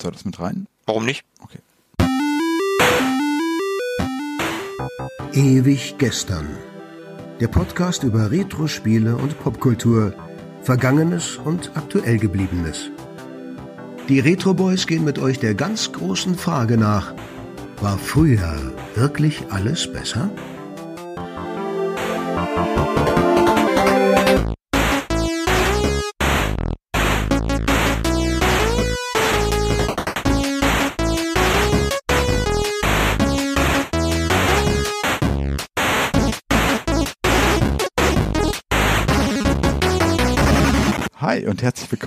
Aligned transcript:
Soll 0.00 0.12
das 0.12 0.24
mit 0.24 0.40
rein? 0.40 0.66
Warum 0.86 1.04
nicht? 1.04 1.24
Okay. 1.40 1.58
Ewig 5.32 5.96
gestern. 5.98 6.48
Der 7.38 7.48
Podcast 7.48 8.02
über 8.02 8.30
Retro-Spiele 8.30 9.16
und 9.16 9.38
Popkultur, 9.40 10.14
Vergangenes 10.62 11.36
und 11.36 11.72
aktuell 11.74 12.18
gebliebenes. 12.18 12.90
Die 14.08 14.20
Retro 14.20 14.54
Boys 14.54 14.86
gehen 14.86 15.04
mit 15.04 15.18
euch 15.18 15.38
der 15.38 15.54
ganz 15.54 15.92
großen 15.92 16.34
Frage 16.34 16.76
nach: 16.76 17.14
War 17.80 17.98
früher 17.98 18.72
wirklich 18.94 19.44
alles 19.50 19.90
besser? 19.92 20.30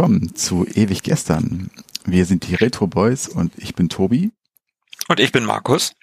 Willkommen 0.03 0.35
zu 0.35 0.66
Ewig 0.66 1.02
Gestern. 1.03 1.70
Wir 2.03 2.25
sind 2.25 2.45
die 2.45 2.55
Retro 2.55 2.88
Boys 2.88 3.30
und 3.30 3.53
ich 3.57 3.73
bin 3.73 3.88
Tobi. 3.88 4.34
Und 5.07 5.21
ich 5.21 5.31
bin 5.31 5.45
Markus. 5.45 5.95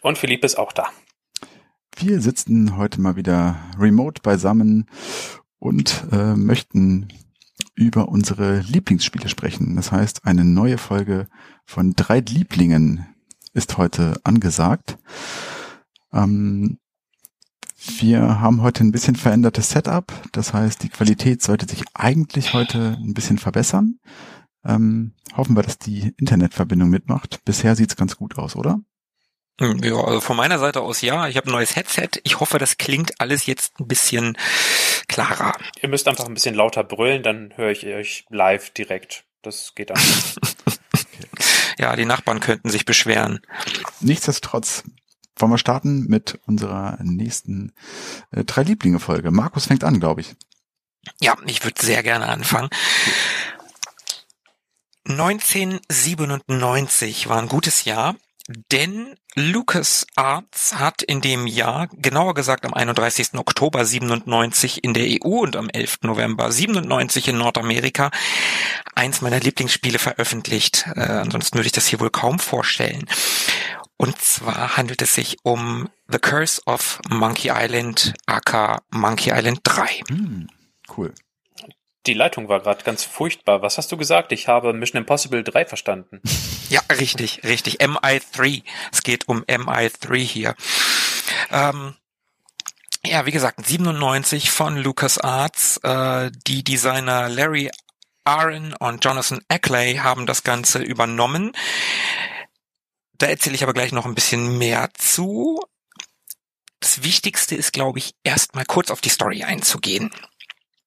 Und 0.00 0.16
Philipp 0.16 0.44
ist 0.44 0.56
auch 0.56 0.70
da. 0.70 0.86
Wir 1.96 2.20
sitzen 2.20 2.76
heute 2.76 3.00
mal 3.00 3.16
wieder 3.16 3.58
remote 3.76 4.22
beisammen 4.22 4.86
und 5.58 6.06
äh, 6.12 6.36
möchten 6.36 7.08
über 7.74 8.06
unsere 8.06 8.60
Lieblingsspiele 8.60 9.28
sprechen. 9.28 9.74
Das 9.74 9.90
heißt, 9.90 10.24
eine 10.24 10.44
neue 10.44 10.78
Folge 10.78 11.26
von 11.66 11.94
drei 11.96 12.20
Lieblingen 12.20 13.08
ist 13.52 13.76
heute 13.76 14.20
angesagt. 14.22 14.98
Ähm, 16.12 16.78
wir 17.98 18.40
haben 18.40 18.62
heute 18.62 18.84
ein 18.84 18.92
bisschen 18.92 19.16
verändertes 19.16 19.70
Setup. 19.70 20.12
Das 20.32 20.52
heißt, 20.52 20.82
die 20.82 20.88
Qualität 20.88 21.42
sollte 21.42 21.66
sich 21.66 21.82
eigentlich 21.94 22.52
heute 22.52 22.98
ein 23.00 23.14
bisschen 23.14 23.38
verbessern. 23.38 23.98
Ähm, 24.64 25.14
hoffen 25.34 25.56
wir, 25.56 25.62
dass 25.62 25.78
die 25.78 26.12
Internetverbindung 26.18 26.90
mitmacht. 26.90 27.40
Bisher 27.44 27.76
sieht's 27.76 27.96
ganz 27.96 28.16
gut 28.16 28.36
aus, 28.38 28.56
oder? 28.56 28.80
Hm, 29.60 29.82
Ja, 29.82 29.96
also 29.96 30.20
von 30.20 30.36
meiner 30.36 30.58
Seite 30.58 30.82
aus 30.82 31.00
ja. 31.00 31.28
Ich 31.28 31.36
habe 31.36 31.48
ein 31.48 31.52
neues 31.52 31.76
Headset. 31.76 32.08
Ich 32.24 32.40
hoffe, 32.40 32.58
das 32.58 32.76
klingt 32.76 33.18
alles 33.20 33.46
jetzt 33.46 33.80
ein 33.80 33.86
bisschen 33.88 34.36
klarer. 35.08 35.54
Ihr 35.80 35.88
müsst 35.88 36.06
einfach 36.08 36.26
ein 36.26 36.34
bisschen 36.34 36.54
lauter 36.54 36.84
brüllen, 36.84 37.22
dann 37.22 37.52
höre 37.56 37.70
ich 37.70 37.86
euch 37.86 38.26
live 38.28 38.70
direkt. 38.70 39.24
Das 39.42 39.74
geht 39.74 39.90
dann. 39.90 39.98
Ja, 41.78 41.96
die 41.96 42.04
Nachbarn 42.04 42.40
könnten 42.40 42.68
sich 42.68 42.84
beschweren. 42.84 43.40
Nichtsdestotrotz 44.00 44.84
wollen 45.40 45.52
wir 45.52 45.58
starten 45.58 46.06
mit 46.08 46.40
unserer 46.46 46.98
nächsten 47.02 47.72
äh, 48.30 48.44
drei 48.44 48.62
Lieblinge 48.62 49.00
Folge. 49.00 49.30
Markus 49.30 49.66
fängt 49.66 49.84
an, 49.84 50.00
glaube 50.00 50.22
ich. 50.22 50.34
Ja, 51.20 51.36
ich 51.46 51.64
würde 51.64 51.80
sehr 51.80 52.02
gerne 52.02 52.28
anfangen. 52.28 52.68
1997 55.08 57.28
war 57.28 57.40
ein 57.40 57.48
gutes 57.48 57.84
Jahr, 57.84 58.16
denn 58.70 59.14
LucasArts 59.34 60.74
hat 60.74 61.02
in 61.02 61.20
dem 61.20 61.46
Jahr, 61.46 61.88
genauer 61.92 62.34
gesagt 62.34 62.66
am 62.66 62.74
31. 62.74 63.34
Oktober 63.34 63.84
97 63.84 64.82
in 64.82 64.92
der 64.92 65.06
EU 65.06 65.40
und 65.40 65.56
am 65.56 65.70
11. 65.70 65.98
November 66.02 66.50
97 66.50 67.28
in 67.28 67.38
Nordamerika 67.38 68.10
eins 68.94 69.20
meiner 69.20 69.40
Lieblingsspiele 69.40 69.98
veröffentlicht. 69.98 70.86
Äh, 70.96 71.00
ansonsten 71.00 71.58
würde 71.58 71.66
ich 71.66 71.72
das 71.72 71.86
hier 71.86 72.00
wohl 72.00 72.10
kaum 72.10 72.38
vorstellen. 72.38 73.06
Und 74.00 74.18
zwar 74.18 74.78
handelt 74.78 75.02
es 75.02 75.12
sich 75.14 75.36
um 75.42 75.90
The 76.08 76.18
Curse 76.18 76.62
of 76.64 77.00
Monkey 77.10 77.50
Island, 77.54 78.14
aka 78.24 78.80
Monkey 78.88 79.30
Island 79.30 79.60
3. 79.62 79.86
Hm, 80.08 80.48
cool. 80.96 81.12
Die 82.06 82.14
Leitung 82.14 82.48
war 82.48 82.60
gerade 82.60 82.82
ganz 82.82 83.04
furchtbar. 83.04 83.60
Was 83.60 83.76
hast 83.76 83.92
du 83.92 83.98
gesagt? 83.98 84.32
Ich 84.32 84.48
habe 84.48 84.72
Mission 84.72 85.02
Impossible 85.02 85.44
3 85.44 85.66
verstanden. 85.66 86.22
Ja, 86.70 86.80
richtig, 86.88 87.42
richtig. 87.42 87.80
MI3. 87.80 88.62
Es 88.92 89.02
geht 89.02 89.26
um 89.26 89.42
MI3 89.42 90.16
hier. 90.18 90.54
Ähm, 91.50 91.96
ja, 93.04 93.26
wie 93.26 93.32
gesagt, 93.32 93.66
97 93.66 94.52
von 94.52 94.76
LucasArts. 94.76 95.78
Äh, 95.78 96.30
die 96.46 96.62
Designer 96.62 97.28
Larry 97.28 97.72
Aaron 98.22 98.72
und 98.74 99.04
Jonathan 99.04 99.40
Ackley 99.48 99.96
haben 99.96 100.26
das 100.26 100.44
Ganze 100.44 100.78
übernommen. 100.78 101.50
Da 103.20 103.26
erzähle 103.26 103.54
ich 103.54 103.62
aber 103.62 103.74
gleich 103.74 103.92
noch 103.92 104.06
ein 104.06 104.14
bisschen 104.14 104.56
mehr 104.56 104.88
zu. 104.94 105.62
Das 106.80 107.02
Wichtigste 107.02 107.54
ist, 107.54 107.74
glaube 107.74 107.98
ich, 107.98 108.14
erstmal 108.24 108.64
kurz 108.64 108.90
auf 108.90 109.02
die 109.02 109.10
Story 109.10 109.44
einzugehen. 109.44 110.10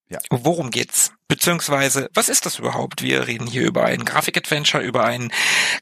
Ja. 0.09 0.17
Worum 0.31 0.72
geht's? 0.72 1.11
Beziehungsweise, 1.27 2.09
was 2.16 2.29
ist 2.29 2.47
das 2.47 2.57
überhaupt? 2.57 3.03
Wir 3.03 3.27
reden 3.27 3.45
hier 3.45 3.61
über 3.61 3.85
ein 3.85 4.03
Grafik-Adventure, 4.03 4.83
über 4.83 5.05
ein 5.05 5.31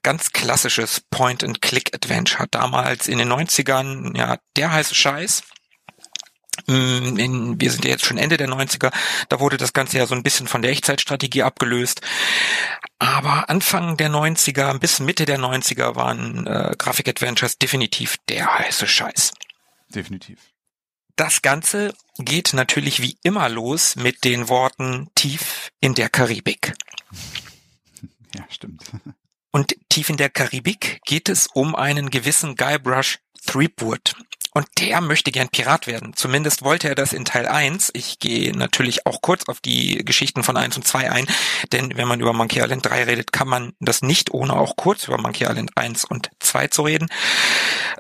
ganz 0.04 0.34
klassisches 0.34 1.00
Point-and-Click-Adventure. 1.10 2.50
Damals 2.52 3.08
in 3.08 3.18
den 3.18 3.32
90ern, 3.32 4.18
ja, 4.18 4.38
der 4.58 4.74
heiße 4.74 4.94
Scheiß. 4.94 5.44
Mm, 6.68 7.18
In, 7.18 7.62
wir 7.62 7.72
sind 7.72 7.86
ja 7.86 7.92
jetzt 7.92 8.06
schon 8.06 8.18
Ende 8.18 8.38
der 8.38 8.48
90er, 8.48 8.92
da 9.30 9.40
wurde 9.40 9.58
das 9.58 9.74
Ganze 9.74 9.98
ja 9.98 10.06
so 10.06 10.16
ein 10.16 10.24
bisschen 10.24 10.48
von 10.48 10.62
der 10.62 10.72
Echtzeitstrategie 10.72 11.44
abgelöst. 11.44 12.02
Aber 13.00 13.50
Anfang 13.50 13.98
der 13.98 14.10
90er 14.10 14.78
bis 14.78 15.00
Mitte 15.00 15.26
der 15.26 15.40
90er 15.40 15.96
waren 15.96 16.46
äh, 16.46 16.76
Grafik-Adventures 16.78 17.58
definitiv 17.58 18.18
der 18.30 18.60
heiße 18.60 18.88
Scheiß. 18.88 19.32
Definitiv. 19.90 20.40
Das 21.16 21.42
Ganze 21.42 21.94
geht 22.18 22.54
natürlich 22.54 23.02
wie 23.02 23.18
immer 23.24 23.50
los 23.50 23.96
mit 23.96 24.24
den 24.24 24.50
Worten 24.50 25.10
tief 25.16 25.72
in 25.80 25.94
der 25.96 26.10
Karibik. 26.10 26.74
Ja, 28.34 28.46
stimmt. 28.50 28.84
Und 29.52 29.76
tief 29.90 30.10
in 30.10 30.16
der 30.16 30.30
Karibik 30.30 31.02
geht 31.06 31.28
es 31.28 31.48
um 31.48 31.76
einen 31.76 32.10
gewissen 32.10 32.56
Guybrush 32.56 33.20
Threepwood. 33.46 34.16
Und 34.54 34.68
der 34.80 35.00
möchte 35.00 35.32
gern 35.32 35.48
Pirat 35.48 35.88
werden. 35.88 36.14
Zumindest 36.14 36.62
wollte 36.62 36.90
er 36.90 36.96
das 36.96 37.14
in 37.14 37.24
Teil 37.24 37.48
1. 37.48 37.92
Ich 37.94 38.20
gehe 38.20 38.56
natürlich 38.56 39.06
auch 39.06 39.22
kurz 39.22 39.48
auf 39.48 39.62
die 39.62 40.04
Geschichten 40.04 40.44
von 40.44 40.58
1 40.58 40.76
und 40.76 40.86
2 40.86 41.10
ein, 41.10 41.26
denn 41.72 41.96
wenn 41.96 42.08
man 42.08 42.20
über 42.20 42.34
Monkey 42.34 42.60
Island 42.60 42.86
3 42.86 43.06
redet, 43.06 43.32
kann 43.32 43.48
man 43.48 43.74
das 43.80 44.02
nicht, 44.02 44.32
ohne 44.32 44.54
auch 44.54 44.76
kurz 44.76 45.08
über 45.08 45.18
Monkey 45.18 45.46
Island 45.46 45.72
1 45.76 46.04
und 46.04 46.32
2 46.40 46.68
zu 46.68 46.82
reden. 46.82 47.08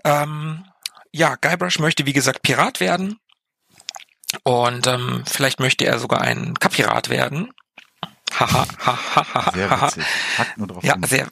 Ähm, 0.03 0.65
ja, 1.13 1.35
Guybrush 1.35 1.79
möchte 1.79 2.05
wie 2.05 2.13
gesagt 2.13 2.41
Pirat 2.41 2.81
werden. 2.81 3.17
Und 4.43 4.87
ähm, 4.87 5.23
vielleicht 5.25 5.59
möchte 5.59 5.85
er 5.85 5.99
sogar 5.99 6.21
ein 6.21 6.55
Kapirat 6.55 7.09
werden. 7.09 7.51
Sehr 9.53 9.69
witzig. 9.81 10.03
Hackt 10.37 10.57
nur 10.57 10.67
drauf 10.67 10.83
Ja, 10.83 10.93
hin. 10.93 11.03
sehr. 11.03 11.27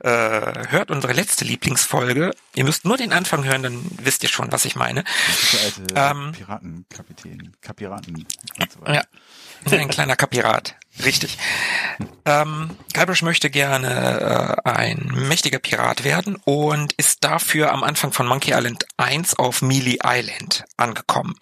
äh, 0.02 0.68
hört 0.68 0.90
unsere 0.90 1.12
letzte 1.12 1.44
Lieblingsfolge. 1.44 2.32
Ihr 2.54 2.64
müsst 2.64 2.84
nur 2.84 2.96
den 2.96 3.12
Anfang 3.12 3.44
hören, 3.44 3.62
dann 3.62 3.84
wisst 4.02 4.22
ihr 4.22 4.28
schon, 4.28 4.50
was 4.52 4.64
ich 4.64 4.76
meine. 4.76 5.04
Der 5.52 5.60
alte 6.04 6.16
Ähm, 6.16 6.32
Piratenkapitän, 6.32 7.52
Kapiraten 7.60 8.26
und 8.58 8.72
so 8.72 8.80
weiter. 8.82 9.04
Ja, 9.70 9.78
ein 9.78 9.88
kleiner 9.88 10.16
Kapirat. 10.16 10.76
Richtig. 11.04 11.38
Ähm, 12.24 12.76
Guybrush 12.92 13.22
möchte 13.22 13.50
gerne 13.50 14.56
äh, 14.64 14.68
ein 14.68 15.10
mächtiger 15.14 15.58
Pirat 15.60 16.04
werden 16.04 16.36
und 16.44 16.92
ist 16.94 17.22
dafür 17.24 17.72
am 17.72 17.84
Anfang 17.84 18.12
von 18.12 18.26
Monkey 18.26 18.52
Island 18.52 18.84
1 18.96 19.38
auf 19.38 19.62
Mealy 19.62 20.00
Island 20.04 20.64
angekommen 20.76 21.34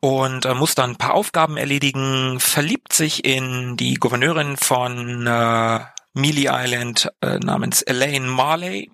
und 0.00 0.46
äh, 0.46 0.54
muss 0.54 0.74
dann 0.74 0.90
ein 0.90 0.96
paar 0.96 1.14
Aufgaben 1.14 1.56
erledigen, 1.56 2.40
verliebt 2.40 2.92
sich 2.92 3.24
in 3.24 3.76
die 3.76 3.94
Gouverneurin 3.94 4.56
von 4.56 5.26
äh, 5.26 5.80
Mealy 6.14 6.48
Island 6.50 7.10
äh, 7.20 7.38
namens 7.38 7.82
Elaine 7.82 8.26
Marley 8.26 8.90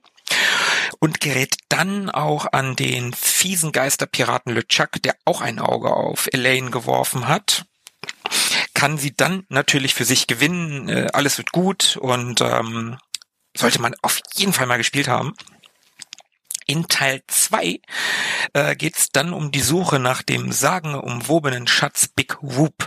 und 1.00 1.20
gerät 1.20 1.56
dann 1.68 2.10
auch 2.10 2.46
an 2.52 2.76
den 2.76 3.12
fiesen 3.14 3.72
Geisterpiraten 3.72 4.54
LeChuck, 4.54 5.02
der 5.02 5.16
auch 5.24 5.40
ein 5.40 5.58
Auge 5.58 5.90
auf 5.90 6.28
Elaine 6.32 6.70
geworfen 6.70 7.26
hat 7.26 7.64
kann 8.84 8.98
sie 8.98 9.16
dann 9.16 9.46
natürlich 9.48 9.94
für 9.94 10.04
sich 10.04 10.26
gewinnen. 10.26 10.90
Äh, 10.90 11.06
alles 11.14 11.38
wird 11.38 11.52
gut 11.52 11.96
und 11.96 12.42
ähm, 12.42 12.98
sollte 13.56 13.80
man 13.80 13.94
auf 14.02 14.20
jeden 14.34 14.52
Fall 14.52 14.66
mal 14.66 14.76
gespielt 14.76 15.08
haben. 15.08 15.32
In 16.66 16.86
Teil 16.86 17.22
2 17.26 17.80
äh, 18.52 18.76
geht 18.76 18.98
es 18.98 19.08
dann 19.08 19.32
um 19.32 19.50
die 19.50 19.62
Suche 19.62 19.98
nach 19.98 20.20
dem 20.20 20.52
sagenumwobenen 20.52 21.66
Schatz 21.66 22.08
Big 22.08 22.36
Whoop, 22.42 22.86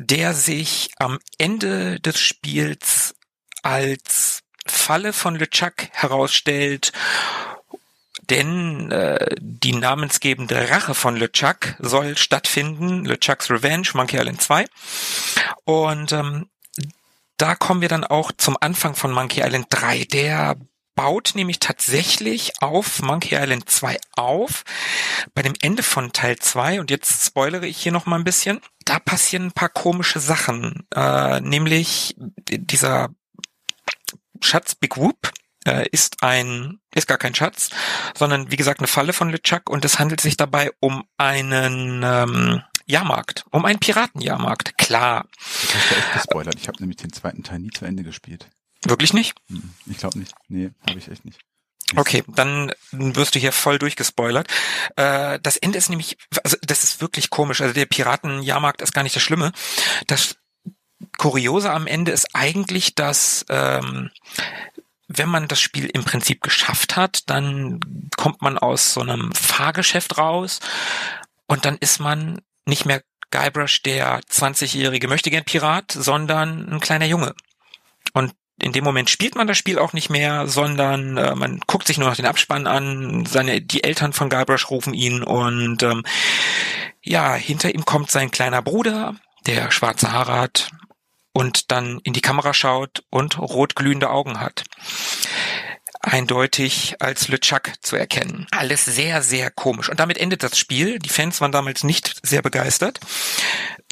der 0.00 0.34
sich 0.34 0.90
am 0.96 1.20
Ende 1.38 2.00
des 2.00 2.18
Spiels 2.18 3.14
als 3.62 4.40
Falle 4.66 5.12
von 5.12 5.36
LeChuck 5.36 5.86
herausstellt 5.92 6.90
denn 8.30 8.90
äh, 8.90 9.34
die 9.38 9.72
namensgebende 9.72 10.70
Rache 10.70 10.94
von 10.94 11.16
LeChuck 11.16 11.76
soll 11.78 12.16
stattfinden, 12.16 13.04
LeChucks 13.04 13.50
Revenge, 13.50 13.88
Monkey 13.94 14.16
Island 14.18 14.40
2. 14.40 14.66
Und 15.64 16.12
ähm, 16.12 16.48
da 17.36 17.54
kommen 17.54 17.80
wir 17.80 17.88
dann 17.88 18.04
auch 18.04 18.32
zum 18.36 18.56
Anfang 18.60 18.94
von 18.94 19.12
Monkey 19.12 19.42
Island 19.42 19.66
3. 19.70 20.04
Der 20.04 20.56
baut 20.94 21.32
nämlich 21.34 21.60
tatsächlich 21.60 22.60
auf 22.60 23.02
Monkey 23.02 23.36
Island 23.36 23.68
2 23.70 23.98
auf. 24.16 24.64
Bei 25.34 25.42
dem 25.42 25.54
Ende 25.60 25.82
von 25.82 26.12
Teil 26.12 26.36
2, 26.36 26.80
und 26.80 26.90
jetzt 26.90 27.24
spoilere 27.24 27.66
ich 27.66 27.76
hier 27.76 27.92
noch 27.92 28.06
mal 28.06 28.16
ein 28.16 28.24
bisschen, 28.24 28.60
da 28.84 28.98
passieren 28.98 29.46
ein 29.46 29.52
paar 29.52 29.68
komische 29.68 30.20
Sachen. 30.20 30.86
Äh, 30.94 31.40
nämlich 31.40 32.16
dieser 32.18 33.10
Schatz 34.40 34.74
Big 34.74 34.96
Whoop 34.96 35.32
äh, 35.66 35.86
ist 35.90 36.22
ein, 36.22 36.80
ist 36.94 37.06
gar 37.06 37.18
kein 37.18 37.34
Schatz, 37.34 37.70
sondern 38.16 38.50
wie 38.50 38.56
gesagt 38.56 38.80
eine 38.80 38.86
Falle 38.86 39.12
von 39.12 39.30
LeChuck 39.30 39.68
und 39.68 39.84
es 39.84 39.98
handelt 39.98 40.20
sich 40.20 40.36
dabei 40.36 40.70
um 40.80 41.04
einen 41.18 42.02
ähm, 42.04 42.62
Jahrmarkt, 42.86 43.44
um 43.50 43.64
einen 43.64 43.80
Piratenjahrmarkt, 43.80 44.78
klar. 44.78 45.26
Das 45.62 45.74
hast 45.74 45.90
du 45.90 45.94
echt 45.96 46.12
gespoilert. 46.12 46.54
Ich 46.56 46.68
habe 46.68 46.78
nämlich 46.80 46.98
den 46.98 47.12
zweiten 47.12 47.42
Teil 47.42 47.58
nie 47.58 47.70
zu 47.70 47.84
Ende 47.84 48.04
gespielt. 48.04 48.48
Wirklich 48.84 49.12
nicht? 49.12 49.34
Hm, 49.48 49.72
Ich 49.86 49.98
glaube 49.98 50.18
nicht. 50.18 50.34
Nee, 50.48 50.70
habe 50.88 50.98
ich 50.98 51.08
echt 51.08 51.24
nicht. 51.24 51.40
Okay, 51.94 52.24
dann 52.26 52.72
wirst 52.90 53.34
du 53.34 53.38
hier 53.38 53.52
voll 53.52 53.78
durchgespoilert. 53.78 54.48
Äh, 54.96 55.38
das 55.40 55.56
Ende 55.56 55.78
ist 55.78 55.88
nämlich, 55.88 56.16
also 56.42 56.56
das 56.62 56.82
ist 56.82 57.00
wirklich 57.00 57.30
komisch. 57.30 57.60
Also 57.60 57.74
der 57.74 57.86
Piratenjahrmarkt 57.86 58.82
ist 58.82 58.92
gar 58.92 59.02
nicht 59.04 59.14
das 59.14 59.22
Schlimme. 59.22 59.52
Das 60.08 60.36
Kuriose 61.18 61.70
am 61.72 61.86
Ende 61.86 62.10
ist 62.10 62.34
eigentlich, 62.34 62.94
dass 62.96 63.44
ähm, 63.48 64.10
wenn 65.08 65.28
man 65.28 65.48
das 65.48 65.60
Spiel 65.60 65.86
im 65.86 66.04
Prinzip 66.04 66.42
geschafft 66.42 66.96
hat, 66.96 67.28
dann 67.30 67.80
kommt 68.16 68.42
man 68.42 68.58
aus 68.58 68.94
so 68.94 69.00
einem 69.00 69.32
Fahrgeschäft 69.32 70.18
raus 70.18 70.60
und 71.46 71.64
dann 71.64 71.76
ist 71.78 72.00
man 72.00 72.40
nicht 72.64 72.86
mehr 72.86 73.02
Guybrush, 73.30 73.82
der 73.82 74.20
20-jährige 74.20 75.08
Möchtegern-Pirat, 75.08 75.92
sondern 75.92 76.68
ein 76.68 76.80
kleiner 76.80 77.06
Junge. 77.06 77.34
Und 78.12 78.34
in 78.60 78.72
dem 78.72 78.84
Moment 78.84 79.10
spielt 79.10 79.34
man 79.34 79.46
das 79.46 79.58
Spiel 79.58 79.78
auch 79.78 79.92
nicht 79.92 80.10
mehr, 80.10 80.46
sondern 80.46 81.16
äh, 81.16 81.34
man 81.34 81.60
guckt 81.66 81.86
sich 81.86 81.98
nur 81.98 82.08
noch 82.08 82.16
den 82.16 82.26
Abspann 82.26 82.66
an. 82.66 83.26
Seine 83.26 83.60
die 83.60 83.84
Eltern 83.84 84.12
von 84.12 84.30
Guybrush 84.30 84.70
rufen 84.70 84.94
ihn 84.94 85.22
und 85.22 85.82
ähm, 85.82 86.04
ja, 87.02 87.34
hinter 87.34 87.74
ihm 87.74 87.84
kommt 87.84 88.10
sein 88.10 88.30
kleiner 88.30 88.62
Bruder, 88.62 89.14
der 89.46 89.70
schwarze 89.70 90.12
Haare 90.12 90.40
hat 90.40 90.70
und 91.36 91.70
dann 91.70 92.00
in 92.02 92.14
die 92.14 92.22
Kamera 92.22 92.54
schaut 92.54 93.04
und 93.10 93.38
rotglühende 93.38 94.08
Augen 94.08 94.40
hat. 94.40 94.64
Eindeutig 96.00 96.96
als 97.00 97.28
LeChuck 97.28 97.72
zu 97.82 97.96
erkennen. 97.96 98.46
Alles 98.52 98.86
sehr, 98.86 99.20
sehr 99.20 99.50
komisch. 99.50 99.90
Und 99.90 100.00
damit 100.00 100.16
endet 100.16 100.42
das 100.42 100.58
Spiel. 100.58 100.98
Die 100.98 101.10
Fans 101.10 101.42
waren 101.42 101.52
damals 101.52 101.84
nicht 101.84 102.16
sehr 102.22 102.40
begeistert. 102.40 103.00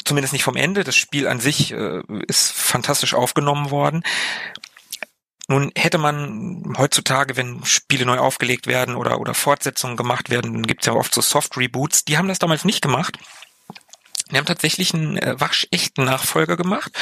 Zumindest 0.06 0.32
nicht 0.32 0.42
vom 0.42 0.56
Ende. 0.56 0.84
Das 0.84 0.96
Spiel 0.96 1.28
an 1.28 1.38
sich 1.38 1.72
äh, 1.72 2.00
ist 2.28 2.50
fantastisch 2.50 3.12
aufgenommen 3.12 3.70
worden. 3.70 4.04
Nun 5.46 5.70
hätte 5.76 5.98
man 5.98 6.72
heutzutage, 6.78 7.36
wenn 7.36 7.62
Spiele 7.66 8.06
neu 8.06 8.20
aufgelegt 8.20 8.66
werden 8.66 8.94
oder, 8.94 9.20
oder 9.20 9.34
Fortsetzungen 9.34 9.98
gemacht 9.98 10.30
werden, 10.30 10.54
dann 10.54 10.66
gibt's 10.66 10.86
ja 10.86 10.94
oft 10.94 11.12
so 11.12 11.20
Soft-Reboots. 11.20 12.06
Die 12.06 12.16
haben 12.16 12.28
das 12.28 12.38
damals 12.38 12.64
nicht 12.64 12.80
gemacht. 12.80 13.18
Die 14.30 14.36
haben 14.36 14.46
tatsächlich 14.46 14.94
einen 14.94 15.18
äh, 15.18 15.38
waschechten 15.38 16.04
Nachfolger 16.04 16.56
gemacht, 16.56 16.92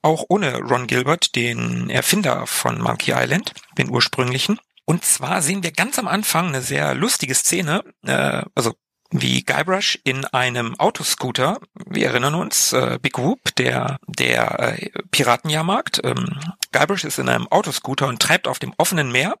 auch 0.00 0.24
ohne 0.28 0.58
Ron 0.58 0.86
Gilbert, 0.86 1.36
den 1.36 1.90
Erfinder 1.90 2.46
von 2.46 2.80
Monkey 2.80 3.12
Island, 3.14 3.52
den 3.76 3.90
ursprünglichen. 3.90 4.58
Und 4.84 5.04
zwar 5.04 5.42
sehen 5.42 5.62
wir 5.62 5.72
ganz 5.72 5.98
am 5.98 6.08
Anfang 6.08 6.48
eine 6.48 6.62
sehr 6.62 6.94
lustige 6.94 7.34
Szene, 7.34 7.84
äh, 8.04 8.42
also 8.54 8.74
wie 9.12 9.42
Guybrush 9.42 9.98
in 10.04 10.24
einem 10.24 10.74
Autoscooter, 10.80 11.60
wir 11.86 12.06
erinnern 12.06 12.34
uns, 12.34 12.72
äh, 12.72 12.98
Big 13.00 13.18
Whoop, 13.18 13.54
der, 13.56 13.98
der 14.06 14.58
äh, 14.58 14.90
Piratenjahrmarkt, 15.10 16.00
ähm, 16.02 16.40
Guybrush 16.72 17.04
ist 17.04 17.18
in 17.18 17.28
einem 17.28 17.46
Autoscooter 17.48 18.08
und 18.08 18.22
treibt 18.22 18.48
auf 18.48 18.58
dem 18.58 18.72
offenen 18.78 19.12
Meer 19.12 19.34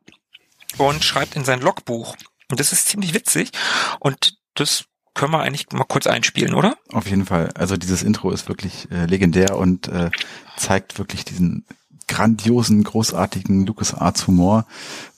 und 0.76 1.02
schreibt 1.02 1.36
in 1.36 1.44
sein 1.44 1.60
Logbuch. 1.60 2.16
Und 2.50 2.60
das 2.60 2.72
ist 2.72 2.88
ziemlich 2.88 3.14
witzig 3.14 3.50
und 3.98 4.34
das 4.54 4.84
können 5.14 5.32
wir 5.32 5.40
eigentlich 5.40 5.70
mal 5.72 5.84
kurz 5.84 6.06
einspielen, 6.06 6.54
oder? 6.54 6.76
Auf 6.90 7.08
jeden 7.08 7.26
Fall. 7.26 7.50
Also 7.54 7.76
dieses 7.76 8.02
Intro 8.02 8.30
ist 8.30 8.48
wirklich 8.48 8.90
äh, 8.90 9.06
legendär 9.06 9.56
und 9.56 9.88
äh, 9.88 10.10
zeigt 10.56 10.98
wirklich 10.98 11.24
diesen 11.24 11.64
grandiosen, 12.08 12.82
großartigen 12.84 13.66
LucasArts 13.66 14.26
Humor 14.26 14.66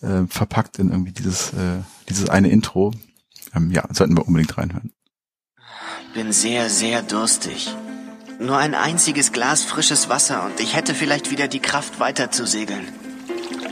äh, 0.02 0.26
verpackt 0.28 0.78
in 0.78 0.90
irgendwie 0.90 1.12
dieses 1.12 1.52
äh, 1.52 1.82
dieses 2.08 2.28
eine 2.28 2.48
Intro. 2.48 2.92
Ähm, 3.54 3.70
ja, 3.70 3.84
sollten 3.92 4.16
wir 4.16 4.26
unbedingt 4.26 4.56
reinhören. 4.56 4.92
Bin 6.12 6.32
sehr, 6.32 6.70
sehr 6.70 7.02
durstig. 7.02 7.74
Nur 8.40 8.58
ein 8.58 8.74
einziges 8.74 9.32
Glas 9.32 9.62
frisches 9.62 10.08
Wasser 10.08 10.44
und 10.44 10.58
ich 10.60 10.74
hätte 10.74 10.94
vielleicht 10.94 11.30
wieder 11.30 11.46
die 11.48 11.60
Kraft 11.60 12.00
weiter 12.00 12.30
zu 12.30 12.46
segeln. 12.46 12.86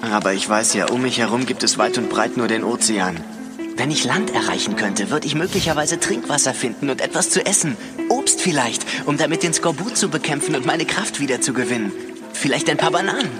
Aber 0.02 0.32
ich 0.32 0.48
weiß 0.48 0.74
ja, 0.74 0.88
um 0.88 1.02
mich 1.02 1.18
herum 1.18 1.46
gibt 1.46 1.62
es 1.62 1.78
weit 1.78 1.98
und 1.98 2.08
breit 2.08 2.36
nur 2.36 2.48
den 2.48 2.64
Ozean. 2.64 3.16
Wenn 3.76 3.90
ich 3.90 4.04
Land 4.04 4.34
erreichen 4.34 4.76
könnte, 4.76 5.10
würde 5.10 5.26
ich 5.26 5.34
möglicherweise 5.34 5.98
Trinkwasser 5.98 6.54
finden 6.54 6.90
und 6.90 7.00
etwas 7.00 7.30
zu 7.30 7.44
essen. 7.44 7.76
Obst 8.08 8.40
vielleicht, 8.40 8.84
um 9.06 9.16
damit 9.16 9.42
den 9.42 9.54
Skorbut 9.54 9.96
zu 9.96 10.08
bekämpfen 10.08 10.54
und 10.54 10.66
meine 10.66 10.84
Kraft 10.84 11.20
wieder 11.20 11.40
zu 11.40 11.52
gewinnen. 11.52 11.92
Vielleicht 12.32 12.68
ein 12.70 12.76
paar 12.76 12.90
Bananen. 12.90 13.30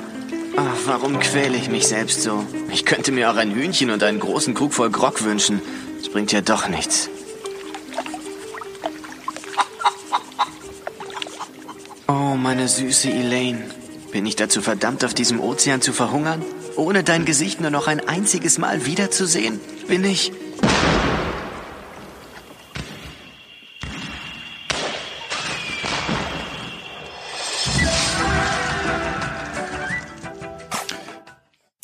Ach, 0.57 0.77
warum 0.87 1.19
quäle 1.19 1.57
ich 1.57 1.69
mich 1.69 1.87
selbst 1.87 2.23
so? 2.23 2.45
Ich 2.71 2.85
könnte 2.85 3.13
mir 3.13 3.31
auch 3.31 3.37
ein 3.37 3.55
Hühnchen 3.55 3.91
und 3.91 4.03
einen 4.03 4.21
großen 4.21 4.55
Krug 4.55 4.75
voll 4.75 4.91
Grog 4.91 5.23
wünschen. 5.25 5.61
Das 5.99 6.09
bringt 6.11 6.33
ja 6.33 6.41
doch 6.41 6.69
nichts. 6.69 7.09
Oh, 12.09 12.37
meine 12.37 12.69
süße 12.69 13.11
Elaine. 13.11 13.63
Bin 14.13 14.27
ich 14.27 14.37
dazu 14.37 14.61
verdammt, 14.61 15.05
auf 15.05 15.15
diesem 15.15 15.41
Ozean 15.41 15.81
zu 15.81 15.93
verhungern? 15.93 16.43
Ohne 16.77 17.05
dein 17.05 17.25
Gesicht 17.25 17.61
nur 17.61 17.71
noch 17.71 17.87
ein 17.87 18.07
einziges 18.07 18.59
Mal 18.59 18.87
wiederzusehen? 18.87 19.61
Bin 19.89 20.05
ich... 20.05 20.33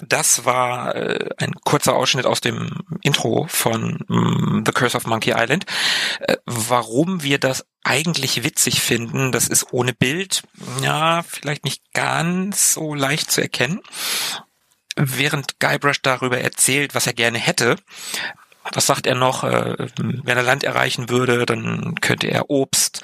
Das 0.08 0.46
war 0.46 0.94
äh, 0.94 1.28
ein 1.36 1.52
kurzer 1.64 1.94
Ausschnitt 1.94 2.24
aus 2.24 2.40
dem 2.40 2.70
Intro 3.02 3.46
von 3.50 4.04
mm, 4.08 4.62
The 4.64 4.72
Curse 4.72 4.96
of 4.96 5.06
Monkey 5.06 5.34
Island. 5.36 5.66
Äh, 6.20 6.36
warum 6.46 7.22
wir 7.22 7.38
das 7.38 7.66
eigentlich 7.84 8.42
witzig 8.42 8.80
finden, 8.80 9.32
das 9.32 9.48
ist 9.48 9.66
ohne 9.70 9.92
Bild, 9.92 10.44
ja, 10.82 11.22
vielleicht 11.28 11.64
nicht 11.64 11.82
ganz 11.92 12.72
so 12.72 12.94
leicht 12.94 13.30
zu 13.30 13.42
erkennen. 13.42 13.80
Während 14.98 15.60
Guybrush 15.60 16.02
darüber 16.02 16.38
erzählt, 16.38 16.94
was 16.94 17.06
er 17.06 17.12
gerne 17.12 17.38
hätte, 17.38 17.76
was 18.72 18.86
sagt 18.86 19.06
er 19.06 19.14
noch? 19.14 19.44
Äh, 19.44 19.88
wenn 19.98 20.36
er 20.36 20.42
Land 20.42 20.64
erreichen 20.64 21.08
würde, 21.08 21.46
dann 21.46 21.94
könnte 22.00 22.28
er 22.28 22.50
Obst. 22.50 23.02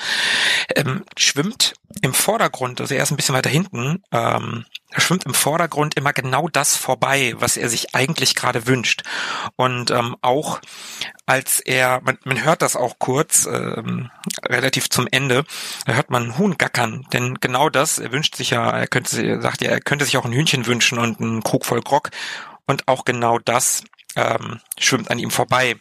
Ähm, 0.74 1.04
schwimmt 1.16 1.74
im 2.02 2.14
Vordergrund, 2.14 2.80
also 2.80 2.94
er 2.94 3.02
ist 3.02 3.10
ein 3.10 3.16
bisschen 3.16 3.34
weiter 3.34 3.50
hinten, 3.50 4.02
ähm, 4.10 4.64
er 4.90 5.00
schwimmt 5.00 5.24
im 5.24 5.34
Vordergrund 5.34 5.96
immer 5.96 6.12
genau 6.12 6.48
das 6.48 6.76
vorbei, 6.76 7.34
was 7.36 7.56
er 7.56 7.68
sich 7.68 7.94
eigentlich 7.94 8.34
gerade 8.34 8.66
wünscht. 8.66 9.02
Und 9.56 9.90
ähm, 9.90 10.16
auch 10.20 10.60
als 11.26 11.60
er, 11.60 12.00
man, 12.02 12.18
man 12.24 12.44
hört 12.44 12.62
das 12.62 12.76
auch 12.76 12.98
kurz, 12.98 13.46
ähm, 13.46 14.10
relativ 14.46 14.90
zum 14.90 15.06
Ende, 15.10 15.44
da 15.86 15.94
hört 15.94 16.10
man 16.10 16.24
einen 16.24 16.38
Huhn 16.38 16.58
gackern, 16.58 17.06
denn 17.12 17.36
genau 17.40 17.70
das, 17.70 17.98
er 17.98 18.12
wünscht 18.12 18.36
sich 18.36 18.50
ja, 18.50 18.70
er 18.70 18.86
könnte, 18.86 19.40
sagt 19.40 19.62
ja, 19.62 19.70
er 19.70 19.80
könnte 19.80 20.04
sich 20.04 20.16
auch 20.16 20.24
ein 20.24 20.32
Hühnchen 20.32 20.66
wünschen 20.66 20.98
und 20.98 21.20
einen 21.20 21.42
Krug 21.42 21.64
voll 21.64 21.80
Grog. 21.80 22.10
Und 22.66 22.88
auch 22.88 23.04
genau 23.04 23.38
das 23.38 23.84
ähm, 24.16 24.60
schwimmt 24.78 25.10
an 25.10 25.18
ihm 25.18 25.30
vorbei. 25.30 25.76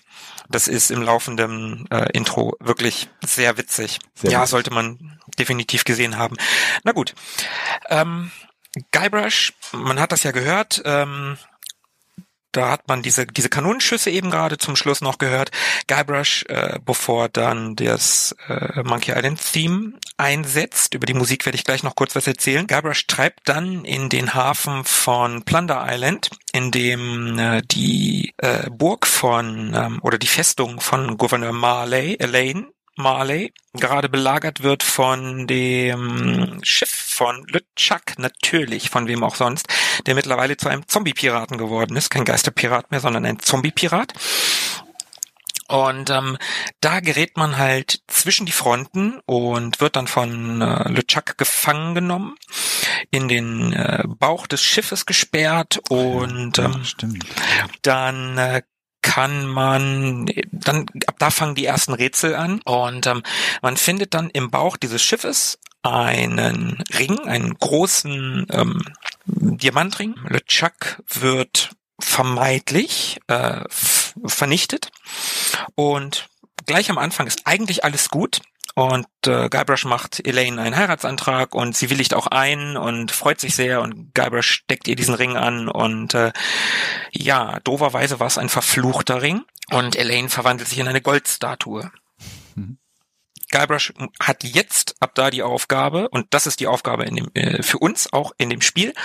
Das 0.49 0.67
ist 0.67 0.91
im 0.91 1.01
laufenden 1.01 1.89
äh, 1.89 2.09
Intro 2.13 2.55
wirklich 2.59 3.09
sehr 3.23 3.57
witzig. 3.57 3.99
Sehr 4.15 4.31
ja, 4.31 4.39
witzig. 4.39 4.51
sollte 4.51 4.73
man 4.73 5.19
definitiv 5.39 5.83
gesehen 5.83 6.17
haben. 6.17 6.35
Na 6.83 6.91
gut. 6.91 7.13
Ähm, 7.89 8.31
Guybrush, 8.91 9.53
man 9.71 9.99
hat 9.99 10.11
das 10.11 10.23
ja 10.23 10.31
gehört, 10.31 10.81
ähm, 10.85 11.37
da 12.53 12.69
hat 12.69 12.87
man 12.87 13.01
diese, 13.01 13.25
diese 13.25 13.49
Kanonenschüsse 13.49 14.09
eben 14.09 14.31
gerade 14.31 14.57
zum 14.57 14.75
Schluss 14.75 15.01
noch 15.01 15.17
gehört. 15.17 15.51
Guybrush, 15.87 16.45
äh, 16.47 16.79
bevor 16.85 17.29
dann 17.29 17.75
das 17.75 18.35
äh, 18.47 18.83
Monkey 18.83 19.11
Island 19.11 19.41
Theme 19.41 19.93
einsetzt, 20.17 20.93
über 20.93 21.05
die 21.05 21.13
Musik 21.13 21.45
werde 21.45 21.57
ich 21.57 21.65
gleich 21.65 21.83
noch 21.83 21.95
kurz 21.95 22.15
was 22.15 22.27
erzählen. 22.27 22.67
Guybrush 22.67 23.07
treibt 23.07 23.49
dann 23.49 23.83
in 23.85 24.09
den 24.09 24.33
Hafen 24.33 24.83
von 24.85 25.43
Plunder 25.43 25.85
Island, 25.89 26.29
in 26.53 26.71
dem 26.71 27.37
äh, 27.39 27.61
die 27.63 28.33
äh, 28.37 28.69
Burg 28.69 29.07
von, 29.07 29.73
ähm, 29.75 29.99
oder 30.01 30.17
die 30.17 30.27
Festung 30.27 30.79
von 30.79 31.17
Gouverneur 31.17 31.53
Marley, 31.53 32.17
Elaine, 32.19 32.72
Marley 32.95 33.53
gerade 33.73 34.09
belagert 34.09 34.63
wird 34.63 34.83
von 34.83 35.47
dem 35.47 36.59
Schiff 36.63 36.89
von 36.91 37.45
LeChuck, 37.47 38.17
natürlich, 38.17 38.89
von 38.89 39.07
wem 39.07 39.23
auch 39.23 39.35
sonst, 39.35 39.67
der 40.05 40.15
mittlerweile 40.15 40.57
zu 40.57 40.69
einem 40.69 40.87
Zombie-Piraten 40.87 41.57
geworden 41.57 41.95
ist. 41.97 42.09
Kein 42.09 42.25
Geisterpirat 42.25 42.91
mehr, 42.91 42.99
sondern 42.99 43.25
ein 43.25 43.39
Zombie-Pirat. 43.39 44.13
Und 45.69 46.09
ähm, 46.09 46.37
da 46.81 46.99
gerät 46.99 47.37
man 47.37 47.57
halt 47.57 48.01
zwischen 48.07 48.45
die 48.45 48.51
Fronten 48.51 49.19
und 49.25 49.79
wird 49.79 49.95
dann 49.95 50.07
von 50.07 50.61
äh, 50.61 50.89
LeChuck 50.89 51.37
gefangen 51.37 51.95
genommen. 51.95 52.35
in 53.11 53.27
den 53.27 53.73
äh, 53.73 54.03
Bauch 54.05 54.45
des 54.47 54.61
Schiffes 54.63 55.05
gesperrt 55.05 55.79
und 55.89 56.57
Ja, 56.57 56.65
ähm, 56.65 56.83
stimmt. 56.83 57.25
dann 57.81 58.37
äh, 58.37 58.61
kann 59.03 59.45
man, 59.45 60.25
dann 60.51 60.87
ab 61.05 61.17
da 61.19 61.29
fangen 61.29 61.53
die 61.53 61.65
ersten 61.65 61.93
Rätsel 61.93 62.33
an 62.33 62.61
und 62.61 63.05
ähm, 63.05 63.21
man 63.61 63.77
findet 63.77 64.15
dann 64.15 64.31
im 64.31 64.49
Bauch 64.49 64.77
dieses 64.77 65.03
Schiffes 65.03 65.59
einen 65.83 66.81
Ring, 66.97 67.19
einen 67.27 67.53
großen 67.53 68.47
ähm, 68.49 68.81
Diamantring. 69.25 70.15
LeChuck 70.27 71.03
wird 71.09 71.71
vermeidlich 71.99 73.19
äh, 73.27 73.61
vernichtet 74.25 74.89
und 75.75 76.27
gleich 76.65 76.89
am 76.89 76.97
Anfang 76.97 77.27
ist 77.27 77.45
eigentlich 77.45 77.83
alles 77.83 78.09
gut. 78.09 78.41
Und 78.75 79.07
äh, 79.27 79.49
Guybrush 79.49 79.85
macht 79.85 80.25
Elaine 80.25 80.59
einen 80.59 80.75
Heiratsantrag 80.75 81.53
und 81.53 81.77
sie 81.77 81.91
willigt 81.91 82.15
auch 82.15 82.25
ein 82.27 82.75
und 82.75 83.11
freut 83.11 83.39
sich 83.39 83.55
sehr 83.55 83.81
und 83.81 84.15
Guybrush 84.15 84.49
steckt 84.49 84.87
ihr 84.87 84.95
diesen 84.95 85.13
Ring 85.13 85.37
an 85.37 85.69
und 85.69 86.15
äh, 86.15 86.33
ja, 87.11 87.59
doverweise 87.63 88.19
war 88.19 88.27
es 88.27 88.39
ein 88.39 88.49
verfluchter 88.49 89.21
Ring 89.21 89.43
und 89.69 89.95
Elaine 89.95 90.29
verwandelt 90.29 90.69
sich 90.69 90.79
in 90.79 90.87
eine 90.87 91.01
Goldstatue. 91.01 91.91
Mhm. 92.55 92.79
Guybrush 93.51 93.93
hat 94.19 94.43
jetzt 94.43 94.95
ab 94.99 95.13
da 95.13 95.29
die 95.29 95.43
Aufgabe, 95.43 96.09
und 96.09 96.33
das 96.33 96.47
ist 96.47 96.59
die 96.59 96.65
Aufgabe 96.65 97.05
in 97.05 97.15
dem, 97.15 97.29
äh, 97.35 97.61
für 97.61 97.77
uns 97.77 98.11
auch 98.11 98.31
in 98.39 98.49
dem 98.49 98.61
Spiel, 98.61 98.95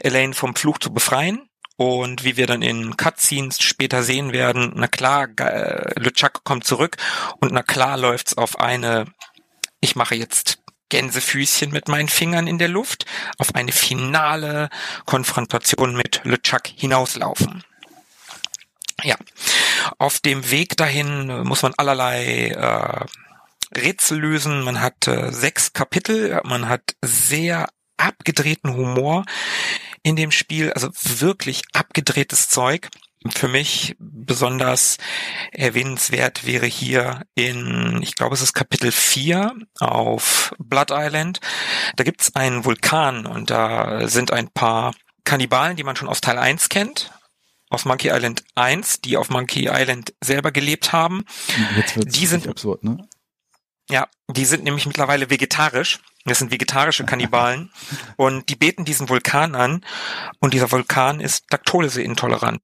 Elaine 0.00 0.34
vom 0.34 0.56
Fluch 0.56 0.78
zu 0.78 0.92
befreien. 0.92 1.48
Und 1.82 2.22
wie 2.22 2.36
wir 2.36 2.46
dann 2.46 2.62
in 2.62 2.96
Cutscenes 2.96 3.60
später 3.60 4.04
sehen 4.04 4.32
werden, 4.32 4.72
na 4.76 4.86
klar, 4.86 5.28
äh, 5.40 5.98
LeChuck 5.98 6.44
kommt 6.44 6.64
zurück 6.64 6.96
und 7.40 7.52
na 7.52 7.64
klar 7.64 7.98
läuft's 7.98 8.36
auf 8.38 8.60
eine, 8.60 9.06
ich 9.80 9.96
mache 9.96 10.14
jetzt 10.14 10.58
Gänsefüßchen 10.90 11.72
mit 11.72 11.88
meinen 11.88 12.08
Fingern 12.08 12.46
in 12.46 12.58
der 12.58 12.68
Luft, 12.68 13.04
auf 13.38 13.56
eine 13.56 13.72
finale 13.72 14.68
Konfrontation 15.06 15.96
mit 15.96 16.20
LeChuck 16.22 16.68
hinauslaufen. 16.68 17.64
Ja, 19.02 19.16
auf 19.98 20.20
dem 20.20 20.52
Weg 20.52 20.76
dahin 20.76 21.42
muss 21.42 21.62
man 21.62 21.74
allerlei 21.76 22.50
äh, 22.50 23.04
Rätsel 23.76 24.20
lösen. 24.20 24.62
Man 24.62 24.80
hat 24.80 25.08
äh, 25.08 25.32
sechs 25.32 25.72
Kapitel, 25.72 26.40
man 26.44 26.68
hat 26.68 26.94
sehr 27.02 27.66
abgedrehten 27.96 28.72
Humor 28.76 29.24
in 30.02 30.16
dem 30.16 30.30
Spiel, 30.30 30.72
also 30.72 30.88
wirklich 30.92 31.62
abgedrehtes 31.72 32.48
Zeug. 32.48 32.88
Für 33.30 33.46
mich 33.46 33.94
besonders 34.00 34.96
erwähnenswert 35.52 36.44
wäre 36.44 36.66
hier 36.66 37.22
in, 37.36 38.00
ich 38.02 38.16
glaube, 38.16 38.34
es 38.34 38.40
ist 38.40 38.52
Kapitel 38.52 38.90
4 38.90 39.54
auf 39.78 40.52
Blood 40.58 40.88
Island. 40.90 41.40
Da 41.94 42.02
gibt's 42.02 42.34
einen 42.34 42.64
Vulkan 42.64 43.26
und 43.26 43.50
da 43.50 44.08
sind 44.08 44.32
ein 44.32 44.48
paar 44.50 44.92
Kannibalen, 45.24 45.76
die 45.76 45.84
man 45.84 45.94
schon 45.94 46.08
aus 46.08 46.20
Teil 46.20 46.38
1 46.38 46.68
kennt. 46.68 47.12
Aus 47.70 47.84
Monkey 47.84 48.08
Island 48.10 48.42
1, 48.56 49.00
die 49.02 49.16
auf 49.16 49.30
Monkey 49.30 49.68
Island 49.72 50.12
selber 50.22 50.50
gelebt 50.50 50.92
haben. 50.92 51.24
Die 52.04 52.26
sind- 52.26 52.48
absurd, 52.48 52.82
ne? 52.82 53.08
Ja, 53.88 54.08
die 54.28 54.44
sind 54.44 54.64
nämlich 54.64 54.86
mittlerweile 54.86 55.30
vegetarisch. 55.30 56.00
Das 56.24 56.38
sind 56.38 56.50
vegetarische 56.50 57.04
Kannibalen. 57.04 57.70
und 58.16 58.48
die 58.48 58.56
beten 58.56 58.84
diesen 58.84 59.08
Vulkan 59.08 59.54
an. 59.54 59.84
Und 60.40 60.54
dieser 60.54 60.70
Vulkan 60.70 61.20
ist 61.20 61.50
laktoseintolerant. 61.50 62.60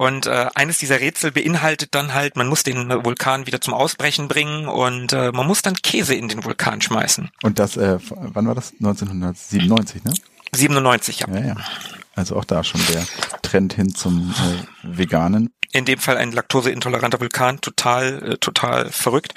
Und 0.00 0.24
äh, 0.24 0.46
eines 0.54 0.78
dieser 0.78 0.98
Rätsel 0.98 1.30
beinhaltet 1.30 1.94
dann 1.94 2.14
halt, 2.14 2.34
man 2.34 2.48
muss 2.48 2.62
den 2.62 2.88
Vulkan 3.04 3.46
wieder 3.46 3.60
zum 3.60 3.74
Ausbrechen 3.74 4.28
bringen 4.28 4.66
und 4.66 5.12
äh, 5.12 5.30
man 5.30 5.46
muss 5.46 5.60
dann 5.60 5.74
Käse 5.74 6.14
in 6.14 6.28
den 6.28 6.42
Vulkan 6.42 6.80
schmeißen. 6.80 7.28
Und 7.42 7.58
das, 7.58 7.76
äh, 7.76 7.98
wann 8.08 8.46
war 8.46 8.54
das? 8.54 8.72
1997, 8.80 10.04
ne? 10.04 10.14
97, 10.54 11.20
ja. 11.20 11.28
Ja, 11.28 11.40
ja. 11.48 11.56
Also 12.14 12.36
auch 12.36 12.46
da 12.46 12.64
schon 12.64 12.80
der 12.88 13.06
Trend 13.42 13.74
hin 13.74 13.94
zum 13.94 14.34
äh, 14.38 14.96
Veganen. 14.98 15.52
In 15.72 15.84
dem 15.84 15.98
Fall 15.98 16.16
ein 16.16 16.32
laktoseintoleranter 16.32 17.20
Vulkan, 17.20 17.60
total, 17.60 18.22
äh, 18.32 18.38
total 18.38 18.90
verrückt. 18.90 19.34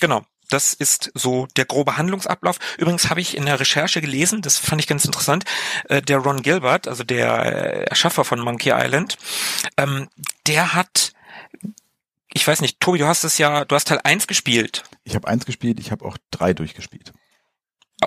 Genau. 0.00 0.24
Das 0.54 0.72
ist 0.72 1.10
so 1.14 1.48
der 1.56 1.64
grobe 1.64 1.96
Handlungsablauf. 1.96 2.60
Übrigens 2.78 3.10
habe 3.10 3.20
ich 3.20 3.36
in 3.36 3.44
der 3.44 3.58
Recherche 3.58 4.00
gelesen, 4.00 4.40
das 4.40 4.56
fand 4.56 4.80
ich 4.80 4.86
ganz 4.86 5.04
interessant, 5.04 5.44
äh, 5.88 6.00
der 6.00 6.18
Ron 6.18 6.42
Gilbert, 6.42 6.86
also 6.86 7.02
der 7.02 7.44
äh, 7.44 7.84
Erschaffer 7.86 8.24
von 8.24 8.38
Monkey 8.38 8.70
Island, 8.72 9.18
ähm, 9.76 10.08
der 10.46 10.72
hat, 10.72 11.12
ich 12.32 12.46
weiß 12.46 12.60
nicht, 12.60 12.78
Tobi, 12.78 12.98
du 12.98 13.06
hast 13.08 13.24
es 13.24 13.36
ja, 13.36 13.64
du 13.64 13.74
hast 13.74 13.88
Teil 13.88 13.98
1 14.04 14.28
gespielt 14.28 14.84
Ich 15.02 15.16
habe 15.16 15.26
eins 15.26 15.44
gespielt, 15.44 15.80
ich 15.80 15.90
habe 15.90 16.04
auch 16.04 16.16
drei 16.30 16.54
durchgespielt. 16.54 17.12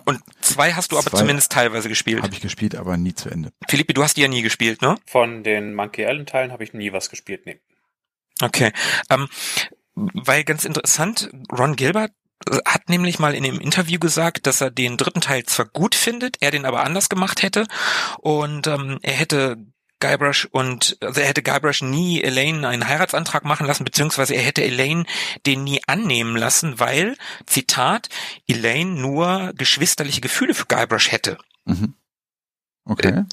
und 0.06 0.22
zwei 0.40 0.72
hast 0.72 0.94
du 0.94 0.98
aber 0.98 1.10
Zwei 1.12 1.18
zumindest 1.18 1.52
teilweise 1.52 1.90
gespielt. 1.90 2.24
Habe 2.24 2.34
ich 2.34 2.40
gespielt, 2.40 2.76
aber 2.76 2.96
nie 2.96 3.14
zu 3.14 3.30
Ende. 3.30 3.52
Philippi, 3.68 3.94
du 3.94 4.04
hast 4.04 4.16
die 4.16 4.22
ja 4.22 4.30
nie 4.30 4.42
gespielt, 4.42 4.82
ne? 4.82 4.96
Von 5.06 5.44
den 5.44 5.74
Monkey 5.74 6.04
Island 6.04 6.30
Teilen 6.30 6.54
habe 6.54 6.64
ich 6.64 6.74
nie 6.74 6.94
was 6.94 7.10
gespielt. 7.10 7.46
Nee. 7.46 7.60
Okay. 8.42 8.72
Ähm, 9.10 9.28
weil 9.96 10.46
ganz 10.46 10.64
interessant, 10.64 11.30
Ron 11.52 11.76
Gilbert 11.76 12.14
hat 12.66 12.90
nämlich 12.90 13.20
mal 13.20 13.36
in 13.36 13.44
dem 13.44 13.60
Interview 13.60 14.00
gesagt, 14.00 14.48
dass 14.48 14.62
er 14.62 14.72
den 14.72 14.98
dritten 14.98 15.22
Teil 15.22 15.44
zwar 15.46 15.66
gut 15.66 15.96
findet, 15.96 16.38
er 16.42 16.52
den 16.52 16.66
aber 16.66 16.84
anders 16.84 17.10
gemacht 17.10 17.44
hätte 17.44 17.66
und 18.20 18.68
ähm, 18.68 19.00
er 19.02 19.14
hätte 19.14 19.58
Guybrush 20.00 20.48
und 20.52 20.98
also 21.02 21.22
er 21.22 21.28
hätte 21.28 21.42
Guybrush 21.42 21.82
nie 21.82 22.22
Elaine 22.22 22.68
einen 22.68 22.88
Heiratsantrag 22.88 23.44
machen 23.46 23.66
lassen, 23.66 23.84
beziehungsweise 23.84 24.36
er 24.36 24.44
hätte 24.44 24.64
Elaine 24.64 25.06
den 25.46 25.64
nie 25.64 25.82
annehmen 25.88 26.36
lassen, 26.36 26.80
weil, 26.80 27.18
Zitat, 27.48 28.10
Elaine 28.48 28.92
nur 28.92 29.54
geschwisterliche 29.56 30.22
Gefühle 30.22 30.54
für 30.54 30.66
Guybrush 30.66 31.12
hätte. 31.12 31.38
Mhm. 31.66 31.96
Okay. 32.86 33.24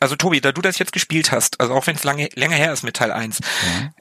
Also 0.00 0.16
Tobi, 0.16 0.40
da 0.40 0.52
du 0.52 0.62
das 0.62 0.78
jetzt 0.78 0.92
gespielt 0.92 1.30
hast, 1.30 1.60
also 1.60 1.74
auch 1.74 1.86
wenn 1.86 1.96
es 1.96 2.04
lange 2.04 2.28
länger 2.34 2.56
her 2.56 2.72
ist 2.72 2.82
mit 2.82 2.96
Teil 2.96 3.12
1, 3.12 3.38
Ja. 3.40 3.92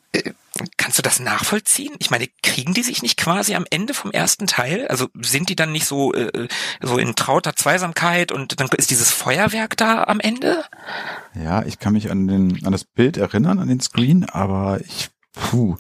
Kannst 0.78 0.98
du 0.98 1.01
das 1.01 1.20
nachvollziehen? 1.20 1.96
Ich 2.00 2.10
meine, 2.10 2.28
kriegen 2.44 2.74
die 2.74 2.82
sich 2.84 3.01
nicht 3.01 3.18
quasi 3.18 3.56
am 3.56 3.66
Ende 3.70 3.94
vom 3.94 4.12
ersten 4.12 4.48
Teil? 4.48 4.88
Also 4.88 5.08
sind 5.22 5.50
die 5.50 5.56
dann 5.56 5.72
nicht 5.72 5.86
so 5.86 6.13
äh, 6.13 6.48
so 6.82 6.98
in 6.98 7.16
trauter 7.16 7.56
Zweisamkeit 7.56 8.32
und 8.32 8.60
dann 8.60 8.68
ist 8.75 8.89
dieses 8.89 9.12
Feuerwerk 9.12 9.78
da 9.78 10.04
am 10.04 10.20
Ende? 10.20 10.66
Ja, 11.36 11.63
ich 11.63 11.80
kann 11.80 11.94
mich 11.94 12.12
an 12.12 12.28
den 12.28 12.66
an 12.66 12.72
das 12.72 12.84
Bild 12.84 13.18
erinnern, 13.18 13.60
an 13.60 13.68
den 13.68 13.80
Screen, 13.80 14.25
aber 14.25 14.82
ich, 14.82 15.10
puh, 15.34 15.78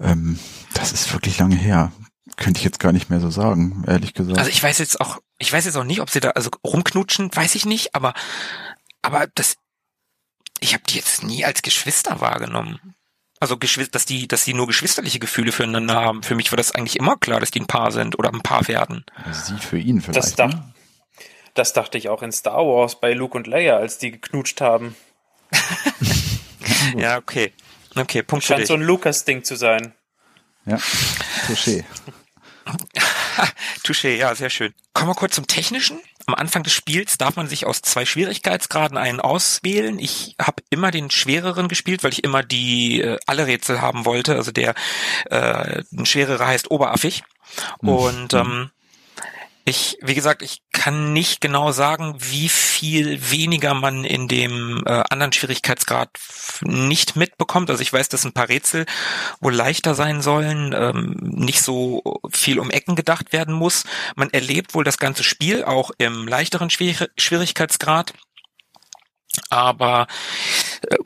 ähm, 0.00 0.38
das 0.74 0.92
ist 0.92 1.12
wirklich 1.12 1.38
lange 1.38 1.56
her. 1.56 1.92
Könnte 2.36 2.58
ich 2.58 2.64
jetzt 2.64 2.80
gar 2.80 2.92
nicht 2.92 3.10
mehr 3.10 3.20
so 3.20 3.30
sagen, 3.30 3.84
ehrlich 3.86 4.14
gesagt. 4.14 4.38
Also 4.38 4.50
ich 4.50 4.62
weiß 4.62 4.78
jetzt 4.78 5.00
auch, 5.00 5.20
ich 5.38 5.52
weiß 5.52 5.66
jetzt 5.66 5.76
auch 5.76 5.84
nicht, 5.84 6.00
ob 6.00 6.10
sie 6.10 6.20
da 6.20 6.30
also 6.30 6.50
rumknutschen, 6.64 7.30
weiß 7.34 7.54
ich 7.54 7.64
nicht, 7.64 7.94
aber 7.94 8.14
aber 9.02 9.28
das 9.34 9.56
ich 10.58 10.74
habe 10.74 10.82
die 10.88 10.96
jetzt 10.96 11.22
nie 11.22 11.44
als 11.44 11.62
Geschwister 11.62 12.20
wahrgenommen. 12.20 12.95
Also 13.38 13.56
dass 13.56 14.06
die, 14.06 14.28
dass 14.28 14.44
die 14.44 14.54
nur 14.54 14.66
geschwisterliche 14.66 15.18
Gefühle 15.18 15.52
füreinander 15.52 15.94
haben. 15.94 16.22
Für 16.22 16.34
mich 16.34 16.52
war 16.52 16.56
das 16.56 16.72
eigentlich 16.72 16.96
immer 16.96 17.16
klar, 17.16 17.40
dass 17.40 17.50
die 17.50 17.60
ein 17.60 17.66
Paar 17.66 17.92
sind 17.92 18.18
oder 18.18 18.32
ein 18.32 18.40
Paar 18.40 18.66
werden. 18.68 19.04
Sie 19.30 19.58
für 19.58 19.78
ihn 19.78 20.00
vielleicht. 20.00 20.16
Das, 20.16 20.34
dach, 20.34 20.54
ne? 20.54 20.74
das 21.54 21.72
dachte 21.74 21.98
ich 21.98 22.08
auch 22.08 22.22
in 22.22 22.32
Star 22.32 22.64
Wars 22.66 22.98
bei 22.98 23.12
Luke 23.12 23.36
und 23.36 23.46
Leia, 23.46 23.76
als 23.76 23.98
die 23.98 24.10
geknutscht 24.12 24.60
haben. 24.60 24.96
Ja, 26.96 27.18
okay. 27.18 27.52
Okay, 27.94 28.22
Punkt 28.22 28.44
für 28.44 28.48
Scheint 28.48 28.60
dich. 28.62 28.68
so 28.68 28.74
ein 28.74 28.82
Lucas-Ding 28.82 29.44
zu 29.44 29.56
sein. 29.56 29.94
Ja, 30.66 30.76
Touché. 31.46 31.84
Touché, 33.84 34.16
ja, 34.16 34.34
sehr 34.34 34.50
schön. 34.50 34.74
Kommen 34.92 35.10
wir 35.10 35.14
kurz 35.14 35.34
zum 35.34 35.46
Technischen. 35.46 36.00
Am 36.26 36.34
Anfang 36.34 36.64
des 36.64 36.72
Spiels 36.72 37.18
darf 37.18 37.36
man 37.36 37.48
sich 37.48 37.66
aus 37.66 37.82
zwei 37.82 38.04
Schwierigkeitsgraden 38.04 38.98
einen 38.98 39.20
auswählen. 39.20 39.98
Ich 40.00 40.34
habe 40.40 40.62
immer 40.70 40.90
den 40.90 41.10
schwereren 41.10 41.68
gespielt, 41.68 42.02
weil 42.02 42.12
ich 42.12 42.24
immer 42.24 42.42
die 42.42 43.00
äh, 43.00 43.18
alle 43.26 43.46
Rätsel 43.46 43.80
haben 43.80 44.04
wollte. 44.04 44.34
Also 44.34 44.50
der 44.50 44.74
äh, 45.30 45.84
schwerere 46.02 46.46
heißt 46.46 46.70
oberaffig. 46.70 47.22
Mhm. 47.80 47.88
Und 47.88 48.34
ähm, 48.34 48.70
ich, 49.68 49.98
wie 50.00 50.14
gesagt, 50.14 50.42
ich 50.42 50.62
kann 50.72 51.12
nicht 51.12 51.40
genau 51.40 51.72
sagen, 51.72 52.14
wie 52.18 52.48
viel 52.48 53.32
weniger 53.32 53.74
man 53.74 54.04
in 54.04 54.28
dem 54.28 54.84
äh, 54.86 55.02
anderen 55.10 55.32
Schwierigkeitsgrad 55.32 56.08
nicht 56.62 57.16
mitbekommt. 57.16 57.68
Also 57.68 57.82
ich 57.82 57.92
weiß, 57.92 58.08
dass 58.08 58.24
ein 58.24 58.32
paar 58.32 58.48
Rätsel 58.48 58.86
wohl 59.40 59.52
leichter 59.52 59.96
sein 59.96 60.22
sollen, 60.22 60.72
ähm, 60.72 61.16
nicht 61.18 61.62
so 61.62 62.20
viel 62.30 62.60
um 62.60 62.70
Ecken 62.70 62.94
gedacht 62.94 63.32
werden 63.32 63.52
muss. 63.52 63.82
Man 64.14 64.30
erlebt 64.30 64.72
wohl 64.72 64.84
das 64.84 64.98
ganze 64.98 65.24
Spiel 65.24 65.64
auch 65.64 65.90
im 65.98 66.28
leichteren 66.28 66.70
Schwier 66.70 67.08
Schwierigkeitsgrad. 67.18 68.12
Aber 69.50 70.06
äh, 70.82 70.96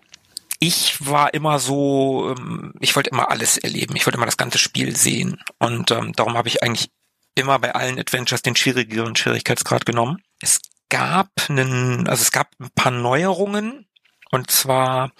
ich 0.59 1.07
war 1.07 1.33
immer 1.33 1.59
so, 1.59 2.37
ähm, 2.37 2.75
ich 2.81 2.95
wollte 2.95 3.09
immer 3.09 3.31
alles 3.31 3.57
erleben. 3.57 3.97
Ich 3.97 4.05
wollte 4.05 4.19
immer 4.19 4.27
das 4.27 4.37
ganze 4.37 4.59
Spiel 4.59 4.95
sehen. 4.95 5.41
Und 5.59 5.93
ähm, 5.93 6.13
darum 6.13 6.37
habe 6.37 6.49
ich 6.49 6.63
eigentlich 6.63 6.91
immer 7.35 7.59
bei 7.59 7.75
allen 7.75 7.99
Adventures 7.99 8.43
den 8.43 8.57
schwierigeren 8.57 9.17
Schwierigkeitsgrad 9.17 9.87
genommen. 9.87 10.23
Es 10.41 10.61
gab 10.89 11.31
einen, 11.49 12.09
also 12.09 12.23
es 12.23 12.33
gab 12.33 12.49
ein 12.59 12.71
paar 12.75 12.93
Neuerungen. 12.93 13.87
Und 14.31 14.51
zwar 14.51 15.11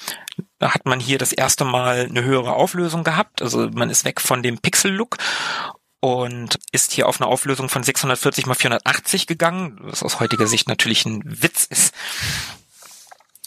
hat 0.61 0.87
man 0.87 1.01
hier 1.01 1.19
das 1.19 1.33
erste 1.33 1.65
Mal 1.65 2.07
eine 2.09 2.23
höhere 2.23 2.55
Auflösung 2.55 3.03
gehabt. 3.03 3.43
Also 3.43 3.69
man 3.71 3.91
ist 3.91 4.05
weg 4.05 4.21
von 4.21 4.43
dem 4.43 4.59
Pixel-Look 4.59 5.17
und 6.01 6.59
ist 6.73 6.93
hier 6.93 7.09
auf 7.09 7.21
eine 7.21 7.29
Auflösung 7.29 7.69
von 7.69 7.83
640 7.83 8.47
mal 8.47 8.55
480 8.55 9.27
gegangen, 9.27 9.79
was 9.83 10.03
aus 10.03 10.21
heutiger 10.21 10.47
Sicht 10.47 10.69
natürlich 10.69 11.05
ein 11.05 11.23
Witz 11.25 11.65
ist. 11.65 11.95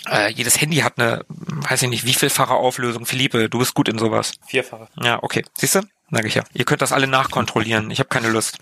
Äh, 0.05 0.31
jedes 0.31 0.59
Handy 0.59 0.77
hat 0.77 0.99
eine, 0.99 1.25
weiß 1.29 1.83
ich 1.83 1.89
nicht, 1.89 2.05
wie 2.05 2.13
vielfache 2.13 2.53
Auflösung. 2.53 3.05
Philippe, 3.05 3.49
du 3.49 3.59
bist 3.59 3.73
gut 3.73 3.87
in 3.87 3.97
sowas. 3.97 4.33
Vierfache. 4.45 4.89
Ja, 5.01 5.23
okay. 5.23 5.45
Siehst 5.57 5.75
du? 5.75 5.81
Sag 6.13 6.25
ich 6.25 6.35
ja. 6.35 6.43
Ihr 6.53 6.65
könnt 6.65 6.83
das 6.83 6.91
alle 6.91 7.07
nachkontrollieren. 7.07 7.89
Ich 7.89 7.97
habe 7.97 8.09
keine 8.09 8.29
Lust. 8.29 8.59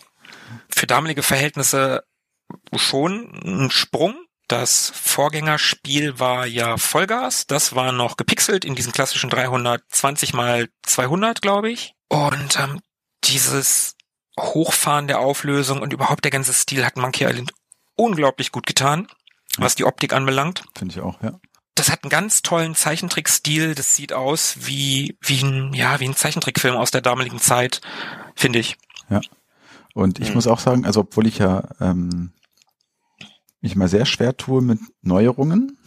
Für 0.69 0.87
damalige 0.87 1.21
Verhältnisse 1.21 2.03
schon 2.73 3.41
ein 3.43 3.71
Sprung. 3.71 4.15
Das 4.47 4.91
Vorgängerspiel 4.95 6.17
war 6.17 6.45
ja 6.45 6.77
Vollgas. 6.77 7.47
Das 7.47 7.75
war 7.75 7.91
noch 7.91 8.15
gepixelt 8.15 8.63
in 8.63 8.75
diesen 8.75 8.93
klassischen 8.93 9.29
320 9.29 10.33
mal 10.33 10.69
200, 10.83 11.41
glaube 11.41 11.69
ich. 11.69 11.93
Und 12.07 12.57
ähm, 12.57 12.79
dieses 13.25 13.95
Hochfahren 14.39 15.07
der 15.07 15.19
Auflösung 15.19 15.81
und 15.81 15.91
überhaupt 15.91 16.23
der 16.23 16.31
ganze 16.31 16.53
Stil 16.53 16.85
hat 16.85 16.95
Monkey 16.95 17.25
Island 17.25 17.51
unglaublich 17.95 18.51
gut 18.51 18.65
getan, 18.65 19.07
was 19.57 19.75
die 19.75 19.83
Optik 19.83 20.13
anbelangt. 20.13 20.63
Finde 20.75 20.95
ich 20.95 21.01
auch, 21.01 21.21
ja. 21.21 21.39
Das 21.75 21.89
hat 21.89 22.03
einen 22.03 22.09
ganz 22.09 22.41
tollen 22.41 22.75
Zeichentrickstil. 22.75 23.75
Das 23.75 23.95
sieht 23.95 24.13
aus 24.13 24.55
wie, 24.61 25.17
wie 25.21 25.41
ein, 25.41 25.73
ja, 25.73 25.99
wie 25.99 26.07
ein 26.07 26.15
Zeichentrickfilm 26.15 26.75
aus 26.75 26.91
der 26.91 27.01
damaligen 27.01 27.39
Zeit, 27.39 27.81
finde 28.35 28.59
ich. 28.59 28.77
Ja. 29.09 29.21
Und 29.93 30.19
ich 30.19 30.29
Hm. 30.29 30.35
muss 30.35 30.47
auch 30.47 30.59
sagen, 30.59 30.85
also 30.85 31.01
obwohl 31.01 31.27
ich 31.27 31.37
ja 31.39 31.63
ähm, 31.79 32.31
mich 33.61 33.75
mal 33.75 33.87
sehr 33.87 34.05
schwer 34.05 34.35
tue 34.37 34.61
mit 34.61 34.79
Neuerungen 35.01 35.77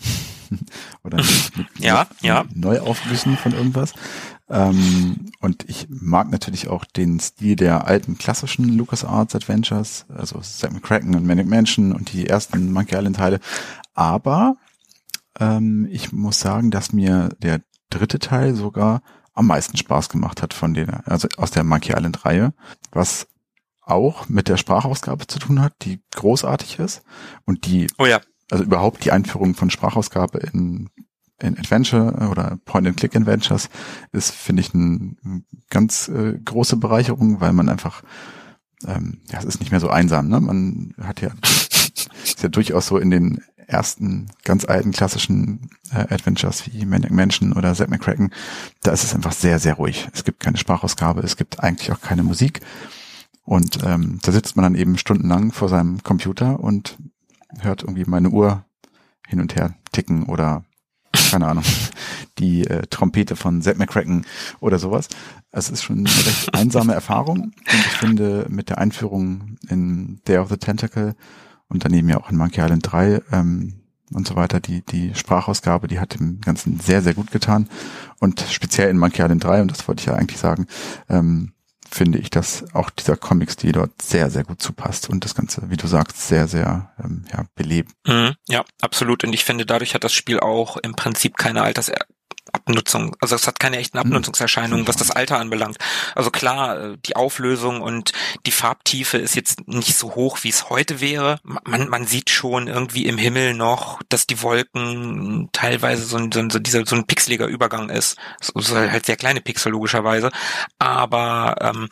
oder 1.04 1.18
mit, 1.18 1.26
mit 1.56 1.66
Ja, 1.78 2.06
ja. 2.22 2.44
Neuaufgüssen 2.54 3.36
von 3.36 3.52
irgendwas. 3.52 3.92
Ähm, 4.48 5.30
und 5.40 5.68
ich 5.68 5.86
mag 5.88 6.30
natürlich 6.30 6.68
auch 6.68 6.84
den 6.84 7.18
Stil 7.18 7.56
der 7.56 7.86
alten 7.86 8.18
klassischen 8.18 8.68
LucasArts 8.76 9.34
Adventures, 9.34 10.04
also 10.08 10.38
Zack 10.40 10.72
McCracken 10.72 11.14
und 11.14 11.26
Manic 11.26 11.46
Mansion 11.46 11.92
und 11.92 12.12
die 12.12 12.26
ersten 12.26 12.72
Monkey 12.72 12.94
Island 12.94 13.16
Teile. 13.16 13.40
Aber 13.94 14.56
ähm, 15.38 15.88
ich 15.90 16.12
muss 16.12 16.40
sagen, 16.40 16.70
dass 16.70 16.92
mir 16.92 17.30
der 17.42 17.60
dritte 17.90 18.18
Teil 18.18 18.54
sogar 18.54 19.02
am 19.34 19.46
meisten 19.46 19.76
Spaß 19.76 20.08
gemacht 20.08 20.42
hat 20.42 20.54
von 20.54 20.74
den, 20.74 20.90
also 20.90 21.28
aus 21.36 21.50
der 21.50 21.64
Monkey 21.64 21.92
Island 21.92 22.24
Reihe, 22.24 22.54
was 22.92 23.26
auch 23.82 24.28
mit 24.28 24.48
der 24.48 24.56
Sprachausgabe 24.56 25.26
zu 25.26 25.38
tun 25.38 25.60
hat, 25.60 25.74
die 25.82 26.00
großartig 26.14 26.78
ist 26.78 27.02
und 27.44 27.66
die 27.66 27.88
Oh 27.98 28.06
ja. 28.06 28.20
also 28.50 28.64
überhaupt 28.64 29.04
die 29.04 29.12
Einführung 29.12 29.54
von 29.54 29.70
Sprachausgabe 29.70 30.38
in, 30.38 30.88
in 31.40 31.58
Adventure 31.58 32.28
oder 32.30 32.58
Point-and-Click-Adventures 32.64 33.68
ist, 34.12 34.30
finde 34.30 34.62
ich, 34.62 34.72
eine 34.72 35.16
ganz 35.68 36.08
äh, 36.08 36.38
große 36.42 36.76
Bereicherung, 36.76 37.40
weil 37.40 37.52
man 37.52 37.68
einfach, 37.68 38.02
ähm, 38.86 39.20
ja, 39.30 39.38
es 39.38 39.44
ist 39.44 39.60
nicht 39.60 39.70
mehr 39.70 39.80
so 39.80 39.90
einsam, 39.90 40.28
ne? 40.28 40.40
Man 40.40 40.94
hat 41.02 41.20
ja, 41.20 41.30
ist 42.24 42.42
ja 42.42 42.48
durchaus 42.48 42.86
so 42.86 42.96
in 42.96 43.10
den 43.10 43.42
ersten 43.66 44.28
ganz 44.44 44.64
alten 44.64 44.92
klassischen 44.92 45.71
äh, 45.90 46.12
Adventures 46.12 46.64
wie 46.73 46.85
Manic 46.85 47.11
Mansion 47.11 47.52
oder 47.52 47.75
Zack 47.75 47.90
McCracken, 47.90 48.30
da 48.83 48.92
ist 48.92 49.04
es 49.04 49.14
einfach 49.14 49.33
sehr, 49.33 49.59
sehr 49.59 49.75
ruhig. 49.75 50.09
Es 50.12 50.25
gibt 50.25 50.40
keine 50.40 50.56
Sprachausgabe, 50.56 51.21
es 51.23 51.37
gibt 51.37 51.61
eigentlich 51.61 51.92
auch 51.92 52.00
keine 52.00 52.23
Musik. 52.23 52.61
Und 53.44 53.78
ähm, 53.85 54.21
da 54.23 54.33
sitzt 54.33 54.56
man 54.56 54.62
dann 54.62 54.75
eben 54.75 54.97
stundenlang 54.97 55.52
vor 55.52 55.68
seinem 55.68 56.02
Computer 56.02 56.61
und 56.61 56.97
hört 57.61 57.83
irgendwie 57.83 58.04
meine 58.06 58.30
Uhr 58.30 58.64
hin 59.28 59.40
und 59.40 59.54
her 59.54 59.75
ticken 59.92 60.25
oder 60.25 60.64
keine 61.30 61.47
Ahnung, 61.47 61.64
die 62.38 62.66
äh, 62.66 62.87
Trompete 62.88 63.37
von 63.37 63.62
Zack 63.62 63.78
McCracken 63.78 64.26
oder 64.61 64.78
sowas. 64.78 65.09
Es 65.52 65.71
ist 65.71 65.83
schon 65.83 65.99
eine 65.99 66.09
recht 66.09 66.54
einsame 66.54 66.94
Erfahrung 66.94 67.38
und 67.40 67.54
ich 67.66 67.99
finde 67.99 68.47
mit 68.49 68.71
der 68.71 68.78
Einführung 68.78 69.56
in 69.68 70.21
Day 70.26 70.38
of 70.38 70.49
the 70.49 70.56
Tentacle 70.56 71.14
und 71.68 71.85
daneben 71.85 72.09
ja 72.09 72.18
auch 72.18 72.30
in 72.30 72.37
Monkey 72.37 72.61
Island 72.61 72.90
3 72.90 73.23
ähm, 73.33 73.80
und 74.12 74.26
so 74.26 74.37
weiter, 74.37 74.61
die, 74.61 74.83
die 74.83 75.14
Sprachausgabe, 75.14 75.88
die 75.88 75.99
hat 75.99 76.18
dem 76.18 76.40
Ganzen 76.40 76.78
sehr, 76.78 77.02
sehr 77.02 77.14
gut 77.14 77.30
getan 77.30 77.68
und 78.21 78.45
speziell 78.50 78.91
in 78.91 78.99
Monkey 78.99 79.23
Island 79.23 79.43
3, 79.43 79.62
und 79.62 79.71
das 79.71 79.86
wollte 79.88 80.00
ich 80.00 80.06
ja 80.06 80.15
eigentlich 80.15 80.38
sagen, 80.38 80.67
ähm, 81.08 81.54
finde 81.95 82.19
ich, 82.19 82.28
dass 82.28 82.65
auch 82.75 82.91
dieser 82.91 83.17
Comic-Stil 83.17 83.73
dort 83.73 84.02
sehr, 84.02 84.30
sehr 84.30 84.45
gut 84.45 84.60
zupasst 84.60 85.08
und 85.08 85.25
das 85.25 85.34
Ganze, 85.34 85.71
wie 85.71 85.76
du 85.76 85.86
sagst, 85.86 86.26
sehr, 86.26 86.49
sehr 86.49 86.93
ähm, 87.02 87.25
ja, 87.32 87.45
belebt. 87.54 87.93
Mhm, 88.06 88.34
ja, 88.49 88.65
absolut. 88.80 89.25
Und 89.25 89.32
ich 89.32 89.45
finde, 89.45 89.65
dadurch 89.65 89.95
hat 89.95 90.04
das 90.04 90.12
Spiel 90.12 90.41
auch 90.41 90.76
im 90.78 90.95
Prinzip 90.95 91.36
keine 91.36 91.62
Altersabnutzung, 92.54 93.17
also 93.21 93.34
es 93.34 93.47
hat 93.47 93.58
keine 93.58 93.78
echten 93.78 93.99
Abnutzungserscheinungen, 93.99 94.86
was 94.86 94.97
das 94.97 95.10
Alter 95.10 95.38
anbelangt. 95.38 95.76
Also 96.14 96.30
klar, 96.30 96.78
äh, 96.78 96.97
die 97.04 97.17
Auflösung 97.17 97.80
und 97.80 98.12
die 98.47 98.50
Farbtiefe 98.50 99.19
ist 99.19 99.34
jetzt 99.34 99.67
nicht 99.69 99.97
so 99.97 100.14
hoch, 100.14 100.38
wie 100.43 100.49
es 100.49 100.71
heute 100.71 101.00
wäre. 101.00 101.38
Man, 101.43 101.88
man 101.88 102.06
sieht 102.06 102.30
schon 102.30 102.69
irgendwie 102.69 103.06
im 103.06 103.19
Himmel 103.19 103.54
noch, 103.54 104.00
dass 104.08 104.26
die 104.26 104.43
Wolken 104.43 105.49
teilweise 105.52 106.04
so 106.04 106.17
ein, 106.17 106.30
so 106.32 106.40
ein, 106.40 106.50
so 106.50 106.58
dieser, 106.58 106.86
so 106.86 106.97
ein 106.97 107.06
pixeliger 107.06 107.47
Übergang 107.47 107.90
ist. 107.90 108.17
So, 108.40 108.60
so 108.60 108.76
halt 108.76 109.06
sehr 109.06 109.17
kleine 109.17 109.40
Pixel 109.40 109.73
logischerweise. 109.73 110.30
Aber 110.78 111.56
ähm, 111.60 111.88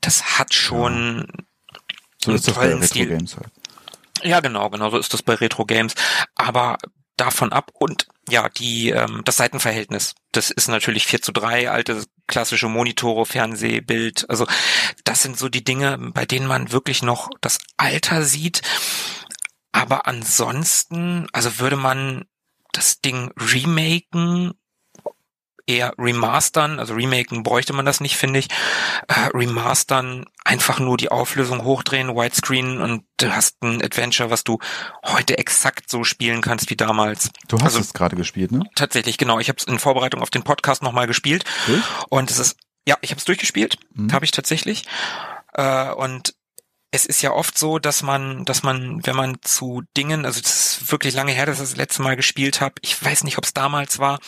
das 0.00 0.38
hat 0.38 0.54
schon 0.54 1.26
So 2.22 2.30
einen 2.30 2.42
tollen 2.42 2.82
Stil. 2.82 3.06
Games 3.06 3.36
halt. 3.36 3.50
Ja, 4.22 4.40
genau, 4.40 4.70
genau 4.70 4.90
so 4.90 4.98
ist 4.98 5.12
das 5.12 5.22
bei 5.22 5.34
Retro 5.34 5.66
Games. 5.66 5.94
Aber 6.34 6.78
davon 7.16 7.52
ab 7.52 7.70
und 7.74 8.06
ja, 8.28 8.48
die 8.48 8.90
ähm, 8.90 9.22
das 9.24 9.36
Seitenverhältnis, 9.36 10.14
das 10.32 10.50
ist 10.50 10.68
natürlich 10.68 11.06
4 11.06 11.22
zu 11.22 11.32
3, 11.32 11.70
alte 11.70 12.04
klassische 12.26 12.68
Monitore, 12.68 13.26
Fernsehbild. 13.26 14.28
Also 14.28 14.46
das 15.04 15.22
sind 15.22 15.38
so 15.38 15.48
die 15.48 15.64
Dinge, 15.64 15.98
bei 15.98 16.24
denen 16.24 16.46
man 16.46 16.72
wirklich 16.72 17.02
noch 17.02 17.30
das 17.40 17.58
Alter 17.76 18.22
sieht. 18.22 18.62
Aber 19.72 20.06
ansonsten, 20.06 21.26
also 21.32 21.58
würde 21.58 21.76
man 21.76 22.24
das 22.72 23.00
Ding 23.00 23.32
remaken, 23.36 24.54
eher 25.66 25.94
remastern, 25.98 26.78
also 26.78 26.94
remaken 26.94 27.42
bräuchte 27.42 27.72
man 27.72 27.86
das 27.86 28.00
nicht, 28.00 28.16
finde 28.16 28.38
ich. 28.38 28.48
Äh, 29.08 29.28
remastern, 29.34 30.24
einfach 30.44 30.78
nur 30.78 30.96
die 30.96 31.10
Auflösung 31.10 31.64
hochdrehen, 31.64 32.08
Widescreen 32.14 32.80
und 32.80 33.04
du 33.18 33.34
hast 33.34 33.62
ein 33.62 33.82
Adventure, 33.82 34.30
was 34.30 34.44
du 34.44 34.58
heute 35.06 35.38
exakt 35.38 35.88
so 35.88 36.04
spielen 36.04 36.42
kannst 36.42 36.68
wie 36.70 36.76
damals. 36.76 37.30
Du 37.48 37.56
hast 37.56 37.64
Also- 37.64 37.80
es 37.80 37.94
gerade 37.94 38.16
gespielt, 38.16 38.52
ne? 38.52 38.60
Tatsächlich, 38.74 39.16
genau. 39.18 39.38
Ich 39.38 39.48
habe 39.48 39.58
es 39.58 39.64
in 39.64 39.78
Vorbereitung 39.78 40.20
auf 40.22 40.30
den 40.30 40.42
Podcast 40.42 40.82
nochmal 40.82 41.06
gespielt 41.06 41.44
Durch? 41.66 41.82
und 42.10 42.30
es 42.30 42.38
ist, 42.38 42.56
ja, 42.86 42.96
ich 43.00 43.10
habe 43.10 43.18
es 43.18 43.24
durchgespielt, 43.24 43.78
Mhm. 43.94 44.12
habe 44.12 44.24
ich 44.24 44.30
tatsächlich. 44.32 44.84
Äh, 45.54 45.92
und 45.92 46.34
es 46.94 47.06
ist 47.06 47.22
ja 47.22 47.32
oft 47.32 47.58
so, 47.58 47.80
dass 47.80 48.02
man, 48.02 48.44
dass 48.44 48.62
man, 48.62 49.04
wenn 49.04 49.16
man 49.16 49.38
zu 49.42 49.82
Dingen, 49.96 50.24
also 50.24 50.40
es 50.40 50.78
ist 50.78 50.92
wirklich 50.92 51.12
lange 51.12 51.32
her, 51.32 51.44
dass 51.44 51.56
ich 51.56 51.62
das 51.62 51.76
letzte 51.76 52.02
Mal 52.02 52.14
gespielt 52.14 52.60
habe. 52.60 52.74
Ich 52.82 53.02
weiß 53.04 53.24
nicht, 53.24 53.36
ob 53.36 53.44
es 53.44 53.52
damals 53.52 53.98
war, 53.98 54.20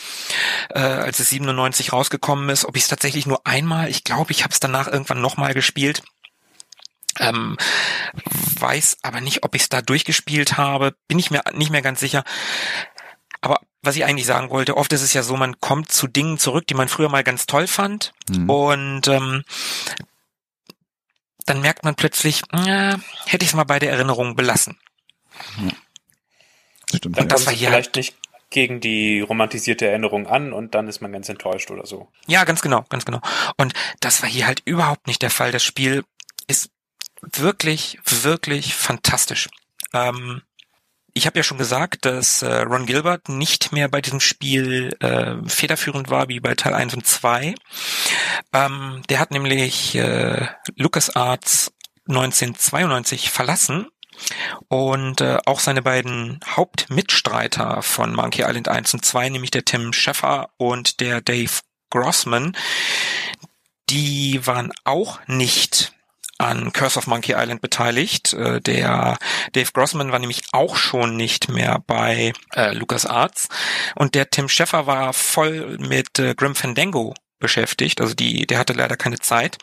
äh, 0.71 0.79
als 0.79 1.19
es 1.19 1.29
97 1.29 1.93
rausgekommen 1.93 2.49
ist, 2.49 2.65
ob 2.65 2.75
ich 2.75 2.83
es 2.83 2.89
tatsächlich 2.89 3.25
nur 3.25 3.47
einmal, 3.47 3.89
ich 3.89 4.03
glaube, 4.03 4.33
ich 4.33 4.43
habe 4.43 4.51
es 4.51 4.59
danach 4.59 4.87
irgendwann 4.87 5.21
nochmal 5.21 5.53
gespielt. 5.53 6.03
Ähm, 7.19 7.55
weiß 8.59 8.97
aber 9.01 9.21
nicht, 9.21 9.43
ob 9.43 9.55
ich 9.55 9.61
es 9.63 9.69
da 9.69 9.81
durchgespielt 9.81 10.57
habe, 10.57 10.93
bin 11.07 11.19
ich 11.19 11.31
mir 11.31 11.43
nicht 11.53 11.71
mehr 11.71 11.81
ganz 11.81 12.01
sicher. 12.01 12.25
Aber 13.39 13.61
was 13.81 13.95
ich 13.95 14.03
eigentlich 14.03 14.27
sagen 14.27 14.49
wollte, 14.49 14.75
oft 14.75 14.91
ist 14.91 15.03
es 15.03 15.13
ja 15.13 15.23
so, 15.23 15.37
man 15.37 15.61
kommt 15.61 15.89
zu 15.89 16.07
Dingen 16.07 16.37
zurück, 16.37 16.67
die 16.67 16.73
man 16.73 16.89
früher 16.89 17.07
mal 17.09 17.23
ganz 17.23 17.45
toll 17.45 17.67
fand 17.67 18.11
Mhm. 18.29 18.49
und 18.49 19.07
ähm, 19.07 19.43
dann 21.47 21.61
merkt 21.61 21.83
man 21.83 21.95
plötzlich, 21.95 22.43
äh, 22.51 22.95
hätte 23.25 23.43
ich 23.43 23.49
es 23.49 23.53
mal 23.55 23.63
bei 23.63 23.79
der 23.79 23.91
Erinnerung 23.91 24.35
belassen. 24.35 24.77
Stimmt. 26.93 27.17
Dann 27.17 27.23
ja. 27.23 27.27
das 27.27 27.39
kommt 27.41 27.47
war 27.47 27.53
hier 27.53 27.69
vielleicht 27.69 27.95
nicht 27.95 28.15
gegen 28.49 28.79
die 28.79 29.19
romantisierte 29.19 29.87
Erinnerung 29.87 30.27
an 30.27 30.53
und 30.53 30.73
dann 30.73 30.87
ist 30.87 31.01
man 31.01 31.11
ganz 31.11 31.27
enttäuscht 31.27 31.69
oder 31.69 31.85
so. 31.85 32.07
Ja, 32.27 32.43
ganz 32.45 32.61
genau, 32.61 32.85
ganz 32.89 33.03
genau. 33.03 33.21
Und 33.57 33.73
das 33.99 34.21
war 34.21 34.29
hier 34.29 34.47
halt 34.47 34.61
überhaupt 34.65 35.07
nicht 35.07 35.21
der 35.21 35.29
Fall. 35.29 35.51
Das 35.51 35.63
Spiel 35.63 36.03
ist 36.47 36.69
wirklich, 37.21 37.99
wirklich 38.05 38.73
fantastisch. 38.73 39.49
Ähm, 39.93 40.41
ich 41.17 41.25
habe 41.25 41.39
ja 41.39 41.43
schon 41.43 41.57
gesagt, 41.57 42.05
dass 42.05 42.43
äh, 42.43 42.61
Ron 42.61 42.85
Gilbert 42.85 43.27
nicht 43.27 43.71
mehr 43.71 43.89
bei 43.89 44.01
diesem 44.01 44.19
Spiel 44.19 44.95
äh, 44.99 45.35
federführend 45.47 46.11
war 46.11 46.29
wie 46.29 46.39
bei 46.39 46.53
Teil 46.53 46.75
1 46.75 46.93
und 46.93 47.07
2. 47.07 47.55
Ähm, 48.53 49.01
der 49.09 49.19
hat 49.19 49.31
nämlich 49.31 49.95
äh, 49.95 50.47
LucasArts 50.75 51.73
1992 52.07 53.31
verlassen 53.31 53.87
und 54.67 55.21
äh, 55.21 55.39
auch 55.45 55.59
seine 55.59 55.81
beiden 55.81 56.39
Hauptmitstreiter 56.47 57.81
von 57.81 58.13
Monkey 58.13 58.43
Island 58.43 58.67
1 58.67 58.93
und 58.93 59.03
2, 59.03 59.29
nämlich 59.29 59.51
der 59.51 59.65
Tim 59.65 59.93
Scheffer 59.93 60.51
und 60.57 60.99
der 60.99 61.21
Dave 61.21 61.61
Grossman, 61.89 62.55
die 63.89 64.45
waren 64.45 64.71
auch 64.83 65.19
nicht 65.25 65.93
an 66.37 66.71
Curse 66.73 66.97
of 66.97 67.07
Monkey 67.07 67.33
Island 67.35 67.61
beteiligt. 67.61 68.33
Äh, 68.33 68.61
der 68.61 69.17
Dave 69.53 69.71
Grossman 69.73 70.11
war 70.11 70.19
nämlich 70.19 70.43
auch 70.51 70.75
schon 70.75 71.15
nicht 71.15 71.49
mehr 71.49 71.83
bei 71.85 72.33
äh, 72.55 72.73
LucasArts 72.73 73.49
und 73.95 74.15
der 74.15 74.29
Tim 74.29 74.49
Scheffer 74.49 74.87
war 74.87 75.13
voll 75.13 75.77
mit 75.79 76.19
äh, 76.19 76.35
Grim 76.35 76.55
Fandango 76.55 77.13
beschäftigt. 77.39 78.01
Also 78.01 78.13
die, 78.13 78.47
der 78.47 78.59
hatte 78.59 78.73
leider 78.73 78.97
keine 78.97 79.19
Zeit. 79.19 79.57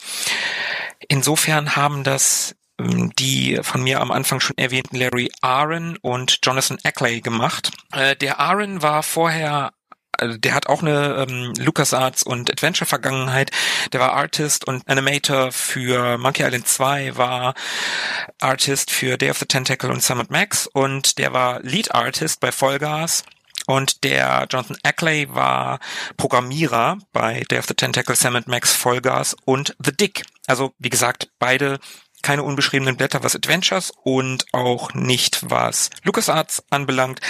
Insofern 1.08 1.76
haben 1.76 2.04
das 2.04 2.54
ähm, 2.78 3.12
die 3.18 3.58
von 3.62 3.82
mir 3.82 4.00
am 4.00 4.10
Anfang 4.10 4.40
schon 4.40 4.58
erwähnten 4.58 4.96
Larry 4.96 5.30
Aaron 5.40 5.96
und 5.98 6.38
Jonathan 6.42 6.78
Ackley 6.82 7.20
gemacht. 7.20 7.70
Äh, 7.92 8.16
der 8.16 8.40
Aaron 8.40 8.82
war 8.82 9.02
vorher 9.02 9.72
der 10.20 10.54
hat 10.54 10.66
auch 10.66 10.82
eine 10.82 11.26
ähm, 11.28 11.52
LucasArts 11.58 12.22
und 12.22 12.50
Adventure 12.50 12.86
Vergangenheit. 12.86 13.50
Der 13.92 14.00
war 14.00 14.12
Artist 14.12 14.66
und 14.66 14.88
Animator 14.88 15.52
für 15.52 16.18
Monkey 16.18 16.42
Island 16.42 16.66
2, 16.68 17.16
war 17.16 17.54
Artist 18.40 18.90
für 18.90 19.16
Day 19.18 19.30
of 19.30 19.38
the 19.38 19.46
Tentacle 19.46 19.90
und 19.90 20.02
Summit 20.02 20.30
Max 20.30 20.66
und 20.66 21.18
der 21.18 21.32
war 21.32 21.60
Lead 21.62 21.94
Artist 21.94 22.40
bei 22.40 22.52
Vollgas. 22.52 23.24
Und 23.66 24.04
der 24.04 24.46
Jonathan 24.50 24.76
Ackley 24.82 25.34
war 25.34 25.78
Programmierer 26.18 26.98
bei 27.12 27.44
Day 27.50 27.58
of 27.58 27.66
the 27.66 27.74
Tentacle, 27.74 28.14
Summit 28.14 28.46
Max, 28.46 28.72
Vollgas 28.72 29.34
und 29.46 29.74
The 29.82 29.92
Dick. 29.92 30.24
Also, 30.46 30.74
wie 30.78 30.90
gesagt, 30.90 31.30
beide 31.38 31.78
keine 32.24 32.42
unbeschriebenen 32.42 32.96
Blätter, 32.96 33.22
was 33.22 33.36
Adventures 33.36 33.92
und 34.02 34.46
auch 34.52 34.94
nicht 34.94 35.38
was 35.48 35.90
LucasArts 36.02 36.64
anbelangt. 36.70 37.20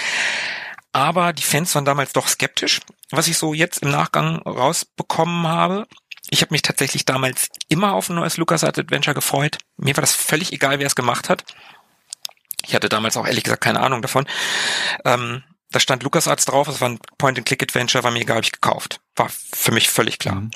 Aber 0.94 1.32
die 1.32 1.42
Fans 1.42 1.74
waren 1.74 1.84
damals 1.84 2.12
doch 2.12 2.28
skeptisch, 2.28 2.80
was 3.10 3.26
ich 3.26 3.36
so 3.36 3.52
jetzt 3.52 3.82
im 3.82 3.90
Nachgang 3.90 4.38
rausbekommen 4.42 5.48
habe. 5.48 5.88
Ich 6.30 6.40
habe 6.40 6.54
mich 6.54 6.62
tatsächlich 6.62 7.04
damals 7.04 7.48
immer 7.68 7.94
auf 7.94 8.08
ein 8.08 8.14
neues 8.14 8.36
LucasArts 8.36 8.78
Adventure 8.78 9.12
gefreut. 9.12 9.58
Mir 9.76 9.96
war 9.96 10.02
das 10.02 10.14
völlig 10.14 10.52
egal, 10.52 10.78
wer 10.78 10.86
es 10.86 10.94
gemacht 10.94 11.28
hat. 11.28 11.44
Ich 12.64 12.76
hatte 12.76 12.88
damals 12.88 13.16
auch 13.16 13.26
ehrlich 13.26 13.42
gesagt 13.42 13.64
keine 13.64 13.80
Ahnung 13.80 14.02
davon. 14.02 14.24
Ähm, 15.04 15.42
da 15.72 15.80
stand 15.80 16.04
LucasArts 16.04 16.44
drauf, 16.44 16.68
es 16.68 16.80
war 16.80 16.90
ein 16.90 17.00
Point-and-Click-Adventure, 17.18 18.04
war 18.04 18.12
mir 18.12 18.20
egal, 18.20 18.36
habe 18.36 18.44
ich 18.44 18.52
gekauft. 18.52 19.00
War 19.16 19.28
für 19.28 19.72
mich 19.72 19.90
völlig 19.90 20.20
klar. 20.20 20.36
Mhm. 20.36 20.52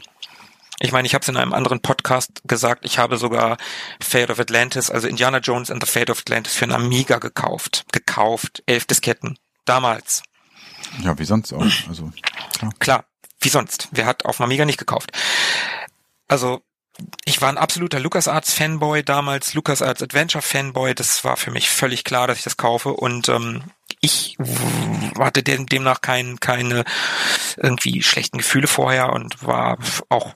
Ich 0.79 0.93
meine, 0.93 1.07
ich 1.07 1.15
habe 1.15 1.23
es 1.23 1.29
in 1.29 1.37
einem 1.37 1.53
anderen 1.53 1.81
Podcast 1.83 2.43
gesagt, 2.45 2.85
ich 2.85 3.01
habe 3.01 3.17
sogar 3.17 3.57
Fate 4.01 4.31
of 4.31 4.39
Atlantis, 4.39 4.89
also 4.89 5.09
Indiana 5.09 5.39
Jones 5.39 5.73
and 5.73 5.85
the 5.85 5.91
Fate 5.91 6.11
of 6.11 6.21
Atlantis 6.21 6.55
für 6.55 6.65
einen 6.65 6.75
Amiga 6.75 7.19
gekauft. 7.19 7.87
Gekauft, 7.91 8.63
elf 8.67 8.85
Disketten. 8.85 9.37
Damals. 9.65 10.23
Ja, 11.03 11.19
wie 11.19 11.25
sonst 11.25 11.53
auch. 11.53 11.63
Also 11.89 12.13
klar. 12.59 12.73
klar, 12.79 13.05
wie 13.41 13.49
sonst. 13.49 13.89
Wer 13.93 14.07
hat 14.07 14.25
auf 14.25 14.39
dem 14.39 14.45
Amiga 14.45 14.65
nicht 14.65 14.79
gekauft? 14.79 15.13
Also 16.27 16.63
ich 17.25 17.41
war 17.41 17.49
ein 17.49 17.59
absoluter 17.59 18.01
LucasArts 18.01 18.53
Fanboy 18.53 19.05
damals, 19.05 19.55
LucasArts 19.55 20.03
Adventure 20.03 20.43
Fanboy. 20.43 20.95
Das 20.95 21.25
war 21.25 21.37
für 21.37 21.51
mich 21.51 21.71
völlig 21.71 22.05
klar, 22.05 22.27
dass 22.27 22.39
ich 22.39 22.45
das 22.45 22.57
kaufe 22.57 22.93
und 22.93 23.29
ähm, 23.29 23.63
ich 24.01 24.37
hatte 25.19 25.43
demnach 25.43 26.01
kein, 26.01 26.41
keine 26.41 26.85
irgendwie 27.57 28.03
schlechten 28.03 28.39
Gefühle 28.39 28.67
vorher 28.67 29.13
und 29.13 29.45
war 29.45 29.79
auch 30.09 30.35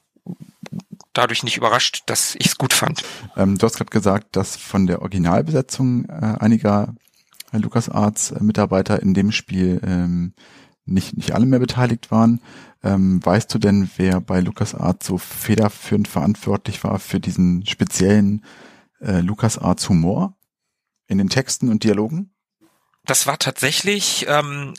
dadurch 1.13 1.43
nicht 1.43 1.57
überrascht, 1.57 2.03
dass 2.07 2.35
ich 2.37 2.47
es 2.47 2.59
gut 2.59 2.73
fand. 2.73 3.05
Ähm, 3.37 3.59
du 3.59 3.67
hast 3.67 3.77
gerade 3.77 3.91
gesagt, 3.91 4.35
dass 4.37 4.57
von 4.57 4.87
der 4.87 5.03
Originalbesetzung 5.03 6.07
äh, 6.07 6.37
einiger 6.41 6.95
LucasArts 7.59 8.41
Mitarbeiter 8.41 9.03
in 9.03 9.15
dem 9.15 9.33
Spiel 9.33 9.81
ähm, 9.85 10.35
nicht, 10.85 11.17
nicht 11.17 11.33
alle 11.33 11.47
mehr 11.47 11.61
beteiligt 11.61 12.11
waren. 12.11 12.41
Ähm, 12.83 13.25
weißt 13.25 13.53
du 13.55 13.59
denn, 13.59 13.91
wer 13.97 14.21
bei 14.21 14.41
LucasArts 14.41 15.07
so 15.07 15.19
federführend 15.19 16.09
verantwortlich 16.09 16.83
war 16.83 16.99
für 16.99 17.21
diesen 17.21 17.65
speziellen 17.67 18.45
äh, 19.01 19.21
LucasArts 19.21 19.89
Humor 19.89 20.37
in 21.07 21.19
den 21.19 21.29
Texten 21.29 21.69
und 21.69 21.85
Dialogen? 21.85 22.33
das 23.05 23.27
war 23.27 23.39
tatsächlich 23.39 24.27
ähm, 24.29 24.75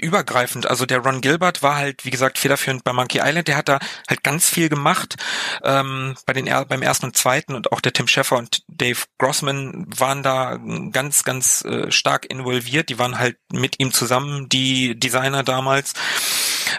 übergreifend. 0.00 0.66
Also 0.66 0.86
der 0.86 0.98
Ron 0.98 1.20
Gilbert 1.20 1.62
war 1.62 1.76
halt, 1.76 2.04
wie 2.04 2.10
gesagt, 2.10 2.38
federführend 2.38 2.84
bei 2.84 2.92
Monkey 2.92 3.20
Island. 3.22 3.48
Der 3.48 3.56
hat 3.56 3.68
da 3.68 3.78
halt 4.08 4.22
ganz 4.22 4.48
viel 4.48 4.68
gemacht. 4.68 5.16
Ähm, 5.62 6.14
bei 6.26 6.32
den 6.32 6.46
beim 6.68 6.82
ersten 6.82 7.06
und 7.06 7.16
zweiten 7.16 7.54
und 7.54 7.72
auch 7.72 7.80
der 7.80 7.92
Tim 7.92 8.08
Scheffer 8.08 8.36
und 8.36 8.62
Dave 8.68 9.00
Grossman 9.18 9.86
waren 9.88 10.22
da 10.22 10.58
ganz, 10.92 11.24
ganz 11.24 11.64
äh, 11.64 11.90
stark 11.90 12.26
involviert. 12.30 12.88
Die 12.88 12.98
waren 12.98 13.18
halt 13.18 13.36
mit 13.52 13.78
ihm 13.78 13.92
zusammen 13.92 14.48
die 14.48 14.98
Designer 14.98 15.42
damals. 15.42 15.94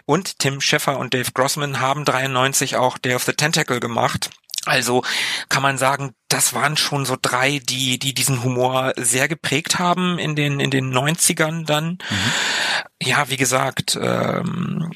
Und 0.06 0.39
Tim 0.39 0.62
Scheffer 0.62 0.98
und 0.98 1.13
Dave 1.13 1.32
Grossman 1.34 1.80
haben 1.80 2.06
93 2.06 2.76
auch 2.76 2.98
Day 2.98 3.15
of 3.15 3.24
the 3.24 3.34
Tentacle 3.34 3.80
gemacht. 3.80 4.30
Also 4.67 5.03
kann 5.49 5.63
man 5.63 5.77
sagen, 5.77 6.13
das 6.27 6.53
waren 6.53 6.77
schon 6.77 7.06
so 7.06 7.17
drei, 7.21 7.60
die, 7.60 7.99
die 7.99 8.13
diesen 8.13 8.43
Humor 8.43 8.93
sehr 8.97 9.27
geprägt 9.27 9.80
haben 9.80 10.19
in 10.19 10.36
den, 10.36 10.60
in 10.60 10.71
den 10.71 10.93
90ern 10.93 11.65
dann. 11.65 11.97
Mhm. 12.10 12.32
Ja, 13.01 13.30
wie 13.30 13.38
gesagt, 13.38 13.97
ähm, 14.01 14.91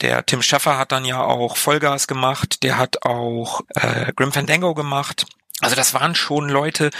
der 0.00 0.24
Tim 0.26 0.42
Schaffer 0.42 0.78
hat 0.78 0.92
dann 0.92 1.04
ja 1.04 1.22
auch 1.22 1.56
Vollgas 1.56 2.06
gemacht, 2.06 2.62
der 2.62 2.78
hat 2.78 3.04
auch 3.04 3.62
äh, 3.74 4.12
Grim 4.14 4.32
Fandango 4.32 4.74
gemacht. 4.74 5.26
Also 5.60 5.76
das 5.76 5.94
waren 5.94 6.14
schon 6.14 6.48
Leute, 6.48 6.90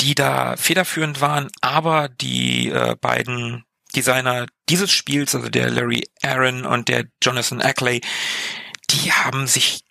die 0.00 0.14
da 0.14 0.56
federführend 0.56 1.20
waren, 1.20 1.48
aber 1.60 2.08
die 2.08 2.70
äh, 2.70 2.96
beiden 3.00 3.64
Designer 3.94 4.46
dieses 4.68 4.92
Spiels, 4.92 5.34
also 5.34 5.48
der 5.48 5.70
Larry 5.70 6.08
Aaron 6.22 6.66
und 6.66 6.88
der 6.88 7.04
Jonathan 7.22 7.60
Ackley, 7.60 8.02
die 8.90 9.12
haben 9.12 9.46
sich 9.46 9.85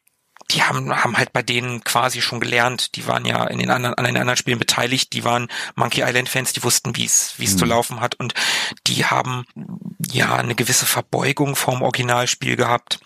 die 0.51 0.63
haben, 0.63 0.95
haben 0.95 1.17
halt 1.17 1.33
bei 1.33 1.41
denen 1.41 1.83
quasi 1.83 2.21
schon 2.21 2.39
gelernt. 2.39 2.95
Die 2.95 3.07
waren 3.07 3.25
ja 3.25 3.45
in 3.45 3.59
den 3.59 3.71
anderen, 3.71 3.95
an 3.95 4.05
den 4.05 4.17
anderen 4.17 4.37
Spielen 4.37 4.59
beteiligt. 4.59 5.13
Die 5.13 5.23
waren 5.23 5.47
Monkey 5.75 6.01
Island 6.01 6.29
Fans, 6.29 6.53
die 6.53 6.63
wussten, 6.63 6.95
wie 6.95 7.05
es, 7.05 7.33
wie 7.37 7.45
es 7.45 7.53
mhm. 7.53 7.57
zu 7.57 7.65
laufen 7.65 7.99
hat. 7.99 8.15
Und 8.15 8.33
die 8.85 9.05
haben 9.05 9.45
ja 10.11 10.35
eine 10.35 10.55
gewisse 10.55 10.85
Verbeugung 10.85 11.55
vorm 11.55 11.81
Originalspiel 11.81 12.55
gehabt. 12.55 12.99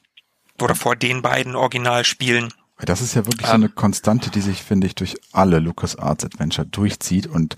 Oder 0.61 0.75
vor 0.75 0.97
den 0.97 1.21
beiden 1.21 1.55
Originalspielen. 1.55 2.53
Das 2.79 2.99
ist 2.99 3.13
ja 3.13 3.25
wirklich 3.25 3.43
ähm, 3.43 3.47
so 3.47 3.53
eine 3.53 3.69
Konstante, 3.69 4.29
die 4.29 4.41
sich, 4.41 4.61
finde 4.61 4.87
ich, 4.87 4.95
durch 4.95 5.15
alle 5.31 5.59
LucasArts 5.59 6.25
Adventure 6.25 6.67
durchzieht 6.67 7.27
und 7.27 7.55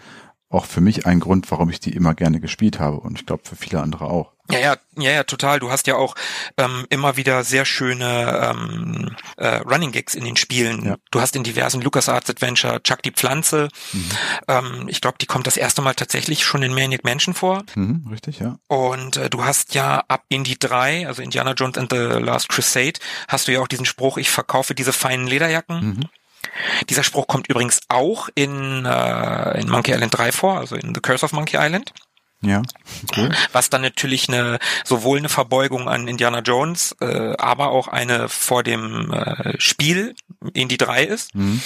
auch 0.52 0.66
für 0.66 0.82
mich 0.82 1.06
ein 1.06 1.20
Grund, 1.20 1.50
warum 1.52 1.70
ich 1.70 1.80
die 1.80 1.94
immer 1.94 2.14
gerne 2.14 2.40
gespielt 2.40 2.80
habe 2.80 2.98
und 2.98 3.20
ich 3.20 3.26
glaube 3.26 3.44
für 3.46 3.56
viele 3.56 3.82
andere 3.82 4.06
auch. 4.06 4.34
Ja, 4.50 4.60
ja, 4.60 4.78
ja, 4.98 5.12
ja, 5.12 5.24
total. 5.24 5.60
Du 5.60 5.72
hast 5.72 5.88
ja 5.88 5.96
auch 5.96 6.16
ähm, 6.58 6.86
immer 6.90 7.16
wieder 7.16 7.44
sehr 7.44 7.64
schöne 7.64 8.52
ähm, 8.52 9.16
äh, 9.38 9.58
Running 9.58 9.92
Gigs 9.92 10.14
in 10.14 10.26
den 10.26 10.36
Spielen. 10.36 10.86
Ja. 10.86 10.96
Du 11.10 11.22
hast 11.22 11.36
in 11.36 11.44
diversen 11.44 11.82
LucasArts 11.82 12.30
Adventure 12.30 12.84
Chuck 12.84 13.02
die 13.04 13.12
Pflanze. 13.12 13.70
Mhm. 13.94 14.10
Ähm, 14.48 14.86
ich 14.88 15.00
glaube, 15.00 15.18
die 15.22 15.26
kommt 15.26 15.48
das 15.48 15.58
erste 15.58 15.82
Mal 15.82 15.94
tatsächlich 15.94 16.44
schon 16.44 16.64
in 16.64 16.74
Maniac 16.74 17.04
Mansion 17.06 17.34
vor. 17.34 17.64
Mhm, 17.76 18.08
richtig, 18.12 18.40
ja. 18.40 18.58
Und 18.68 19.18
äh, 19.18 19.30
du 19.30 19.46
hast 19.46 19.74
ja 19.74 20.04
ab 20.08 20.24
Indie 20.28 20.58
3, 20.60 21.08
also 21.08 21.22
Indiana 21.22 21.54
Jones 21.54 21.78
and 21.78 21.92
the 21.92 21.98
Last 21.98 22.50
Crusade, 22.50 23.00
hast 23.28 23.48
du 23.48 23.54
ja 23.54 23.62
auch 23.62 23.68
diesen 23.70 23.86
Spruch, 23.86 24.18
ich 24.18 24.30
verkaufe 24.30 24.76
diese 24.76 24.92
feinen 24.92 25.28
Lederjacken. 25.28 25.88
Mhm. 25.88 26.10
Dieser 26.90 27.04
Spruch 27.04 27.28
kommt 27.28 27.48
übrigens 27.48 27.82
auch 27.88 28.30
in, 28.36 28.86
äh, 28.86 29.62
in 29.62 29.70
Monkey 29.70 29.92
Island 29.92 30.18
3 30.18 30.32
vor, 30.32 30.60
also 30.60 30.76
in 30.76 30.94
The 30.94 31.02
Curse 31.02 31.26
of 31.26 31.34
Monkey 31.34 31.58
Island. 31.60 31.94
Ja, 32.44 32.64
cool. 33.16 33.30
Was 33.52 33.70
dann 33.70 33.84
natürlich 33.84 34.28
eine 34.28 34.58
sowohl 34.84 35.20
eine 35.20 35.30
Verbeugung 35.30 35.88
an 35.88 36.08
Indiana 36.08 36.40
Jones, 36.40 36.96
äh, 37.00 37.36
aber 37.38 37.70
auch 37.70 37.88
eine 37.88 38.30
vor 38.30 38.64
dem 38.64 39.14
äh, 39.14 39.54
Spiel 39.60 40.16
in 40.54 40.68
die 40.68 40.78
drei 40.78 41.04
ist. 41.04 41.36
Mhm. 41.36 41.62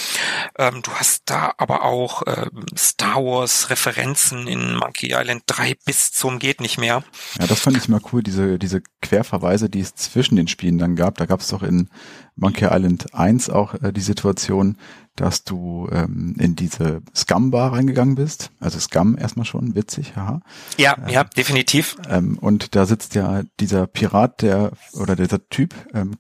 Ähm, 0.58 0.82
du 0.82 0.92
hast 0.92 1.24
da 1.28 1.54
aber 1.58 1.84
auch 1.84 2.24
äh, 2.24 2.48
Star 2.78 3.24
Wars 3.24 3.70
Referenzen 3.70 4.48
in 4.48 4.76
Monkey 4.76 5.14
Island 5.14 5.44
3 5.46 5.78
bis 5.86 6.12
zum 6.12 6.40
geht 6.40 6.60
nicht 6.60 6.78
mehr. 6.78 7.06
Ja, 7.40 7.48
das 7.48 7.62
fand 7.62 7.78
ich 7.78 7.88
immer 7.88 8.02
cool, 8.12 8.22
diese 8.22 8.60
diese 8.60 8.84
Querverweise, 9.02 9.70
die 9.70 9.80
es 9.80 9.96
zwischen 9.96 10.36
den 10.36 10.50
Spielen 10.50 10.78
dann 10.78 10.98
gab. 10.98 11.18
Da 11.18 11.26
gab 11.26 11.40
es 11.40 11.48
doch 11.48 11.64
in 11.64 11.90
Monkey 12.36 12.66
Island 12.70 13.14
1 13.14 13.50
auch 13.50 13.76
äh, 13.82 13.94
die 13.94 14.02
Situation, 14.02 14.78
dass 15.16 15.44
du 15.44 15.88
ähm, 15.92 16.36
in 16.38 16.56
diese 16.56 17.02
Scum-Bar 17.16 17.74
reingegangen 17.74 18.16
bist. 18.16 18.52
Also 18.60 18.80
Scum 18.80 19.18
erstmal 19.18 19.46
schon, 19.46 19.76
witzig, 19.76 20.16
haha. 20.16 20.42
Ja, 20.78 20.98
äh, 21.06 21.14
ja, 21.14 21.24
definitiv. 21.24 21.96
Ähm, 22.10 22.38
und 22.40 22.76
da 22.76 22.86
sitzt 22.86 23.16
ja 23.16 23.44
dieser 23.60 23.88
Pirat, 23.88 24.42
der 24.42 24.74
oder 24.94 25.16
dieser 25.16 25.48
Typ, 25.48 25.74
ähm, 25.94 26.16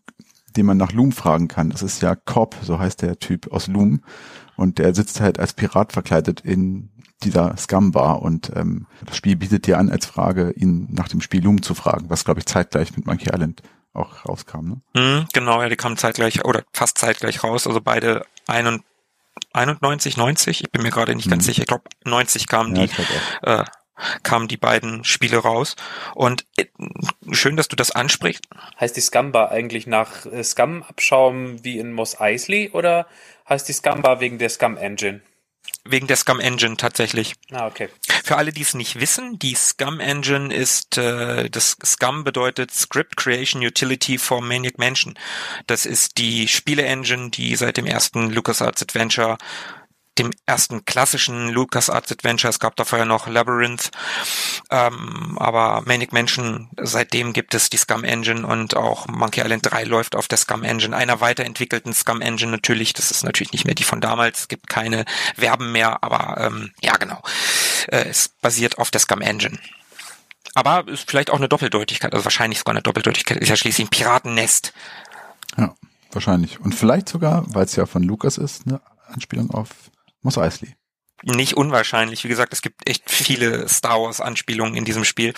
den 0.55 0.65
man 0.65 0.77
nach 0.77 0.93
Loom 0.93 1.11
fragen 1.11 1.49
kann. 1.49 1.69
Das 1.69 1.81
ist 1.81 2.01
ja 2.01 2.15
Cobb, 2.15 2.55
so 2.61 2.79
heißt 2.79 3.01
der 3.01 3.19
Typ 3.19 3.51
aus 3.51 3.67
Loom. 3.67 4.01
Und 4.55 4.77
der 4.77 4.95
sitzt 4.95 5.19
halt 5.19 5.37
als 5.37 5.53
Pirat 5.53 5.91
verkleidet 5.91 6.39
in 6.39 6.91
dieser 7.23 7.57
Scum-Bar 7.57 8.21
und 8.21 8.51
ähm, 8.55 8.87
das 9.05 9.17
Spiel 9.17 9.35
bietet 9.35 9.67
dir 9.67 9.77
an, 9.77 9.89
als 9.89 10.05
Frage, 10.05 10.51
ihn 10.51 10.87
nach 10.91 11.07
dem 11.07 11.21
Spiel 11.21 11.43
Loom 11.43 11.61
zu 11.61 11.73
fragen, 11.73 12.09
was 12.09 12.23
glaube 12.23 12.39
ich 12.39 12.45
zeitgleich 12.45 12.95
mit 12.95 13.05
Monkey 13.05 13.29
Island 13.33 13.61
auch 13.95 14.25
rauskam, 14.25 14.67
ne? 14.67 14.81
Mhm, 14.93 15.27
genau, 15.33 15.61
ja, 15.61 15.69
die 15.69 15.75
kamen 15.75 15.97
zeitgleich 15.97 16.43
oder 16.45 16.63
fast 16.73 16.97
zeitgleich 16.97 17.43
raus. 17.43 17.67
Also 17.67 17.81
beide 17.81 18.25
91, 18.47 20.17
90, 20.17 20.63
ich 20.63 20.71
bin 20.71 20.81
mir 20.81 20.91
gerade 20.91 21.15
nicht 21.15 21.27
mhm. 21.27 21.31
ganz 21.31 21.45
sicher, 21.45 21.61
ich 21.61 21.67
glaube 21.67 21.85
90 22.03 22.47
kamen 22.47 22.75
ja, 22.75 22.87
die, 22.87 22.93
äh, 23.47 23.63
kamen 24.23 24.47
die 24.47 24.57
beiden 24.57 25.03
Spiele 25.03 25.37
raus. 25.37 25.75
Und 26.13 26.45
äh, 26.57 26.65
schön, 27.31 27.55
dass 27.55 27.67
du 27.67 27.75
das 27.75 27.91
ansprichst. 27.91 28.45
Heißt 28.79 28.95
die 28.95 29.01
Scumbar 29.01 29.51
eigentlich 29.51 29.87
nach 29.87 30.25
äh, 30.25 30.43
Scum-Abschaum 30.43 31.63
wie 31.63 31.79
in 31.79 31.93
Moss 31.93 32.19
Eisley 32.19 32.69
oder 32.71 33.07
heißt 33.47 33.67
die 33.67 33.73
Scumbar 33.73 34.19
wegen 34.19 34.37
der 34.37 34.49
Scum-Engine? 34.49 35.21
Wegen 35.87 36.07
der 36.07 36.17
Scum 36.17 36.39
Engine 36.39 36.77
tatsächlich. 36.77 37.35
Ah, 37.51 37.67
okay. 37.67 37.89
Für 38.23 38.37
alle, 38.37 38.51
die 38.51 38.63
es 38.63 38.73
nicht 38.73 38.99
wissen, 38.99 39.37
die 39.37 39.53
Scum 39.53 39.99
Engine 39.99 40.51
ist, 40.51 40.97
äh, 40.97 41.47
das 41.47 41.77
Scum 41.85 42.23
bedeutet 42.23 42.73
Script 42.73 43.17
Creation 43.17 43.63
Utility 43.63 44.17
for 44.17 44.41
Maniac 44.41 44.79
Mansion. 44.79 45.13
Das 45.67 45.85
ist 45.85 46.17
die 46.17 46.47
Spiele-Engine, 46.47 47.29
die 47.29 47.55
seit 47.55 47.77
dem 47.77 47.85
ersten 47.85 48.31
LucasArts 48.31 48.81
Adventure 48.81 49.37
dem 50.17 50.31
ersten 50.45 50.85
klassischen 50.85 51.49
LucasArts 51.49 52.11
Adventure. 52.11 52.49
Es 52.49 52.59
gab 52.59 52.75
da 52.75 52.85
vorher 52.85 53.05
noch 53.05 53.27
Labyrinth, 53.27 53.91
ähm, 54.69 55.37
aber 55.39 55.83
Manic 55.85 56.13
Mansion, 56.13 56.69
seitdem 56.81 57.33
gibt 57.33 57.53
es 57.53 57.69
die 57.69 57.77
Scum 57.77 58.03
Engine 58.03 58.47
und 58.47 58.75
auch 58.75 59.07
Monkey 59.07 59.41
Island 59.41 59.69
3 59.69 59.83
läuft 59.83 60.15
auf 60.15 60.27
der 60.27 60.37
Scum 60.37 60.63
Engine, 60.63 60.95
einer 60.95 61.21
weiterentwickelten 61.21 61.93
Scum 61.93 62.21
Engine 62.21 62.51
natürlich. 62.51 62.93
Das 62.93 63.11
ist 63.11 63.23
natürlich 63.23 63.51
nicht 63.51 63.65
mehr 63.65 63.75
die 63.75 63.83
von 63.83 64.01
damals, 64.01 64.41
es 64.41 64.47
gibt 64.47 64.69
keine 64.69 65.05
Verben 65.35 65.71
mehr, 65.71 66.03
aber 66.03 66.37
ähm, 66.39 66.71
ja 66.81 66.95
genau, 66.97 67.21
äh, 67.87 68.05
es 68.05 68.29
basiert 68.29 68.77
auf 68.77 68.91
der 68.91 69.01
Scum 69.01 69.21
Engine. 69.21 69.59
Aber 70.53 70.87
ist 70.87 71.09
vielleicht 71.09 71.29
auch 71.29 71.37
eine 71.37 71.49
Doppeldeutigkeit, 71.49 72.13
also 72.13 72.23
wahrscheinlich 72.23 72.59
sogar 72.59 72.73
eine 72.73 72.81
Doppeldeutigkeit, 72.81 73.37
ist 73.37 73.49
ja 73.49 73.57
schließlich 73.57 73.87
ein 73.87 73.89
Piratennest. 73.89 74.71
Ja, 75.57 75.75
wahrscheinlich. 76.11 76.61
Und 76.61 76.73
vielleicht 76.73 77.09
sogar, 77.09 77.43
weil 77.53 77.65
es 77.65 77.75
ja 77.75 77.85
von 77.85 78.03
Lukas 78.03 78.37
ist, 78.37 78.65
eine 78.65 78.79
Anspielung 79.07 79.51
auf 79.51 79.69
Mos 80.25 80.37
Eisley. 80.37 80.75
Nicht 81.23 81.53
unwahrscheinlich. 81.55 82.23
Wie 82.23 82.27
gesagt, 82.27 82.51
es 82.51 82.61
gibt 82.61 82.89
echt 82.89 83.09
viele 83.09 83.69
Star 83.69 84.01
Wars 84.01 84.19
Anspielungen 84.19 84.75
in 84.75 84.83
diesem 84.83 85.05
Spiel. 85.05 85.33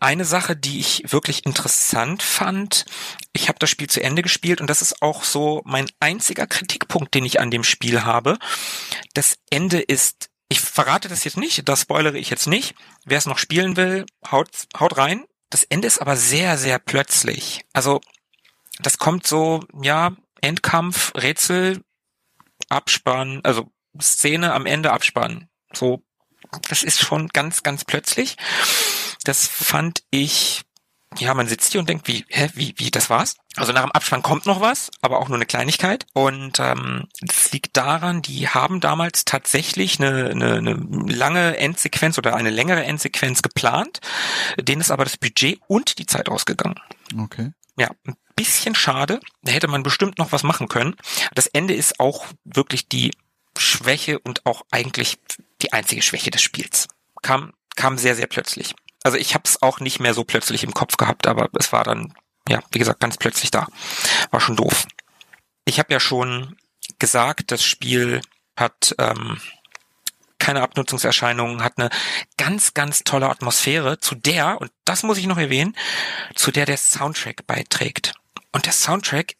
Eine 0.00 0.24
Sache, 0.24 0.54
die 0.54 0.78
ich 0.78 1.12
wirklich 1.12 1.44
interessant 1.44 2.22
fand, 2.22 2.84
ich 3.32 3.48
habe 3.48 3.58
das 3.58 3.68
Spiel 3.68 3.88
zu 3.88 4.02
Ende 4.02 4.22
gespielt 4.22 4.60
und 4.60 4.68
das 4.68 4.80
ist 4.80 5.02
auch 5.02 5.24
so 5.24 5.62
mein 5.64 5.86
einziger 5.98 6.46
Kritikpunkt, 6.46 7.14
den 7.14 7.24
ich 7.24 7.40
an 7.40 7.50
dem 7.50 7.64
Spiel 7.64 8.04
habe. 8.04 8.38
Das 9.14 9.38
Ende 9.50 9.80
ist 9.80 10.28
ich 10.48 10.60
verrate 10.60 11.08
das 11.08 11.24
jetzt 11.24 11.38
nicht, 11.38 11.66
das 11.66 11.80
spoilere 11.80 12.18
ich 12.18 12.28
jetzt 12.28 12.46
nicht. 12.46 12.74
Wer 13.06 13.16
es 13.16 13.24
noch 13.24 13.38
spielen 13.38 13.78
will, 13.78 14.04
haut, 14.30 14.50
haut 14.78 14.98
rein. 14.98 15.24
Das 15.48 15.64
Ende 15.64 15.86
ist 15.86 15.98
aber 15.98 16.14
sehr, 16.16 16.58
sehr 16.58 16.78
plötzlich. 16.78 17.62
Also, 17.72 18.02
das 18.78 18.98
kommt 18.98 19.26
so, 19.26 19.64
ja, 19.82 20.14
Endkampf, 20.42 21.14
Rätsel, 21.14 21.82
Abspann, 22.68 23.40
also 23.44 23.70
Szene 24.00 24.52
am 24.52 24.66
Ende 24.66 24.92
Abspann. 24.92 25.48
So, 25.72 26.02
das 26.68 26.82
ist 26.82 27.00
schon 27.00 27.28
ganz, 27.28 27.62
ganz 27.62 27.84
plötzlich. 27.84 28.36
Das 29.24 29.46
fand 29.46 30.02
ich 30.10 30.64
ja, 31.18 31.34
man 31.34 31.46
sitzt 31.46 31.72
hier 31.72 31.80
und 31.80 31.88
denkt, 31.88 32.08
wie, 32.08 32.24
hä, 32.28 32.48
wie, 32.54 32.74
wie, 32.76 32.90
das 32.90 33.10
war's? 33.10 33.36
Also 33.56 33.72
nach 33.72 33.82
dem 33.82 33.92
Abspann 33.92 34.22
kommt 34.22 34.46
noch 34.46 34.60
was, 34.60 34.90
aber 35.02 35.18
auch 35.18 35.28
nur 35.28 35.36
eine 35.36 35.46
Kleinigkeit. 35.46 36.06
Und 36.14 36.58
ähm, 36.58 37.08
das 37.20 37.52
liegt 37.52 37.76
daran, 37.76 38.22
die 38.22 38.48
haben 38.48 38.80
damals 38.80 39.24
tatsächlich 39.24 39.98
eine, 40.00 40.30
eine, 40.30 40.54
eine 40.54 40.74
lange 40.74 41.56
Endsequenz 41.58 42.18
oder 42.18 42.34
eine 42.36 42.50
längere 42.50 42.84
Endsequenz 42.84 43.42
geplant. 43.42 44.00
Denen 44.58 44.80
ist 44.80 44.90
aber 44.90 45.04
das 45.04 45.16
Budget 45.16 45.60
und 45.66 45.98
die 45.98 46.06
Zeit 46.06 46.28
ausgegangen. 46.28 46.80
Okay. 47.18 47.52
Ja, 47.76 47.90
ein 48.06 48.16
bisschen 48.36 48.74
schade. 48.74 49.20
Da 49.42 49.52
hätte 49.52 49.68
man 49.68 49.82
bestimmt 49.82 50.18
noch 50.18 50.32
was 50.32 50.42
machen 50.42 50.68
können. 50.68 50.96
Das 51.34 51.46
Ende 51.46 51.74
ist 51.74 52.00
auch 52.00 52.26
wirklich 52.44 52.88
die 52.88 53.12
Schwäche 53.62 54.18
und 54.18 54.44
auch 54.46 54.62
eigentlich 54.70 55.18
die 55.62 55.72
einzige 55.72 56.02
Schwäche 56.02 56.30
des 56.30 56.42
Spiels. 56.42 56.88
Kam, 57.22 57.52
kam 57.76 57.98
sehr, 57.98 58.16
sehr 58.16 58.26
plötzlich 58.26 58.74
also 59.02 59.16
ich 59.16 59.34
habe 59.34 59.44
es 59.46 59.62
auch 59.62 59.80
nicht 59.80 60.00
mehr 60.00 60.14
so 60.14 60.24
plötzlich 60.24 60.64
im 60.64 60.74
Kopf 60.74 60.96
gehabt, 60.96 61.26
aber 61.26 61.48
es 61.58 61.72
war 61.72 61.84
dann, 61.84 62.14
ja, 62.48 62.60
wie 62.70 62.78
gesagt, 62.78 63.00
ganz 63.00 63.16
plötzlich 63.16 63.50
da. 63.50 63.66
War 64.30 64.40
schon 64.40 64.56
doof. 64.56 64.86
Ich 65.64 65.78
habe 65.78 65.92
ja 65.92 66.00
schon 66.00 66.56
gesagt, 66.98 67.50
das 67.50 67.64
Spiel 67.64 68.20
hat 68.56 68.94
ähm, 68.98 69.40
keine 70.38 70.62
Abnutzungserscheinungen, 70.62 71.62
hat 71.62 71.78
eine 71.78 71.90
ganz, 72.36 72.74
ganz 72.74 73.04
tolle 73.04 73.28
Atmosphäre, 73.28 73.98
zu 73.98 74.14
der, 74.14 74.60
und 74.60 74.70
das 74.84 75.02
muss 75.02 75.18
ich 75.18 75.26
noch 75.26 75.38
erwähnen, 75.38 75.76
zu 76.34 76.50
der 76.50 76.66
der 76.66 76.76
Soundtrack 76.76 77.46
beiträgt. 77.46 78.14
Und 78.52 78.66
der 78.66 78.72
Soundtrack 78.72 79.34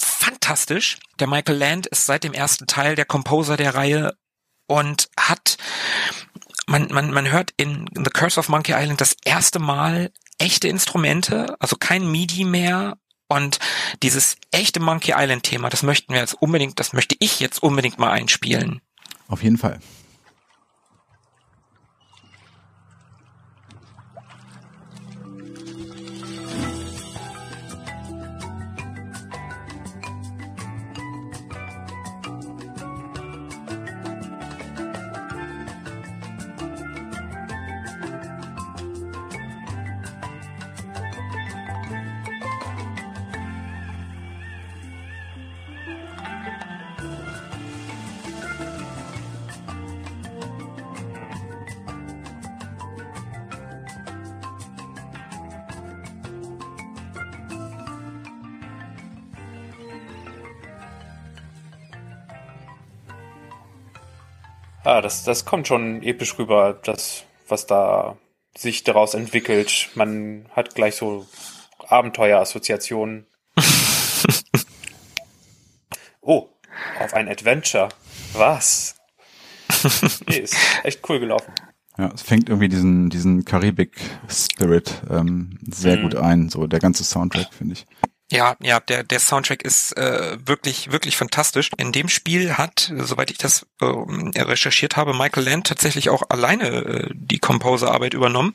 fantastisch. 0.00 0.98
Der 1.18 1.26
Michael 1.26 1.58
Land 1.58 1.86
ist 1.86 2.06
seit 2.06 2.24
dem 2.24 2.32
ersten 2.32 2.66
Teil 2.66 2.94
der 2.94 3.04
Composer 3.04 3.56
der 3.56 3.74
Reihe 3.74 4.14
und 4.66 5.08
hat 5.18 5.56
man, 6.66 6.88
man, 6.92 7.10
man 7.12 7.30
hört 7.30 7.52
in 7.56 7.86
The 7.94 8.10
Curse 8.10 8.38
of 8.38 8.48
Monkey 8.48 8.74
Island 8.76 9.00
das 9.00 9.16
erste 9.24 9.58
Mal 9.58 10.12
echte 10.38 10.68
Instrumente, 10.68 11.56
also 11.60 11.76
kein 11.76 12.10
MIDI 12.10 12.44
mehr. 12.44 12.98
Und 13.30 13.58
dieses 14.02 14.36
echte 14.52 14.80
Monkey 14.80 15.12
Island 15.16 15.42
Thema, 15.42 15.68
das 15.68 15.82
möchten 15.82 16.14
wir 16.14 16.20
jetzt 16.20 16.34
unbedingt, 16.34 16.80
das 16.80 16.92
möchte 16.92 17.14
ich 17.18 17.40
jetzt 17.40 17.62
unbedingt 17.62 17.98
mal 17.98 18.10
einspielen. 18.10 18.80
Auf 19.28 19.42
jeden 19.42 19.58
Fall. 19.58 19.80
Ah, 64.88 65.02
das, 65.02 65.22
das 65.22 65.44
kommt 65.44 65.68
schon 65.68 66.02
episch 66.02 66.38
rüber, 66.38 66.80
das, 66.82 67.24
was 67.46 67.66
da 67.66 68.16
sich 68.56 68.84
daraus 68.84 69.12
entwickelt. 69.12 69.90
Man 69.94 70.46
hat 70.52 70.74
gleich 70.74 70.96
so 70.96 71.26
Abenteuerassoziationen. 71.88 73.26
oh, 76.22 76.48
auf 77.00 77.12
ein 77.12 77.28
Adventure. 77.28 77.90
Was? 78.32 78.96
nee, 80.26 80.38
ist 80.38 80.56
echt 80.84 81.06
cool 81.10 81.20
gelaufen. 81.20 81.52
Ja, 81.98 82.10
es 82.14 82.22
fängt 82.22 82.48
irgendwie 82.48 82.70
diesen, 82.70 83.10
diesen 83.10 83.44
Karibik-Spirit 83.44 85.02
ähm, 85.10 85.58
sehr 85.70 85.98
mhm. 85.98 86.02
gut 86.02 86.14
ein, 86.14 86.48
so 86.48 86.66
der 86.66 86.80
ganze 86.80 87.04
Soundtrack, 87.04 87.52
finde 87.52 87.74
ich. 87.74 87.86
Ja, 88.30 88.56
ja, 88.60 88.78
der, 88.78 89.04
der 89.04 89.20
Soundtrack 89.20 89.62
ist 89.62 89.96
äh, 89.96 90.36
wirklich, 90.44 90.92
wirklich 90.92 91.16
fantastisch. 91.16 91.70
In 91.78 91.92
dem 91.92 92.10
Spiel 92.10 92.58
hat, 92.58 92.92
soweit 92.94 93.30
ich 93.30 93.38
das 93.38 93.66
äh, 93.80 93.86
recherchiert 93.86 94.96
habe, 94.96 95.14
Michael 95.14 95.44
Land 95.44 95.66
tatsächlich 95.66 96.10
auch 96.10 96.22
alleine 96.28 96.68
äh, 96.68 97.10
die 97.14 97.38
Composerarbeit 97.38 98.12
übernommen. 98.12 98.52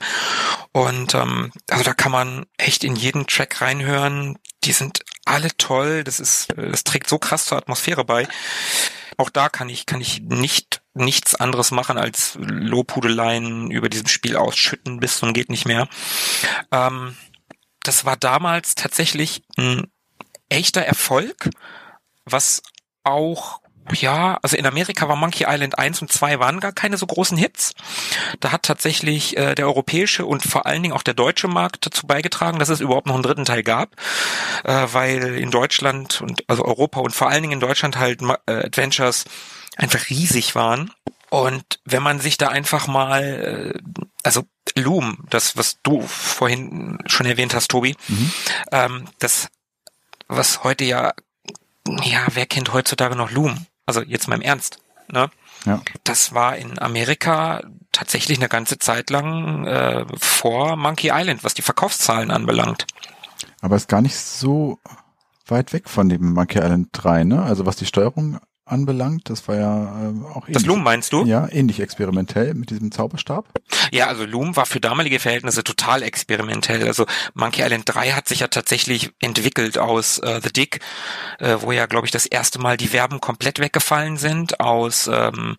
Und 0.73 1.15
ähm, 1.15 1.51
also 1.71 1.83
da 1.83 1.95
kann 1.95 2.11
man 2.11 2.45
echt 2.57 2.83
in 2.83 2.95
jeden 2.95 3.25
Track 3.25 3.61
reinhören. 3.61 4.37
Die 4.63 4.73
sind 4.73 5.03
alle 5.25 5.49
toll. 5.57 6.03
Das 6.03 6.19
ist, 6.19 6.49
das 6.55 6.83
trägt 6.83 7.09
so 7.09 7.17
krass 7.17 7.45
zur 7.45 7.57
Atmosphäre 7.57 8.05
bei. 8.05 8.27
Auch 9.17 9.31
da 9.31 9.49
kann 9.49 9.69
ich, 9.69 9.87
kann 9.87 10.01
ich 10.01 10.21
nicht 10.21 10.81
nichts 10.95 11.33
anderes 11.33 11.71
machen 11.71 11.97
als 11.97 12.37
Lobhudeleien 12.39 13.71
über 13.71 13.89
diesem 13.89 14.07
Spiel 14.07 14.35
ausschütten 14.35 14.99
bis 14.99 15.17
zum 15.17 15.33
geht 15.33 15.49
nicht 15.49 15.65
mehr. 15.65 15.87
Ähm, 16.71 17.15
das 17.83 18.05
war 18.05 18.17
damals 18.17 18.75
tatsächlich 18.75 19.43
ein 19.57 19.87
echter 20.49 20.81
Erfolg, 20.81 21.49
was 22.25 22.61
auch 23.03 23.61
ja, 23.91 24.39
also 24.41 24.55
in 24.55 24.65
Amerika 24.65 25.09
war 25.09 25.15
Monkey 25.15 25.45
Island 25.47 25.77
1 25.77 26.01
und 26.01 26.11
2 26.11 26.39
waren 26.39 26.61
gar 26.61 26.71
keine 26.71 26.97
so 26.97 27.05
großen 27.05 27.37
Hits. 27.37 27.73
Da 28.39 28.51
hat 28.51 28.63
tatsächlich 28.63 29.35
äh, 29.35 29.55
der 29.55 29.65
europäische 29.65 30.25
und 30.25 30.43
vor 30.43 30.65
allen 30.65 30.81
Dingen 30.81 30.93
auch 30.93 31.03
der 31.03 31.13
deutsche 31.13 31.49
Markt 31.49 31.85
dazu 31.85 32.07
beigetragen, 32.07 32.59
dass 32.59 32.69
es 32.69 32.79
überhaupt 32.79 33.07
noch 33.07 33.15
einen 33.15 33.23
dritten 33.23 33.45
Teil 33.45 33.63
gab, 33.63 33.95
äh, 34.63 34.87
weil 34.91 35.35
in 35.35 35.51
Deutschland 35.51 36.21
und 36.21 36.43
also 36.47 36.63
Europa 36.63 37.01
und 37.01 37.13
vor 37.13 37.29
allen 37.29 37.41
Dingen 37.41 37.53
in 37.53 37.59
Deutschland 37.59 37.97
halt 37.97 38.21
äh, 38.21 38.53
Adventures 38.53 39.25
einfach 39.75 40.09
riesig 40.09 40.55
waren. 40.55 40.91
Und 41.33 41.79
wenn 41.83 42.03
man 42.03 42.19
sich 42.19 42.37
da 42.37 42.49
einfach 42.49 42.85
mal, 42.85 43.73
äh, 43.73 43.79
also 44.21 44.43
Loom, 44.75 45.25
das, 45.31 45.57
was 45.57 45.81
du 45.81 46.03
vorhin 46.03 46.99
schon 47.07 47.25
erwähnt 47.25 47.55
hast, 47.55 47.71
Tobi, 47.71 47.95
mhm. 48.07 48.31
ähm, 48.71 49.05
das, 49.17 49.47
was 50.27 50.63
heute 50.63 50.83
ja, 50.83 51.13
ja, 52.03 52.27
wer 52.33 52.45
kennt 52.45 52.71
heutzutage 52.71 53.15
noch 53.15 53.31
Loom? 53.31 53.65
Also 53.87 54.03
jetzt 54.03 54.27
mal 54.27 54.35
im 54.35 54.43
Ernst, 54.43 54.77
ne? 55.07 55.31
Ja. 55.65 55.81
Das 56.03 56.35
war 56.35 56.55
in 56.55 56.77
Amerika 56.77 57.63
tatsächlich 57.91 58.37
eine 58.37 58.47
ganze 58.47 58.77
Zeit 58.77 59.09
lang 59.09 59.65
äh, 59.65 60.05
vor 60.19 60.75
Monkey 60.75 61.09
Island, 61.11 61.43
was 61.43 61.55
die 61.55 61.63
Verkaufszahlen 61.63 62.29
anbelangt. 62.29 62.85
Aber 63.59 63.75
ist 63.75 63.89
gar 63.89 64.03
nicht 64.03 64.17
so 64.17 64.77
weit 65.47 65.73
weg 65.73 65.89
von 65.89 66.09
dem 66.09 66.33
Monkey 66.33 66.59
Island 66.59 66.89
3, 66.91 67.23
ne? 67.23 67.41
Also 67.41 67.65
was 67.65 67.75
die 67.75 67.87
Steuerung 67.87 68.39
anbelangt. 68.65 69.29
Das 69.29 69.47
war 69.47 69.55
ja 69.55 69.83
äh, 69.83 70.25
auch 70.33 70.43
ähnlich. 70.47 70.53
Das 70.53 70.65
Loom 70.65 70.83
meinst 70.83 71.11
du? 71.13 71.25
Ja, 71.25 71.47
ähnlich 71.51 71.79
experimentell 71.79 72.53
mit 72.53 72.69
diesem 72.69 72.91
Zauberstab. 72.91 73.47
Ja, 73.91 74.07
also 74.07 74.25
Loom 74.25 74.55
war 74.55 74.65
für 74.65 74.79
damalige 74.79 75.19
Verhältnisse 75.19 75.63
total 75.63 76.01
experimentell. 76.03 76.87
Also 76.87 77.05
Monkey 77.33 77.61
Island 77.61 77.83
3 77.85 78.11
hat 78.11 78.27
sich 78.27 78.39
ja 78.39 78.47
tatsächlich 78.47 79.11
entwickelt 79.19 79.77
aus 79.77 80.19
äh, 80.19 80.39
The 80.41 80.51
Dick, 80.51 80.79
äh, 81.39 81.57
wo 81.59 81.71
ja, 81.71 81.85
glaube 81.85 82.05
ich, 82.05 82.11
das 82.11 82.25
erste 82.25 82.59
Mal 82.59 82.77
die 82.77 82.87
Verben 82.87 83.19
komplett 83.19 83.59
weggefallen 83.59 84.17
sind, 84.17 84.59
aus 84.59 85.09
ähm, 85.11 85.57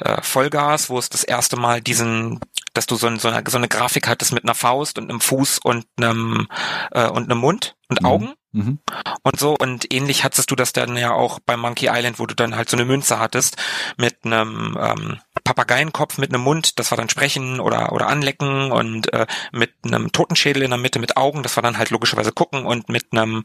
äh, 0.00 0.20
Vollgas, 0.22 0.90
wo 0.90 0.98
es 0.98 1.08
das 1.08 1.24
erste 1.24 1.56
Mal 1.56 1.80
diesen 1.80 2.40
dass 2.74 2.86
du 2.86 2.96
so, 2.96 3.06
ein, 3.06 3.20
so, 3.20 3.28
eine, 3.28 3.48
so 3.48 3.56
eine 3.56 3.68
Grafik 3.68 4.08
hattest 4.08 4.32
mit 4.32 4.42
einer 4.42 4.56
Faust 4.56 4.98
und 4.98 5.08
einem 5.08 5.20
Fuß 5.20 5.60
und 5.62 5.86
einem 5.96 6.48
äh, 6.90 7.06
und 7.06 7.30
einem 7.30 7.38
Mund 7.38 7.76
und 7.88 8.00
Mhm. 8.00 8.06
Augen 8.06 8.34
Mhm. 8.54 8.78
und 9.24 9.38
so 9.38 9.56
und 9.58 9.92
ähnlich 9.92 10.22
hattest 10.22 10.48
du 10.48 10.54
das 10.54 10.72
dann 10.72 10.96
ja 10.96 11.12
auch 11.12 11.40
bei 11.40 11.56
Monkey 11.56 11.88
Island, 11.90 12.20
wo 12.20 12.26
du 12.26 12.36
dann 12.36 12.54
halt 12.54 12.70
so 12.70 12.76
eine 12.76 12.86
Münze 12.86 13.18
hattest 13.18 13.56
mit 13.96 14.24
einem 14.24 14.78
ähm, 14.80 15.18
Papageienkopf 15.42 16.18
mit 16.18 16.32
einem 16.32 16.42
Mund, 16.42 16.78
das 16.78 16.92
war 16.92 16.96
dann 16.96 17.08
Sprechen 17.08 17.58
oder 17.58 17.92
oder 17.92 18.06
Anlecken 18.06 18.70
und 18.70 19.12
äh, 19.12 19.26
mit 19.50 19.72
einem 19.84 20.12
Totenschädel 20.12 20.62
in 20.62 20.70
der 20.70 20.78
Mitte 20.78 21.00
mit 21.00 21.16
Augen, 21.16 21.42
das 21.42 21.56
war 21.56 21.64
dann 21.64 21.78
halt 21.78 21.90
logischerweise 21.90 22.30
gucken 22.30 22.64
und 22.64 22.88
mit 22.88 23.06
einem 23.10 23.42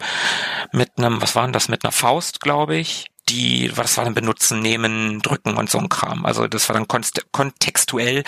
mit 0.71 0.91
einem 0.97 1.21
was 1.23 1.35
war 1.35 1.43
denn 1.43 1.53
das 1.53 1.69
mit 1.69 1.83
einer 1.83 1.91
Faust, 1.91 2.39
glaube 2.39 2.75
ich. 2.77 3.07
Die, 3.29 3.71
was 3.75 3.97
war 3.97 4.05
dann 4.05 4.13
benutzen, 4.13 4.59
nehmen, 4.61 5.21
drücken 5.21 5.55
und 5.55 5.69
so 5.69 5.77
ein 5.77 5.89
Kram. 5.89 6.25
Also 6.25 6.47
das 6.47 6.67
war 6.67 6.75
dann 6.75 6.87
kontextuell, 7.31 8.23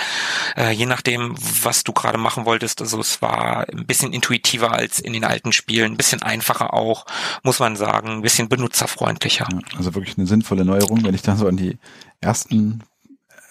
äh, 0.56 0.72
je 0.72 0.86
nachdem, 0.86 1.36
was 1.64 1.84
du 1.84 1.92
gerade 1.92 2.18
machen 2.18 2.46
wolltest. 2.46 2.82
Also 2.82 3.00
es 3.00 3.22
war 3.22 3.68
ein 3.70 3.86
bisschen 3.86 4.14
intuitiver 4.14 4.72
als 4.72 5.00
in 5.00 5.14
den 5.14 5.24
alten 5.24 5.52
Spielen, 5.52 5.94
ein 5.94 5.98
bisschen 5.98 6.22
einfacher 6.22 6.74
auch, 6.74 7.06
muss 7.44 7.60
man 7.60 7.76
sagen, 7.76 8.10
ein 8.10 8.22
bisschen 8.22 8.48
benutzerfreundlicher. 8.48 9.48
Also 9.76 9.96
wirklich 9.96 10.18
eine 10.18 10.28
sinnvolle 10.28 10.66
Neuerung, 10.66 11.04
wenn 11.04 11.16
ich 11.16 11.24
dann 11.24 11.38
so 11.38 11.48
an 11.48 11.58
die 11.58 11.80
ersten 12.20 12.84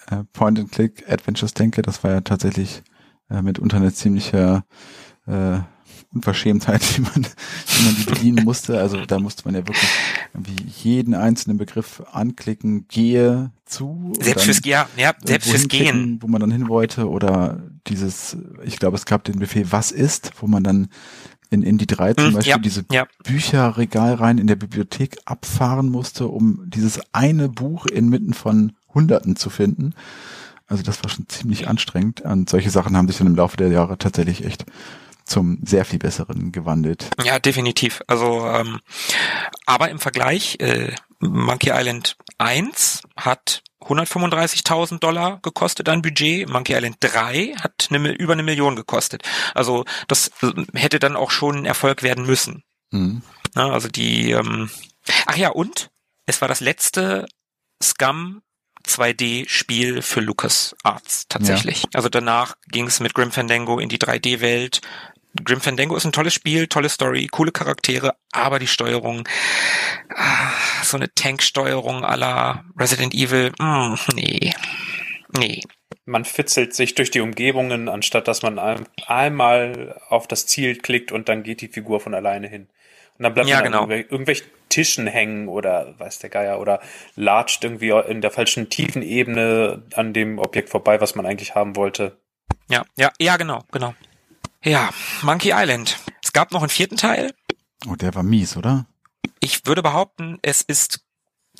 äh, 0.07 0.23
Point-and-Click-Adventures 0.33 1.53
denke. 1.53 1.81
Das 1.81 2.03
war 2.03 2.11
ja 2.11 2.21
tatsächlich 2.21 2.83
äh, 3.29 3.41
mitunter 3.41 3.77
eine 3.77 3.93
ziemliche 3.93 4.63
äh, 5.27 5.59
Unverschämtheit, 6.13 6.81
wie 6.97 7.01
man, 7.01 7.25
wie 7.25 7.85
man 7.85 7.95
die 7.95 8.03
bedienen 8.03 8.43
musste. 8.43 8.79
Also 8.79 9.05
da 9.05 9.19
musste 9.19 9.43
man 9.45 9.55
ja 9.55 9.61
wirklich 9.61 9.89
irgendwie 10.33 10.65
jeden 10.83 11.13
einzelnen 11.13 11.57
Begriff 11.57 12.03
anklicken, 12.11 12.87
gehe 12.87 13.51
zu. 13.65 14.13
Selbst 14.19 14.45
fürs, 14.45 14.61
ja, 14.65 14.87
ja, 14.97 15.13
selbst 15.23 15.47
irgendwo 15.47 15.51
fürs 15.51 15.67
Gehen. 15.67 16.17
Wo 16.21 16.27
man 16.27 16.41
dann 16.41 16.51
hin 16.51 16.67
wollte 16.67 17.09
oder 17.09 17.61
dieses, 17.87 18.37
ich 18.63 18.77
glaube, 18.77 18.97
es 18.97 19.05
gab 19.05 19.23
den 19.23 19.39
Befehl, 19.39 19.71
was 19.71 19.91
ist, 19.91 20.31
wo 20.39 20.47
man 20.47 20.63
dann 20.63 20.89
in 21.49 21.63
Indie 21.63 21.87
3 21.87 22.13
zum 22.13 22.25
Hm, 22.27 22.33
Beispiel 22.33 22.51
ja, 22.51 22.57
diese 22.57 22.85
ja. 22.91 23.07
Bücherregal 23.23 24.13
rein 24.15 24.37
in 24.37 24.47
der 24.47 24.55
Bibliothek 24.55 25.17
abfahren 25.25 25.89
musste, 25.89 26.27
um 26.27 26.63
dieses 26.65 26.99
eine 27.13 27.49
Buch 27.49 27.85
inmitten 27.85 28.33
von 28.33 28.73
Hunderten 28.93 29.35
zu 29.35 29.49
finden. 29.49 29.93
Also 30.67 30.83
das 30.83 31.03
war 31.03 31.09
schon 31.09 31.27
ziemlich 31.27 31.67
anstrengend 31.67 32.21
und 32.21 32.49
solche 32.49 32.69
Sachen 32.69 32.95
haben 32.95 33.07
sich 33.07 33.17
dann 33.17 33.27
im 33.27 33.35
Laufe 33.35 33.57
der 33.57 33.67
Jahre 33.67 33.97
tatsächlich 33.97 34.45
echt 34.45 34.65
zum 35.25 35.59
sehr 35.63 35.85
viel 35.85 35.99
besseren 35.99 36.51
gewandelt. 36.51 37.09
Ja, 37.23 37.39
definitiv. 37.39 38.01
Also, 38.07 38.45
ähm, 38.47 38.79
aber 39.65 39.89
im 39.89 39.99
Vergleich, 39.99 40.57
äh, 40.59 40.93
Monkey 41.19 41.71
Island 41.71 42.17
1 42.37 43.03
hat 43.15 43.63
135.000 43.81 44.99
Dollar 44.99 45.39
gekostet 45.41 45.89
an 45.89 46.01
Budget, 46.01 46.47
Monkey 46.49 46.73
Island 46.73 46.97
3 46.99 47.55
hat 47.59 47.87
eine, 47.89 48.11
über 48.11 48.33
eine 48.33 48.43
Million 48.43 48.75
gekostet. 48.75 49.23
Also 49.55 49.85
das 50.07 50.31
äh, 50.41 50.51
hätte 50.73 50.99
dann 50.99 51.15
auch 51.15 51.31
schon 51.31 51.57
ein 51.57 51.65
Erfolg 51.65 52.03
werden 52.03 52.25
müssen. 52.25 52.63
Mhm. 52.91 53.23
Ne? 53.55 53.63
Also 53.63 53.87
die, 53.87 54.31
ähm, 54.31 54.69
ach 55.25 55.35
ja, 55.35 55.49
und 55.49 55.89
es 56.25 56.41
war 56.41 56.47
das 56.47 56.59
letzte 56.59 57.25
Scum 57.81 58.41
2D-Spiel 58.85 60.01
für 60.01 60.21
Lucas 60.21 60.75
Arts 60.83 61.27
tatsächlich. 61.27 61.85
Also 61.93 62.09
danach 62.09 62.55
ging 62.67 62.87
es 62.87 62.99
mit 62.99 63.13
Grim 63.13 63.31
Fandango 63.31 63.79
in 63.79 63.89
die 63.89 63.99
3D-Welt. 63.99 64.81
Grim 65.43 65.61
Fandango 65.61 65.95
ist 65.95 66.05
ein 66.05 66.11
tolles 66.11 66.33
Spiel, 66.33 66.67
tolle 66.67 66.89
Story, 66.89 67.27
coole 67.27 67.51
Charaktere, 67.51 68.15
aber 68.31 68.59
die 68.59 68.67
Steuerung, 68.67 69.27
ah, 70.15 70.51
so 70.83 70.97
eine 70.97 71.13
Tanksteuerung 71.13 72.01
la 72.01 72.65
Resident 72.77 73.13
Evil, 73.13 73.51
mm, 73.57 73.95
nee, 74.15 74.53
nee. 75.37 75.61
Man 76.05 76.25
fitzelt 76.25 76.73
sich 76.73 76.95
durch 76.95 77.11
die 77.11 77.21
Umgebungen, 77.21 77.87
anstatt 77.87 78.27
dass 78.27 78.41
man 78.41 78.59
ein, 78.59 78.87
einmal 79.07 79.99
auf 80.09 80.27
das 80.27 80.47
Ziel 80.47 80.77
klickt 80.77 81.11
und 81.11 81.29
dann 81.29 81.43
geht 81.43 81.61
die 81.61 81.67
Figur 81.67 81.99
von 81.99 82.13
alleine 82.13 82.47
hin. 82.47 82.67
Und 83.17 83.23
dann 83.23 83.33
bleibt 83.33 83.49
Ja, 83.49 83.57
man 83.57 83.65
an 83.65 83.71
genau. 83.71 83.83
irgendwel 83.83 84.11
irgendwelchen 84.11 84.47
Tischen 84.69 85.07
hängen 85.07 85.47
oder 85.47 85.93
weiß 85.99 86.19
der 86.19 86.29
Geier 86.29 86.59
oder 86.59 86.81
latscht 87.15 87.63
irgendwie 87.63 87.89
in 87.89 88.21
der 88.21 88.31
falschen 88.31 88.69
Tiefenebene 88.69 89.83
an 89.93 90.13
dem 90.13 90.39
Objekt 90.39 90.69
vorbei, 90.69 90.99
was 90.99 91.15
man 91.15 91.25
eigentlich 91.25 91.55
haben 91.55 91.75
wollte. 91.75 92.17
Ja, 92.69 92.83
ja, 92.97 93.11
ja, 93.19 93.37
genau, 93.37 93.63
genau. 93.71 93.93
Ja, 94.63 94.89
Monkey 95.21 95.51
Island. 95.55 95.97
Es 96.23 96.33
gab 96.33 96.51
noch 96.51 96.61
einen 96.61 96.69
vierten 96.69 96.97
Teil. 96.97 97.33
Oh, 97.87 97.95
der 97.95 98.13
war 98.13 98.23
mies, 98.23 98.57
oder? 98.57 98.85
Ich 99.39 99.65
würde 99.65 99.81
behaupten, 99.81 100.37
es 100.43 100.61
ist 100.61 101.01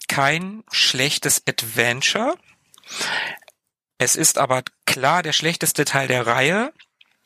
kein 0.07 0.63
schlechtes 0.71 1.43
Adventure. 1.47 2.35
Es 3.97 4.15
ist 4.15 4.37
aber 4.37 4.63
klar 4.85 5.23
der 5.23 5.33
schlechteste 5.33 5.85
Teil 5.85 6.07
der 6.07 6.27
Reihe, 6.27 6.73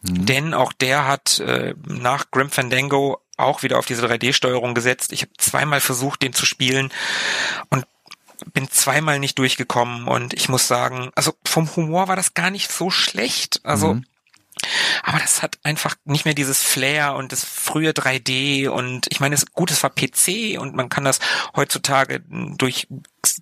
Mhm. 0.02 0.26
denn 0.28 0.54
auch 0.54 0.72
der 0.72 1.08
hat 1.08 1.40
äh, 1.40 1.74
nach 1.88 2.30
Grim 2.30 2.52
Fandango 2.52 3.22
auch 3.38 3.64
wieder 3.64 3.80
auf 3.80 3.86
diese 3.88 4.06
3D-Steuerung 4.06 4.76
gesetzt. 4.76 5.12
Ich 5.12 5.24
habe 5.24 5.32
zweimal 5.40 5.80
versucht, 5.82 6.22
den 6.22 6.32
zu 6.32 6.46
spielen 6.46 6.92
und 7.70 7.86
bin 8.54 8.70
zweimal 8.70 9.18
nicht 9.20 9.40
durchgekommen 9.40 10.08
und 10.08 10.34
ich 10.36 10.48
muss 10.48 10.68
sagen, 10.68 11.10
also 11.16 11.34
vom 11.46 11.74
Humor 11.76 12.08
war 12.08 12.16
das 12.16 12.34
gar 12.36 12.52
nicht 12.52 12.72
so 12.72 12.92
schlecht. 12.92 13.62
Also 13.64 13.96
Mhm. 13.96 14.06
Aber 15.04 15.20
das 15.20 15.42
hat 15.42 15.58
einfach 15.64 15.96
nicht 16.06 16.26
mehr 16.26 16.34
dieses 16.34 16.62
Flair 16.62 17.16
und 17.16 17.32
das 17.32 17.44
frühe 17.46 17.92
3D 17.92 18.68
und 18.70 19.08
ich 19.10 19.20
meine, 19.20 19.36
es 19.36 19.46
gut, 19.52 19.72
es 19.72 19.84
war 19.84 19.90
PC 19.90 20.60
und 20.60 20.76
man 20.76 20.90
kann 20.90 21.04
das 21.04 21.20
heutzutage 21.56 22.22
durch 22.58 22.88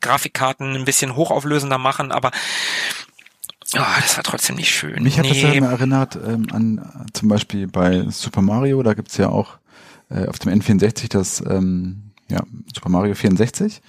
Grafikkarten 0.02 0.76
ein 0.76 0.86
bisschen 0.86 1.16
hochauflösender 1.16 1.78
machen, 1.78 2.12
aber 2.12 2.32
oh, 3.76 3.80
das 4.02 4.18
war 4.18 4.24
trotzdem 4.24 4.56
nicht 4.56 4.74
schön. 4.74 5.04
Mich 5.04 5.20
hat 5.20 5.30
das 5.30 5.42
ja 5.42 5.50
nee. 5.50 5.58
immer 5.58 5.72
erinnert 5.72 6.16
ähm, 6.16 6.48
an 6.52 6.78
äh, 6.78 7.12
zum 7.14 7.30
Beispiel 7.30 7.68
bei 7.68 8.06
Super 8.10 8.42
Mario, 8.42 8.84
da 8.84 8.94
gibt's 8.94 9.18
ja 9.18 9.30
auch 9.30 9.58
äh, 10.10 10.28
auf 10.28 10.40
dem 10.40 10.52
N64 10.60 11.10
das 11.10 11.42
ähm, 11.48 12.12
ja, 12.30 12.42
Super 12.74 12.90
Mario 12.90 13.16
64, 13.16 13.82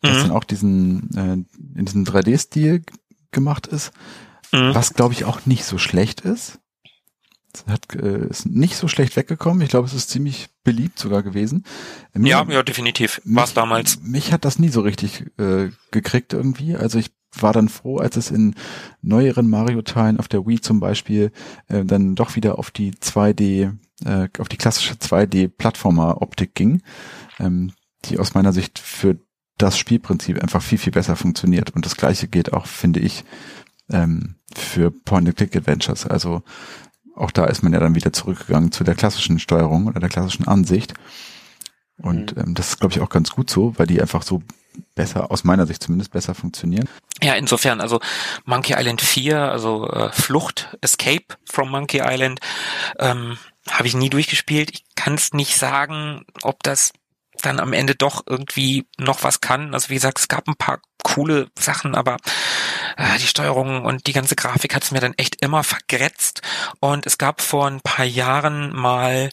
das 0.00 0.16
Mhm. 0.18 0.22
dann 0.22 0.30
auch 0.30 0.44
diesen 0.44 1.16
äh, 1.16 1.78
in 1.78 1.84
diesem 1.84 2.04
3D-Stil 2.04 2.80
g- 2.80 2.84
gemacht 3.32 3.66
ist, 3.66 3.90
Mhm. 4.52 4.74
was 4.74 4.94
glaube 4.94 5.12
ich 5.14 5.24
auch 5.24 5.46
nicht 5.46 5.64
so 5.64 5.78
schlecht 5.78 6.22
ist. 6.22 6.58
Es 7.54 7.64
hat, 7.66 7.94
äh, 7.94 8.26
ist 8.28 8.46
nicht 8.46 8.76
so 8.76 8.88
schlecht 8.88 9.16
weggekommen. 9.16 9.62
Ich 9.62 9.70
glaube, 9.70 9.86
es 9.86 9.94
ist 9.94 10.10
ziemlich 10.10 10.48
beliebt 10.64 10.98
sogar 10.98 11.22
gewesen. 11.22 11.64
Äh, 12.14 12.18
mir- 12.20 12.28
Ja, 12.30 12.46
ja, 12.48 12.62
definitiv. 12.62 13.20
War 13.24 13.44
es 13.44 13.54
damals. 13.54 14.00
Mich 14.02 14.32
hat 14.32 14.44
das 14.44 14.58
nie 14.58 14.68
so 14.68 14.82
richtig 14.82 15.24
äh, 15.38 15.70
gekriegt 15.90 16.34
irgendwie. 16.34 16.76
Also 16.76 16.98
ich 16.98 17.10
war 17.38 17.52
dann 17.52 17.68
froh, 17.68 17.98
als 17.98 18.16
es 18.16 18.30
in 18.30 18.54
neueren 19.02 19.48
Mario-Teilen 19.50 20.18
auf 20.18 20.28
der 20.28 20.46
Wii 20.46 20.60
zum 20.60 20.78
Beispiel 20.80 21.32
äh, 21.68 21.84
dann 21.84 22.14
doch 22.14 22.36
wieder 22.36 22.58
auf 22.58 22.70
die 22.70 22.92
2D, 22.92 23.72
äh, 24.04 24.28
auf 24.38 24.48
die 24.48 24.56
klassische 24.56 24.94
2D-Plattformer-Optik 24.94 26.54
ging, 26.54 26.82
ähm, 27.38 27.72
die 28.04 28.18
aus 28.18 28.34
meiner 28.34 28.52
Sicht 28.52 28.78
für 28.78 29.18
das 29.56 29.76
Spielprinzip 29.78 30.40
einfach 30.40 30.62
viel, 30.62 30.78
viel 30.78 30.92
besser 30.92 31.16
funktioniert. 31.16 31.70
Und 31.70 31.84
das 31.84 31.96
gleiche 31.96 32.28
gilt 32.28 32.52
auch, 32.52 32.66
finde 32.66 33.00
ich, 33.00 33.24
ähm, 33.90 34.36
für 34.54 34.90
Point-and-Click-Adventures. 34.90 36.06
Also 36.06 36.42
auch 37.14 37.30
da 37.30 37.46
ist 37.46 37.62
man 37.62 37.72
ja 37.72 37.80
dann 37.80 37.94
wieder 37.94 38.12
zurückgegangen 38.12 38.72
zu 38.72 38.84
der 38.84 38.94
klassischen 38.94 39.38
Steuerung 39.38 39.86
oder 39.86 40.00
der 40.00 40.08
klassischen 40.08 40.46
Ansicht. 40.46 40.94
Und 42.00 42.36
ähm, 42.36 42.54
das 42.54 42.70
ist, 42.70 42.80
glaube 42.80 42.94
ich, 42.94 43.00
auch 43.00 43.10
ganz 43.10 43.30
gut 43.30 43.50
so, 43.50 43.76
weil 43.76 43.86
die 43.86 44.00
einfach 44.00 44.22
so 44.22 44.42
besser, 44.94 45.30
aus 45.30 45.44
meiner 45.44 45.66
Sicht 45.66 45.82
zumindest, 45.82 46.12
besser 46.12 46.34
funktionieren. 46.34 46.88
Ja, 47.20 47.34
insofern, 47.34 47.80
also 47.80 48.00
Monkey 48.44 48.74
Island 48.76 49.00
4, 49.00 49.50
also 49.50 49.88
äh, 49.88 50.12
Flucht, 50.12 50.76
Escape 50.80 51.24
from 51.44 51.70
Monkey 51.70 52.00
Island, 52.04 52.40
ähm, 52.98 53.38
habe 53.68 53.88
ich 53.88 53.96
nie 53.96 54.10
durchgespielt. 54.10 54.70
Ich 54.70 54.84
kann 54.94 55.14
es 55.14 55.32
nicht 55.32 55.56
sagen, 55.56 56.24
ob 56.42 56.62
das 56.62 56.92
dann 57.42 57.60
am 57.60 57.72
Ende 57.72 57.94
doch 57.94 58.22
irgendwie 58.26 58.86
noch 58.98 59.22
was 59.22 59.40
kann. 59.40 59.74
Also 59.74 59.88
wie 59.90 59.94
gesagt, 59.94 60.18
es 60.18 60.28
gab 60.28 60.48
ein 60.48 60.56
paar 60.56 60.80
coole 61.02 61.48
Sachen, 61.58 61.94
aber 61.94 62.16
äh, 62.96 63.18
die 63.18 63.26
Steuerung 63.26 63.84
und 63.84 64.06
die 64.06 64.12
ganze 64.12 64.36
Grafik 64.36 64.74
hat 64.74 64.82
es 64.82 64.90
mir 64.90 65.00
dann 65.00 65.14
echt 65.14 65.42
immer 65.42 65.64
vergrätzt. 65.64 66.42
Und 66.80 67.06
es 67.06 67.18
gab 67.18 67.40
vor 67.40 67.66
ein 67.66 67.80
paar 67.80 68.04
Jahren 68.04 68.74
mal 68.74 69.30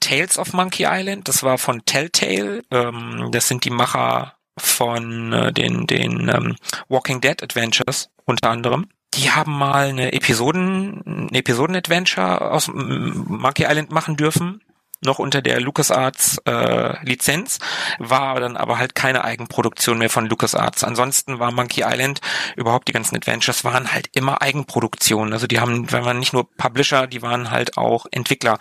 Tales 0.00 0.38
of 0.38 0.52
Monkey 0.52 0.86
Island. 0.88 1.28
Das 1.28 1.42
war 1.42 1.58
von 1.58 1.84
Telltale. 1.84 2.62
Ähm, 2.70 3.28
das 3.32 3.48
sind 3.48 3.64
die 3.64 3.70
Macher 3.70 4.34
von 4.58 5.32
äh, 5.32 5.52
den, 5.52 5.86
den 5.86 6.28
ähm, 6.28 6.56
Walking 6.88 7.20
Dead 7.20 7.42
Adventures 7.42 8.10
unter 8.24 8.50
anderem. 8.50 8.88
Die 9.14 9.30
haben 9.30 9.56
mal 9.56 9.88
eine 9.88 10.12
Episoden, 10.12 11.02
ein 11.06 11.34
Episoden-Adventure 11.34 12.50
aus 12.50 12.68
Monkey 12.68 13.64
Island 13.64 13.92
machen 13.92 14.16
dürfen 14.16 14.60
noch 15.04 15.18
unter 15.18 15.42
der 15.42 15.60
LucasArts 15.60 16.38
äh, 16.46 17.04
Lizenz, 17.04 17.58
war 17.98 18.40
dann 18.40 18.56
aber 18.56 18.78
halt 18.78 18.94
keine 18.94 19.24
Eigenproduktion 19.24 19.98
mehr 19.98 20.10
von 20.10 20.26
LucasArts. 20.26 20.84
Ansonsten 20.84 21.38
war 21.38 21.52
Monkey 21.52 21.82
Island, 21.86 22.20
überhaupt 22.56 22.88
die 22.88 22.92
ganzen 22.92 23.16
Adventures 23.16 23.64
waren 23.64 23.92
halt 23.92 24.08
immer 24.12 24.42
Eigenproduktionen. 24.42 25.32
Also 25.32 25.46
die 25.46 25.60
haben, 25.60 25.90
wenn 25.92 26.04
man 26.04 26.18
nicht 26.18 26.32
nur 26.32 26.48
Publisher, 26.56 27.06
die 27.06 27.22
waren 27.22 27.50
halt 27.50 27.76
auch 27.76 28.06
Entwickler 28.10 28.58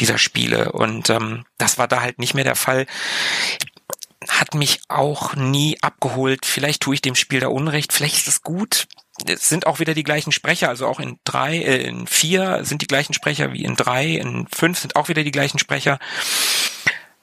dieser 0.00 0.18
Spiele. 0.18 0.72
Und 0.72 1.10
ähm, 1.10 1.44
das 1.58 1.78
war 1.78 1.88
da 1.88 2.00
halt 2.00 2.18
nicht 2.18 2.34
mehr 2.34 2.44
der 2.44 2.56
Fall 2.56 2.86
hat 4.28 4.54
mich 4.54 4.80
auch 4.88 5.34
nie 5.34 5.76
abgeholt. 5.82 6.46
Vielleicht 6.46 6.82
tue 6.82 6.94
ich 6.94 7.02
dem 7.02 7.14
Spiel 7.14 7.40
da 7.40 7.48
Unrecht, 7.48 7.92
vielleicht 7.92 8.16
ist 8.16 8.28
es 8.28 8.42
gut. 8.42 8.86
Es 9.26 9.48
sind 9.48 9.66
auch 9.66 9.78
wieder 9.78 9.94
die 9.94 10.02
gleichen 10.02 10.32
Sprecher, 10.32 10.68
also 10.68 10.86
auch 10.86 10.98
in 10.98 11.18
drei, 11.24 11.58
äh, 11.58 11.86
in 11.86 12.06
vier 12.06 12.64
sind 12.64 12.82
die 12.82 12.86
gleichen 12.86 13.14
Sprecher 13.14 13.52
wie 13.52 13.64
in 13.64 13.76
drei, 13.76 14.06
in 14.06 14.46
fünf 14.48 14.78
sind 14.78 14.96
auch 14.96 15.08
wieder 15.08 15.22
die 15.22 15.30
gleichen 15.30 15.58
Sprecher. 15.58 15.98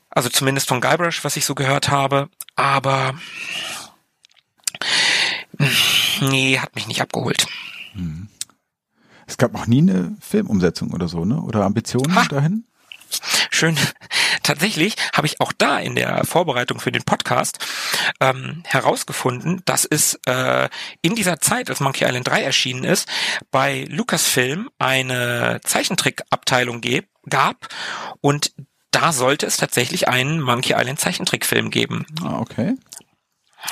Also 0.10 0.30
zumindest 0.30 0.68
von 0.68 0.82
Guybrush, 0.82 1.24
was 1.24 1.38
ich 1.38 1.46
so 1.46 1.56
gehört 1.56 1.89
habe. 1.89 2.30
Aber 2.56 3.16
nee, 6.22 6.60
hat 6.60 6.76
mich 6.76 6.88
nicht 6.88 7.02
abgeholt. 7.02 7.48
Hm. 7.94 8.28
Es 9.28 9.38
gab 9.38 9.54
noch 9.54 9.68
nie 9.68 9.80
eine 9.80 10.18
Filmumsetzung 10.20 10.92
oder 10.92 11.08
so, 11.08 11.24
ne? 11.24 11.42
Oder 11.42 11.64
Ambitionen 11.64 12.16
ha. 12.16 12.26
dahin? 12.26 12.66
Schön. 13.49 13.78
Tatsächlich 14.43 14.95
habe 15.14 15.28
ich 15.28 15.39
auch 15.41 15.51
da 15.51 15.80
in 15.80 15.95
der 15.95 16.26
Vorbereitung 16.26 16.80
für 16.80 16.91
den 16.91 17.03
Podcast 17.03 17.59
ähm, 18.20 18.64
herausgefunden, 18.66 19.62
dass 19.66 19.86
es 19.86 20.20
äh, 20.26 20.70
in 21.01 21.16
dieser 21.16 21.39
Zeit, 21.39 21.70
als 21.70 21.80
Monkey 21.80 22.05
Island 22.05 22.28
3 22.28 22.43
erschienen 22.43 22.84
ist, 22.84 23.07
bei 23.51 23.86
Lucasfilm 23.89 24.70
eine 24.80 25.62
Zeichentrickabteilung 25.64 26.82
gab 27.30 27.68
und 28.22 28.53
da 28.91 29.14
sollte 29.14 29.45
es 29.45 29.57
tatsächlich 29.57 30.07
einen 30.07 30.41
Monkey 30.41 30.74
Island 30.76 30.99
Zeichentrickfilm 30.99 31.72
geben. 31.72 32.05
Ah, 32.22 32.39
okay. 32.39 32.76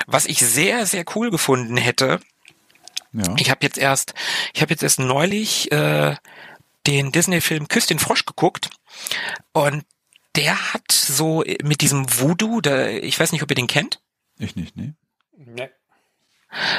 Was 0.08 0.26
ich 0.26 0.40
sehr, 0.40 0.86
sehr 0.86 1.04
cool 1.16 1.30
gefunden 1.30 1.78
hätte, 1.78 2.20
ja. 3.12 3.24
ich 3.38 3.50
habe 3.50 3.60
jetzt 3.64 3.78
erst, 3.78 4.14
ich 4.54 4.62
habe 4.62 4.72
jetzt 4.72 4.84
erst 4.84 5.00
neulich 5.00 5.72
äh, 5.72 6.16
den 6.90 7.12
Disney-Film 7.12 7.68
Küss 7.68 7.88
den 7.88 8.00
Frosch 8.00 8.26
geguckt 8.26 8.70
und 9.54 9.86
der 10.36 10.74
hat 10.74 10.92
so 10.92 11.44
mit 11.64 11.82
diesem 11.82 12.06
Voodoo, 12.20 12.62
der, 12.62 13.04
ich 13.04 13.20
weiß 13.20 13.32
nicht, 13.32 13.44
ob 13.44 13.52
ihr 13.52 13.56
den 13.56 13.68
kennt. 13.68 14.00
Ich 14.38 14.56
nicht, 14.56 14.78
nee. 14.78 14.94
Nee. 15.36 15.70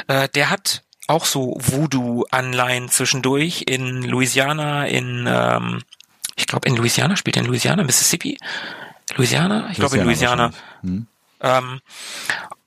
Äh, 0.07 0.29
der 0.29 0.49
hat 0.49 0.83
auch 1.07 1.25
so 1.25 1.57
Voodoo-Anleihen 1.59 2.89
zwischendurch 2.89 3.63
in 3.67 4.03
Louisiana, 4.03 4.87
in, 4.87 5.27
ähm, 5.27 5.83
ich 6.35 6.47
glaube 6.47 6.67
in 6.69 6.75
Louisiana, 6.75 7.15
spielt 7.15 7.37
er 7.37 7.43
in 7.43 7.47
Louisiana, 7.47 7.83
Mississippi? 7.83 8.37
Louisiana? 9.15 9.69
Ich 9.71 9.77
glaube 9.77 9.97
in 9.97 10.05
Louisiana. 10.05 10.51
Hm. 10.81 11.07
Ähm, 11.41 11.79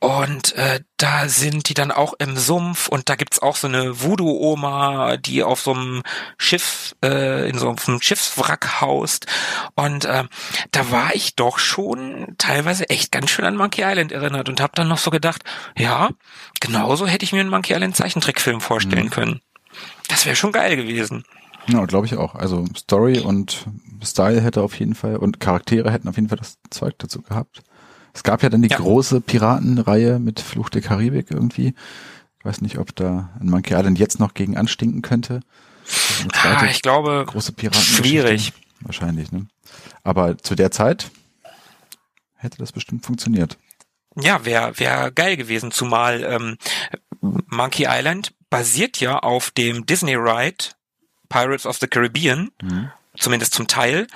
und 0.01 0.55
äh, 0.57 0.81
da 0.99 1.29
sind 1.29 1.70
die 1.70 1.75
dann 1.75 1.91
auch 1.91 2.12
im 2.18 2.37
Sumpf 2.37 2.89
und 2.89 3.09
da 3.09 3.14
gibt's 3.14 3.41
auch 3.41 3.57
so 3.57 3.68
eine 3.68 4.03
Voodoo-Oma, 4.03 5.16
die 5.16 5.43
auf 5.43 5.61
so 5.61 5.72
einem 5.72 6.03
Schiff, 6.37 6.95
äh, 7.03 7.49
in 7.49 7.59
so 7.59 7.68
einem 7.68 8.03
Schiffswrack 8.03 8.83
haust. 8.83 9.27
Und 9.77 10.05
äh, 10.05 10.25
da 10.72 10.91
war 10.91 11.14
ich 11.14 11.37
doch 11.37 11.59
schon 11.59 12.35
teilweise 12.37 12.91
echt 12.91 13.12
ganz 13.12 13.31
schön 13.31 13.47
an 13.47 13.57
Monkey 13.57 13.83
Island 13.83 14.12
erinnert 14.12 14.51
und 14.51 14.61
habe 14.61 14.72
dann 14.75 14.89
noch 14.89 14.99
so 14.99 15.11
gedacht, 15.11 15.43
ja, 15.79 16.11
genauso 16.61 17.07
hätte 17.07 17.25
ich 17.25 17.33
mir 17.33 17.41
einen 17.41 17.51
Monkey 17.51 17.72
Island 17.72 17.97
Zeichentrickfilm 17.97 18.61
vorstellen 18.61 19.07
mhm. 19.07 19.11
können. 19.11 19.41
Das 20.09 20.27
wäre 20.27 20.37
schon 20.37 20.53
geil 20.53 20.77
gewesen. 20.77 21.25
Ja, 21.66 21.85
glaube 21.87 22.07
ich 22.07 22.16
auch. 22.16 22.35
Also 22.35 22.66
Story 22.77 23.20
und 23.20 23.64
Style 24.03 24.43
hätte 24.43 24.61
auf 24.61 24.79
jeden 24.79 24.95
Fall 24.95 25.16
und 25.16 25.41
Charaktere 25.41 25.91
hätten 25.91 26.09
auf 26.09 26.16
jeden 26.16 26.29
Fall 26.29 26.39
das 26.39 26.59
Zeug 26.68 26.95
dazu 26.99 27.22
gehabt. 27.22 27.62
Es 28.14 28.22
gab 28.22 28.42
ja 28.42 28.48
dann 28.48 28.62
die 28.62 28.68
ja. 28.68 28.78
große 28.78 29.20
Piratenreihe 29.20 30.18
mit 30.18 30.40
Fluch 30.40 30.70
der 30.70 30.80
Karibik 30.80 31.30
irgendwie. 31.30 31.74
Ich 32.38 32.44
weiß 32.44 32.60
nicht, 32.60 32.78
ob 32.78 32.94
da 32.94 33.30
ein 33.40 33.50
Monkey 33.50 33.74
Island 33.74 33.98
jetzt 33.98 34.20
noch 34.20 34.34
gegen 34.34 34.56
anstinken 34.56 35.02
könnte. 35.02 35.40
Ah, 36.32 36.64
ich 36.70 36.80
glaube, 36.80 37.24
große 37.26 37.52
Piraten 37.52 37.80
schwierig. 37.80 38.52
Wahrscheinlich, 38.80 39.32
ne? 39.32 39.46
Aber 40.02 40.38
zu 40.38 40.54
der 40.54 40.70
Zeit 40.70 41.10
hätte 42.36 42.58
das 42.58 42.72
bestimmt 42.72 43.04
funktioniert. 43.04 43.58
Ja, 44.16 44.44
wäre 44.44 44.78
wär 44.78 45.10
geil 45.10 45.36
gewesen, 45.36 45.72
zumal 45.72 46.22
ähm, 46.22 46.56
Monkey 47.20 47.86
Island 47.88 48.32
basiert 48.48 49.00
ja 49.00 49.18
auf 49.18 49.50
dem 49.50 49.86
Disney 49.86 50.14
Ride 50.14 50.66
Pirates 51.28 51.66
of 51.66 51.78
the 51.78 51.88
Caribbean, 51.88 52.50
mhm. 52.62 52.90
Zumindest 53.18 53.54
zum 53.54 53.66
Teil. 53.66 54.06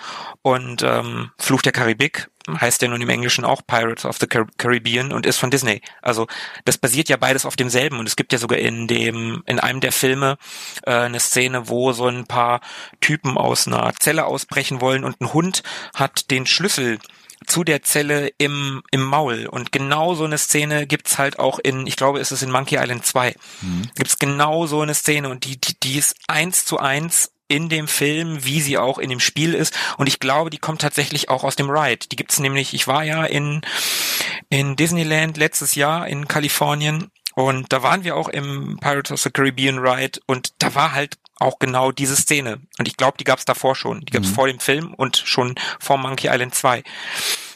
Und 0.42 0.82
ähm, 0.82 1.30
Fluch 1.38 1.62
der 1.62 1.72
Karibik 1.72 2.28
heißt 2.48 2.80
ja 2.82 2.88
nun 2.88 3.02
im 3.02 3.08
Englischen 3.08 3.44
auch 3.44 3.62
Pirates 3.66 4.04
of 4.04 4.16
the 4.18 4.26
Caribbean 4.26 5.12
und 5.12 5.26
ist 5.26 5.38
von 5.38 5.50
Disney. 5.50 5.82
Also 6.00 6.26
das 6.64 6.78
basiert 6.78 7.08
ja 7.08 7.16
beides 7.16 7.44
auf 7.44 7.56
demselben 7.56 7.98
und 7.98 8.08
es 8.08 8.16
gibt 8.16 8.32
ja 8.32 8.38
sogar 8.38 8.58
in 8.58 8.86
dem 8.86 9.42
in 9.46 9.60
einem 9.60 9.80
der 9.80 9.92
Filme 9.92 10.38
äh, 10.84 10.92
eine 10.92 11.20
Szene, 11.20 11.68
wo 11.68 11.92
so 11.92 12.06
ein 12.06 12.26
paar 12.26 12.60
Typen 13.00 13.36
aus 13.36 13.66
einer 13.66 13.92
Zelle 13.98 14.24
ausbrechen 14.24 14.80
wollen 14.80 15.04
und 15.04 15.20
ein 15.20 15.32
Hund 15.32 15.62
hat 15.94 16.30
den 16.30 16.46
Schlüssel 16.46 16.98
zu 17.46 17.64
der 17.64 17.82
Zelle 17.82 18.32
im, 18.38 18.82
im 18.90 19.02
Maul. 19.02 19.46
Und 19.46 19.70
genau 19.70 20.14
so 20.14 20.24
eine 20.24 20.38
Szene 20.38 20.86
gibt's 20.86 21.18
halt 21.18 21.38
auch 21.38 21.58
in, 21.58 21.86
ich 21.86 21.96
glaube, 21.96 22.18
ist 22.18 22.32
es 22.32 22.42
in 22.42 22.50
Monkey 22.50 22.76
Island 22.76 23.06
2. 23.06 23.34
Mhm. 23.60 23.90
Gibt's 23.94 24.18
genau 24.18 24.66
so 24.66 24.80
eine 24.80 24.94
Szene 24.94 25.28
und 25.28 25.44
die, 25.44 25.60
die, 25.60 25.78
die 25.80 25.98
ist 25.98 26.16
eins 26.26 26.64
zu 26.64 26.78
eins 26.78 27.30
in 27.48 27.68
dem 27.68 27.88
Film, 27.88 28.44
wie 28.44 28.60
sie 28.60 28.78
auch 28.78 28.98
in 28.98 29.10
dem 29.10 29.20
Spiel 29.20 29.54
ist. 29.54 29.76
Und 29.96 30.06
ich 30.06 30.20
glaube, 30.20 30.50
die 30.50 30.58
kommt 30.58 30.82
tatsächlich 30.82 31.30
auch 31.30 31.44
aus 31.44 31.56
dem 31.56 31.70
Ride. 31.70 32.06
Die 32.10 32.16
gibt's 32.16 32.38
nämlich, 32.38 32.74
ich 32.74 32.86
war 32.86 33.04
ja 33.04 33.24
in, 33.24 33.62
in 34.50 34.76
Disneyland 34.76 35.36
letztes 35.36 35.74
Jahr 35.74 36.06
in 36.06 36.28
Kalifornien 36.28 37.10
und 37.34 37.72
da 37.72 37.82
waren 37.82 38.04
wir 38.04 38.16
auch 38.16 38.28
im 38.28 38.78
Pirates 38.80 39.12
of 39.12 39.20
the 39.20 39.30
Caribbean 39.30 39.78
Ride 39.78 40.20
und 40.26 40.52
da 40.58 40.74
war 40.74 40.92
halt 40.92 41.18
auch 41.38 41.60
genau 41.60 41.92
diese 41.92 42.16
Szene. 42.16 42.60
Und 42.78 42.88
ich 42.88 42.96
glaube, 42.96 43.16
die 43.16 43.24
gab's 43.24 43.44
davor 43.44 43.76
schon. 43.76 44.00
Die 44.00 44.12
gab's 44.12 44.30
mhm. 44.30 44.34
vor 44.34 44.48
dem 44.48 44.58
Film 44.58 44.92
und 44.92 45.16
schon 45.16 45.54
vor 45.78 45.98
Monkey 45.98 46.28
Island 46.28 46.54
2. 46.54 46.82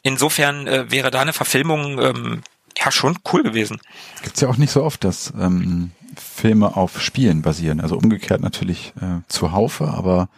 Insofern 0.04 0.68
äh, 0.68 0.90
wäre 0.90 1.10
da 1.10 1.20
eine 1.20 1.32
Verfilmung 1.32 2.00
ähm, 2.00 2.42
ja 2.76 2.92
schon 2.92 3.18
cool 3.32 3.42
gewesen. 3.42 3.80
Gibt's 4.22 4.40
ja 4.40 4.48
auch 4.48 4.56
nicht 4.56 4.70
so 4.70 4.84
oft, 4.84 5.02
dass 5.02 5.32
ähm, 5.38 5.90
Filme 6.16 6.76
auf 6.76 7.00
Spielen 7.00 7.42
basieren. 7.42 7.80
Also 7.80 7.96
umgekehrt 7.96 8.40
natürlich 8.40 8.92
äh, 9.00 9.20
zuhaufe, 9.28 9.88
aber 9.88 10.28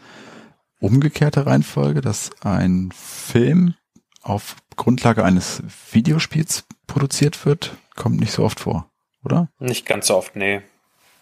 umgekehrte 0.81 1.47
Reihenfolge, 1.47 2.01
dass 2.01 2.31
ein 2.43 2.91
Film 2.95 3.75
auf 4.23 4.57
Grundlage 4.77 5.25
eines 5.25 5.63
Videospiels 5.93 6.65
produziert 6.87 7.47
wird, 7.47 7.77
kommt 7.95 8.21
nicht 8.21 8.33
so 8.33 8.45
oft 8.45 8.61
vor, 8.61 8.91
oder? 9.25 9.49
Nicht 9.59 9.87
ganz 9.87 10.09
so 10.09 10.17
oft, 10.17 10.37
nee. 10.37 10.63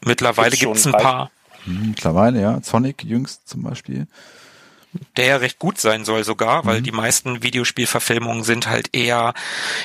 Mittlerweile 0.04 0.56
gibt 0.56 0.76
es 0.76 0.86
ein 0.86 0.92
paar. 0.92 1.30
Hm, 1.64 1.90
mittlerweile, 1.90 2.40
ja. 2.40 2.60
Sonic 2.62 3.04
jüngst 3.04 3.48
zum 3.48 3.62
Beispiel. 3.62 4.06
Der 5.16 5.26
ja 5.26 5.36
recht 5.36 5.58
gut 5.58 5.78
sein 5.78 6.04
soll 6.04 6.22
sogar, 6.22 6.66
weil 6.66 6.80
mhm. 6.80 6.84
die 6.84 6.92
meisten 6.92 7.42
Videospielverfilmungen 7.42 8.44
sind 8.44 8.68
halt 8.68 8.94
eher 8.94 9.32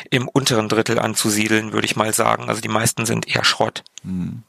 im 0.09 0.27
unteren 0.27 0.67
Drittel 0.67 0.99
anzusiedeln, 0.99 1.71
würde 1.71 1.85
ich 1.85 1.95
mal 1.95 2.13
sagen. 2.13 2.49
Also 2.49 2.61
die 2.61 2.67
meisten 2.67 3.05
sind 3.05 3.27
eher 3.27 3.45
Schrott. 3.45 3.83
Mhm. 4.03 4.43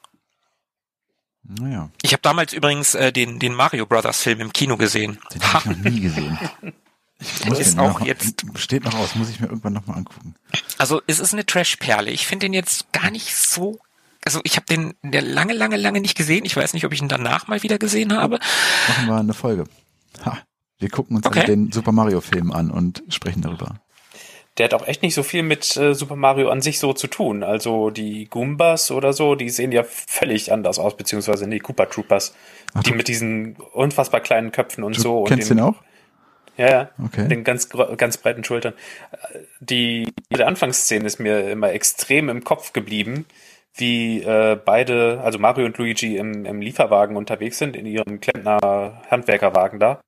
Naja. 1.48 1.90
Ich 2.02 2.12
habe 2.12 2.20
damals 2.22 2.52
übrigens 2.52 2.94
äh, 2.94 3.12
den, 3.12 3.38
den 3.38 3.54
Mario 3.54 3.86
Brothers 3.86 4.22
Film 4.22 4.40
im 4.40 4.52
Kino 4.52 4.76
gesehen. 4.76 5.18
Den 5.32 5.42
habe 5.52 5.72
ich 5.72 5.76
noch 5.82 5.90
nie 5.90 6.00
gesehen. 6.00 6.38
Ich 7.20 7.58
ist 7.58 7.78
auch 7.78 8.00
noch, 8.00 8.06
jetzt 8.06 8.44
steht 8.56 8.84
noch 8.84 8.94
aus, 8.94 9.16
muss 9.16 9.28
ich 9.28 9.40
mir 9.40 9.48
irgendwann 9.48 9.72
nochmal 9.72 9.98
angucken. 9.98 10.34
Also 10.76 11.02
es 11.06 11.18
ist 11.18 11.32
eine 11.32 11.44
Trash-Perle. 11.44 12.10
Ich 12.10 12.26
finde 12.26 12.46
den 12.46 12.52
jetzt 12.52 12.92
gar 12.92 13.10
nicht 13.10 13.34
so. 13.34 13.80
Also 14.24 14.40
ich 14.44 14.56
habe 14.56 14.66
den 14.66 14.94
der 15.02 15.22
lange, 15.22 15.54
lange, 15.54 15.76
lange 15.76 16.00
nicht 16.00 16.16
gesehen. 16.16 16.44
Ich 16.44 16.54
weiß 16.54 16.74
nicht, 16.74 16.84
ob 16.84 16.92
ich 16.92 17.00
ihn 17.00 17.08
danach 17.08 17.48
mal 17.48 17.62
wieder 17.62 17.78
gesehen 17.78 18.12
habe. 18.12 18.38
Machen 18.88 19.06
wir 19.06 19.16
eine 19.16 19.34
Folge. 19.34 19.64
Ha, 20.24 20.38
wir 20.78 20.90
gucken 20.90 21.16
uns 21.16 21.26
okay. 21.26 21.44
den 21.44 21.72
Super 21.72 21.92
Mario 21.92 22.20
Film 22.20 22.52
an 22.52 22.70
und 22.70 23.02
sprechen 23.08 23.42
darüber 23.42 23.80
der 24.58 24.64
hat 24.64 24.74
auch 24.74 24.86
echt 24.86 25.02
nicht 25.02 25.14
so 25.14 25.22
viel 25.22 25.42
mit 25.42 25.76
äh, 25.76 25.94
Super 25.94 26.16
Mario 26.16 26.50
an 26.50 26.60
sich 26.60 26.78
so 26.80 26.92
zu 26.92 27.06
tun. 27.06 27.42
Also 27.42 27.90
die 27.90 28.26
Goombas 28.28 28.90
oder 28.90 29.12
so, 29.12 29.36
die 29.36 29.50
sehen 29.50 29.72
ja 29.72 29.84
völlig 29.84 30.52
anders 30.52 30.78
aus, 30.78 30.96
beziehungsweise 30.96 31.46
nee, 31.46 31.60
Koopa 31.60 31.86
Troopers. 31.86 32.34
Ach, 32.74 32.82
die 32.82 32.92
mit 32.92 33.08
diesen 33.08 33.56
unfassbar 33.72 34.20
kleinen 34.20 34.52
Köpfen 34.52 34.82
und 34.82 34.94
so. 34.98 35.24
Kennst 35.24 35.50
und 35.50 35.58
den 35.58 35.64
auch? 35.64 35.76
Ja, 36.56 36.70
ja. 36.70 36.90
Okay. 37.02 37.28
Den 37.28 37.44
ganz, 37.44 37.68
ganz 37.68 38.16
breiten 38.16 38.42
Schultern. 38.42 38.74
Die, 39.60 40.12
die 40.34 40.42
Anfangsszene 40.42 41.06
ist 41.06 41.20
mir 41.20 41.50
immer 41.50 41.72
extrem 41.72 42.28
im 42.28 42.42
Kopf 42.42 42.72
geblieben, 42.72 43.26
wie 43.74 44.22
äh, 44.22 44.58
beide, 44.62 45.20
also 45.22 45.38
Mario 45.38 45.66
und 45.66 45.78
Luigi 45.78 46.16
im, 46.16 46.44
im 46.44 46.60
Lieferwagen 46.60 47.16
unterwegs 47.16 47.58
sind, 47.58 47.76
in 47.76 47.86
ihrem 47.86 48.20
Klempner-Handwerkerwagen 48.20 49.78
da 49.78 50.00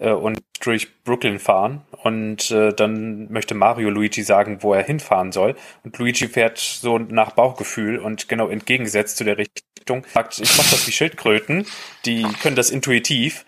äh, 0.00 0.10
und 0.10 0.40
durch 0.60 1.02
Brooklyn 1.04 1.38
fahren. 1.38 1.82
Und 2.02 2.50
äh, 2.50 2.72
dann 2.72 3.30
möchte 3.30 3.54
Mario 3.54 3.90
Luigi 3.90 4.22
sagen, 4.22 4.62
wo 4.62 4.74
er 4.74 4.82
hinfahren 4.82 5.32
soll. 5.32 5.54
Und 5.84 5.96
Luigi 5.98 6.26
fährt 6.26 6.58
so 6.58 6.98
nach 6.98 7.32
Bauchgefühl 7.32 7.98
und 7.98 8.28
genau 8.28 8.48
entgegengesetzt 8.48 9.16
zu 9.16 9.24
der 9.24 9.38
Richtung. 9.38 10.04
Sagt, 10.12 10.38
ich 10.38 10.56
mach 10.56 10.68
das 10.70 10.86
wie 10.86 10.92
Schildkröten, 10.92 11.66
die 12.04 12.22
können 12.42 12.56
das 12.56 12.70
intuitiv. 12.70 13.44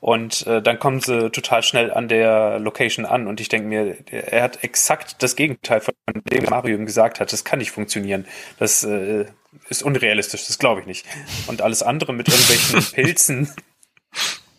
Und 0.00 0.46
äh, 0.46 0.60
dann 0.60 0.78
kommen 0.78 1.00
sie 1.00 1.30
total 1.30 1.62
schnell 1.62 1.90
an 1.90 2.08
der 2.08 2.58
Location 2.58 3.06
an. 3.06 3.26
Und 3.26 3.40
ich 3.40 3.48
denke 3.48 3.68
mir, 3.68 3.96
er 4.10 4.42
hat 4.42 4.62
exakt 4.62 5.22
das 5.22 5.34
Gegenteil 5.34 5.80
von 5.80 5.94
dem 6.30 6.44
Mario 6.44 6.76
ihm 6.76 6.84
gesagt 6.84 7.20
hat. 7.20 7.32
Das 7.32 7.44
kann 7.44 7.58
nicht 7.58 7.70
funktionieren. 7.70 8.26
Das 8.58 8.84
äh, 8.84 9.24
ist 9.70 9.82
unrealistisch, 9.82 10.46
das 10.46 10.58
glaube 10.58 10.82
ich 10.82 10.86
nicht. 10.86 11.06
Und 11.46 11.62
alles 11.62 11.82
andere 11.82 12.12
mit 12.12 12.28
irgendwelchen 12.28 12.84
Pilzen, 12.92 13.50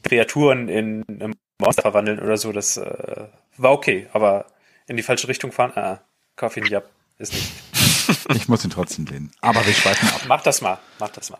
Kreaturen 0.05 0.69
in, 0.69 1.03
in 1.03 1.35
Monster 1.59 1.81
verwandeln 1.81 2.19
oder 2.19 2.37
so, 2.37 2.51
das 2.51 2.77
äh, 2.77 3.27
war 3.57 3.71
okay, 3.71 4.07
aber 4.13 4.45
in 4.87 4.97
die 4.97 5.03
falsche 5.03 5.27
Richtung 5.27 5.51
fahren, 5.51 5.71
ah, 5.75 6.01
kauf 6.35 6.55
ihn 6.57 6.63
nicht 6.63 6.75
ab, 6.75 6.89
ist 7.17 7.33
nicht. 7.33 7.51
Ich 8.35 8.47
muss 8.47 8.63
ihn 8.63 8.69
trotzdem 8.69 9.05
lehnen. 9.05 9.31
Aber 9.41 9.65
wir 9.65 9.73
schweifen 9.73 10.07
ab. 10.09 10.21
Mach 10.27 10.41
das 10.41 10.61
mal, 10.61 10.77
mach 10.99 11.09
das 11.09 11.31
mal. 11.31 11.39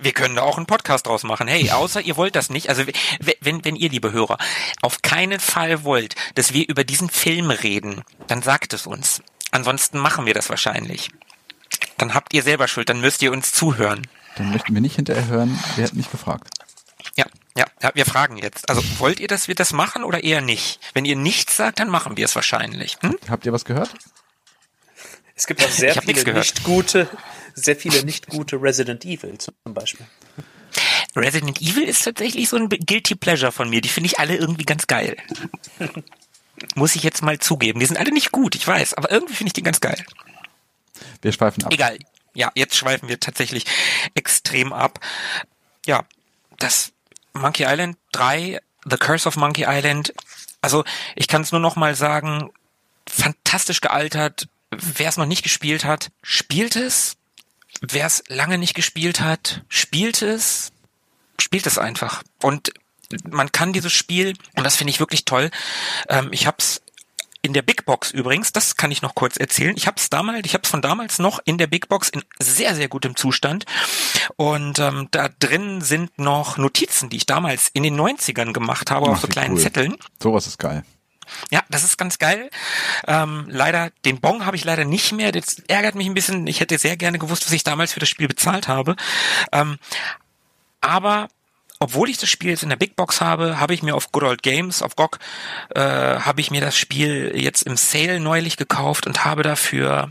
Wir 0.00 0.12
können 0.12 0.36
da 0.36 0.42
auch 0.42 0.56
einen 0.56 0.66
Podcast 0.66 1.06
draus 1.06 1.22
machen. 1.22 1.48
Hey, 1.48 1.70
außer 1.70 2.00
ihr 2.00 2.16
wollt 2.16 2.34
das 2.34 2.50
nicht. 2.50 2.68
Also 2.68 2.84
wenn, 3.40 3.64
wenn 3.64 3.76
ihr, 3.76 3.90
liebe 3.90 4.10
Hörer, 4.10 4.38
auf 4.80 5.02
keinen 5.02 5.38
Fall 5.38 5.84
wollt, 5.84 6.14
dass 6.34 6.52
wir 6.54 6.68
über 6.68 6.84
diesen 6.84 7.10
Film 7.10 7.50
reden, 7.50 8.02
dann 8.26 8.42
sagt 8.42 8.72
es 8.72 8.86
uns. 8.86 9.22
Ansonsten 9.50 9.98
machen 9.98 10.26
wir 10.26 10.34
das 10.34 10.50
wahrscheinlich. 10.50 11.10
Dann 11.98 12.14
habt 12.14 12.32
ihr 12.32 12.42
selber 12.42 12.68
Schuld, 12.68 12.88
dann 12.88 13.00
müsst 13.00 13.22
ihr 13.22 13.32
uns 13.32 13.52
zuhören. 13.52 14.06
Dann 14.36 14.50
möchten 14.50 14.72
wir 14.72 14.80
nicht 14.80 14.96
hinterher 14.96 15.26
hören, 15.26 15.58
wer 15.76 15.84
hat 15.84 15.94
mich 15.94 16.10
gefragt. 16.10 16.48
Ja, 17.18 17.26
ja, 17.56 17.66
ja, 17.82 17.90
wir 17.94 18.06
fragen 18.06 18.36
jetzt. 18.36 18.68
Also 18.68 18.80
wollt 19.00 19.18
ihr, 19.18 19.26
dass 19.26 19.48
wir 19.48 19.56
das 19.56 19.72
machen 19.72 20.04
oder 20.04 20.22
eher 20.22 20.40
nicht? 20.40 20.78
Wenn 20.94 21.04
ihr 21.04 21.16
nichts 21.16 21.56
sagt, 21.56 21.80
dann 21.80 21.88
machen 21.88 22.16
wir 22.16 22.24
es 22.24 22.36
wahrscheinlich. 22.36 22.96
Hm? 23.00 23.18
Habt 23.28 23.44
ihr 23.44 23.52
was 23.52 23.64
gehört? 23.64 23.92
Es 25.34 25.46
gibt 25.48 25.64
auch 25.64 25.70
sehr 25.70 26.00
viele 26.00 26.32
nicht 26.32 26.62
gute, 26.62 27.08
sehr 27.54 27.76
viele 27.76 28.04
nicht 28.04 28.28
gute 28.28 28.62
Resident 28.62 29.04
Evil 29.04 29.36
zum 29.38 29.54
Beispiel. 29.64 30.06
Resident 31.16 31.60
Evil 31.60 31.84
ist 31.84 32.04
tatsächlich 32.04 32.48
so 32.48 32.56
ein 32.56 32.68
Guilty 32.68 33.16
Pleasure 33.16 33.50
von 33.50 33.68
mir. 33.68 33.80
Die 33.80 33.88
finde 33.88 34.06
ich 34.06 34.20
alle 34.20 34.36
irgendwie 34.36 34.64
ganz 34.64 34.86
geil. 34.86 35.16
Muss 36.76 36.94
ich 36.94 37.02
jetzt 37.02 37.22
mal 37.22 37.38
zugeben. 37.38 37.80
Die 37.80 37.86
sind 37.86 37.96
alle 37.96 38.12
nicht 38.12 38.30
gut, 38.30 38.54
ich 38.54 38.66
weiß, 38.66 38.94
aber 38.94 39.10
irgendwie 39.10 39.34
finde 39.34 39.48
ich 39.48 39.54
die 39.54 39.62
ganz 39.62 39.80
geil. 39.80 40.04
Wir 41.22 41.32
schweifen 41.32 41.64
ab. 41.64 41.72
Egal. 41.72 41.98
Ja, 42.34 42.52
jetzt 42.54 42.76
schweifen 42.76 43.08
wir 43.08 43.18
tatsächlich 43.18 43.64
extrem 44.14 44.72
ab. 44.72 45.00
Ja, 45.86 46.04
das 46.58 46.92
Monkey 47.40 47.64
Island 47.66 47.96
3, 48.12 48.60
The 48.84 48.96
Curse 48.96 49.28
of 49.28 49.36
Monkey 49.36 49.64
Island. 49.66 50.12
Also, 50.60 50.84
ich 51.16 51.28
kann 51.28 51.42
es 51.42 51.52
nur 51.52 51.60
noch 51.60 51.76
mal 51.76 51.94
sagen, 51.94 52.50
fantastisch 53.08 53.80
gealtert. 53.80 54.48
Wer 54.70 55.08
es 55.08 55.16
noch 55.16 55.26
nicht 55.26 55.42
gespielt 55.42 55.84
hat, 55.84 56.10
spielt 56.22 56.76
es. 56.76 57.16
Wer 57.80 58.06
es 58.06 58.24
lange 58.28 58.58
nicht 58.58 58.74
gespielt 58.74 59.20
hat, 59.20 59.62
spielt 59.68 60.22
es. 60.22 60.72
Spielt 61.40 61.66
es 61.66 61.78
einfach. 61.78 62.22
Und 62.42 62.72
man 63.28 63.52
kann 63.52 63.72
dieses 63.72 63.92
Spiel, 63.92 64.34
und 64.56 64.64
das 64.64 64.76
finde 64.76 64.90
ich 64.90 65.00
wirklich 65.00 65.24
toll, 65.24 65.50
ähm, 66.08 66.28
ich 66.32 66.46
habe 66.46 66.56
es 66.58 66.82
in 67.42 67.52
der 67.52 67.62
Big 67.62 67.84
Box 67.84 68.10
übrigens, 68.10 68.52
das 68.52 68.76
kann 68.76 68.90
ich 68.90 69.02
noch 69.02 69.14
kurz 69.14 69.36
erzählen. 69.36 69.74
Ich 69.76 69.86
habe 69.86 69.96
es 69.98 70.10
damals, 70.10 70.40
ich 70.44 70.54
habe 70.54 70.62
es 70.64 70.70
von 70.70 70.82
damals 70.82 71.18
noch 71.18 71.40
in 71.44 71.58
der 71.58 71.66
Big 71.66 71.88
Box 71.88 72.08
in 72.08 72.22
sehr 72.38 72.74
sehr 72.74 72.88
gutem 72.88 73.16
Zustand 73.16 73.64
und 74.36 74.78
ähm, 74.78 75.08
da 75.10 75.28
drin 75.38 75.80
sind 75.80 76.18
noch 76.18 76.58
Notizen, 76.58 77.08
die 77.08 77.16
ich 77.18 77.26
damals 77.26 77.68
in 77.72 77.82
den 77.82 77.98
90ern 77.98 78.52
gemacht 78.52 78.90
habe 78.90 79.06
Ach, 79.06 79.12
auf 79.12 79.20
so 79.20 79.28
kleinen 79.28 79.54
cool. 79.54 79.60
Zetteln. 79.60 79.96
Sowas 80.20 80.46
ist 80.46 80.58
geil. 80.58 80.84
Ja, 81.50 81.62
das 81.68 81.84
ist 81.84 81.98
ganz 81.98 82.18
geil. 82.18 82.50
Ähm, 83.06 83.46
leider, 83.48 83.90
den 84.04 84.20
Bon 84.20 84.46
habe 84.46 84.56
ich 84.56 84.64
leider 84.64 84.84
nicht 84.84 85.12
mehr. 85.12 85.32
Das 85.32 85.58
ärgert 85.68 85.94
mich 85.94 86.06
ein 86.06 86.14
bisschen. 86.14 86.46
Ich 86.46 86.60
hätte 86.60 86.78
sehr 86.78 86.96
gerne 86.96 87.18
gewusst, 87.18 87.46
was 87.46 87.52
ich 87.52 87.64
damals 87.64 87.92
für 87.92 88.00
das 88.00 88.08
Spiel 88.08 88.28
bezahlt 88.28 88.68
habe. 88.68 88.96
Ähm, 89.52 89.78
aber 90.80 91.28
obwohl 91.80 92.08
ich 92.10 92.18
das 92.18 92.28
Spiel 92.28 92.50
jetzt 92.50 92.62
in 92.62 92.68
der 92.68 92.76
Big 92.76 92.96
Box 92.96 93.20
habe, 93.20 93.60
habe 93.60 93.74
ich 93.74 93.82
mir 93.82 93.94
auf 93.94 94.12
Good 94.12 94.24
Old 94.24 94.42
Games, 94.42 94.82
auf 94.82 94.96
GOG, 94.96 95.18
äh, 95.74 95.80
habe 95.80 96.40
ich 96.40 96.50
mir 96.50 96.60
das 96.60 96.76
Spiel 96.76 97.32
jetzt 97.34 97.62
im 97.62 97.76
Sale 97.76 98.20
neulich 98.20 98.56
gekauft 98.56 99.06
und 99.06 99.24
habe 99.24 99.42
dafür 99.42 100.10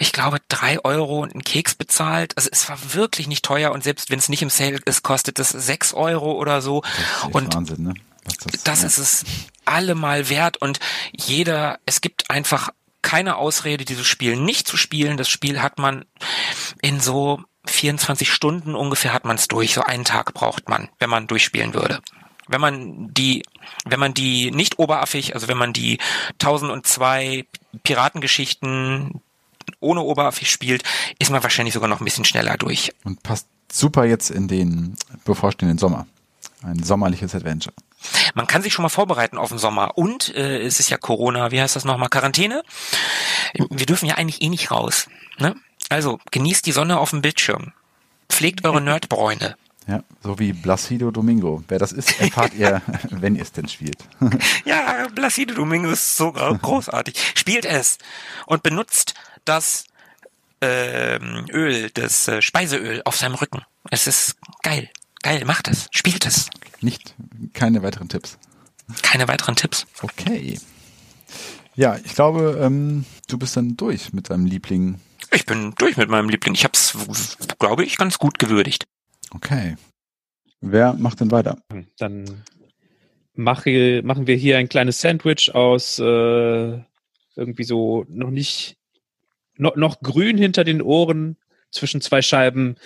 ich 0.00 0.12
glaube, 0.12 0.38
drei 0.48 0.78
Euro 0.84 1.20
und 1.22 1.32
einen 1.32 1.42
Keks 1.42 1.74
bezahlt. 1.74 2.36
Also 2.36 2.48
es 2.52 2.68
war 2.68 2.78
wirklich 2.94 3.26
nicht 3.26 3.44
teuer 3.44 3.72
und 3.72 3.82
selbst 3.82 4.10
wenn 4.10 4.18
es 4.18 4.28
nicht 4.28 4.42
im 4.42 4.50
Sale 4.50 4.78
ist, 4.84 5.02
kostet 5.02 5.38
es 5.40 5.48
sechs 5.48 5.92
Euro 5.92 6.32
oder 6.32 6.62
so. 6.62 6.82
Das 6.82 7.32
und 7.32 7.54
Wahnsinn, 7.54 7.82
ne? 7.82 7.94
das, 8.24 8.62
das 8.62 8.80
ja. 8.82 8.86
ist 8.86 8.98
es 8.98 9.24
allemal 9.64 10.28
wert 10.28 10.56
und 10.58 10.78
jeder, 11.12 11.80
es 11.84 12.00
gibt 12.00 12.30
einfach 12.30 12.70
keine 13.02 13.36
Ausrede, 13.36 13.84
dieses 13.84 14.06
Spiel 14.06 14.36
nicht 14.36 14.68
zu 14.68 14.76
spielen. 14.76 15.16
Das 15.16 15.28
Spiel 15.28 15.62
hat 15.62 15.78
man 15.78 16.04
in 16.80 17.00
so 17.00 17.42
24 17.70 18.32
Stunden 18.32 18.74
ungefähr 18.74 19.12
hat 19.12 19.24
man 19.24 19.36
es 19.36 19.48
durch. 19.48 19.74
So 19.74 19.82
einen 19.82 20.04
Tag 20.04 20.34
braucht 20.34 20.68
man, 20.68 20.88
wenn 20.98 21.10
man 21.10 21.26
durchspielen 21.26 21.74
würde. 21.74 22.00
Wenn 22.48 22.60
man 22.60 23.12
die, 23.12 23.42
wenn 23.84 24.00
man 24.00 24.14
die 24.14 24.50
nicht 24.50 24.78
oberaffig, 24.78 25.34
also 25.34 25.48
wenn 25.48 25.58
man 25.58 25.72
die 25.72 25.98
1002 26.34 27.44
Piratengeschichten 27.82 29.20
ohne 29.80 30.00
oberaffig 30.00 30.50
spielt, 30.50 30.82
ist 31.18 31.30
man 31.30 31.42
wahrscheinlich 31.42 31.74
sogar 31.74 31.88
noch 31.88 32.00
ein 32.00 32.04
bisschen 32.04 32.24
schneller 32.24 32.56
durch. 32.56 32.92
Und 33.04 33.22
passt 33.22 33.46
super 33.70 34.04
jetzt 34.04 34.30
in 34.30 34.48
den 34.48 34.96
bevorstehenden 35.24 35.78
Sommer. 35.78 36.06
Ein 36.62 36.82
sommerliches 36.82 37.34
Adventure. 37.34 37.74
Man 38.34 38.46
kann 38.46 38.62
sich 38.62 38.72
schon 38.72 38.82
mal 38.82 38.88
vorbereiten 38.88 39.38
auf 39.38 39.50
den 39.50 39.58
Sommer. 39.58 39.96
Und 39.96 40.34
äh, 40.34 40.60
es 40.60 40.80
ist 40.80 40.90
ja 40.90 40.96
Corona, 40.96 41.50
wie 41.50 41.60
heißt 41.60 41.76
das 41.76 41.84
nochmal? 41.84 42.08
Quarantäne. 42.08 42.62
Wir 43.54 43.86
dürfen 43.86 44.06
ja 44.06 44.14
eigentlich 44.16 44.42
eh 44.42 44.48
nicht 44.48 44.70
raus. 44.70 45.08
Ne? 45.38 45.54
Also 45.88 46.18
genießt 46.30 46.66
die 46.66 46.72
Sonne 46.72 46.98
auf 46.98 47.10
dem 47.10 47.22
Bildschirm. 47.22 47.72
Pflegt 48.28 48.64
eure 48.64 48.80
Nerdbräune. 48.82 49.56
Ja, 49.86 50.04
so 50.22 50.38
wie 50.38 50.52
Blasido 50.52 51.10
Domingo. 51.10 51.64
Wer 51.68 51.78
das 51.78 51.92
ist, 51.92 52.20
erfahrt 52.20 52.52
ihr, 52.54 52.82
wenn 53.10 53.36
ihr 53.36 53.42
es 53.42 53.52
denn 53.52 53.68
spielt. 53.68 53.96
ja, 54.66 55.06
Blasido 55.14 55.54
Domingo 55.54 55.90
ist 55.90 56.16
so 56.16 56.32
großartig. 56.32 57.16
Spielt 57.34 57.64
es 57.64 57.96
und 58.44 58.62
benutzt 58.62 59.14
das 59.46 59.84
ähm, 60.60 61.46
Öl, 61.50 61.90
das 61.94 62.28
äh, 62.28 62.42
Speiseöl 62.42 63.00
auf 63.06 63.16
seinem 63.16 63.36
Rücken. 63.36 63.62
Es 63.90 64.06
ist 64.06 64.36
geil. 64.62 64.90
Geil, 65.22 65.44
macht 65.46 65.68
es. 65.68 65.88
Spielt 65.90 66.26
es. 66.26 66.50
Nicht, 66.80 67.14
keine 67.54 67.82
weiteren 67.82 68.08
Tipps. 68.08 68.38
Keine 69.02 69.26
weiteren 69.26 69.56
Tipps. 69.56 69.86
Okay. 70.02 70.58
Ja, 71.74 71.96
ich 71.96 72.14
glaube, 72.14 72.58
ähm, 72.60 73.04
du 73.28 73.38
bist 73.38 73.56
dann 73.56 73.76
durch 73.76 74.12
mit 74.12 74.30
deinem 74.30 74.46
Liebling 74.46 75.00
ich 75.32 75.46
bin 75.46 75.74
durch 75.78 75.96
mit 75.96 76.08
meinem 76.08 76.28
Liebling. 76.28 76.54
Ich 76.54 76.64
habe 76.64 76.72
es, 76.74 77.36
glaube 77.58 77.84
ich, 77.84 77.96
ganz 77.96 78.18
gut 78.18 78.38
gewürdigt. 78.38 78.86
Okay. 79.30 79.76
Wer 80.60 80.94
macht 80.94 81.20
denn 81.20 81.30
weiter? 81.30 81.58
Dann 81.98 82.44
mache, 83.34 84.02
machen 84.02 84.26
wir 84.26 84.36
hier 84.36 84.58
ein 84.58 84.68
kleines 84.68 85.00
Sandwich 85.00 85.54
aus 85.54 85.98
äh, 85.98 86.82
irgendwie 87.36 87.64
so 87.64 88.04
noch 88.08 88.30
nicht, 88.30 88.76
noch, 89.56 89.76
noch 89.76 90.00
grün 90.00 90.36
hinter 90.36 90.64
den 90.64 90.82
Ohren, 90.82 91.36
zwischen 91.70 92.00
zwei 92.00 92.22
Scheiben, 92.22 92.76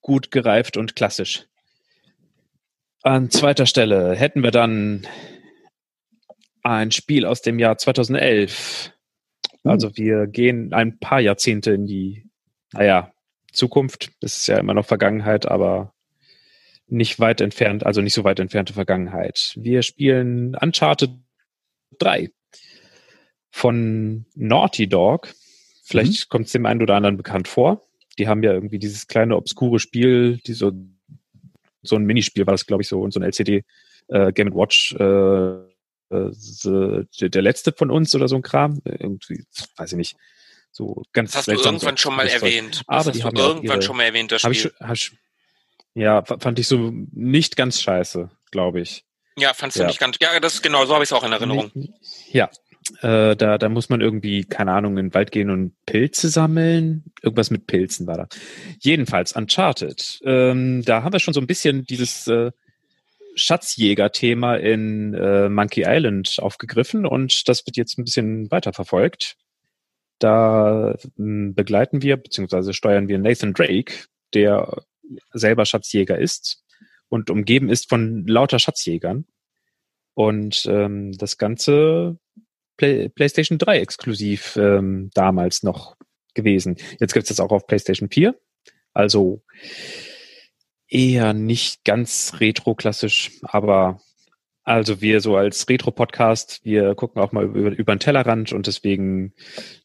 gut 0.00 0.30
gereift 0.30 0.76
und 0.76 0.96
klassisch. 0.96 1.46
An 3.02 3.30
zweiter 3.30 3.66
Stelle 3.66 4.14
hätten 4.14 4.42
wir 4.42 4.50
dann 4.50 5.06
ein 6.62 6.90
Spiel 6.92 7.24
aus 7.26 7.42
dem 7.42 7.58
Jahr 7.58 7.78
2011 7.78 8.86
hm. 8.86 8.92
Also 9.64 9.96
wir 9.96 10.26
gehen 10.26 10.72
ein 10.72 10.98
paar 10.98 11.20
Jahrzehnte 11.20 11.72
in 11.72 11.86
die, 11.86 12.28
naja, 12.72 13.12
Zukunft. 13.52 14.10
Das 14.20 14.36
ist 14.36 14.46
ja 14.46 14.58
immer 14.58 14.74
noch 14.74 14.86
Vergangenheit, 14.86 15.46
aber 15.46 15.92
nicht 16.88 17.20
weit 17.20 17.40
entfernt, 17.40 17.86
also 17.86 18.00
nicht 18.00 18.14
so 18.14 18.24
weit 18.24 18.40
entfernte 18.40 18.72
Vergangenheit. 18.72 19.54
Wir 19.56 19.82
spielen 19.82 20.56
Uncharted 20.56 21.10
3 21.98 22.30
von 23.50 24.26
Naughty 24.34 24.88
Dog. 24.88 25.32
Vielleicht 25.84 26.26
mhm. 26.26 26.28
kommt 26.28 26.46
es 26.46 26.52
dem 26.52 26.66
einen 26.66 26.82
oder 26.82 26.96
anderen 26.96 27.16
bekannt 27.16 27.48
vor. 27.48 27.86
Die 28.18 28.28
haben 28.28 28.42
ja 28.42 28.52
irgendwie 28.52 28.78
dieses 28.78 29.06
kleine 29.06 29.36
obskure 29.36 29.78
Spiel, 29.78 30.38
die 30.38 30.52
so, 30.52 30.72
so 31.82 31.96
ein 31.96 32.04
Minispiel 32.04 32.46
war 32.46 32.52
das, 32.52 32.66
glaube 32.66 32.82
ich, 32.82 32.88
so, 32.88 33.00
und 33.00 33.12
so 33.12 33.20
ein 33.20 33.24
LCD 33.24 33.64
äh, 34.08 34.32
Game 34.32 34.54
Watch 34.54 34.94
äh, 34.98 35.02
äh, 35.02 35.71
der 36.12 37.42
letzte 37.42 37.72
von 37.72 37.90
uns 37.90 38.14
oder 38.14 38.28
so 38.28 38.36
ein 38.36 38.42
Kram. 38.42 38.80
Irgendwie, 38.84 39.44
weiß 39.76 39.92
ich 39.92 39.96
nicht. 39.96 40.16
So 40.70 41.02
ganz 41.12 41.32
das 41.32 41.46
hast 41.46 41.48
du 41.48 41.52
irgendwann 41.52 41.98
schon 41.98 42.16
mal 42.16 42.26
erwähnt. 42.26 42.82
Aber 42.86 43.12
die 43.12 43.22
haben 43.22 43.36
irgendwann 43.36 43.78
ihre, 43.78 43.82
schon 43.82 43.96
mal 43.96 44.04
erwähnt, 44.04 44.32
das 44.32 44.42
Spiel. 44.42 44.72
Ich, 44.92 45.12
ja, 45.94 46.24
fand 46.24 46.58
ich 46.58 46.66
so 46.66 46.92
nicht 47.12 47.56
ganz 47.56 47.80
scheiße, 47.82 48.30
glaube 48.50 48.80
ich. 48.80 49.04
Ja, 49.36 49.54
fandst 49.54 49.76
du 49.76 49.82
ja. 49.82 49.86
nicht 49.86 50.00
ganz. 50.00 50.16
Ja, 50.20 50.38
das 50.40 50.62
genau, 50.62 50.84
so 50.86 50.94
habe 50.94 51.04
ich 51.04 51.08
es 51.08 51.12
auch 51.12 51.24
in 51.24 51.32
Erinnerung. 51.32 51.70
Ja, 52.30 52.50
äh, 53.00 53.36
da, 53.36 53.58
da 53.58 53.68
muss 53.68 53.88
man 53.88 54.00
irgendwie, 54.00 54.44
keine 54.44 54.72
Ahnung, 54.72 54.98
in 54.98 55.08
den 55.08 55.14
Wald 55.14 55.30
gehen 55.30 55.50
und 55.50 55.74
Pilze 55.86 56.28
sammeln. 56.28 57.04
Irgendwas 57.22 57.50
mit 57.50 57.66
Pilzen 57.66 58.06
war 58.06 58.16
da. 58.16 58.28
Jedenfalls 58.80 59.32
Uncharted. 59.32 60.20
Ähm, 60.24 60.82
da 60.84 61.02
haben 61.02 61.12
wir 61.12 61.20
schon 61.20 61.34
so 61.34 61.40
ein 61.40 61.46
bisschen 61.46 61.84
dieses 61.84 62.26
äh, 62.26 62.50
Schatzjäger-Thema 63.34 64.56
in 64.56 65.14
äh, 65.14 65.48
Monkey 65.48 65.84
Island 65.86 66.36
aufgegriffen 66.38 67.06
und 67.06 67.48
das 67.48 67.66
wird 67.66 67.76
jetzt 67.76 67.98
ein 67.98 68.04
bisschen 68.04 68.50
weiterverfolgt. 68.50 69.36
Da 70.18 70.92
äh, 70.92 70.98
begleiten 71.16 72.02
wir 72.02 72.16
bzw. 72.16 72.72
steuern 72.72 73.08
wir 73.08 73.18
Nathan 73.18 73.54
Drake, 73.54 74.06
der 74.34 74.82
selber 75.32 75.66
Schatzjäger 75.66 76.18
ist 76.18 76.62
und 77.08 77.30
umgeben 77.30 77.68
ist 77.68 77.88
von 77.88 78.26
lauter 78.26 78.58
Schatzjägern. 78.58 79.26
Und 80.14 80.66
ähm, 80.66 81.12
das 81.12 81.38
Ganze 81.38 82.18
Play 82.76 83.08
PlayStation 83.08 83.58
3 83.58 83.80
exklusiv 83.80 84.56
ähm, 84.56 85.10
damals 85.14 85.62
noch 85.62 85.96
gewesen. 86.34 86.76
Jetzt 87.00 87.12
gibt 87.12 87.24
es 87.24 87.28
das 87.28 87.40
auch 87.40 87.52
auf 87.52 87.66
PlayStation 87.66 88.10
4. 88.10 88.34
Also 88.92 89.42
eher 90.92 91.32
nicht 91.32 91.84
ganz 91.84 92.34
retro-klassisch, 92.40 93.30
aber 93.42 94.00
also 94.64 95.00
wir 95.00 95.20
so 95.20 95.36
als 95.36 95.68
Retro-Podcast, 95.68 96.60
wir 96.64 96.94
gucken 96.94 97.20
auch 97.20 97.32
mal 97.32 97.44
über, 97.44 97.70
über 97.70 97.94
den 97.94 97.98
Tellerrand 97.98 98.52
und 98.52 98.68
deswegen 98.68 99.32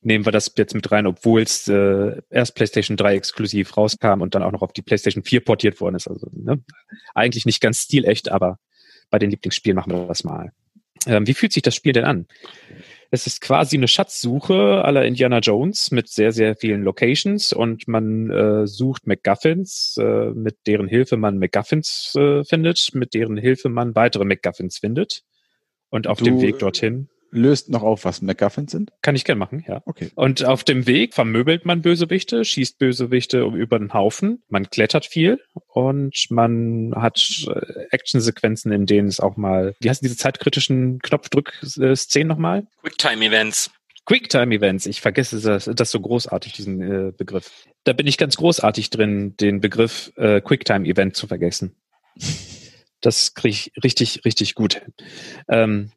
nehmen 0.02 0.26
wir 0.26 0.32
das 0.32 0.54
jetzt 0.56 0.76
mit 0.76 0.92
rein, 0.92 1.08
obwohl 1.08 1.42
es 1.42 1.68
äh, 1.68 2.22
erst 2.30 2.54
PlayStation 2.54 2.96
3 2.96 3.16
exklusiv 3.16 3.76
rauskam 3.76 4.22
und 4.22 4.36
dann 4.36 4.44
auch 4.44 4.52
noch 4.52 4.62
auf 4.62 4.74
die 4.74 4.84
PlayStation 4.84 5.24
4 5.24 5.40
portiert 5.44 5.82
worden 5.82 5.96
ist. 5.96 6.08
Also 6.08 6.28
ne? 6.32 6.62
eigentlich 7.16 7.46
nicht 7.46 7.62
ganz 7.62 7.80
stilecht, 7.80 8.30
aber 8.30 8.60
bei 9.10 9.18
den 9.18 9.32
Lieblingsspielen 9.32 9.76
machen 9.76 9.94
wir 9.94 10.06
das 10.06 10.24
mal. 10.24 10.52
Ähm, 11.08 11.26
wie 11.26 11.34
fühlt 11.34 11.54
sich 11.54 11.64
das 11.64 11.74
Spiel 11.74 11.94
denn 11.94 12.06
an? 12.06 12.28
Es 13.10 13.26
ist 13.26 13.42
quasi 13.42 13.78
eine 13.78 13.88
Schatzsuche 13.88 14.84
aller 14.84 15.06
Indiana 15.06 15.40
Jones 15.40 15.92
mit 15.92 16.10
sehr, 16.10 16.32
sehr 16.32 16.56
vielen 16.56 16.84
Locations 16.84 17.54
und 17.54 17.88
man 17.88 18.30
äh, 18.30 18.68
sucht 18.68 19.08
MacGuffins, 19.08 19.98
äh, 19.98 20.32
mit 20.32 20.58
deren 20.68 20.88
Hilfe 20.88 21.16
man 21.16 21.38
MacGuffins 21.38 22.14
äh, 22.18 22.44
findet, 22.44 22.90
mit 22.94 23.14
deren 23.14 23.38
Hilfe 23.38 23.70
man 23.70 23.96
weitere 23.96 24.26
MacGuffins 24.26 24.78
findet. 24.78 25.24
Und 25.90 26.08
auf 26.08 26.18
du, 26.20 26.26
dem 26.26 26.42
Weg 26.42 26.60
dorthin 26.60 27.08
löst 27.38 27.70
noch 27.70 27.84
auf, 27.84 28.06
was 28.06 28.22
MacGuffins 28.22 28.72
sind? 28.72 28.92
Kann 29.02 29.16
ich 29.16 29.24
gerne 29.24 29.40
machen, 29.40 29.64
ja. 29.68 29.82
Okay. 29.86 30.12
Und 30.16 30.46
auf 30.46 30.64
dem 30.64 30.88
Weg 30.88 31.14
vermöbelt 31.14 31.66
man 31.66 31.82
Bösewichte, 31.82 32.44
schießt 32.44 32.78
Bösewichte 32.78 33.42
über 33.42 33.80
den 33.80 33.94
Haufen, 33.94 34.44
man 34.50 34.70
klettert 34.70 35.06
viel 35.06 35.40
und 35.68 36.28
man 36.30 36.94
hat 36.96 37.20
äh, 37.48 37.86
Actionsequenzen, 37.92 38.72
in 38.72 38.86
denen 38.86 39.08
es 39.08 39.20
auch 39.20 39.38
mal, 39.38 39.76
wie 39.80 39.90
heißen 39.90 40.06
diese 40.06 40.18
zeitkritischen 40.18 41.00
Knopfdrück-Szenen 41.00 42.28
nochmal? 42.28 42.68
Quicktime-Events. 42.82 43.72
Quicktime-Events, 44.06 44.86
ich 44.86 45.02
vergesse 45.02 45.42
das, 45.42 45.66
das 45.66 45.92
so 45.92 46.00
großartig, 46.00 46.54
diesen 46.54 46.82
äh, 46.82 47.12
Begriff. 47.12 47.68
Da 47.84 47.92
bin 47.94 48.08
ich 48.08 48.18
ganz 48.18 48.38
großartig 48.38 48.90
drin, 48.90 49.36
den 49.38 49.60
Begriff 49.60 50.14
äh, 50.16 50.40
Quicktime-Event 50.40 51.16
zu 51.16 51.28
vergessen. 51.28 51.76
Das 53.02 53.34
kriege 53.34 53.52
ich 53.52 53.72
richtig, 53.84 54.24
richtig 54.26 54.56
gut. 54.56 54.82
Ähm, 55.50 55.92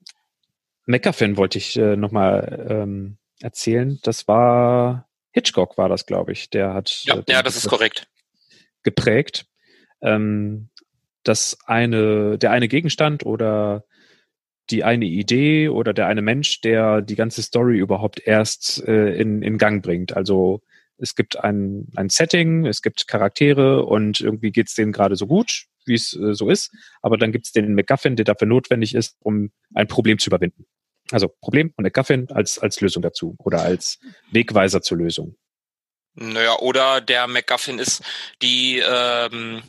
McGuffin 0.90 1.36
wollte 1.36 1.58
ich 1.58 1.76
äh, 1.76 1.96
nochmal 1.96 2.66
ähm, 2.68 3.18
erzählen. 3.40 3.98
Das 4.02 4.28
war 4.28 5.08
Hitchcock, 5.32 5.78
war 5.78 5.88
das, 5.88 6.06
glaube 6.06 6.32
ich. 6.32 6.50
Der 6.50 6.74
hat. 6.74 7.02
Ja, 7.04 7.16
äh, 7.16 7.24
ja 7.28 7.42
das 7.42 7.56
ist 7.56 7.68
korrekt. 7.68 8.08
Geprägt. 8.82 9.46
Ähm, 10.02 10.70
das 11.22 11.58
eine, 11.66 12.38
der 12.38 12.50
eine 12.50 12.68
Gegenstand 12.68 13.24
oder 13.24 13.84
die 14.70 14.84
eine 14.84 15.04
Idee 15.04 15.68
oder 15.68 15.92
der 15.92 16.06
eine 16.06 16.22
Mensch, 16.22 16.60
der 16.60 17.02
die 17.02 17.16
ganze 17.16 17.42
Story 17.42 17.78
überhaupt 17.78 18.20
erst 18.24 18.82
äh, 18.86 19.14
in, 19.14 19.42
in 19.42 19.58
Gang 19.58 19.82
bringt. 19.82 20.16
Also 20.16 20.62
es 20.96 21.14
gibt 21.14 21.38
ein, 21.38 21.88
ein 21.96 22.08
Setting, 22.08 22.66
es 22.66 22.82
gibt 22.82 23.08
Charaktere 23.08 23.84
und 23.84 24.20
irgendwie 24.20 24.52
geht 24.52 24.68
es 24.68 24.74
denen 24.74 24.92
gerade 24.92 25.16
so 25.16 25.26
gut, 25.26 25.66
wie 25.86 25.94
es 25.94 26.14
äh, 26.14 26.34
so 26.34 26.48
ist. 26.48 26.70
Aber 27.02 27.16
dann 27.16 27.32
gibt 27.32 27.46
es 27.46 27.52
den 27.52 27.74
MacGuffin, 27.74 28.16
der 28.16 28.24
dafür 28.24 28.46
notwendig 28.46 28.94
ist, 28.94 29.16
um 29.20 29.50
ein 29.74 29.88
Problem 29.88 30.18
zu 30.18 30.30
überwinden. 30.30 30.66
Also 31.10 31.28
Problem 31.28 31.72
und 31.76 31.82
MacGuffin 31.84 32.28
als, 32.30 32.58
als 32.58 32.80
Lösung 32.80 33.02
dazu 33.02 33.36
oder 33.38 33.62
als 33.62 33.98
Wegweiser 34.30 34.82
zur 34.82 34.98
Lösung. 34.98 35.36
Naja, 36.14 36.58
oder 36.58 37.00
der 37.00 37.26
MacGuffin 37.26 37.78
ist 37.78 38.02
die 38.42 38.78
ähm, 38.78 39.62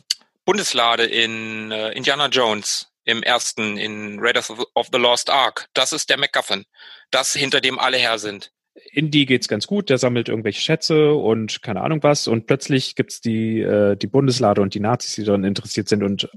Bundeslade 0.44 1.04
in 1.04 1.70
äh, 1.70 1.92
Indiana 1.92 2.26
Jones 2.26 2.88
im 3.04 3.22
ersten, 3.22 3.76
in 3.78 4.18
Raiders 4.20 4.50
of 4.74 4.88
the 4.92 4.98
Lost 4.98 5.30
Ark. 5.30 5.68
Das 5.74 5.92
ist 5.92 6.10
der 6.10 6.18
MacGuffin. 6.18 6.64
Das, 7.10 7.32
hinter 7.34 7.60
dem 7.60 7.78
alle 7.78 7.96
her 7.96 8.18
sind. 8.18 8.52
Indy 8.92 9.26
geht's 9.26 9.48
ganz 9.48 9.66
gut, 9.66 9.90
der 9.90 9.98
sammelt 9.98 10.28
irgendwelche 10.28 10.60
Schätze 10.60 11.12
und 11.12 11.62
keine 11.62 11.82
Ahnung 11.82 12.02
was 12.02 12.26
und 12.26 12.46
plötzlich 12.46 12.96
gibt's 12.96 13.20
die, 13.20 13.60
äh, 13.60 13.96
die 13.96 14.06
Bundeslade 14.06 14.62
und 14.62 14.74
die 14.74 14.80
Nazis, 14.80 15.14
die 15.14 15.24
daran 15.24 15.44
interessiert 15.44 15.88
sind 15.88 16.02
und 16.02 16.30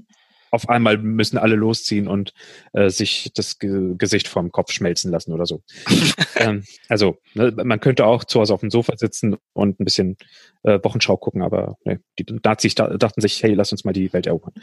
auf 0.50 0.68
einmal 0.68 0.98
müssen 0.98 1.38
alle 1.38 1.56
losziehen 1.56 2.08
und 2.08 2.32
äh, 2.72 2.90
sich 2.90 3.30
das 3.34 3.58
Ge 3.58 3.94
Gesicht 3.96 4.28
vom 4.28 4.52
Kopf 4.52 4.72
schmelzen 4.72 5.10
lassen 5.10 5.32
oder 5.32 5.46
so. 5.46 5.62
ähm, 6.36 6.64
also 6.88 7.18
ne, 7.34 7.52
man 7.64 7.80
könnte 7.80 8.06
auch 8.06 8.24
zu 8.24 8.40
Hause 8.40 8.54
auf 8.54 8.60
dem 8.60 8.70
Sofa 8.70 8.96
sitzen 8.96 9.36
und 9.52 9.80
ein 9.80 9.84
bisschen 9.84 10.16
äh, 10.62 10.78
Wochenschau 10.82 11.16
gucken, 11.16 11.42
aber 11.42 11.76
ne, 11.84 12.00
die 12.18 12.26
Nazis 12.42 12.74
dachten 12.74 13.20
sich, 13.20 13.42
hey, 13.42 13.54
lass 13.54 13.72
uns 13.72 13.84
mal 13.84 13.92
die 13.92 14.12
Welt 14.12 14.26
erobern. 14.26 14.54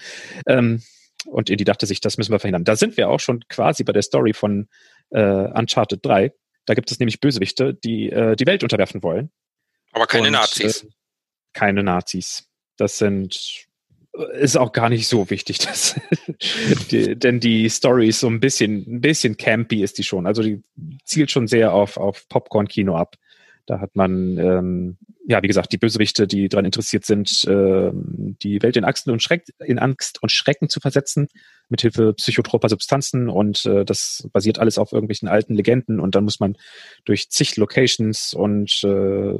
Ähm, 0.47 0.81
und 1.25 1.49
Indy 1.49 1.63
dachte 1.63 1.85
sich, 1.85 2.01
das 2.01 2.17
müssen 2.17 2.31
wir 2.31 2.39
verhindern. 2.39 2.65
Da 2.65 2.75
sind 2.75 2.97
wir 2.97 3.09
auch 3.09 3.19
schon 3.19 3.43
quasi 3.47 3.83
bei 3.83 3.93
der 3.93 4.01
Story 4.01 4.33
von 4.33 4.67
äh, 5.11 5.21
Uncharted 5.21 6.05
3. 6.05 6.33
Da 6.65 6.73
gibt 6.73 6.91
es 6.91 6.99
nämlich 6.99 7.19
Bösewichte, 7.19 7.73
die 7.73 8.09
äh, 8.09 8.35
die 8.35 8.45
Welt 8.45 8.63
unterwerfen 8.63 9.03
wollen. 9.03 9.31
Aber 9.91 10.07
keine 10.07 10.27
und, 10.27 10.33
Nazis. 10.33 10.83
Äh, 10.83 10.87
keine 11.53 11.83
Nazis. 11.83 12.49
Das 12.77 12.97
sind 12.97 13.67
ist 14.33 14.57
auch 14.57 14.71
gar 14.71 14.89
nicht 14.89 15.07
so 15.07 15.29
wichtig, 15.29 15.59
dass 15.59 15.99
die, 16.91 17.15
denn 17.15 17.39
die 17.39 17.67
Story 17.69 18.09
ist 18.09 18.19
so 18.19 18.27
ein 18.27 18.39
bisschen, 18.39 18.85
ein 18.87 19.01
bisschen 19.01 19.37
campy 19.37 19.83
ist 19.83 19.97
die 19.97 20.03
schon. 20.03 20.27
Also 20.27 20.43
die 20.43 20.61
zielt 21.03 21.31
schon 21.31 21.47
sehr 21.47 21.73
auf, 21.73 21.97
auf 21.97 22.27
Popcorn-Kino 22.29 22.95
ab. 22.95 23.15
Da 23.65 23.79
hat 23.79 23.95
man, 23.95 24.37
ähm, 24.37 24.97
ja, 25.25 25.41
wie 25.41 25.47
gesagt, 25.47 25.71
die 25.71 25.77
Bösewichte, 25.77 26.27
die 26.27 26.49
daran 26.49 26.65
interessiert 26.65 27.05
sind, 27.05 27.45
ähm, 27.47 28.35
die 28.43 28.61
Welt 28.61 28.75
in 28.75 28.83
Angst 28.83 29.07
und, 29.07 29.23
Schreck, 29.23 29.45
in 29.59 29.79
Angst 29.79 30.21
und 30.21 30.33
Schrecken 30.33 30.67
zu 30.67 30.81
versetzen, 30.81 31.29
mithilfe 31.69 32.13
psychotroper 32.13 32.67
Substanzen. 32.67 33.29
Und 33.29 33.65
äh, 33.65 33.85
das 33.85 34.27
basiert 34.33 34.59
alles 34.59 34.77
auf 34.77 34.91
irgendwelchen 34.91 35.29
alten 35.29 35.55
Legenden. 35.55 36.01
Und 36.01 36.15
dann 36.15 36.25
muss 36.25 36.41
man 36.41 36.57
durch 37.05 37.29
zig 37.29 37.55
Locations 37.55 38.33
und 38.33 38.83
äh, 38.83 39.37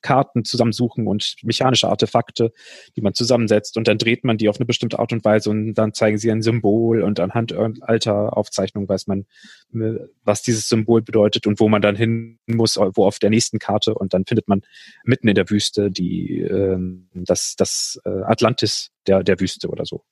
Karten 0.00 0.44
zusammensuchen 0.44 1.06
und 1.06 1.36
mechanische 1.42 1.88
Artefakte, 1.88 2.52
die 2.96 3.00
man 3.00 3.14
zusammensetzt 3.14 3.76
und 3.76 3.88
dann 3.88 3.98
dreht 3.98 4.24
man 4.24 4.36
die 4.36 4.48
auf 4.48 4.56
eine 4.56 4.66
bestimmte 4.66 4.98
Art 4.98 5.12
und 5.12 5.24
Weise 5.24 5.50
und 5.50 5.74
dann 5.74 5.94
zeigen 5.94 6.18
sie 6.18 6.30
ein 6.30 6.42
Symbol 6.42 7.02
und 7.02 7.20
anhand 7.20 7.54
alter 7.82 8.36
Aufzeichnungen 8.36 8.88
weiß 8.88 9.06
man, 9.06 9.26
äh, 9.74 9.98
was 10.24 10.42
dieses 10.42 10.68
Symbol 10.68 11.02
bedeutet 11.02 11.46
und 11.46 11.60
wo 11.60 11.68
man 11.68 11.82
dann 11.82 11.96
hin 11.96 12.38
muss, 12.46 12.76
wo 12.76 13.06
auf 13.06 13.18
der 13.18 13.30
nächsten 13.30 13.58
Karte 13.58 13.94
und 13.94 14.14
dann 14.14 14.24
findet 14.26 14.48
man 14.48 14.62
mitten 15.04 15.28
in 15.28 15.34
der 15.34 15.48
Wüste 15.48 15.90
die 15.90 16.40
ähm, 16.40 17.08
das 17.14 17.54
das 17.56 18.00
äh, 18.04 18.22
Atlantis 18.24 18.90
der 19.06 19.22
der 19.22 19.40
Wüste 19.40 19.68
oder 19.68 19.84
so. 19.84 20.02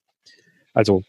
Also 0.73 1.03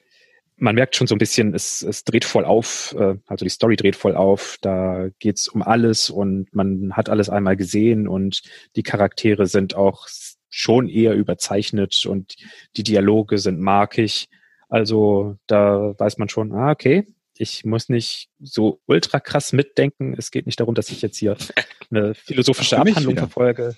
man 0.61 0.75
merkt 0.75 0.95
schon 0.95 1.07
so 1.07 1.15
ein 1.15 1.17
bisschen, 1.17 1.55
es, 1.55 1.81
es 1.81 2.03
dreht 2.03 2.23
voll 2.23 2.45
auf, 2.45 2.95
äh, 2.97 3.15
also 3.25 3.45
die 3.45 3.49
Story 3.49 3.75
dreht 3.75 3.95
voll 3.95 4.15
auf, 4.15 4.57
da 4.61 5.09
geht's 5.17 5.47
um 5.47 5.63
alles 5.63 6.09
und 6.09 6.53
man 6.53 6.95
hat 6.95 7.09
alles 7.09 7.29
einmal 7.29 7.57
gesehen 7.57 8.07
und 8.07 8.43
die 8.75 8.83
Charaktere 8.83 9.47
sind 9.47 9.75
auch 9.75 10.07
schon 10.49 10.87
eher 10.87 11.15
überzeichnet 11.15 12.05
und 12.05 12.35
die 12.77 12.83
Dialoge 12.83 13.39
sind 13.39 13.59
markig. 13.59 14.27
Also 14.69 15.35
da 15.47 15.95
weiß 15.97 16.19
man 16.19 16.29
schon, 16.29 16.53
ah, 16.53 16.71
okay, 16.71 17.07
ich 17.35 17.65
muss 17.65 17.89
nicht 17.89 18.29
so 18.39 18.81
ultra 18.85 19.19
krass 19.19 19.53
mitdenken. 19.53 20.13
Es 20.15 20.29
geht 20.29 20.45
nicht 20.45 20.59
darum, 20.59 20.75
dass 20.75 20.89
ich 20.89 21.01
jetzt 21.01 21.17
hier 21.17 21.37
eine 21.89 22.13
philosophische 22.13 22.77
Abhandlung 22.77 23.17
verfolge. 23.17 23.75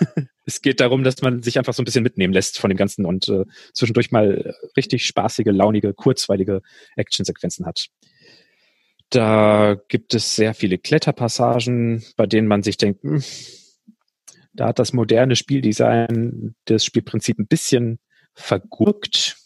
es 0.46 0.62
geht 0.62 0.80
darum, 0.80 1.04
dass 1.04 1.22
man 1.22 1.42
sich 1.42 1.58
einfach 1.58 1.74
so 1.74 1.82
ein 1.82 1.84
bisschen 1.84 2.02
mitnehmen 2.02 2.32
lässt 2.32 2.58
von 2.58 2.70
dem 2.70 2.76
Ganzen 2.76 3.06
und 3.06 3.28
äh, 3.28 3.44
zwischendurch 3.72 4.10
mal 4.10 4.54
richtig 4.76 5.06
spaßige, 5.06 5.46
launige, 5.46 5.94
kurzweilige 5.94 6.62
Actionsequenzen 6.96 7.66
hat. 7.66 7.88
Da 9.10 9.76
gibt 9.88 10.14
es 10.14 10.36
sehr 10.36 10.54
viele 10.54 10.78
Kletterpassagen, 10.78 12.02
bei 12.16 12.26
denen 12.26 12.48
man 12.48 12.62
sich 12.62 12.78
denkt, 12.78 13.02
hm, 13.02 13.22
da 14.54 14.68
hat 14.68 14.78
das 14.78 14.92
moderne 14.92 15.36
Spieldesign 15.36 16.54
das 16.66 16.84
Spielprinzip 16.84 17.38
ein 17.38 17.46
bisschen 17.46 17.98
vergurkt, 18.34 19.36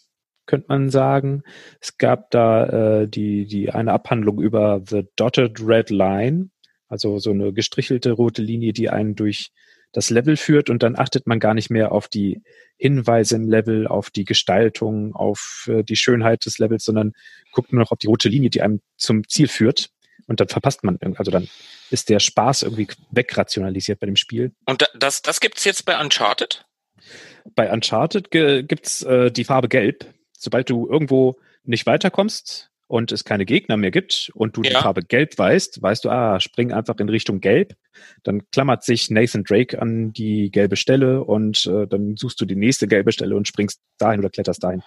könnte 0.45 0.67
man 0.69 0.89
sagen. 0.89 1.43
Es 1.81 1.97
gab 1.97 2.31
da 2.31 3.01
äh, 3.01 3.07
die, 3.07 3.45
die 3.45 3.69
eine 3.69 3.91
Abhandlung 3.91 4.41
über 4.41 4.81
The 4.85 5.07
Dotted 5.15 5.59
Red 5.61 5.89
Line, 5.89 6.49
also 6.87 7.19
so 7.19 7.31
eine 7.31 7.53
gestrichelte 7.53 8.11
rote 8.11 8.41
Linie, 8.41 8.73
die 8.73 8.89
einen 8.89 9.15
durch 9.15 9.51
das 9.93 10.09
Level 10.09 10.37
führt 10.37 10.69
und 10.69 10.83
dann 10.83 10.97
achtet 10.97 11.27
man 11.27 11.39
gar 11.39 11.53
nicht 11.53 11.69
mehr 11.69 11.91
auf 11.91 12.07
die 12.07 12.41
Hinweise 12.77 13.35
im 13.35 13.49
Level, 13.49 13.87
auf 13.87 14.09
die 14.09 14.25
Gestaltung, 14.25 15.15
auf 15.15 15.67
äh, 15.69 15.83
die 15.83 15.95
Schönheit 15.95 16.45
des 16.45 16.59
Levels, 16.59 16.85
sondern 16.85 17.13
guckt 17.51 17.73
nur 17.73 17.81
noch 17.81 17.91
auf 17.91 17.97
die 17.97 18.07
rote 18.07 18.29
Linie, 18.29 18.49
die 18.49 18.61
einem 18.61 18.81
zum 18.97 19.27
Ziel 19.27 19.47
führt. 19.47 19.89
Und 20.27 20.41
dann 20.41 20.49
verpasst 20.49 20.83
man, 20.83 20.99
also 21.15 21.31
dann 21.31 21.47
ist 21.89 22.09
der 22.09 22.19
Spaß 22.19 22.63
irgendwie 22.63 22.87
wegrationalisiert 23.11 23.99
bei 23.99 24.07
dem 24.07 24.17
Spiel. 24.17 24.51
Und 24.65 24.89
das, 24.93 25.21
das 25.21 25.39
gibt's 25.39 25.63
jetzt 25.63 25.85
bei 25.85 25.99
Uncharted? 25.99 26.65
Bei 27.55 27.71
Uncharted 27.71 28.29
gibt's 28.29 29.03
äh, 29.03 29.31
die 29.31 29.45
Farbe 29.45 29.69
Gelb. 29.69 30.05
Sobald 30.37 30.69
du 30.69 30.87
irgendwo 30.87 31.39
nicht 31.63 31.85
weiterkommst, 31.85 32.71
und 32.87 33.11
es 33.11 33.25
keine 33.25 33.45
Gegner 33.45 33.77
mehr 33.77 33.91
gibt 33.91 34.31
und 34.33 34.55
du 34.57 34.63
ja. 34.63 34.69
die 34.69 34.75
Farbe 34.75 35.01
gelb 35.03 35.37
weißt, 35.37 35.81
weißt 35.81 36.05
du, 36.05 36.09
ah, 36.09 36.39
spring 36.39 36.71
einfach 36.71 36.95
in 36.97 37.09
Richtung 37.09 37.41
gelb. 37.41 37.75
Dann 38.23 38.49
klammert 38.51 38.83
sich 38.83 39.09
Nathan 39.09 39.43
Drake 39.43 39.81
an 39.81 40.13
die 40.13 40.49
gelbe 40.51 40.77
Stelle 40.77 41.23
und 41.23 41.65
äh, 41.65 41.87
dann 41.87 42.15
suchst 42.15 42.39
du 42.39 42.45
die 42.45 42.55
nächste 42.55 42.87
gelbe 42.87 43.11
Stelle 43.11 43.35
und 43.35 43.47
springst 43.47 43.81
dahin 43.97 44.19
oder 44.19 44.29
kletterst 44.29 44.63
dahin. 44.63 44.83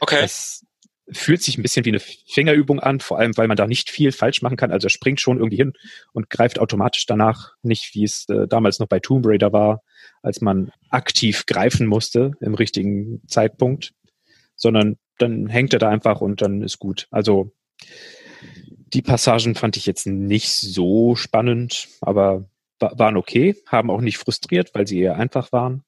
Okay. 0.00 0.20
Das 0.20 0.64
fühlt 1.12 1.42
sich 1.42 1.58
ein 1.58 1.62
bisschen 1.62 1.84
wie 1.84 1.90
eine 1.90 2.00
Fingerübung 2.00 2.80
an, 2.80 2.98
vor 2.98 3.18
allem 3.18 3.36
weil 3.36 3.46
man 3.46 3.56
da 3.56 3.66
nicht 3.66 3.90
viel 3.90 4.10
falsch 4.10 4.42
machen 4.42 4.56
kann. 4.56 4.72
Also 4.72 4.86
er 4.86 4.90
springt 4.90 5.20
schon 5.20 5.38
irgendwie 5.38 5.58
hin 5.58 5.74
und 6.12 6.30
greift 6.30 6.58
automatisch 6.58 7.06
danach, 7.06 7.52
nicht 7.62 7.94
wie 7.94 8.04
es 8.04 8.26
äh, 8.28 8.48
damals 8.48 8.78
noch 8.78 8.88
bei 8.88 9.00
Tomb 9.00 9.26
Raider 9.26 9.52
war, 9.52 9.82
als 10.22 10.40
man 10.40 10.72
aktiv 10.88 11.44
greifen 11.46 11.86
musste 11.86 12.32
im 12.40 12.54
richtigen 12.54 13.22
Zeitpunkt, 13.28 13.92
sondern 14.56 14.96
dann 15.18 15.48
hängt 15.48 15.72
er 15.72 15.78
da 15.78 15.88
einfach 15.88 16.20
und 16.20 16.42
dann 16.42 16.62
ist 16.62 16.78
gut. 16.78 17.06
Also 17.10 17.52
die 18.94 19.02
Passagen 19.02 19.54
fand 19.54 19.76
ich 19.76 19.86
jetzt 19.86 20.06
nicht 20.06 20.50
so 20.50 21.16
spannend, 21.16 21.88
aber 22.00 22.48
waren 22.78 23.16
okay, 23.16 23.56
haben 23.66 23.90
auch 23.90 24.00
nicht 24.00 24.18
frustriert, 24.18 24.74
weil 24.74 24.86
sie 24.86 25.00
eher 25.00 25.16
einfach 25.16 25.52
waren. 25.52 25.84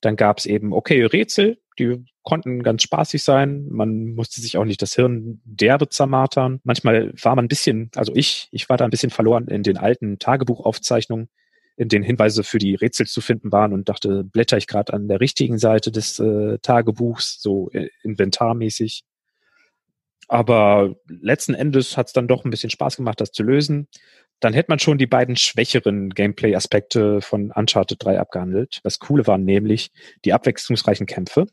Dann 0.00 0.16
gab 0.16 0.38
es 0.38 0.46
eben 0.46 0.72
okay 0.72 1.02
Rätsel, 1.04 1.58
die 1.78 2.04
konnten 2.22 2.62
ganz 2.62 2.82
spaßig 2.82 3.22
sein. 3.22 3.66
Man 3.70 4.14
musste 4.14 4.40
sich 4.40 4.58
auch 4.58 4.64
nicht 4.64 4.82
das 4.82 4.94
Hirn 4.94 5.40
derbe 5.44 5.88
zermartern. 5.88 6.60
Manchmal 6.62 7.12
war 7.20 7.34
man 7.34 7.46
ein 7.46 7.48
bisschen, 7.48 7.90
also 7.94 8.12
ich, 8.14 8.48
ich 8.52 8.68
war 8.68 8.76
da 8.76 8.84
ein 8.84 8.90
bisschen 8.90 9.10
verloren 9.10 9.48
in 9.48 9.62
den 9.62 9.76
alten 9.76 10.18
Tagebuchaufzeichnungen, 10.18 11.28
in 11.78 11.88
denen 11.88 12.04
Hinweise 12.04 12.42
für 12.42 12.58
die 12.58 12.74
Rätsel 12.74 13.06
zu 13.06 13.20
finden 13.20 13.52
waren 13.52 13.72
und 13.72 13.88
dachte, 13.88 14.24
blätter 14.24 14.56
ich 14.56 14.66
gerade 14.66 14.92
an 14.92 15.06
der 15.06 15.20
richtigen 15.20 15.58
Seite 15.58 15.92
des 15.92 16.18
äh, 16.18 16.58
Tagebuchs, 16.60 17.40
so 17.40 17.70
äh, 17.70 17.88
inventarmäßig. 18.02 19.04
Aber 20.26 20.96
letzten 21.08 21.54
Endes 21.54 21.96
hat 21.96 22.08
es 22.08 22.12
dann 22.12 22.26
doch 22.26 22.44
ein 22.44 22.50
bisschen 22.50 22.70
Spaß 22.70 22.96
gemacht, 22.96 23.20
das 23.20 23.30
zu 23.30 23.44
lösen. 23.44 23.86
Dann 24.40 24.52
hätte 24.54 24.70
man 24.70 24.80
schon 24.80 24.98
die 24.98 25.06
beiden 25.06 25.36
schwächeren 25.36 26.10
Gameplay-Aspekte 26.10 27.20
von 27.20 27.52
Uncharted 27.52 28.04
3 28.04 28.18
abgehandelt. 28.18 28.80
Das 28.82 28.98
Coole 28.98 29.26
waren 29.28 29.44
nämlich 29.44 29.92
die 30.24 30.32
abwechslungsreichen 30.32 31.06
Kämpfe. 31.06 31.46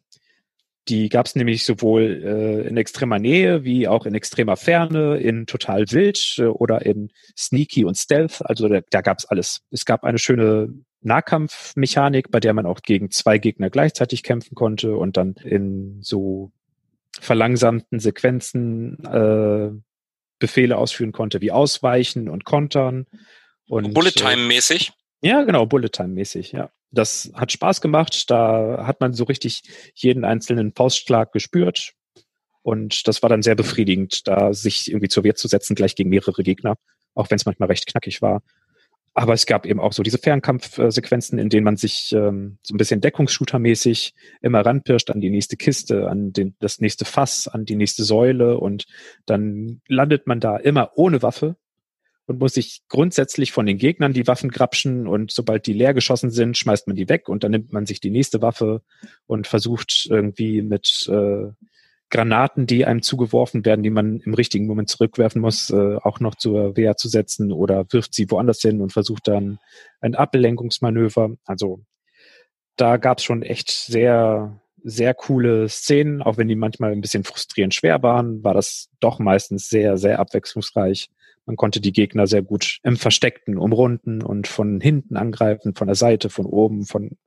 Die 0.87 1.09
gab 1.09 1.25
es 1.25 1.35
nämlich 1.35 1.65
sowohl 1.65 2.21
äh, 2.23 2.67
in 2.67 2.77
extremer 2.77 3.17
Nähe 3.17 3.63
wie 3.63 3.87
auch 3.87 4.05
in 4.05 4.13
extremer 4.13 4.55
Ferne, 4.55 5.17
in 5.17 5.47
total 5.47 5.85
wild 5.89 6.35
äh, 6.37 6.43
oder 6.43 6.85
in 6.85 7.11
sneaky 7.35 7.85
und 7.85 7.97
stealth. 7.97 8.45
Also 8.45 8.67
da, 8.67 8.81
da 8.91 9.01
gab 9.01 9.17
es 9.17 9.25
alles. 9.25 9.61
Es 9.71 9.85
gab 9.85 10.03
eine 10.03 10.19
schöne 10.19 10.69
Nahkampfmechanik, 11.01 12.29
bei 12.29 12.39
der 12.39 12.53
man 12.53 12.67
auch 12.67 12.81
gegen 12.81 13.09
zwei 13.09 13.39
Gegner 13.39 13.71
gleichzeitig 13.71 14.21
kämpfen 14.21 14.53
konnte 14.53 14.95
und 14.95 15.17
dann 15.17 15.33
in 15.43 16.01
so 16.01 16.51
verlangsamten 17.19 17.99
Sequenzen 17.99 19.03
äh, 19.05 19.71
Befehle 20.37 20.77
ausführen 20.77 21.13
konnte, 21.13 21.41
wie 21.41 21.51
Ausweichen 21.51 22.29
und 22.29 22.45
Kontern. 22.45 23.07
Und, 23.67 23.93
Bullet 23.93 24.11
Time 24.11 24.45
mäßig? 24.47 24.91
Äh, 25.21 25.29
ja, 25.29 25.43
genau, 25.43 25.65
Bullet 25.65 25.89
Time 25.89 26.09
mäßig, 26.09 26.51
ja 26.51 26.69
das 26.91 27.31
hat 27.33 27.51
Spaß 27.51 27.81
gemacht. 27.81 28.29
Da 28.29 28.85
hat 28.87 29.01
man 29.01 29.13
so 29.13 29.25
richtig 29.25 29.63
jeden 29.93 30.25
einzelnen 30.25 30.73
Faustschlag 30.73 31.31
gespürt. 31.31 31.93
Und 32.61 33.07
das 33.07 33.21
war 33.21 33.29
dann 33.29 33.43
sehr 33.43 33.55
befriedigend, 33.55 34.27
da 34.27 34.53
sich 34.53 34.89
irgendwie 34.89 35.09
zur 35.09 35.23
Wehr 35.23 35.35
zu 35.35 35.47
setzen, 35.47 35.75
gleich 35.75 35.95
gegen 35.95 36.09
mehrere 36.09 36.41
Gegner, 36.41 36.77
auch 37.13 37.29
wenn 37.29 37.35
es 37.35 37.45
manchmal 37.45 37.67
recht 37.67 37.85
knackig 37.85 38.21
war. 38.21 38.41
Aber 39.13 39.33
es 39.33 39.45
gab 39.45 39.65
eben 39.65 39.79
auch 39.79 39.93
so 39.93 40.03
diese 40.03 40.17
Fernkampfsequenzen, 40.17 41.39
in 41.39 41.49
denen 41.49 41.63
man 41.63 41.77
sich 41.77 42.11
ähm, 42.11 42.57
so 42.63 42.73
ein 42.73 42.77
bisschen 42.77 42.99
Deckungsshooter-mäßig 43.01 44.13
immer 44.41 44.65
ranpirscht 44.65 45.09
an 45.09 45.21
die 45.21 45.29
nächste 45.29 45.55
Kiste, 45.55 46.09
an 46.09 46.33
den, 46.33 46.55
das 46.59 46.81
nächste 46.81 47.05
Fass, 47.05 47.47
an 47.47 47.63
die 47.63 47.77
nächste 47.77 48.03
Säule 48.03 48.57
und 48.57 48.85
dann 49.25 49.81
landet 49.87 50.27
man 50.27 50.41
da 50.41 50.57
immer 50.57 50.91
ohne 50.95 51.21
Waffe 51.21 51.55
und 52.27 52.39
muss 52.39 52.53
sich 52.53 52.81
grundsätzlich 52.89 53.51
von 53.51 53.65
den 53.65 53.77
Gegnern 53.77 54.13
die 54.13 54.27
Waffen 54.27 54.49
grapschen 54.49 55.07
und 55.07 55.31
sobald 55.31 55.67
die 55.67 55.73
leer 55.73 55.93
geschossen 55.93 56.31
sind, 56.31 56.57
schmeißt 56.57 56.87
man 56.87 56.95
die 56.95 57.09
weg 57.09 57.29
und 57.29 57.43
dann 57.43 57.51
nimmt 57.51 57.71
man 57.71 57.85
sich 57.85 57.99
die 57.99 58.09
nächste 58.09 58.41
Waffe 58.41 58.81
und 59.27 59.47
versucht 59.47 60.07
irgendwie 60.09 60.61
mit 60.61 61.07
äh, 61.09 61.51
Granaten, 62.09 62.67
die 62.67 62.85
einem 62.85 63.01
zugeworfen 63.01 63.65
werden, 63.65 63.83
die 63.83 63.89
man 63.89 64.19
im 64.19 64.33
richtigen 64.33 64.67
Moment 64.67 64.89
zurückwerfen 64.89 65.41
muss, 65.41 65.69
äh, 65.69 65.95
auch 65.97 66.19
noch 66.19 66.35
zur 66.35 66.77
Wehr 66.77 66.97
zu 66.97 67.09
setzen 67.09 67.51
oder 67.51 67.85
wirft 67.91 68.13
sie 68.13 68.29
woanders 68.29 68.61
hin 68.61 68.81
und 68.81 68.93
versucht 68.93 69.27
dann 69.27 69.59
ein 70.01 70.15
Ablenkungsmanöver. 70.15 71.31
Also 71.45 71.81
da 72.75 72.97
gab 72.97 73.19
es 73.19 73.23
schon 73.23 73.41
echt 73.41 73.71
sehr, 73.71 74.59
sehr 74.83 75.13
coole 75.13 75.67
Szenen, 75.67 76.21
auch 76.21 76.37
wenn 76.37 76.47
die 76.47 76.55
manchmal 76.55 76.91
ein 76.91 77.01
bisschen 77.01 77.23
frustrierend 77.23 77.73
schwer 77.73 78.03
waren, 78.03 78.43
war 78.43 78.53
das 78.53 78.89
doch 78.99 79.19
meistens 79.19 79.67
sehr, 79.67 79.97
sehr 79.97 80.19
abwechslungsreich. 80.19 81.09
Man 81.45 81.57
konnte 81.57 81.79
die 81.79 81.93
Gegner 81.93 82.27
sehr 82.27 82.41
gut 82.41 82.79
im 82.83 82.97
Versteckten 82.97 83.57
umrunden 83.57 84.23
und 84.23 84.47
von 84.47 84.81
hinten 84.81 85.15
angreifen, 85.15 85.75
von 85.75 85.87
der 85.87 85.95
Seite, 85.95 86.29
von 86.29 86.45
oben, 86.45 86.85
von 86.85 87.17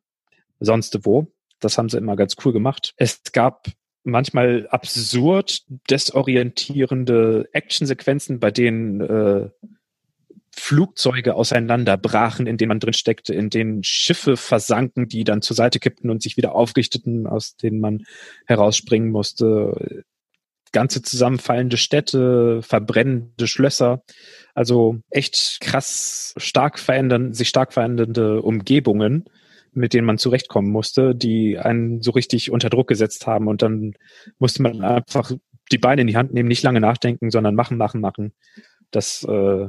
sonst 0.59 1.05
wo. 1.05 1.33
Das 1.61 1.79
haben 1.79 1.89
sie 1.89 1.99
immer 1.99 2.16
ganz 2.16 2.37
cool 2.45 2.53
gemacht. 2.53 2.95
Es 2.97 3.23
gab 3.33 3.69
manchmal 4.05 4.66
absurd 4.71 5.64
desorientierende 5.91 7.49
Actionsequenzen, 7.53 8.41
bei 8.41 8.51
denen 8.51 9.01
äh, 9.01 9.51
Flugzeuge 10.51 11.35
auseinanderbrachen, 11.35 12.47
in 12.47 12.57
denen 12.57 12.71
man 12.71 12.81
drin 12.81 12.93
steckte, 12.93 13.35
in 13.35 13.51
denen 13.51 13.85
Schiffe 13.85 14.37
versanken, 14.37 15.09
die 15.09 15.25
dann 15.25 15.43
zur 15.43 15.55
Seite 15.55 15.79
kippten 15.79 16.11
und 16.11 16.23
sich 16.23 16.37
wieder 16.37 16.55
aufrichteten, 16.55 17.27
aus 17.27 17.57
denen 17.57 17.81
man 17.81 18.05
herausspringen 18.47 19.11
musste 19.11 20.05
ganze 20.73 21.03
zusammenfallende 21.03 21.77
Städte, 21.77 22.62
verbrennende 22.62 23.47
Schlösser. 23.47 24.03
Also 24.55 25.01
echt 25.11 25.59
krass 25.61 26.35
stark 26.37 26.79
verändern, 26.79 27.33
sich 27.33 27.49
stark 27.49 27.73
verändernde 27.73 28.43
Umgebungen, 28.43 29.25
mit 29.73 29.95
denen 29.95 30.07
man 30.07 30.19
zurechtkommen 30.19 30.71
musste, 30.71 31.14
die 31.14 31.59
einen 31.59 32.03
so 32.03 32.11
richtig 32.11 32.51
unter 32.51 32.71
Druck 32.71 32.89
gesetzt 32.89 33.27
haben. 33.27 33.49
Und 33.49 33.62
dann 33.62 33.95
musste 34.39 34.62
man 34.62 34.83
einfach 34.83 35.33
die 35.71 35.79
Beine 35.79 36.01
in 36.03 36.07
die 36.07 36.16
Hand 36.16 36.33
nehmen, 36.33 36.49
nicht 36.49 36.62
lange 36.62 36.81
nachdenken, 36.81 37.31
sondern 37.31 37.55
machen, 37.55 37.77
machen, 37.77 38.01
machen. 38.01 38.33
Das 38.91 39.23
äh, 39.25 39.69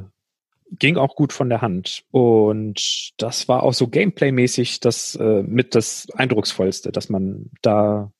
ging 0.78 0.96
auch 0.96 1.16
gut 1.16 1.32
von 1.32 1.48
der 1.48 1.62
Hand. 1.62 2.04
Und 2.10 3.12
das 3.18 3.48
war 3.48 3.62
auch 3.62 3.74
so 3.74 3.88
Gameplay-mäßig 3.88 4.80
das 4.80 5.16
äh, 5.16 5.42
mit 5.42 5.74
das 5.74 6.08
Eindrucksvollste, 6.14 6.92
dass 6.92 7.08
man 7.08 7.50
da 7.62 8.12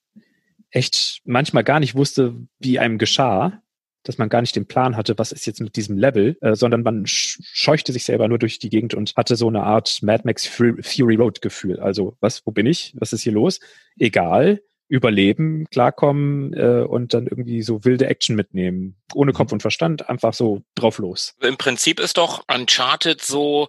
echt 0.70 1.20
manchmal 1.24 1.64
gar 1.64 1.80
nicht 1.80 1.94
wusste, 1.94 2.34
wie 2.58 2.78
einem 2.78 2.98
geschah, 2.98 3.62
dass 4.02 4.18
man 4.18 4.28
gar 4.28 4.40
nicht 4.40 4.56
den 4.56 4.66
Plan 4.66 4.96
hatte, 4.96 5.18
was 5.18 5.32
ist 5.32 5.46
jetzt 5.46 5.60
mit 5.60 5.76
diesem 5.76 5.98
Level, 5.98 6.36
äh, 6.40 6.54
sondern 6.54 6.82
man 6.82 7.02
scheuchte 7.06 7.92
sich 7.92 8.04
selber 8.04 8.28
nur 8.28 8.38
durch 8.38 8.58
die 8.58 8.70
Gegend 8.70 8.94
und 8.94 9.14
hatte 9.16 9.36
so 9.36 9.48
eine 9.48 9.62
Art 9.62 9.98
Mad 10.02 10.22
Max 10.24 10.46
Fury 10.46 11.16
Road 11.16 11.42
Gefühl. 11.42 11.80
Also, 11.80 12.16
was, 12.20 12.46
wo 12.46 12.50
bin 12.50 12.66
ich? 12.66 12.94
Was 12.98 13.12
ist 13.12 13.22
hier 13.22 13.32
los? 13.32 13.60
Egal, 13.98 14.62
überleben, 14.88 15.66
klarkommen 15.70 16.52
äh, 16.54 16.84
und 16.86 17.14
dann 17.14 17.26
irgendwie 17.26 17.62
so 17.62 17.84
wilde 17.84 18.06
Action 18.06 18.34
mitnehmen. 18.36 18.96
Ohne 19.14 19.32
Kopf 19.32 19.52
und 19.52 19.60
Verstand, 19.60 20.08
einfach 20.08 20.34
so 20.34 20.62
drauf 20.74 20.98
los. 20.98 21.36
Im 21.40 21.56
Prinzip 21.56 22.00
ist 22.00 22.16
doch 22.16 22.42
Uncharted 22.52 23.20
so, 23.20 23.68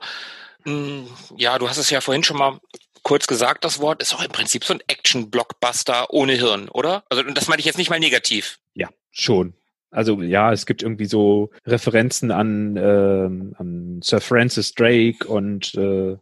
mh, 0.65 0.73
hm, 0.73 1.07
ja, 1.37 1.59
du 1.59 1.69
hast 1.69 1.77
es 1.77 1.89
ja 1.89 2.01
vorhin 2.01 2.23
schon 2.23 2.37
mal 2.37 2.59
kurz 3.03 3.27
gesagt, 3.27 3.65
das 3.65 3.79
Wort 3.79 4.01
ist 4.01 4.13
auch 4.13 4.23
im 4.23 4.31
Prinzip 4.31 4.63
so 4.63 4.73
ein 4.73 4.81
Action-Blockbuster 4.87 6.13
ohne 6.13 6.33
Hirn, 6.33 6.69
oder? 6.69 7.03
Also 7.09 7.23
das 7.23 7.47
meine 7.47 7.59
ich 7.59 7.65
jetzt 7.65 7.77
nicht 7.77 7.89
mal 7.89 7.99
negativ. 7.99 8.59
Ja, 8.73 8.89
schon. 9.11 9.53
Also 9.89 10.21
ja, 10.21 10.53
es 10.53 10.65
gibt 10.65 10.83
irgendwie 10.83 11.05
so 11.05 11.51
Referenzen 11.65 12.31
an, 12.31 12.77
äh, 12.77 12.81
an 13.57 13.99
Sir 14.01 14.21
Francis 14.21 14.73
Drake 14.73 15.27
und 15.27 15.75
äh, 15.75 16.17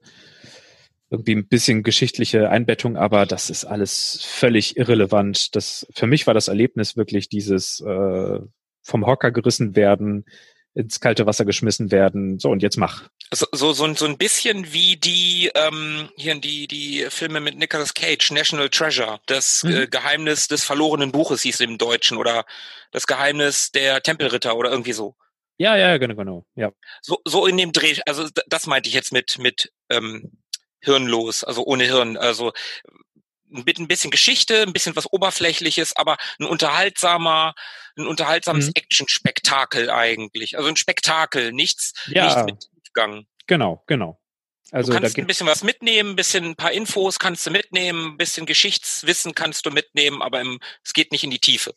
irgendwie 1.12 1.36
ein 1.36 1.48
bisschen 1.48 1.84
geschichtliche 1.84 2.50
Einbettung, 2.50 2.98
aber 2.98 3.26
das 3.26 3.50
ist 3.50 3.66
alles 3.66 4.24
völlig 4.24 4.78
irrelevant. 4.78 5.56
Das 5.56 5.88
für 5.94 6.08
mich 6.08 6.28
war 6.28 6.34
das 6.34 6.48
Erlebnis 6.48 6.98
wirklich 6.98 7.30
dieses 7.30 7.80
äh, 7.82 8.40
vom 8.82 9.06
Hocker 9.06 9.32
gerissen 9.32 9.76
werden, 9.76 10.26
ins 10.80 11.02
kalte 11.02 11.26
Wasser 11.26 11.44
geschmissen 11.44 11.92
werden. 11.92 12.40
So, 12.40 12.50
und 12.50 12.64
jetzt 12.64 12.78
mach. 12.78 13.04
So, 13.32 13.46
so, 13.52 13.74
so, 13.74 13.94
so 13.94 14.06
ein 14.06 14.18
bisschen 14.18 14.72
wie 14.72 14.96
die, 14.96 15.52
ähm, 15.54 16.10
hier 16.16 16.40
die, 16.40 16.68
die 16.68 17.06
Filme 17.10 17.42
mit 17.42 17.58
Nicolas 17.58 17.94
Cage, 17.94 18.32
National 18.32 18.70
Treasure, 18.70 19.20
das 19.26 19.64
mhm. 19.64 19.76
äh, 19.76 19.88
Geheimnis 19.88 20.48
des 20.48 20.64
verlorenen 20.64 21.12
Buches 21.12 21.42
hieß 21.42 21.60
im 21.60 21.78
Deutschen 21.78 22.18
oder 22.18 22.46
das 22.92 23.08
Geheimnis 23.08 23.72
der 23.72 24.02
Tempelritter 24.02 24.56
oder 24.56 24.72
irgendwie 24.72 24.94
so. 24.94 25.16
Ja, 25.58 25.76
ja, 25.76 25.98
genau, 25.98 26.16
genau, 26.16 26.46
ja. 26.56 26.72
So, 27.02 27.20
so 27.26 27.46
in 27.46 27.58
dem 27.58 27.74
Dreh, 27.74 27.98
also 28.08 28.30
das 28.48 28.66
meinte 28.66 28.88
ich 28.88 28.96
jetzt 28.96 29.12
mit, 29.12 29.38
mit 29.38 29.74
ähm, 29.90 30.32
hirnlos, 30.80 31.44
also 31.44 31.66
ohne 31.66 31.84
Hirn. 31.84 32.16
Also 32.16 32.54
mit 33.50 33.80
ein 33.80 33.88
bisschen 33.88 34.12
Geschichte, 34.12 34.62
ein 34.62 34.74
bisschen 34.74 34.96
was 34.96 35.12
Oberflächliches, 35.12 35.96
aber 35.96 36.18
ein 36.40 36.46
unterhaltsamer, 36.46 37.56
ein 38.00 38.08
unterhaltsames 38.08 38.68
mhm. 38.68 38.74
Action-Spektakel 38.76 39.90
eigentlich. 39.90 40.58
Also 40.58 40.70
ein 40.70 40.76
Spektakel, 40.76 41.52
nichts, 41.52 41.94
ja. 42.08 42.26
nichts 42.26 42.46
mit 42.46 42.70
Tiefgang. 42.84 43.26
Genau, 43.48 43.84
genau. 43.88 44.20
Also 44.72 44.92
du 44.92 45.00
kannst 45.00 45.18
ein 45.18 45.28
bisschen 45.28 45.48
was 45.48 45.64
mitnehmen, 45.64 46.12
ein 46.12 46.16
bisschen 46.16 46.46
ein 46.46 46.56
paar 46.56 46.72
Infos 46.72 47.18
kannst 47.18 47.46
du 47.46 47.52
mitnehmen, 47.52 48.14
ein 48.14 48.18
bisschen 48.18 48.46
Geschichtswissen 48.46 49.34
kannst 49.34 49.66
du 49.66 49.72
mitnehmen, 49.72 50.22
aber 50.22 50.42
im, 50.42 50.60
es 50.84 50.94
geht 50.94 51.12
nicht 51.12 51.24
in 51.24 51.32
die 51.32 51.40
Tiefe. 51.40 51.74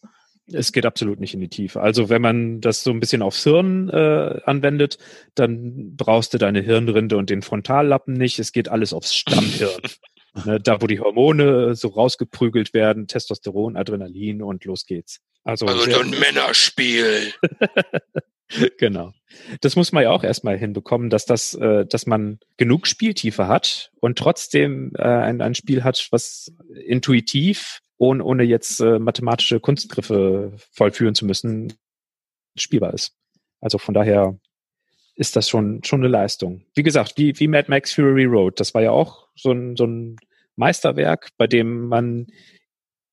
Es 0.53 0.73
geht 0.73 0.85
absolut 0.85 1.21
nicht 1.21 1.35
in 1.35 1.41
die 1.41 1.49
Tiefe. 1.49 1.81
Also 1.81 2.09
wenn 2.09 2.21
man 2.21 2.61
das 2.61 2.83
so 2.83 2.91
ein 2.91 3.01
bisschen 3.01 3.23
aufs 3.23 3.45
Hirn 3.45 3.89
äh, 3.89 4.41
anwendet, 4.45 4.99
dann 5.35 5.97
brauchst 5.97 6.35
du 6.35 6.39
deine 6.39 6.61
Hirnrinde 6.61 7.17
und 7.17 7.31
den 7.31 7.43
Frontallappen 7.43 8.15
nicht. 8.15 8.39
Es 8.39 8.53
geht 8.53 8.69
alles 8.69 8.93
aufs 8.93 9.15
Stammhirn. 9.15 9.81
ne, 10.45 10.61
da, 10.61 10.81
wo 10.81 10.87
die 10.87 11.01
Hormone 11.01 11.75
so 11.75 11.89
rausgeprügelt 11.89 12.75
werden, 12.75 13.07
Testosteron, 13.07 13.77
Adrenalin 13.77 14.43
und 14.43 14.65
los 14.65 14.87
geht's. 14.87 15.21
Also, 15.45 15.67
also 15.67 15.91
so 15.91 16.01
ein 16.01 16.11
Männerspiel. 16.11 17.33
genau. 18.79 19.13
Das 19.61 19.77
muss 19.77 19.93
man 19.93 20.05
ja 20.05 20.11
auch 20.11 20.25
erstmal 20.25 20.57
hinbekommen, 20.57 21.11
dass 21.11 21.27
das, 21.27 21.55
äh, 21.55 21.85
dass 21.87 22.07
man 22.07 22.39
genug 22.57 22.87
Spieltiefe 22.87 23.49
hat 23.49 23.91
und 24.01 24.19
trotzdem 24.19 24.93
äh, 24.97 25.03
ein, 25.03 25.41
ein 25.41 25.55
Spiel 25.55 25.85
hat, 25.85 26.09
was 26.11 26.53
intuitiv 26.87 27.81
ohne, 27.99 28.25
ohne 28.25 28.43
jetzt 28.45 28.81
äh, 28.81 28.99
mathematische 28.99 29.61
Kunstgriffe 29.61 30.53
vollführen 30.73 31.15
zu 31.15 31.25
müssen, 31.25 31.73
spielbar 32.57 32.95
ist. 32.95 33.15
Also 33.61 33.79
von 33.79 33.95
daher 33.95 34.39
ist 35.15 35.37
das 35.37 35.49
schon, 35.49 35.83
schon 35.85 36.01
eine 36.01 36.09
Leistung. 36.09 36.65
Wie 36.75 36.83
gesagt, 36.83 37.15
wie, 37.17 37.39
wie 37.39 37.49
Mad 37.49 37.69
Max 37.69 37.95
Fury 37.95 38.25
Road, 38.25 38.59
das 38.59 38.75
war 38.75 38.83
ja 38.83 38.91
auch 38.91 39.22
so 39.35 39.53
ein, 39.53 39.77
so 39.77 39.87
ein 39.87 40.17
Meisterwerk, 40.57 41.31
bei 41.37 41.47
dem 41.47 41.87
man 41.89 42.27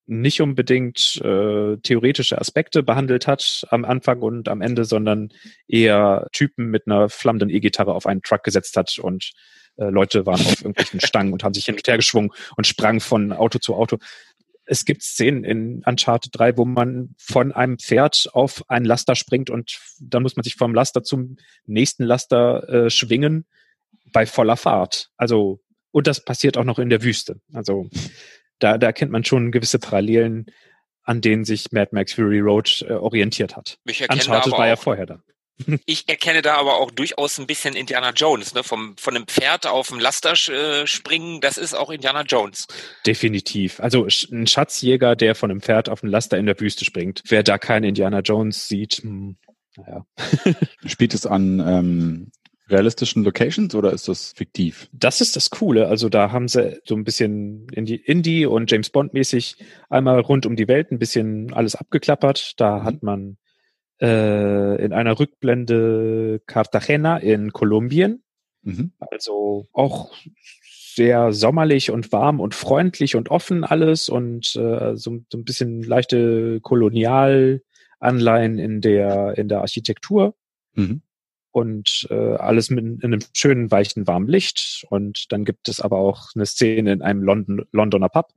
nicht 0.05 0.41
unbedingt 0.41 1.21
äh, 1.23 1.77
theoretische 1.77 2.39
Aspekte 2.39 2.81
behandelt 2.81 3.27
hat 3.27 3.65
am 3.69 3.85
Anfang 3.85 4.21
und 4.21 4.49
am 4.49 4.61
Ende, 4.61 4.83
sondern 4.83 5.29
eher 5.67 6.27
Typen 6.31 6.65
mit 6.65 6.87
einer 6.87 7.09
flammenden 7.09 7.49
E-Gitarre 7.51 7.93
auf 7.93 8.07
einen 8.07 8.23
Truck 8.23 8.43
gesetzt 8.43 8.75
hat 8.75 8.97
und 8.97 9.31
äh, 9.77 9.89
Leute 9.89 10.25
waren 10.25 10.41
auf 10.41 10.61
irgendwelchen 10.61 10.99
Stangen 10.99 11.31
und 11.31 11.43
haben 11.43 11.53
sich 11.53 11.65
hin 11.65 11.75
und 11.75 11.87
her 11.87 11.97
geschwungen 11.97 12.31
und 12.57 12.65
sprangen 12.65 13.01
von 13.01 13.31
Auto 13.31 13.59
zu 13.59 13.75
Auto 13.75 13.97
es 14.69 14.85
gibt 14.85 15.01
Szenen 15.01 15.43
in 15.43 15.81
Uncharted 15.83 16.31
3, 16.37 16.57
wo 16.57 16.63
man 16.63 17.15
von 17.17 17.51
einem 17.51 17.79
Pferd 17.79 18.29
auf 18.33 18.63
einen 18.69 18.85
Laster 18.85 19.15
springt 19.15 19.49
und 19.49 19.79
dann 19.99 20.21
muss 20.21 20.35
man 20.35 20.43
sich 20.43 20.55
vom 20.55 20.75
Laster 20.75 21.01
zum 21.01 21.37
nächsten 21.65 22.03
Laster 22.03 22.69
äh, 22.69 22.89
schwingen 22.91 23.47
bei 24.13 24.27
voller 24.27 24.57
Fahrt. 24.57 25.09
Also, 25.17 25.59
und 25.91 26.07
das 26.07 26.23
passiert 26.23 26.57
auch 26.57 26.63
noch 26.63 26.79
in 26.79 26.89
der 26.89 27.03
Wüste. 27.03 27.39
Also, 27.53 27.89
da, 28.59 28.77
da 28.77 28.91
kennt 28.91 29.11
man 29.11 29.23
schon 29.23 29.51
gewisse 29.51 29.79
Parallelen, 29.79 30.47
an 31.03 31.21
denen 31.21 31.45
sich 31.45 31.71
Mad 31.71 31.89
Max 31.93 32.13
Fury 32.13 32.39
Road 32.39 32.85
äh, 32.87 32.93
orientiert 32.93 33.55
hat. 33.55 33.79
Uncharted 33.87 34.51
war 34.51 34.67
ja 34.67 34.75
vorher 34.75 35.05
da. 35.05 35.23
Ich 35.85 36.07
erkenne 36.07 36.41
da 36.41 36.55
aber 36.55 36.77
auch 36.77 36.91
durchaus 36.91 37.37
ein 37.37 37.47
bisschen 37.47 37.75
Indiana 37.75 38.11
Jones, 38.11 38.53
ne? 38.53 38.63
Vom, 38.63 38.95
von 38.97 39.15
einem 39.15 39.27
Pferd 39.27 39.67
auf 39.67 39.89
dem 39.89 39.99
Laster 39.99 40.33
äh, 40.33 40.87
springen, 40.87 41.41
das 41.41 41.57
ist 41.57 41.73
auch 41.73 41.89
Indiana 41.89 42.21
Jones. 42.21 42.67
Definitiv. 43.05 43.79
Also 43.79 44.07
ein 44.31 44.47
Schatzjäger, 44.47 45.15
der 45.15 45.35
von 45.35 45.51
einem 45.51 45.61
Pferd 45.61 45.89
auf 45.89 46.01
dem 46.01 46.09
Laster 46.09 46.37
in 46.37 46.45
der 46.45 46.59
Wüste 46.59 46.85
springt. 46.85 47.23
Wer 47.27 47.43
da 47.43 47.57
keinen 47.57 47.83
Indiana 47.83 48.19
Jones 48.19 48.67
sieht, 48.67 49.01
hm, 49.03 49.37
naja. 49.75 50.05
Spielt 50.85 51.13
es 51.13 51.25
an 51.25 51.59
ähm, 51.59 52.31
realistischen 52.69 53.23
Locations 53.23 53.73
oder 53.75 53.91
ist 53.91 54.07
das 54.07 54.33
fiktiv? 54.33 54.89
Das 54.91 55.21
ist 55.21 55.35
das 55.35 55.49
Coole. 55.49 55.87
Also 55.87 56.09
da 56.09 56.31
haben 56.31 56.47
sie 56.47 56.79
so 56.85 56.95
ein 56.95 57.03
bisschen 57.03 57.67
Indie, 57.69 57.95
Indie 57.95 58.45
und 58.45 58.71
James 58.71 58.89
Bond 58.89 59.13
mäßig 59.13 59.57
einmal 59.89 60.19
rund 60.19 60.45
um 60.45 60.55
die 60.55 60.67
Welt 60.67 60.91
ein 60.91 60.99
bisschen 60.99 61.53
alles 61.53 61.75
abgeklappert. 61.75 62.59
Da 62.59 62.79
mhm. 62.79 62.83
hat 62.83 63.03
man 63.03 63.37
äh, 64.01 64.83
in 64.83 64.93
einer 64.93 65.19
Rückblende 65.19 66.41
Cartagena 66.45 67.17
in 67.17 67.51
Kolumbien. 67.51 68.23
Mhm. 68.61 68.91
Also 68.99 69.67
auch 69.73 70.11
sehr 70.99 71.31
sommerlich 71.31 71.91
und 71.91 72.11
warm 72.11 72.39
und 72.39 72.55
freundlich 72.55 73.15
und 73.15 73.29
offen 73.29 73.63
alles 73.63 74.09
und 74.09 74.55
äh, 74.55 74.95
so, 74.95 75.19
so 75.29 75.37
ein 75.37 75.43
bisschen 75.45 75.81
leichte 75.83 76.59
Kolonialanleihen 76.61 78.59
in 78.59 78.81
der 78.81 79.37
in 79.37 79.47
der 79.47 79.61
Architektur. 79.61 80.35
Mhm. 80.73 81.01
Und 81.59 82.07
äh, 82.09 82.35
alles 82.35 82.69
mit 82.69 82.83
in 82.83 83.03
einem 83.03 83.21
schönen, 83.33 83.71
weichen, 83.71 84.07
warmen 84.07 84.27
Licht. 84.27 84.85
Und 84.89 85.31
dann 85.31 85.45
gibt 85.45 85.67
es 85.67 85.81
aber 85.81 85.97
auch 85.97 86.29
eine 86.35 86.45
Szene 86.45 86.93
in 86.93 87.01
einem 87.01 87.23
London, 87.23 87.65
Londoner 87.71 88.09
Pub, 88.09 88.33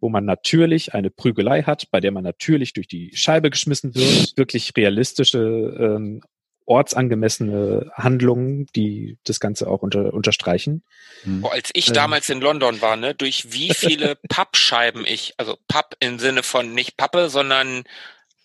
wo 0.00 0.08
man 0.08 0.24
natürlich 0.24 0.94
eine 0.94 1.10
Prügelei 1.10 1.62
hat, 1.62 1.90
bei 1.90 2.00
der 2.00 2.10
man 2.10 2.24
natürlich 2.24 2.72
durch 2.72 2.88
die 2.88 3.14
Scheibe 3.14 3.50
geschmissen 3.50 3.94
wird. 3.94 4.36
Wirklich 4.36 4.72
realistische, 4.76 5.38
ähm, 5.38 6.20
ortsangemessene 6.66 7.90
Handlungen, 7.94 8.66
die 8.74 9.18
das 9.24 9.40
Ganze 9.40 9.68
auch 9.68 9.82
unter, 9.82 10.14
unterstreichen. 10.14 10.82
Hm. 11.22 11.42
Boah, 11.42 11.52
als 11.52 11.70
ich 11.74 11.88
ähm. 11.88 11.94
damals 11.94 12.28
in 12.30 12.40
London 12.40 12.80
war, 12.80 12.96
ne, 12.96 13.14
durch 13.14 13.52
wie 13.52 13.70
viele 13.74 14.16
Pappscheiben 14.28 15.04
ich, 15.06 15.34
also 15.36 15.56
Papp 15.68 15.96
im 16.00 16.18
Sinne 16.18 16.42
von 16.42 16.74
nicht 16.74 16.96
Pappe, 16.96 17.28
sondern 17.28 17.84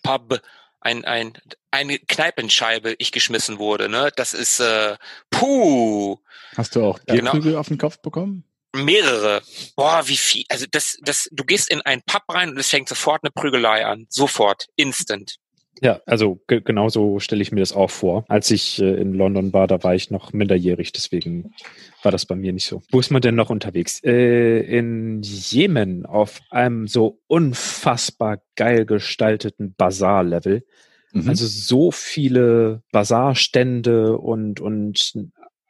Pub, 0.02 0.40
ein, 0.80 1.04
ein, 1.04 1.32
eine 1.70 1.98
Kneipenscheibe 1.98 2.94
ich 2.98 3.12
geschmissen 3.12 3.58
wurde, 3.58 3.88
ne? 3.88 4.10
Das 4.16 4.32
ist 4.32 4.60
äh, 4.60 4.96
puh. 5.30 6.18
Hast 6.56 6.76
du 6.76 6.84
auch 6.84 6.98
Bierprügel 7.00 7.42
genau. 7.42 7.60
auf 7.60 7.68
den 7.68 7.78
Kopf 7.78 7.98
bekommen? 7.98 8.44
mehrere. 8.72 9.42
Boah, 9.76 10.06
wie 10.06 10.16
viel. 10.16 10.44
Also 10.48 10.66
das, 10.70 10.98
das, 11.02 11.28
du 11.32 11.44
gehst 11.44 11.70
in 11.70 11.80
einen 11.82 12.02
Pub 12.02 12.22
rein 12.28 12.50
und 12.50 12.58
es 12.58 12.68
fängt 12.68 12.88
sofort 12.88 13.22
eine 13.22 13.30
Prügelei 13.30 13.84
an. 13.84 14.06
Sofort. 14.08 14.68
Instant. 14.76 15.36
Ja, 15.82 16.00
also 16.04 16.40
genauso 16.46 17.20
stelle 17.20 17.42
ich 17.42 17.52
mir 17.52 17.60
das 17.60 17.72
auch 17.72 17.90
vor. 17.90 18.24
Als 18.28 18.50
ich 18.50 18.80
äh, 18.80 19.00
in 19.00 19.14
London 19.14 19.52
war, 19.52 19.66
da 19.66 19.82
war 19.82 19.94
ich 19.94 20.10
noch 20.10 20.32
minderjährig, 20.32 20.92
deswegen 20.92 21.54
war 22.02 22.12
das 22.12 22.26
bei 22.26 22.34
mir 22.34 22.52
nicht 22.52 22.66
so. 22.66 22.82
Wo 22.90 23.00
ist 23.00 23.10
man 23.10 23.22
denn 23.22 23.34
noch 23.34 23.50
unterwegs? 23.50 24.02
Äh, 24.04 24.60
in 24.60 25.22
Jemen 25.22 26.04
auf 26.04 26.40
einem 26.50 26.86
so 26.86 27.20
unfassbar 27.26 28.42
geil 28.56 28.84
gestalteten 28.84 29.74
Bazar-Level. 29.74 30.64
Mhm. 31.12 31.28
Also 31.28 31.46
so 31.46 31.90
viele 31.90 32.82
Bazarstände 32.92 34.18
und, 34.18 34.60
und 34.60 35.14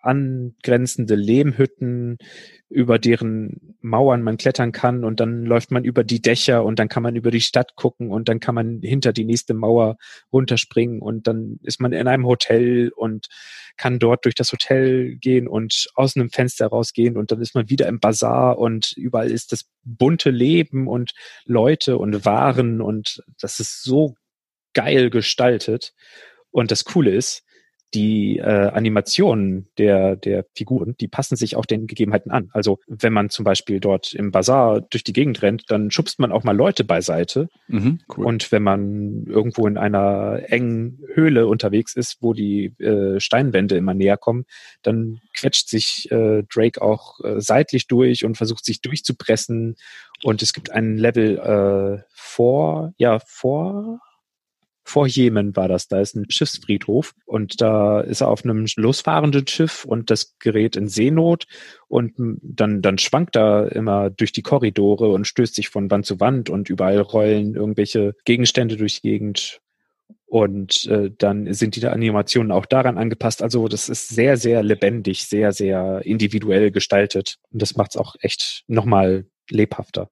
angrenzende 0.00 1.14
Lehmhütten, 1.14 2.18
über 2.68 2.98
deren 2.98 3.76
Mauern 3.80 4.22
man 4.22 4.36
klettern 4.36 4.72
kann 4.72 5.04
und 5.04 5.20
dann 5.20 5.44
läuft 5.44 5.70
man 5.70 5.84
über 5.84 6.04
die 6.04 6.22
Dächer 6.22 6.64
und 6.64 6.78
dann 6.78 6.88
kann 6.88 7.02
man 7.02 7.16
über 7.16 7.30
die 7.30 7.40
Stadt 7.40 7.74
gucken 7.74 8.10
und 8.10 8.28
dann 8.28 8.38
kann 8.40 8.54
man 8.54 8.80
hinter 8.82 9.12
die 9.12 9.24
nächste 9.24 9.54
Mauer 9.54 9.96
runterspringen 10.32 11.00
und 11.00 11.26
dann 11.26 11.58
ist 11.62 11.80
man 11.80 11.92
in 11.92 12.06
einem 12.06 12.26
Hotel 12.26 12.92
und 12.94 13.26
kann 13.76 13.98
dort 13.98 14.24
durch 14.24 14.34
das 14.34 14.52
Hotel 14.52 15.16
gehen 15.16 15.48
und 15.48 15.88
aus 15.94 16.16
einem 16.16 16.30
Fenster 16.30 16.68
rausgehen 16.68 17.16
und 17.16 17.32
dann 17.32 17.40
ist 17.40 17.54
man 17.54 17.68
wieder 17.68 17.88
im 17.88 17.98
Bazar 17.98 18.58
und 18.58 18.92
überall 18.96 19.30
ist 19.30 19.52
das 19.52 19.68
bunte 19.82 20.30
Leben 20.30 20.86
und 20.86 21.12
Leute 21.44 21.98
und 21.98 22.24
Waren 22.24 22.80
und 22.80 23.22
das 23.40 23.58
ist 23.58 23.82
so 23.82 24.14
geil 24.74 25.10
gestaltet. 25.10 25.92
Und 26.50 26.70
das 26.70 26.84
Coole 26.84 27.12
ist, 27.12 27.44
die 27.94 28.38
äh, 28.38 28.42
Animationen 28.42 29.68
der, 29.78 30.16
der 30.16 30.44
Figuren, 30.54 30.94
die 31.00 31.08
passen 31.08 31.36
sich 31.36 31.56
auch 31.56 31.66
den 31.66 31.86
Gegebenheiten 31.86 32.30
an. 32.30 32.48
Also 32.52 32.78
wenn 32.86 33.12
man 33.12 33.30
zum 33.30 33.44
Beispiel 33.44 33.80
dort 33.80 34.12
im 34.14 34.30
Bazar 34.30 34.80
durch 34.80 35.02
die 35.02 35.12
Gegend 35.12 35.42
rennt, 35.42 35.64
dann 35.68 35.90
schubst 35.90 36.18
man 36.18 36.32
auch 36.32 36.44
mal 36.44 36.56
Leute 36.56 36.84
beiseite. 36.84 37.48
Mhm, 37.68 38.00
cool. 38.16 38.26
Und 38.26 38.52
wenn 38.52 38.62
man 38.62 39.24
irgendwo 39.26 39.66
in 39.66 39.76
einer 39.76 40.40
engen 40.46 41.00
Höhle 41.14 41.46
unterwegs 41.46 41.94
ist, 41.94 42.18
wo 42.20 42.32
die 42.32 42.66
äh, 42.78 43.18
Steinwände 43.18 43.76
immer 43.76 43.94
näher 43.94 44.16
kommen, 44.16 44.44
dann 44.82 45.20
quetscht 45.34 45.68
sich 45.68 46.10
äh, 46.10 46.44
Drake 46.44 46.80
auch 46.80 47.20
äh, 47.24 47.40
seitlich 47.40 47.88
durch 47.88 48.24
und 48.24 48.36
versucht 48.36 48.64
sich 48.64 48.80
durchzupressen. 48.80 49.76
Und 50.22 50.42
es 50.42 50.52
gibt 50.52 50.70
einen 50.70 50.96
Level 50.96 51.38
äh, 51.38 52.04
vor, 52.12 52.92
ja, 52.98 53.18
vor 53.26 54.00
vor 54.84 55.06
Jemen 55.06 55.54
war 55.56 55.68
das. 55.68 55.88
Da 55.88 56.00
ist 56.00 56.16
ein 56.16 56.30
Schiffsfriedhof 56.30 57.14
und 57.26 57.60
da 57.60 58.00
ist 58.00 58.20
er 58.20 58.28
auf 58.28 58.44
einem 58.44 58.66
losfahrenden 58.76 59.46
Schiff 59.46 59.84
und 59.84 60.10
das 60.10 60.36
gerät 60.38 60.76
in 60.76 60.88
Seenot 60.88 61.46
und 61.88 62.14
dann, 62.16 62.82
dann 62.82 62.98
schwankt 62.98 63.36
er 63.36 63.72
immer 63.72 64.10
durch 64.10 64.32
die 64.32 64.42
Korridore 64.42 65.08
und 65.08 65.26
stößt 65.26 65.54
sich 65.54 65.68
von 65.68 65.90
Wand 65.90 66.06
zu 66.06 66.20
Wand 66.20 66.50
und 66.50 66.70
überall 66.70 67.00
rollen 67.00 67.54
irgendwelche 67.54 68.14
Gegenstände 68.24 68.76
durch 68.76 69.00
die 69.00 69.08
Gegend. 69.08 69.60
Und 70.26 70.86
äh, 70.86 71.10
dann 71.18 71.52
sind 71.52 71.74
die 71.74 71.84
Animationen 71.86 72.52
auch 72.52 72.64
daran 72.64 72.98
angepasst. 72.98 73.42
Also 73.42 73.66
das 73.66 73.88
ist 73.88 74.08
sehr, 74.08 74.36
sehr 74.36 74.62
lebendig, 74.62 75.26
sehr, 75.26 75.50
sehr 75.50 76.02
individuell 76.04 76.70
gestaltet. 76.70 77.38
Und 77.50 77.60
das 77.60 77.76
macht 77.76 77.90
es 77.92 77.96
auch 77.96 78.14
echt 78.20 78.62
nochmal 78.68 79.26
lebhafter. 79.50 80.08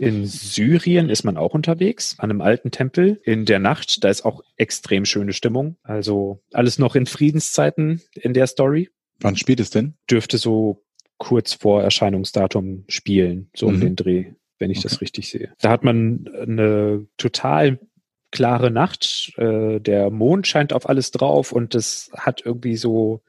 In 0.00 0.26
Syrien 0.26 1.08
ist 1.08 1.24
man 1.24 1.36
auch 1.36 1.54
unterwegs, 1.54 2.16
an 2.18 2.30
einem 2.30 2.40
alten 2.40 2.70
Tempel 2.70 3.20
in 3.24 3.44
der 3.44 3.58
Nacht. 3.58 4.02
Da 4.04 4.08
ist 4.08 4.24
auch 4.24 4.42
extrem 4.56 5.04
schöne 5.04 5.32
Stimmung. 5.32 5.76
Also 5.82 6.42
alles 6.52 6.78
noch 6.78 6.94
in 6.94 7.06
Friedenszeiten 7.06 8.00
in 8.14 8.34
der 8.34 8.46
Story. 8.46 8.90
Wann 9.20 9.36
spielt 9.36 9.60
es 9.60 9.70
denn? 9.70 9.94
Dürfte 10.10 10.38
so 10.38 10.82
kurz 11.18 11.52
vor 11.52 11.82
Erscheinungsdatum 11.82 12.84
spielen, 12.88 13.50
so 13.54 13.68
mhm. 13.68 13.74
um 13.74 13.80
den 13.80 13.96
Dreh, 13.96 14.32
wenn 14.58 14.70
ich 14.70 14.78
okay. 14.78 14.88
das 14.88 15.00
richtig 15.02 15.28
sehe. 15.28 15.52
Da 15.60 15.70
hat 15.70 15.84
man 15.84 16.28
eine 16.40 17.06
total 17.18 17.78
klare 18.30 18.70
Nacht. 18.70 19.32
Äh, 19.36 19.80
der 19.80 20.10
Mond 20.10 20.46
scheint 20.46 20.72
auf 20.72 20.88
alles 20.88 21.10
drauf 21.10 21.52
und 21.52 21.74
es 21.74 22.10
hat 22.16 22.42
irgendwie 22.44 22.76
so 22.76 23.22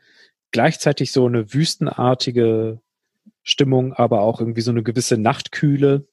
gleichzeitig 0.51 1.11
so 1.11 1.26
eine 1.26 1.53
wüstenartige 1.53 2.80
Stimmung, 3.43 3.93
aber 3.93 4.22
auch 4.22 4.39
irgendwie 4.39 4.61
so 4.61 4.72
eine 4.72 4.84
gewisse 4.84 5.17
Nachtkühle. 5.17 6.07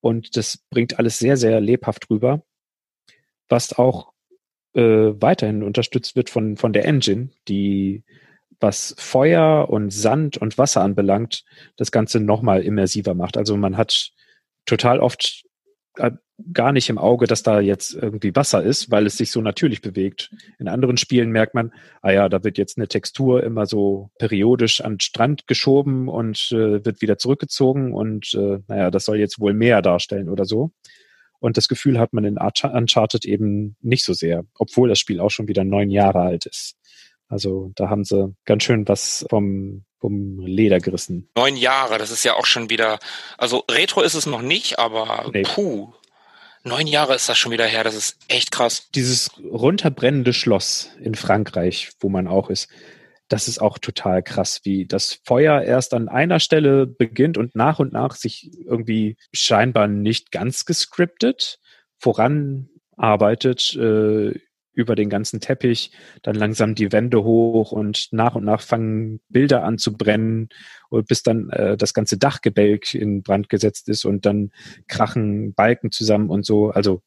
Und 0.00 0.36
das 0.36 0.58
bringt 0.70 0.98
alles 0.98 1.18
sehr, 1.18 1.36
sehr 1.36 1.60
lebhaft 1.60 2.10
rüber. 2.10 2.42
was 3.48 3.72
auch 3.72 4.12
äh, 4.74 4.80
weiterhin 4.80 5.62
unterstützt 5.62 6.16
wird 6.16 6.30
von, 6.30 6.56
von 6.56 6.72
der 6.72 6.84
Engine, 6.84 7.30
die 7.48 8.04
was 8.60 8.94
Feuer 8.98 9.68
und 9.70 9.90
Sand 9.92 10.36
und 10.36 10.58
Wasser 10.58 10.82
anbelangt, 10.82 11.44
das 11.76 11.92
Ganze 11.92 12.20
nochmal 12.20 12.62
immersiver 12.62 13.14
macht. 13.14 13.36
Also 13.36 13.56
man 13.56 13.76
hat 13.76 14.10
total 14.66 15.00
oft 15.00 15.44
gar 16.52 16.72
nicht 16.72 16.88
im 16.88 16.98
Auge, 16.98 17.26
dass 17.26 17.42
da 17.42 17.60
jetzt 17.60 17.94
irgendwie 17.94 18.34
Wasser 18.34 18.62
ist, 18.62 18.90
weil 18.90 19.06
es 19.06 19.16
sich 19.16 19.30
so 19.30 19.40
natürlich 19.40 19.82
bewegt. 19.82 20.30
In 20.58 20.68
anderen 20.68 20.96
Spielen 20.96 21.30
merkt 21.30 21.54
man, 21.54 21.72
ah 22.00 22.12
ja, 22.12 22.28
da 22.28 22.44
wird 22.44 22.58
jetzt 22.58 22.78
eine 22.78 22.88
Textur 22.88 23.42
immer 23.42 23.66
so 23.66 24.10
periodisch 24.18 24.80
an 24.80 24.94
den 24.94 25.00
Strand 25.00 25.46
geschoben 25.46 26.08
und 26.08 26.52
äh, 26.52 26.84
wird 26.84 27.02
wieder 27.02 27.18
zurückgezogen 27.18 27.92
und 27.92 28.32
äh, 28.34 28.60
naja, 28.68 28.90
das 28.90 29.04
soll 29.04 29.18
jetzt 29.18 29.40
wohl 29.40 29.52
mehr 29.52 29.82
darstellen 29.82 30.28
oder 30.28 30.44
so. 30.44 30.70
Und 31.40 31.56
das 31.56 31.68
Gefühl 31.68 31.98
hat 31.98 32.12
man 32.12 32.24
in 32.24 32.38
Uncharted 32.38 33.24
eben 33.24 33.76
nicht 33.80 34.04
so 34.04 34.12
sehr, 34.12 34.44
obwohl 34.58 34.88
das 34.88 34.98
Spiel 34.98 35.20
auch 35.20 35.30
schon 35.30 35.48
wieder 35.48 35.64
neun 35.64 35.90
Jahre 35.90 36.20
alt 36.20 36.46
ist. 36.46 36.76
Also 37.28 37.72
da 37.74 37.88
haben 37.90 38.04
sie 38.04 38.34
ganz 38.44 38.64
schön 38.64 38.88
was 38.88 39.26
vom, 39.28 39.84
vom 40.00 40.40
Leder 40.40 40.80
gerissen. 40.80 41.28
Neun 41.36 41.56
Jahre, 41.56 41.98
das 41.98 42.10
ist 42.10 42.24
ja 42.24 42.34
auch 42.34 42.46
schon 42.46 42.70
wieder, 42.70 42.98
also 43.36 43.64
Retro 43.70 44.02
ist 44.02 44.14
es 44.14 44.26
noch 44.26 44.42
nicht, 44.42 44.78
aber 44.78 45.30
nee. 45.32 45.42
puh, 45.42 45.92
neun 46.62 46.86
Jahre 46.86 47.14
ist 47.14 47.28
das 47.28 47.38
schon 47.38 47.52
wieder 47.52 47.66
her, 47.66 47.84
das 47.84 47.94
ist 47.94 48.18
echt 48.28 48.50
krass. 48.50 48.88
Dieses 48.94 49.30
runterbrennende 49.42 50.32
Schloss 50.32 50.90
in 51.00 51.14
Frankreich, 51.14 51.90
wo 52.00 52.08
man 52.08 52.28
auch 52.28 52.50
ist, 52.50 52.68
das 53.28 53.46
ist 53.46 53.60
auch 53.60 53.78
total 53.78 54.22
krass, 54.22 54.60
wie 54.64 54.86
das 54.86 55.20
Feuer 55.24 55.62
erst 55.62 55.92
an 55.92 56.08
einer 56.08 56.40
Stelle 56.40 56.86
beginnt 56.86 57.36
und 57.36 57.54
nach 57.54 57.78
und 57.78 57.92
nach 57.92 58.14
sich 58.14 58.50
irgendwie 58.64 59.16
scheinbar 59.32 59.86
nicht 59.86 60.32
ganz 60.32 60.64
gescriptet 60.64 61.58
voranarbeitet 61.98 63.74
äh, 63.74 64.38
über 64.78 64.94
den 64.94 65.10
ganzen 65.10 65.40
Teppich, 65.40 65.90
dann 66.22 66.36
langsam 66.36 66.76
die 66.76 66.92
Wände 66.92 67.24
hoch 67.24 67.72
und 67.72 68.08
nach 68.12 68.36
und 68.36 68.44
nach 68.44 68.62
fangen 68.62 69.20
Bilder 69.28 69.64
an 69.64 69.76
zu 69.76 69.92
brennen, 69.92 70.50
bis 70.90 71.24
dann 71.24 71.50
äh, 71.50 71.76
das 71.76 71.94
ganze 71.94 72.16
Dachgebälk 72.16 72.94
in 72.94 73.22
Brand 73.22 73.48
gesetzt 73.48 73.88
ist 73.88 74.04
und 74.04 74.24
dann 74.24 74.52
krachen 74.86 75.52
Balken 75.52 75.90
zusammen 75.90 76.30
und 76.30 76.46
so. 76.46 76.70
Also 76.70 77.02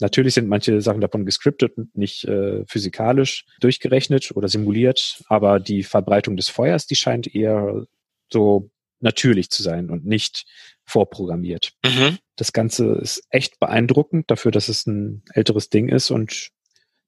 natürlich 0.00 0.32
sind 0.32 0.48
manche 0.48 0.80
Sachen 0.80 1.02
davon 1.02 1.26
gescriptet 1.26 1.76
und 1.76 1.94
nicht 1.94 2.24
äh, 2.24 2.64
physikalisch 2.66 3.44
durchgerechnet 3.60 4.32
oder 4.34 4.48
simuliert, 4.48 5.22
aber 5.28 5.60
die 5.60 5.82
Verbreitung 5.82 6.38
des 6.38 6.48
Feuers, 6.48 6.86
die 6.86 6.96
scheint 6.96 7.34
eher 7.34 7.84
so 8.32 8.70
natürlich 9.00 9.50
zu 9.50 9.62
sein 9.62 9.90
und 9.90 10.06
nicht 10.06 10.46
vorprogrammiert. 10.86 11.72
Mhm. 11.84 12.16
Das 12.36 12.54
Ganze 12.54 12.92
ist 12.94 13.22
echt 13.28 13.60
beeindruckend 13.60 14.30
dafür, 14.30 14.52
dass 14.52 14.68
es 14.68 14.86
ein 14.86 15.22
älteres 15.34 15.68
Ding 15.68 15.90
ist 15.90 16.10
und 16.10 16.50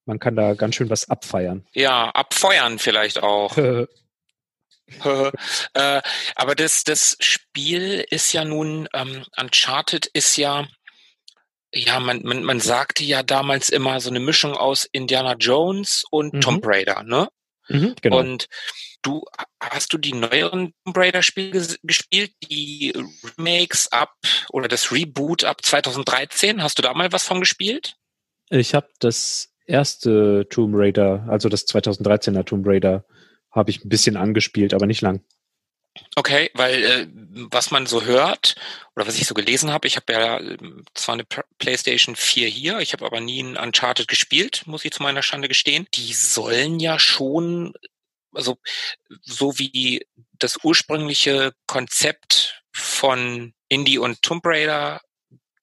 man 0.04 0.18
kann 0.18 0.36
da 0.36 0.54
ganz 0.54 0.74
schön 0.74 0.90
was 0.90 1.08
abfeiern. 1.08 1.66
Ja, 1.72 2.10
abfeuern 2.10 2.78
vielleicht 2.78 3.22
auch. 3.22 3.56
äh, 5.74 6.02
aber 6.34 6.54
das, 6.54 6.84
das 6.84 7.16
Spiel 7.20 8.04
ist 8.10 8.32
ja 8.32 8.44
nun, 8.44 8.88
ähm, 8.92 9.24
Uncharted 9.40 10.06
ist 10.06 10.36
ja, 10.36 10.66
ja, 11.72 12.00
man, 12.00 12.22
man, 12.22 12.42
man 12.42 12.60
sagte 12.60 13.04
ja 13.04 13.22
damals 13.22 13.70
immer 13.70 14.00
so 14.00 14.10
eine 14.10 14.20
Mischung 14.20 14.54
aus 14.54 14.86
Indiana 14.92 15.34
Jones 15.34 16.04
und 16.10 16.34
mhm. 16.34 16.40
Tomb 16.40 16.66
Raider, 16.66 17.02
ne? 17.02 17.28
Mhm, 17.68 17.94
genau. 18.02 18.18
Und 18.18 18.48
du 19.02 19.24
hast 19.60 19.92
du 19.92 19.98
die 19.98 20.12
neueren 20.12 20.74
Tomb 20.84 20.96
Raider 20.96 21.22
Spiele 21.22 21.66
gespielt, 21.82 22.32
die 22.42 22.92
Remakes 23.38 23.90
ab 23.90 24.14
oder 24.50 24.68
das 24.68 24.92
Reboot 24.92 25.44
ab 25.44 25.64
2013? 25.64 26.62
Hast 26.62 26.78
du 26.78 26.82
da 26.82 26.92
mal 26.92 27.12
was 27.12 27.24
von 27.24 27.40
gespielt? 27.40 27.94
Ich 28.50 28.74
habe 28.74 28.88
das 28.98 29.51
erste 29.66 30.46
Tomb 30.50 30.74
Raider, 30.76 31.26
also 31.28 31.48
das 31.48 31.66
2013er 31.66 32.44
Tomb 32.44 32.66
Raider, 32.66 33.04
habe 33.50 33.70
ich 33.70 33.84
ein 33.84 33.88
bisschen 33.88 34.16
angespielt, 34.16 34.74
aber 34.74 34.86
nicht 34.86 35.02
lang. 35.02 35.22
Okay, 36.16 36.50
weil 36.54 36.84
äh, 36.84 37.06
was 37.50 37.70
man 37.70 37.86
so 37.86 38.04
hört 38.04 38.54
oder 38.96 39.06
was 39.06 39.18
ich 39.18 39.26
so 39.26 39.34
gelesen 39.34 39.70
habe, 39.70 39.86
ich 39.86 39.96
habe 39.96 40.12
ja 40.12 40.38
äh, 40.38 40.56
zwar 40.94 41.14
eine 41.14 41.24
PlayStation 41.58 42.16
4 42.16 42.48
hier, 42.48 42.78
ich 42.78 42.94
habe 42.94 43.04
aber 43.04 43.20
nie 43.20 43.42
ein 43.42 43.58
Uncharted 43.58 44.08
gespielt, 44.08 44.62
muss 44.66 44.84
ich 44.86 44.92
zu 44.92 45.02
meiner 45.02 45.22
Schande 45.22 45.48
gestehen. 45.48 45.86
Die 45.94 46.14
sollen 46.14 46.80
ja 46.80 46.98
schon, 46.98 47.74
also 48.32 48.56
so 49.20 49.58
wie 49.58 50.06
das 50.38 50.58
ursprüngliche 50.62 51.52
Konzept 51.66 52.62
von 52.72 53.52
Indie 53.68 53.98
und 53.98 54.22
Tomb 54.22 54.46
Raider 54.46 55.02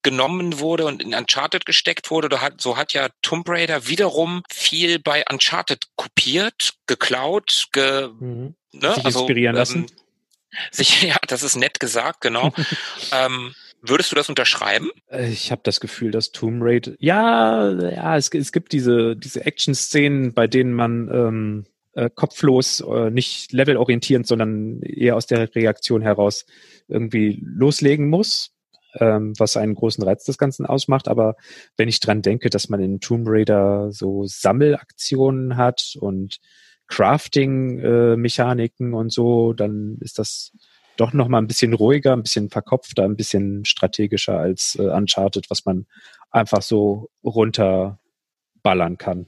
genommen 0.02 0.60
wurde 0.60 0.86
und 0.86 1.02
in 1.02 1.14
Uncharted 1.14 1.66
gesteckt 1.66 2.12
wurde. 2.12 2.30
So 2.58 2.78
hat 2.78 2.94
ja 2.94 3.10
Tomb 3.22 3.48
Raider 3.50 3.88
wiederum 3.88 4.44
viel 4.52 5.00
bei 5.00 5.24
Uncharted 5.30 5.86
kopiert, 5.96 6.74
geklaut, 6.88 7.68
ge, 7.72 8.10
mhm. 8.20 8.56
ne? 8.72 8.94
sich 8.96 9.06
also, 9.06 9.20
inspirieren 9.20 9.56
ähm, 9.56 9.60
lassen. 9.60 9.86
Sich, 10.72 11.04
ja, 11.04 11.16
das 11.28 11.44
ist 11.44 11.58
nett 11.58 11.80
gesagt, 11.80 12.22
genau. 12.22 12.52
ähm, 13.12 13.54
würdest 13.84 14.12
du 14.12 14.16
das 14.16 14.30
unterschreiben? 14.30 14.90
Äh, 15.08 15.30
ich 15.30 15.52
habe 15.52 15.62
das 15.64 15.80
Gefühl, 15.80 16.10
dass 16.10 16.32
Tomb 16.32 16.64
Raider, 16.64 16.94
ja, 16.98 17.72
ja, 17.72 18.18
es, 18.18 18.30
es 18.34 18.52
gibt 18.52 18.72
diese 18.72 19.16
diese 19.16 19.46
Action-Szenen, 19.46 20.34
bei 20.34 20.48
denen 20.48 20.74
man 20.74 21.08
ähm, 21.14 21.66
äh, 21.94 22.10
kopflos, 22.10 22.82
äh, 22.82 23.12
nicht 23.12 23.52
levelorientierend, 23.52 24.26
sondern 24.26 24.82
eher 24.82 25.16
aus 25.16 25.28
der 25.28 25.54
Reaktion 25.54 26.02
heraus 26.02 26.48
irgendwie 26.88 27.40
loslegen 27.46 28.10
muss 28.10 28.52
ähm, 28.96 29.34
was 29.38 29.58
einen 29.58 29.76
großen 29.76 30.04
Reiz 30.04 30.24
des 30.24 30.38
Ganzen 30.38 30.66
ausmacht. 30.66 31.08
Aber 31.08 31.36
wenn 31.78 31.90
ich 31.90 32.00
dran 32.00 32.22
denke, 32.22 32.50
dass 32.50 32.70
man 32.70 32.82
in 32.82 33.00
Tomb 33.00 33.26
Raider 33.28 33.92
so 33.92 34.26
Sammelaktionen 34.26 35.58
hat 35.58 35.96
und 36.00 36.40
Crafting-Mechaniken 36.88 38.94
äh, 38.94 38.96
und 38.96 39.14
so, 39.14 39.54
dann 39.54 39.98
ist 40.02 40.20
das 40.20 40.52
doch 40.98 41.14
noch 41.14 41.30
mal 41.30 41.38
ein 41.38 41.48
bisschen 41.48 41.74
ruhiger, 41.74 42.14
ein 42.14 42.24
bisschen 42.24 42.50
verkopfter, 42.50 43.04
ein 43.04 43.16
bisschen 43.16 43.64
strategischer 43.64 44.38
als 44.38 44.76
äh, 44.76 44.84
Uncharted, 44.84 45.50
was 45.50 45.66
man 45.66 45.86
einfach 46.30 46.62
so 46.62 47.10
runterballern 47.24 48.98
kann. 48.98 49.28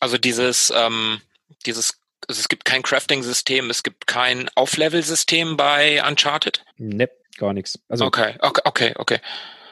Also 0.00 0.18
dieses, 0.18 0.72
ähm, 0.74 1.20
dieses, 1.66 2.00
also 2.28 2.40
es 2.40 2.48
gibt 2.48 2.64
kein 2.64 2.82
Crafting-System, 2.82 3.70
es 3.70 3.82
gibt 3.82 4.06
kein 4.06 4.48
Auflevel-System 4.54 5.56
bei 5.56 6.02
Uncharted? 6.06 6.64
Ne, 6.78 7.08
gar 7.36 7.52
nichts. 7.52 7.78
Also, 7.88 8.04
okay, 8.04 8.36
okay, 8.40 8.62
okay, 8.64 8.94
okay. 8.96 9.18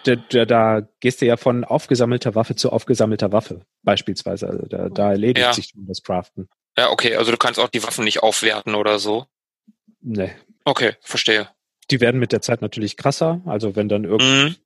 Da, 0.05 0.17
da, 0.17 0.45
da 0.45 0.89
gehst 1.01 1.23
du 1.23 1.27
ja 1.27 1.37
von 1.37 1.65
aufgesammelter 1.65 2.35
Waffe 2.35 2.57
zu 2.57 2.71
aufgesammelter 2.71 3.33
Waffe, 3.33 3.65
beispielsweise. 3.83 4.49
Also 4.49 4.67
da, 4.67 4.89
da 4.89 5.11
erledigt 5.11 5.47
ja. 5.47 5.53
sich 5.53 5.69
schon 5.69 5.87
das 5.87 6.03
Craften. 6.03 6.49
Ja, 6.77 6.91
okay, 6.91 7.17
also 7.17 7.31
du 7.31 7.37
kannst 7.37 7.61
auch 7.61 7.69
die 7.69 7.83
Waffen 7.83 8.05
nicht 8.05 8.23
aufwerten 8.23 8.75
oder 8.75 8.99
so. 8.99 9.27
Nee. 10.01 10.33
Okay, 10.65 10.95
verstehe. 11.01 11.49
Die 11.91 12.01
werden 12.01 12.19
mit 12.19 12.33
der 12.33 12.41
Zeit 12.41 12.63
natürlich 12.63 12.97
krasser. 12.97 13.43
Also 13.47 13.77
wenn 13.77 13.89
dann 13.89 14.05
irgend 14.05 14.23
mhm. 14.23 14.57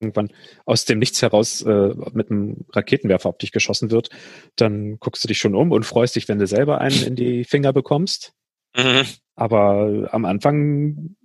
irgendwann 0.00 0.32
aus 0.64 0.84
dem 0.84 0.98
Nichts 0.98 1.22
heraus 1.22 1.62
äh, 1.62 1.94
mit 2.12 2.30
einem 2.30 2.66
Raketenwerfer 2.72 3.28
auf 3.28 3.38
dich 3.38 3.52
geschossen 3.52 3.90
wird, 3.90 4.10
dann 4.56 4.98
guckst 5.00 5.24
du 5.24 5.28
dich 5.28 5.38
schon 5.38 5.54
um 5.54 5.72
und 5.72 5.84
freust 5.84 6.14
dich, 6.16 6.28
wenn 6.28 6.38
du 6.38 6.46
selber 6.46 6.80
einen 6.80 7.02
in 7.02 7.16
die 7.16 7.44
Finger 7.44 7.72
bekommst. 7.72 8.34
Mhm. 8.76 9.04
Aber 9.34 10.08
am 10.12 10.24
Anfang 10.24 11.16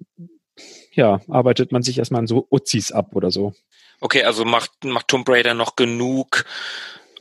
ja, 0.91 1.21
arbeitet 1.27 1.71
man 1.71 1.83
sich 1.83 1.97
erstmal 1.97 2.19
an 2.19 2.27
so 2.27 2.47
Uzis 2.49 2.91
ab 2.91 3.15
oder 3.15 3.31
so. 3.31 3.53
Okay, 3.99 4.23
also 4.23 4.45
macht, 4.45 4.83
macht 4.83 5.07
Tomb 5.07 5.27
Raider 5.29 5.53
noch 5.53 5.75
genug 5.75 6.45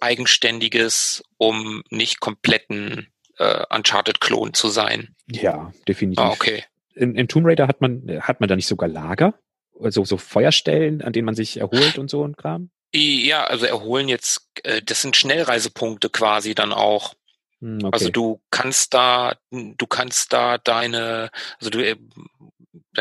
Eigenständiges, 0.01 1.23
um 1.37 1.83
nicht 1.91 2.21
kompletten 2.21 3.09
äh, 3.39 3.65
Uncharted-Klon 3.71 4.55
zu 4.55 4.69
sein. 4.69 5.15
Ja, 5.31 5.73
definitiv. 5.87 6.25
Ah, 6.25 6.31
okay. 6.31 6.65
In, 6.95 7.15
in 7.15 7.29
Tomb 7.29 7.47
Raider 7.47 7.69
hat 7.69 7.81
man, 7.81 8.03
hat 8.21 8.41
man 8.41 8.49
da 8.49 8.57
nicht 8.57 8.67
sogar 8.67 8.89
Lager? 8.89 9.35
Also 9.81 10.05
so 10.05 10.17
Feuerstellen, 10.17 11.03
an 11.03 11.13
denen 11.13 11.27
man 11.27 11.35
sich 11.35 11.59
erholt 11.59 11.99
und 11.99 12.11
so 12.11 12.25
ein 12.25 12.37
Kram? 12.37 12.71
Ja, 12.95 13.45
also 13.45 13.67
erholen 13.67 14.09
jetzt, 14.09 14.51
äh, 14.65 14.83
das 14.83 15.03
sind 15.03 15.17
Schnellreisepunkte 15.17 16.11
quasi 16.11 16.55
dann 16.55 16.73
auch. 16.73 17.15
Hm, 17.61 17.79
okay. 17.85 17.91
Also 17.93 18.09
du 18.11 18.41
kannst 18.51 18.95
da, 18.95 19.37
du 19.51 19.87
kannst 19.87 20.33
da 20.33 20.59
deine, 20.59 21.31
also 21.59 21.71
du 21.71 21.85
äh, 21.85 21.97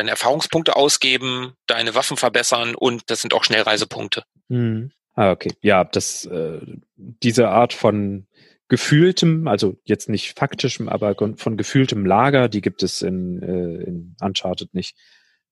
deine 0.00 0.10
Erfahrungspunkte 0.10 0.76
ausgeben, 0.76 1.52
deine 1.66 1.94
Waffen 1.94 2.16
verbessern 2.16 2.74
und 2.74 3.10
das 3.10 3.20
sind 3.20 3.34
auch 3.34 3.44
Schnellreisepunkte. 3.44 4.24
Mhm. 4.48 4.90
Ah, 5.14 5.32
okay. 5.32 5.52
Ja, 5.60 5.84
das, 5.84 6.24
äh, 6.24 6.60
diese 6.96 7.48
Art 7.48 7.74
von 7.74 8.26
gefühltem, 8.68 9.46
also 9.46 9.76
jetzt 9.84 10.08
nicht 10.08 10.38
faktischem, 10.38 10.88
aber 10.88 11.14
von 11.36 11.56
gefühltem 11.56 12.06
Lager, 12.06 12.48
die 12.48 12.62
gibt 12.62 12.82
es 12.82 13.02
in, 13.02 13.42
äh, 13.42 13.82
in 13.84 14.16
Uncharted 14.20 14.72
nicht. 14.72 14.96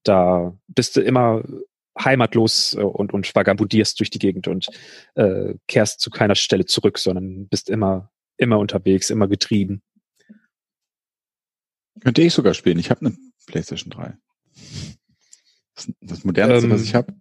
Da 0.05 0.57
bist 0.69 0.97
du 0.97 1.03
immer 1.03 1.43
heimatlos 2.03 2.75
äh, 2.75 2.81
und, 2.81 3.13
und 3.13 3.35
vagabundierst 3.35 4.01
durch 4.01 4.09
die 4.09 4.21
Gegend 4.21 4.49
und 4.49 4.69
äh, 5.17 5.55
kehrst 5.67 6.01
zu 6.01 6.09
keiner 6.11 6.37
Stelle 6.37 6.65
zurück, 6.65 6.99
sondern 6.99 7.49
bist 7.49 7.69
immer, 7.69 8.11
immer 8.39 8.59
unterwegs, 8.59 9.11
immer 9.11 9.29
getrieben. 9.29 9.83
Könnte 12.01 12.23
ich 12.23 12.33
sogar 12.33 12.55
spielen. 12.55 12.79
Ich 12.79 12.91
habe 12.91 13.05
eine 13.05 13.17
PlayStation 13.47 13.91
3. 13.91 14.17
Das, 16.01 16.25
modernste, 16.25 16.67
ähm, 16.67 16.73
was 16.73 16.83
ich 16.83 16.95
habe. 16.95 17.13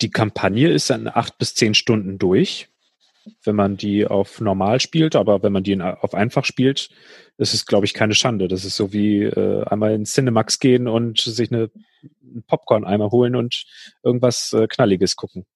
Die 0.00 0.10
Kampagne 0.10 0.70
ist 0.70 0.90
dann 0.90 1.08
acht 1.08 1.38
bis 1.38 1.54
zehn 1.54 1.74
Stunden 1.74 2.18
durch, 2.18 2.68
wenn 3.44 3.56
man 3.56 3.76
die 3.76 4.06
auf 4.06 4.40
normal 4.40 4.80
spielt, 4.80 5.16
aber 5.16 5.42
wenn 5.42 5.52
man 5.52 5.62
die 5.62 5.80
auf 5.80 6.14
einfach 6.14 6.44
spielt, 6.44 6.90
ist 7.36 7.54
es, 7.54 7.66
glaube 7.66 7.86
ich, 7.86 7.94
keine 7.94 8.14
Schande. 8.14 8.48
Das 8.48 8.64
ist 8.64 8.76
so 8.76 8.92
wie 8.92 9.24
äh, 9.24 9.64
einmal 9.64 9.92
in 9.92 10.04
Cinemax 10.04 10.58
gehen 10.58 10.88
und 10.88 11.20
sich 11.20 11.52
eine 11.52 11.70
Popcorn 12.46 12.84
einmal 12.84 13.10
holen 13.10 13.36
und 13.36 13.64
irgendwas 14.02 14.52
äh, 14.52 14.66
Knalliges 14.66 15.16
gucken. 15.16 15.46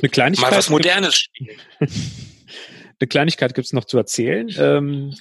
Eine 0.00 0.08
Kleinigkeit. 0.10 0.50
Mal 0.50 0.56
was 0.56 0.70
Modernes 0.70 1.14
spielen. 1.18 1.58
Eine 1.78 3.08
Kleinigkeit 3.08 3.54
gibt 3.54 3.66
es 3.66 3.72
noch 3.72 3.84
zu 3.84 3.98
erzählen. 3.98 4.48
Ähm, 4.58 5.14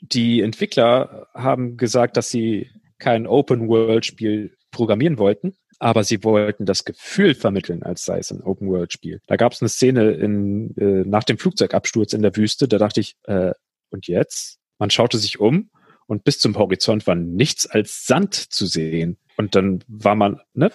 die 0.00 0.42
Entwickler 0.42 1.28
haben 1.34 1.76
gesagt, 1.76 2.16
dass 2.16 2.30
sie 2.30 2.70
kein 3.04 3.26
Open-World-Spiel 3.26 4.56
programmieren 4.70 5.18
wollten, 5.18 5.54
aber 5.78 6.04
sie 6.04 6.24
wollten 6.24 6.64
das 6.64 6.86
Gefühl 6.86 7.34
vermitteln, 7.34 7.82
als 7.82 8.06
sei 8.06 8.18
es 8.18 8.32
ein 8.32 8.40
Open-World-Spiel. 8.40 9.20
Da 9.26 9.36
gab 9.36 9.52
es 9.52 9.60
eine 9.60 9.68
Szene 9.68 10.12
in, 10.12 10.74
äh, 10.78 11.06
nach 11.06 11.24
dem 11.24 11.36
Flugzeugabsturz 11.36 12.14
in 12.14 12.22
der 12.22 12.34
Wüste, 12.34 12.66
da 12.66 12.78
dachte 12.78 13.00
ich, 13.00 13.16
äh, 13.24 13.52
und 13.90 14.06
jetzt? 14.06 14.58
Man 14.78 14.88
schaute 14.88 15.18
sich 15.18 15.38
um 15.38 15.68
und 16.06 16.24
bis 16.24 16.38
zum 16.38 16.56
Horizont 16.56 17.06
war 17.06 17.14
nichts 17.14 17.66
als 17.66 18.06
Sand 18.06 18.34
zu 18.34 18.64
sehen. 18.64 19.18
Und 19.36 19.54
dann 19.54 19.84
war 19.86 20.14
man, 20.14 20.40
ne, 20.54 20.72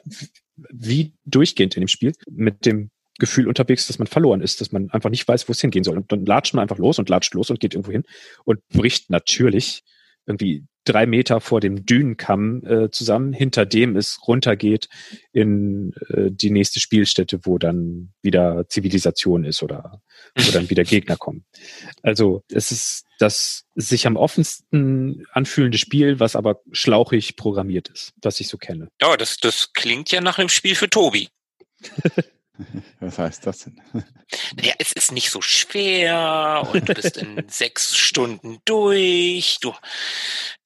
wie 0.55 1.13
durchgehend 1.25 1.75
in 1.75 1.81
dem 1.81 1.87
Spiel 1.87 2.13
mit 2.29 2.67
dem 2.67 2.91
Gefühl 3.17 3.47
unterwegs, 3.47 3.87
dass 3.87 3.97
man 3.97 4.07
verloren 4.07 4.41
ist, 4.41 4.61
dass 4.61 4.71
man 4.71 4.91
einfach 4.91 5.09
nicht 5.09 5.27
weiß, 5.27 5.49
wo 5.49 5.51
es 5.51 5.61
hingehen 5.61 5.83
soll. 5.83 5.97
Und 5.97 6.11
dann 6.11 6.27
latscht 6.27 6.53
man 6.53 6.61
einfach 6.61 6.77
los 6.77 6.99
und 6.99 7.09
latscht 7.09 7.33
los 7.33 7.49
und 7.49 7.59
geht 7.59 7.73
irgendwo 7.73 7.91
hin 7.91 8.03
und 8.45 8.65
bricht 8.69 9.09
natürlich 9.09 9.83
irgendwie 10.29 10.63
drei 10.85 11.05
Meter 11.05 11.41
vor 11.41 11.59
dem 11.59 11.85
Dünenkamm 11.85 12.63
äh, 12.65 12.89
zusammen, 12.89 13.33
hinter 13.33 13.65
dem 13.65 13.95
es 13.95 14.19
runtergeht 14.27 14.87
in 15.33 15.93
äh, 16.09 16.31
die 16.31 16.51
nächste 16.51 16.79
Spielstätte, 16.79 17.41
wo 17.43 17.57
dann 17.57 18.13
wieder 18.21 18.67
Zivilisation 18.69 19.43
ist 19.43 19.61
oder 19.61 20.01
wo 20.35 20.51
dann 20.51 20.69
wieder 20.69 20.83
Gegner 20.85 21.17
kommen. 21.17 21.45
Also 22.01 22.43
es 22.51 22.71
ist 22.71 23.05
das 23.19 23.65
sich 23.75 24.07
am 24.07 24.15
offensten 24.15 25.25
anfühlende 25.33 25.77
Spiel, 25.77 26.19
was 26.19 26.35
aber 26.35 26.61
schlauchig 26.71 27.35
programmiert 27.35 27.89
ist, 27.89 28.13
was 28.21 28.39
ich 28.39 28.47
so 28.47 28.57
kenne. 28.57 28.87
Ja, 29.01 29.17
das, 29.17 29.37
das 29.37 29.73
klingt 29.73 30.11
ja 30.11 30.21
nach 30.21 30.39
einem 30.39 30.49
Spiel 30.49 30.75
für 30.75 30.89
Tobi. 30.89 31.27
Was 32.99 33.17
heißt 33.17 33.45
das 33.45 33.59
denn? 33.59 33.81
Naja, 34.55 34.73
es 34.79 34.91
ist 34.91 35.11
nicht 35.11 35.29
so 35.29 35.41
schwer 35.41 36.67
und 36.71 36.87
du 36.87 36.93
bist 36.93 37.17
in 37.17 37.43
sechs 37.49 37.95
Stunden 37.95 38.59
durch. 38.65 39.59
Du, 39.61 39.73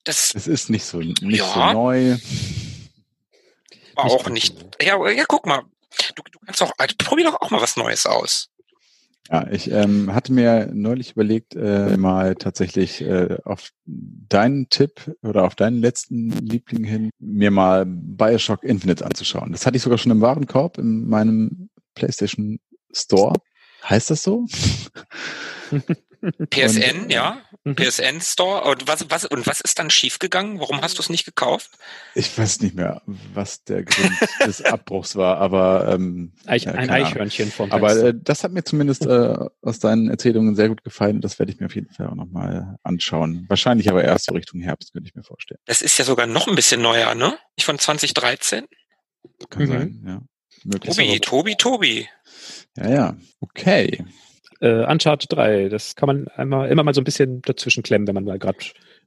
das. 0.03 0.33
Es 0.35 0.47
ist 0.47 0.69
nicht 0.69 0.85
so, 0.85 0.99
nicht 0.99 1.21
ja, 1.21 1.53
so 1.53 1.73
neu. 1.73 2.17
Auch 3.95 4.29
nicht. 4.29 4.55
Ja, 4.81 5.09
ja, 5.09 5.23
guck 5.27 5.45
mal. 5.45 5.63
Du, 6.15 6.23
du 6.31 6.39
kannst 6.45 6.61
auch, 6.63 6.71
also 6.77 6.95
probier 6.97 7.25
doch 7.25 7.41
auch 7.41 7.51
mal 7.51 7.61
was 7.61 7.77
Neues 7.77 8.05
aus. 8.05 8.49
Ja, 9.29 9.47
ich 9.49 9.71
ähm, 9.71 10.13
hatte 10.13 10.33
mir 10.33 10.69
neulich 10.73 11.11
überlegt, 11.13 11.55
äh, 11.55 11.95
mal 11.95 12.35
tatsächlich 12.35 13.01
äh, 13.01 13.37
auf 13.45 13.69
deinen 13.85 14.67
Tipp 14.69 15.15
oder 15.21 15.45
auf 15.45 15.55
deinen 15.55 15.77
letzten 15.77 16.29
Liebling 16.29 16.83
hin, 16.83 17.09
mir 17.19 17.49
mal 17.49 17.85
Bioshock 17.87 18.63
Infinite 18.63 19.05
anzuschauen. 19.05 19.53
Das 19.53 19.65
hatte 19.65 19.77
ich 19.77 19.83
sogar 19.83 19.97
schon 19.97 20.11
im 20.11 20.19
Warenkorb 20.19 20.77
in 20.77 21.07
meinem 21.07 21.69
PlayStation 21.93 22.59
Store. 22.91 23.33
Heißt 23.89 24.09
das 24.09 24.23
so? 24.23 24.45
PSN, 26.49 27.03
und, 27.03 27.11
ja. 27.11 27.41
Mhm. 27.63 27.75
PSN 27.75 28.21
Store. 28.21 28.63
Und 28.63 28.87
was, 28.87 29.09
was, 29.09 29.25
und 29.25 29.45
was 29.45 29.59
ist 29.59 29.77
dann 29.77 29.89
schiefgegangen? 29.89 30.59
Warum 30.59 30.81
hast 30.81 30.97
du 30.97 31.01
es 31.01 31.09
nicht 31.09 31.25
gekauft? 31.25 31.71
Ich 32.15 32.37
weiß 32.37 32.61
nicht 32.61 32.75
mehr, 32.75 33.01
was 33.05 33.63
der 33.65 33.83
Grund 33.83 34.13
des 34.45 34.61
Abbruchs 34.63 35.15
war, 35.15 35.37
aber 35.37 35.93
ähm, 35.93 36.31
Eich, 36.45 36.67
ein 36.67 36.89
Eichhörnchen 36.89 37.51
vom 37.51 37.71
Aber 37.71 37.95
äh, 37.95 38.13
das 38.15 38.43
hat 38.43 38.53
mir 38.53 38.63
zumindest 38.63 39.05
äh, 39.05 39.35
aus 39.61 39.79
deinen 39.79 40.09
Erzählungen 40.09 40.55
sehr 40.55 40.69
gut 40.69 40.83
gefallen. 40.83 41.19
Das 41.19 41.39
werde 41.39 41.51
ich 41.51 41.59
mir 41.59 41.65
auf 41.65 41.75
jeden 41.75 41.91
Fall 41.91 42.07
auch 42.07 42.15
nochmal 42.15 42.77
anschauen. 42.83 43.45
Wahrscheinlich 43.49 43.89
aber 43.89 44.03
erst 44.03 44.25
so 44.25 44.33
Richtung 44.33 44.61
Herbst, 44.61 44.93
könnte 44.93 45.09
ich 45.09 45.15
mir 45.15 45.23
vorstellen. 45.23 45.59
Das 45.65 45.81
ist 45.81 45.97
ja 45.97 46.05
sogar 46.05 46.27
noch 46.27 46.47
ein 46.47 46.55
bisschen 46.55 46.81
neuer, 46.81 47.15
ne? 47.15 47.37
Ich 47.55 47.65
von 47.65 47.77
2013. 47.77 48.65
Kann 49.49 49.63
mhm. 49.63 49.67
sein, 49.67 50.03
ja. 50.05 50.21
Tobi, 50.69 51.19
Tobi, 51.19 51.55
Tobi. 51.55 52.09
Ja, 52.77 52.89
ja. 52.89 53.17
Okay. 53.39 54.05
Äh, 54.61 54.85
Uncharted 54.85 55.31
3, 55.33 55.69
das 55.69 55.95
kann 55.95 56.07
man 56.07 56.27
einmal 56.29 56.69
immer 56.69 56.83
mal 56.83 56.93
so 56.93 57.01
ein 57.01 57.05
bisschen 57.05 57.41
dazwischen 57.41 57.83
klemmen, 57.83 58.07
wenn 58.07 58.15
man 58.15 58.23
mal 58.23 58.39
gerade 58.39 58.59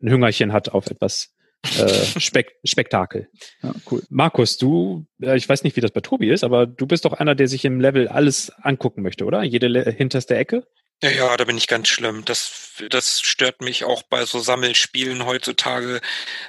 ein 0.02 0.10
Hüngerchen 0.10 0.52
hat 0.52 0.68
auf 0.68 0.88
etwas 0.88 1.34
äh, 1.78 2.04
Spek 2.20 2.56
Spektakel. 2.64 3.28
Ja, 3.62 3.74
cool. 3.90 4.02
Markus, 4.10 4.58
du, 4.58 5.06
äh, 5.22 5.36
ich 5.36 5.48
weiß 5.48 5.64
nicht, 5.64 5.76
wie 5.76 5.80
das 5.80 5.92
bei 5.92 6.00
Tobi 6.00 6.30
ist, 6.30 6.44
aber 6.44 6.66
du 6.66 6.86
bist 6.86 7.04
doch 7.04 7.14
einer, 7.14 7.34
der 7.34 7.48
sich 7.48 7.64
im 7.64 7.80
Level 7.80 8.08
alles 8.08 8.50
angucken 8.62 9.02
möchte, 9.02 9.24
oder? 9.24 9.42
Jede 9.42 9.68
Le 9.68 9.90
hinterste 9.90 10.36
Ecke? 10.36 10.66
Ja, 11.02 11.10
ja, 11.10 11.36
da 11.36 11.44
bin 11.44 11.58
ich 11.58 11.66
ganz 11.66 11.88
schlimm. 11.88 12.24
Das, 12.24 12.82
das 12.88 13.20
stört 13.20 13.60
mich 13.60 13.84
auch 13.84 14.02
bei 14.04 14.24
so 14.24 14.40
Sammelspielen 14.40 15.26
heutzutage 15.26 16.00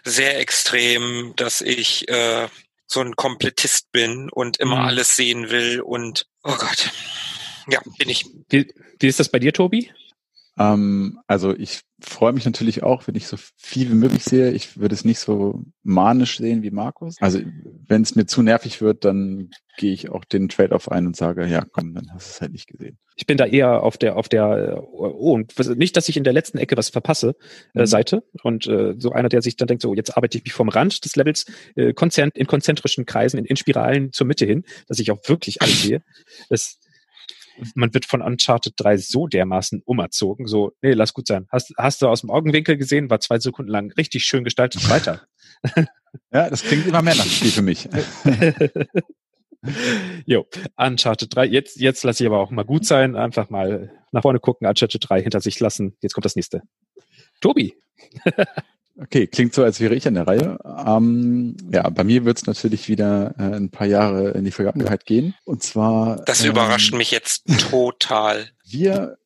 sehr 0.03 0.39
extrem, 0.39 1.34
dass 1.36 1.62
ich 1.62 2.08
äh, 2.10 2.47
so 2.88 3.02
ein 3.02 3.16
Komplettist 3.16 3.92
bin 3.92 4.30
und 4.30 4.58
immer 4.58 4.78
mhm. 4.78 4.88
alles 4.88 5.16
sehen 5.16 5.50
will 5.50 5.82
und 5.82 6.28
oh 6.44 6.56
Gott. 6.58 6.92
Ja, 7.70 7.82
bin 7.98 8.10
ich. 8.10 8.26
Wie, 8.50 8.74
wie 9.00 9.08
ist 9.08 9.20
das 9.20 9.30
bei 9.30 9.40
dir, 9.40 9.54
Tobi? 9.54 9.92
Ähm, 10.58 11.20
also 11.28 11.55
ich 11.55 11.82
freue 11.99 12.34
mich 12.34 12.45
natürlich 12.45 12.84
auch, 12.84 13.08
wenn 13.08 13.16
ich 13.16 13.28
so 13.28 13.38
viel 13.55 13.89
wie 13.89 13.95
möglich 13.95 14.24
sehe. 14.24 14.51
Ich 14.51 14.80
würde 14.80 14.93
es 14.93 15.03
nicht 15.03 15.20
so 15.20 15.64
manisch 15.84 16.38
sehen 16.38 16.62
wie 16.62 16.72
Markus. 16.72 17.16
Also 17.20 17.39
wenn 17.88 18.03
es 18.03 18.16
mir 18.16 18.26
zu 18.26 18.43
nervig 18.43 18.82
wird, 18.82 19.03
dann 19.03 19.49
gehe 19.78 19.93
ich 19.93 20.10
auch 20.10 20.26
den 20.26 20.49
Trade-off 20.49 20.91
ein 20.91 21.08
und 21.08 21.16
sage, 21.16 21.45
ja, 21.45 21.64
komm, 21.72 21.93
dann 21.93 22.12
hast 22.14 22.28
du 22.28 22.32
es 22.32 22.41
halt 22.41 22.51
nicht 22.51 22.68
gesehen. 22.68 22.97
Ich 23.16 23.26
bin 23.26 23.38
da 23.38 23.45
eher 23.45 23.82
auf 23.84 23.97
der, 23.97 24.16
auf 24.16 24.30
der, 24.30 24.84
oh, 24.91 25.34
und 25.34 25.58
nicht, 25.78 25.97
dass 25.97 26.10
ich 26.10 26.18
in 26.18 26.24
der 26.24 26.34
letzten 26.34 26.58
Ecke 26.58 26.78
was 26.78 26.89
verpasse, 26.89 27.36
äh, 27.74 27.82
mhm. 27.82 27.86
Seite. 27.88 28.24
Und 28.43 28.68
äh, 28.68 28.95
so 28.97 29.12
einer, 29.12 29.30
der 29.30 29.41
sich 29.41 29.55
dann 29.55 29.68
denkt, 29.68 29.82
so, 29.82 29.93
jetzt 29.95 30.16
arbeite 30.16 30.38
ich 30.38 30.43
mich 30.43 30.53
vom 30.53 30.70
Rand 30.70 31.03
des 31.03 31.16
Levels 31.16 31.45
äh, 31.76 31.93
konzent, 31.93 32.38
in 32.38 32.47
konzentrischen 32.47 33.05
Kreisen, 33.05 33.38
in, 33.39 33.45
in 33.45 33.55
Spiralen 33.55 34.12
zur 34.12 34.28
Mitte 34.28 34.45
hin, 34.45 34.64
dass 34.88 34.99
ich 34.99 35.12
auch 35.12 35.20
wirklich 35.28 35.62
alles 35.62 35.82
sehe. 35.82 36.01
Das, 36.49 36.80
man 37.76 37.93
wird 37.93 38.05
von 38.05 38.22
Uncharted 38.22 38.74
3 38.78 38.97
so 38.97 39.28
dermaßen 39.28 39.82
umerzogen, 39.86 40.47
so, 40.47 40.74
nee, 40.82 40.93
lass 40.93 41.14
gut 41.14 41.28
sein. 41.28 41.47
Hast, 41.51 41.74
hast 41.78 42.01
du 42.01 42.08
aus 42.08 42.22
dem 42.22 42.30
Augenwinkel 42.30 42.78
gesehen, 42.78 43.10
war 43.10 43.20
zwei 43.20 43.39
Sekunden 43.39 43.72
lang 43.72 43.91
richtig 43.93 44.24
schön 44.26 44.43
gestaltet, 44.43 44.89
weiter. 44.89 45.22
ja, 46.32 46.49
das 46.49 46.64
klingt 46.64 46.88
immer 46.88 47.01
mehr 47.01 47.16
nach 47.16 47.26
Spiel 47.26 47.51
für 47.51 47.62
mich. 47.62 47.88
jo, 50.26 50.45
Uncharted 50.76 51.36
3, 51.36 51.45
jetzt, 51.45 51.80
jetzt 51.80 52.03
lasse 52.03 52.24
ich 52.24 52.28
aber 52.28 52.39
auch 52.39 52.51
mal 52.51 52.66
gut 52.66 52.86
sein, 52.86 53.16
einfach 53.16 53.49
mal 53.49 53.91
nach 54.12 54.22
vorne 54.22 54.39
gucken, 54.39 54.68
Uncharted 54.68 55.03
3 55.08 55.22
hinter 55.22 55.41
sich 55.41 55.60
lassen, 55.60 55.97
jetzt 56.01 56.14
kommt 56.14 56.26
das 56.26 56.36
nächste. 56.36 56.62
Tobi. 57.41 57.76
Okay, 59.00 59.28
klingt 59.28 59.54
so, 59.54 59.64
als 59.64 59.80
wäre 59.80 59.93
ich 59.93 60.08
an 60.08 60.16
der 60.16 60.28
Reihe. 60.28 60.58
Ähm, 60.86 61.56
ja, 61.72 61.88
bei 61.89 62.04
mir 62.04 62.26
wird 62.26 62.38
es 62.38 62.48
natürlich 62.48 62.88
wieder 62.89 63.36
äh, 63.38 63.56
ein 63.56 63.70
paar 63.70 63.86
Jahre 63.86 64.32
in 64.32 64.43
die 64.43 64.52
Vergangenheit 64.52 65.06
gehen. 65.06 65.36
Und 65.45 65.62
zwar. 65.62 66.24
Das 66.26 66.43
ähm, 66.43 66.52
überrascht 66.52 66.93
mich 66.93 67.12
jetzt 67.12 67.43
total. 67.70 68.50
Wir 68.66 69.18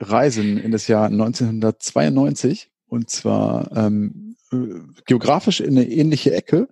reisen 0.00 0.56
in 0.56 0.70
das 0.70 0.88
Jahr 0.88 1.06
1992 1.06 2.70
und 2.86 3.10
zwar 3.10 3.70
ähm, 3.76 4.36
äh, 4.50 4.56
geografisch 5.04 5.60
in 5.60 5.76
eine 5.76 5.86
ähnliche 5.86 6.32
Ecke, 6.32 6.68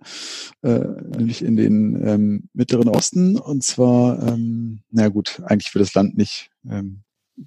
äh, 0.63 0.79
nämlich 0.79 1.43
in 1.43 1.55
den 1.57 2.07
ähm, 2.07 2.49
Mittleren 2.53 2.89
Osten. 2.89 3.37
Und 3.37 3.63
zwar, 3.63 4.27
ähm, 4.27 4.81
na 4.89 5.09
gut, 5.09 5.41
eigentlich 5.45 5.73
wird 5.75 5.85
das 5.85 5.93
Land 5.93 6.17
nicht 6.17 6.49
ähm, 6.67 7.03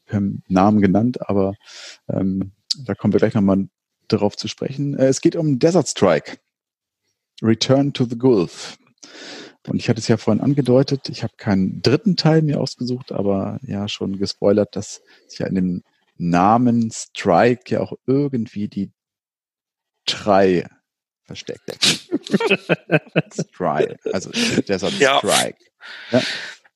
per 0.07 0.23
Namen 0.47 0.81
genannt, 0.81 1.29
aber 1.29 1.55
ähm, 2.09 2.53
da 2.85 2.95
kommen 2.95 3.13
wir 3.13 3.19
gleich 3.19 3.35
nochmal 3.35 3.67
darauf 4.13 4.37
zu 4.37 4.49
sprechen. 4.49 4.99
Äh, 4.99 5.07
es 5.07 5.21
geht 5.21 5.37
um 5.37 5.59
Desert 5.59 5.89
Strike. 5.89 6.39
Return 7.43 7.93
to 7.93 8.05
the 8.05 8.19
Gulf. 8.19 8.77
Und 9.67 9.77
ich 9.77 9.89
hatte 9.89 10.01
es 10.01 10.09
ja 10.09 10.17
vorhin 10.17 10.43
angedeutet, 10.43 11.09
ich 11.09 11.23
habe 11.23 11.35
keinen 11.37 11.83
dritten 11.83 12.17
Teil 12.17 12.43
mir 12.43 12.61
ausgesucht, 12.61 13.13
aber 13.13 13.59
ja 13.63 13.89
schon 13.89 14.19
gespoilert, 14.19 14.75
dass 14.75 15.03
sich 15.27 15.39
ja 15.41 15.47
in 15.47 15.55
dem 15.55 15.83
Namen 16.17 16.91
Strike 16.91 17.63
ja 17.73 17.81
auch 17.81 17.93
irgendwie 18.07 18.69
die 18.69 18.91
drei 20.07 20.67
versteckt. 21.25 21.71
Strike, 23.33 23.99
also 24.13 24.31
Desert 24.63 24.99
ja. 24.99 25.19
Strike. 25.19 25.59
Ja, 26.11 26.23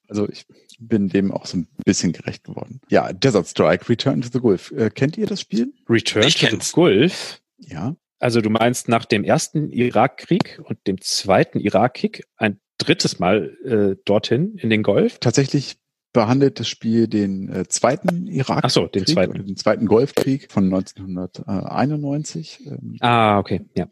also 0.09 0.29
ich 0.29 0.47
bin 0.81 1.09
dem 1.09 1.33
auch 1.33 1.47
so 1.47 1.59
ein 1.59 1.69
bisschen 1.85 2.13
gerecht 2.13 2.45
geworden. 2.45 2.81
Ja, 2.89 3.13
Desert 3.13 3.47
Strike, 3.47 3.89
Return 3.89 4.23
to 4.23 4.29
the 4.33 4.41
Gulf. 4.41 4.71
Äh, 4.73 4.91
kennt 4.91 5.17
ihr 5.19 5.27
das 5.27 5.41
Spiel? 5.41 5.73
Return 5.89 6.27
ich 6.27 6.39
to 6.39 6.47
kenn's. 6.47 6.69
the 6.69 6.75
Gulf? 6.75 7.41
Ja. 7.59 7.97
Also 8.19 8.41
du 8.41 8.51
meinst 8.51 8.89
nach 8.89 9.05
dem 9.05 9.25
ersten 9.25 9.71
Irakkrieg 9.71 10.61
und 10.65 10.79
dem 10.87 11.01
zweiten 11.01 11.61
Irakkrieg 11.61 12.25
ein 12.37 12.59
drittes 12.79 13.19
Mal 13.19 13.57
äh, 13.65 13.97
dorthin 14.05 14.57
in 14.57 14.71
den 14.71 14.83
Golf? 14.83 15.19
Tatsächlich 15.19 15.77
behandelt 16.13 16.61
das 16.61 16.69
Spiel 16.69 17.09
den 17.09 17.51
äh, 17.51 17.67
zweiten 17.69 18.27
Irakkrieg. 18.27 18.65
Ach 18.65 18.71
so, 18.71 18.87
den 18.87 19.07
zweiten. 19.07 19.45
den 19.45 19.57
zweiten 19.57 19.87
Golfkrieg 19.87 20.51
von 20.51 20.73
1991. 20.73 22.67
Ähm, 22.67 22.97
ah, 23.01 23.39
okay, 23.39 23.63
ja. 23.77 23.89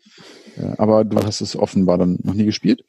Äh, 0.56 0.74
aber 0.78 1.04
du 1.04 1.18
hast 1.18 1.40
es 1.40 1.56
offenbar 1.56 1.98
dann 1.98 2.18
noch 2.22 2.34
nie 2.34 2.44
gespielt? 2.44 2.84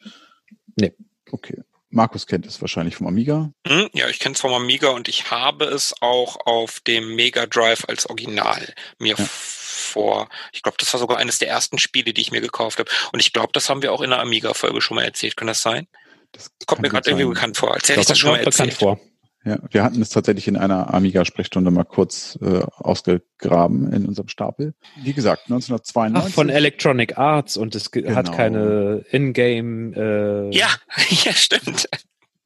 Nee. 0.79 0.93
Okay 1.31 1.63
Markus 1.93 2.25
kennt 2.25 2.45
es 2.45 2.59
wahrscheinlich 2.59 2.95
vom 2.95 3.07
Amiga. 3.07 3.51
Hm, 3.67 3.89
ja, 3.93 4.07
ich 4.09 4.19
kenne 4.19 4.33
es 4.33 4.41
vom 4.41 4.53
Amiga 4.53 4.89
und 4.89 5.07
ich 5.07 5.29
habe 5.29 5.65
es 5.65 5.93
auch 6.01 6.37
auf 6.45 6.79
dem 6.81 7.15
Mega 7.15 7.45
Drive 7.45 7.85
als 7.87 8.09
Original 8.09 8.73
mir 8.97 9.15
ja. 9.15 9.25
vor. 9.27 10.27
Ich 10.51 10.63
glaube, 10.63 10.77
das 10.79 10.91
war 10.91 10.99
sogar 10.99 11.19
eines 11.19 11.37
der 11.37 11.49
ersten 11.49 11.77
Spiele, 11.77 12.13
die 12.13 12.21
ich 12.21 12.31
mir 12.31 12.41
gekauft 12.41 12.79
habe. 12.79 12.89
Und 13.11 13.19
ich 13.19 13.31
glaube, 13.31 13.51
das 13.53 13.69
haben 13.69 13.83
wir 13.83 13.93
auch 13.93 14.01
in 14.01 14.09
der 14.09 14.19
Amiga-Folge 14.19 14.81
schon 14.81 14.95
mal 14.95 15.03
erzählt. 15.03 15.37
Kann 15.37 15.47
das 15.47 15.61
sein? 15.61 15.87
Das 16.31 16.49
kommt 16.65 16.81
mir 16.81 16.89
gerade 16.89 17.09
irgendwie 17.09 17.27
bekannt 17.27 17.57
vor. 17.57 17.73
Als 17.73 17.87
hätte 17.87 18.01
ich 18.01 18.07
das 18.07 18.17
schon 18.17 18.31
mal 18.31 18.39
erzählt. 18.39 18.73
Vor. 18.73 18.99
Ja, 19.45 19.57
wir 19.69 19.83
hatten 19.83 20.01
es 20.01 20.09
tatsächlich 20.09 20.47
in 20.47 20.55
einer 20.55 20.93
Amiga-Sprechstunde 20.93 21.69
mal 21.69 21.83
kurz 21.83 22.39
äh, 22.41 22.61
ausgegraben 22.77 23.91
in 23.91 24.05
unserem 24.05 24.29
Stapel. 24.29 24.73
Wie 25.01 25.11
gesagt, 25.11 25.43
1992. 25.43 26.31
Ach, 26.31 26.33
von 26.33 26.49
Electronic 26.49 27.17
Arts 27.17 27.57
und 27.57 27.75
es 27.75 27.91
genau. 27.91 28.15
hat 28.15 28.31
keine 28.31 29.03
Ingame. 29.11 30.49
Äh, 30.51 30.55
ja, 30.55 30.67
ja, 31.25 31.33
stimmt. 31.33 31.89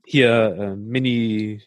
Hier 0.06 0.58
äh, 0.60 0.76
Mini. 0.76 1.64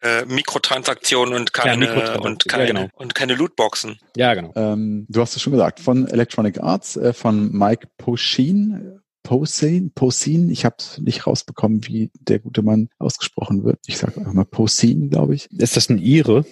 Äh, 0.00 0.26
Mikrotransaktionen 0.26 1.34
und 1.34 1.52
keine 1.52 1.86
ja, 1.86 2.18
und 2.20 2.46
keine 2.46 2.62
ja, 2.62 2.72
genau. 2.72 2.88
und 2.94 3.16
keine 3.16 3.34
Lootboxen. 3.34 3.98
Ja, 4.16 4.34
genau. 4.34 4.52
Ähm, 4.54 5.06
du 5.08 5.20
hast 5.20 5.34
es 5.34 5.42
schon 5.42 5.52
gesagt, 5.52 5.80
von 5.80 6.06
Electronic 6.06 6.60
Arts, 6.60 6.96
äh, 6.96 7.12
von 7.12 7.50
Mike 7.50 7.88
Poshin, 7.96 9.00
Posin, 9.28 9.90
Posin, 9.90 10.48
ich 10.48 10.64
habe 10.64 10.76
nicht 11.00 11.26
rausbekommen, 11.26 11.86
wie 11.86 12.10
der 12.14 12.38
gute 12.38 12.62
Mann 12.62 12.88
ausgesprochen 12.98 13.62
wird. 13.62 13.78
Ich 13.86 13.98
sage 13.98 14.16
einfach 14.16 14.32
mal 14.32 14.46
Posin, 14.46 15.10
glaube 15.10 15.34
ich. 15.34 15.50
Ist 15.50 15.76
das 15.76 15.90
ein 15.90 15.98
Ire? 15.98 16.46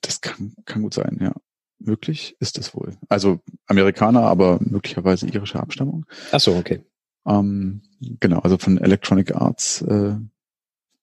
Das 0.00 0.20
kann, 0.20 0.52
kann 0.64 0.82
gut 0.82 0.94
sein, 0.94 1.18
ja. 1.20 1.32
Möglich 1.78 2.36
ist 2.40 2.58
es 2.58 2.74
wohl. 2.74 2.96
Also 3.08 3.38
Amerikaner, 3.68 4.22
aber 4.22 4.58
möglicherweise 4.60 5.28
irische 5.28 5.60
Abstammung. 5.60 6.04
Ach 6.32 6.40
so, 6.40 6.56
okay. 6.56 6.84
Ähm, 7.24 7.82
genau, 8.18 8.40
also 8.40 8.58
von 8.58 8.78
Electronic 8.78 9.36
Arts 9.36 9.82
äh, 9.82 10.16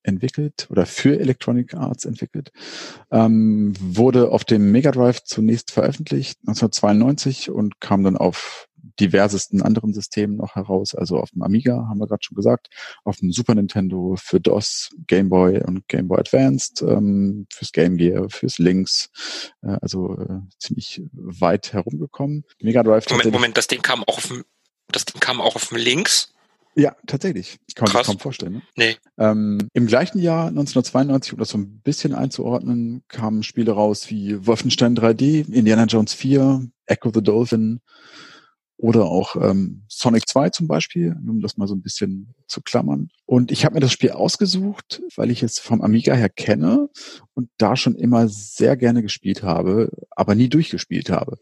entwickelt 0.03 0.67
oder 0.69 0.85
für 0.85 1.17
Electronic 1.17 1.75
Arts 1.75 2.03
entwickelt. 2.03 2.51
Ähm, 3.09 3.73
wurde 3.79 4.31
auf 4.31 4.43
dem 4.43 4.73
Mega 4.73 4.91
Drive 4.91 5.23
zunächst 5.23 5.71
veröffentlicht, 5.71 6.39
1992 6.41 7.51
und 7.51 7.79
kam 7.79 8.03
dann 8.03 8.17
auf 8.17 8.68
diversesten 8.99 9.61
anderen 9.61 9.93
Systemen 9.93 10.37
noch 10.37 10.55
heraus. 10.55 10.95
Also 10.95 11.17
auf 11.17 11.31
dem 11.31 11.43
Amiga, 11.43 11.87
haben 11.87 11.99
wir 11.99 12.07
gerade 12.07 12.23
schon 12.23 12.35
gesagt, 12.35 12.69
auf 13.03 13.17
dem 13.17 13.31
Super 13.31 13.55
Nintendo, 13.55 14.15
für 14.17 14.39
DOS, 14.39 14.89
Game 15.07 15.29
Boy 15.29 15.61
und 15.61 15.87
Game 15.87 16.07
Boy 16.07 16.19
Advanced, 16.19 16.81
ähm, 16.81 17.47
fürs 17.51 17.71
Game 17.71 17.97
Gear, 17.97 18.29
fürs 18.29 18.57
Lynx, 18.57 19.09
äh, 19.61 19.77
also 19.81 20.17
äh, 20.17 20.39
ziemlich 20.59 21.01
weit 21.13 21.73
herumgekommen. 21.73 22.43
Mega 22.61 22.83
Drive. 22.83 23.09
Moment, 23.09 23.31
Moment, 23.31 23.57
das 23.57 23.67
Ding 23.67 23.81
kam 23.81 24.03
auch 24.03 24.17
auf 24.17 24.27
dem, 24.27 24.43
das 24.91 25.05
Ding 25.05 25.19
kam 25.19 25.41
auch 25.41 25.55
auf 25.55 25.69
dem 25.69 25.77
Lynx? 25.77 26.33
Ja, 26.75 26.95
tatsächlich. 27.07 27.59
Kann 27.75 27.87
man 27.91 27.97
sich 27.97 28.07
kaum 28.07 28.19
vorstellen. 28.19 28.53
Ne? 28.53 28.61
Nee. 28.75 28.97
Ähm, 29.17 29.69
Im 29.73 29.87
gleichen 29.87 30.19
Jahr, 30.19 30.47
1992, 30.47 31.33
um 31.33 31.39
das 31.39 31.49
so 31.49 31.57
ein 31.57 31.81
bisschen 31.81 32.13
einzuordnen, 32.13 33.03
kamen 33.07 33.43
Spiele 33.43 33.71
raus 33.71 34.09
wie 34.09 34.45
Wolfenstein 34.45 34.95
3D, 34.95 35.51
Indiana 35.51 35.85
Jones 35.85 36.13
4, 36.13 36.69
Echo 36.85 37.11
the 37.13 37.21
Dolphin, 37.21 37.81
oder 38.79 39.05
auch 39.05 39.35
ähm, 39.35 39.83
Sonic 39.89 40.27
2 40.27 40.51
zum 40.51 40.67
Beispiel, 40.67 41.13
um 41.27 41.41
das 41.41 41.57
mal 41.57 41.67
so 41.67 41.75
ein 41.75 41.81
bisschen 41.81 42.33
zu 42.47 42.61
klammern. 42.61 43.09
Und 43.25 43.51
ich 43.51 43.65
habe 43.65 43.75
mir 43.75 43.81
das 43.81 43.91
Spiel 43.91 44.11
ausgesucht, 44.11 45.01
weil 45.17 45.31
ich 45.31 45.43
es 45.43 45.59
vom 45.59 45.81
Amiga 45.81 46.13
her 46.13 46.29
kenne 46.29 46.89
und 47.33 47.49
da 47.57 47.75
schon 47.75 47.95
immer 47.95 48.29
sehr 48.29 48.77
gerne 48.77 49.01
gespielt 49.01 49.43
habe, 49.43 49.91
aber 50.11 50.33
nie 50.33 50.47
durchgespielt 50.47 51.09
habe. 51.09 51.37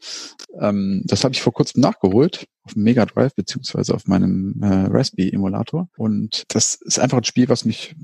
Ähm, 0.59 1.03
das 1.05 1.23
habe 1.23 1.35
ich 1.35 1.41
vor 1.43 1.53
kurzem 1.53 1.81
nachgeholt 1.81 2.47
auf 2.64 2.73
dem 2.73 2.84
Mega 2.84 3.05
Drive 3.05 3.35
beziehungsweise 3.35 3.93
auf 3.93 4.07
meinem 4.07 4.59
äh, 4.61 4.88
Raspberry-Emulator. 4.88 5.89
Und 5.95 6.43
das 6.49 6.73
ist 6.73 6.99
einfach 6.99 7.19
ein 7.19 7.23
Spiel, 7.23 7.49
was 7.49 7.65
mich 7.65 7.95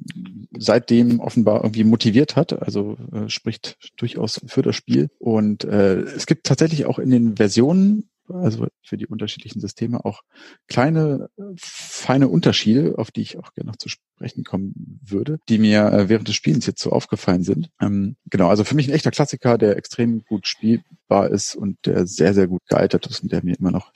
seitdem 0.58 1.20
offenbar 1.20 1.64
irgendwie 1.64 1.84
motiviert 1.84 2.36
hat. 2.36 2.62
Also 2.62 2.98
äh, 3.12 3.28
spricht 3.30 3.78
durchaus 3.98 4.40
für 4.46 4.62
das 4.62 4.76
Spiel. 4.76 5.10
Und 5.18 5.64
äh, 5.66 6.02
es 6.02 6.28
gibt 6.28 6.46
tatsächlich 6.46 6.86
auch 6.86 7.00
in 7.00 7.10
den 7.10 7.36
Versionen 7.36 8.10
also 8.30 8.68
für 8.82 8.98
die 8.98 9.08
unterschiedlichen 9.08 9.60
Systeme 9.60 10.04
auch 10.06 10.22
kleine, 10.68 11.30
feine 11.58 12.28
Unterschiede, 12.28 12.96
auf 12.98 13.12
die 13.12 13.22
ich 13.22 13.38
auch 13.38 13.54
gerne 13.54 13.70
noch 13.70 13.78
zu 13.78 13.90
sprechen 13.90 14.44
kommen 14.44 15.00
würde, 15.04 15.40
die 15.50 15.58
mir 15.58 15.92
äh, 15.92 16.10
während 16.10 16.28
des 16.28 16.36
Spielens 16.36 16.66
jetzt 16.66 16.82
so 16.82 16.92
aufgefallen 16.92 17.44
sind. 17.44 17.70
Ähm, 17.82 18.16
genau, 18.30 18.50
also 18.50 18.64
für 18.64 18.76
mich 18.76 18.88
ein 18.88 18.94
echter 18.94 19.12
Klassiker, 19.12 19.58
der 19.58 19.78
extrem 19.78 20.24
gut 20.26 20.48
spielbar 20.48 21.30
ist 21.30 21.56
und 21.56 21.78
der 21.86 22.08
sehr, 22.08 22.34
sehr 22.34 22.48
gut 22.48 22.62
gealtert 22.68 23.08
ist 23.08 23.24
und 23.24 23.32
der 23.32 23.44
mir 23.44 23.58
immer 23.58 23.72
noch 23.72 23.92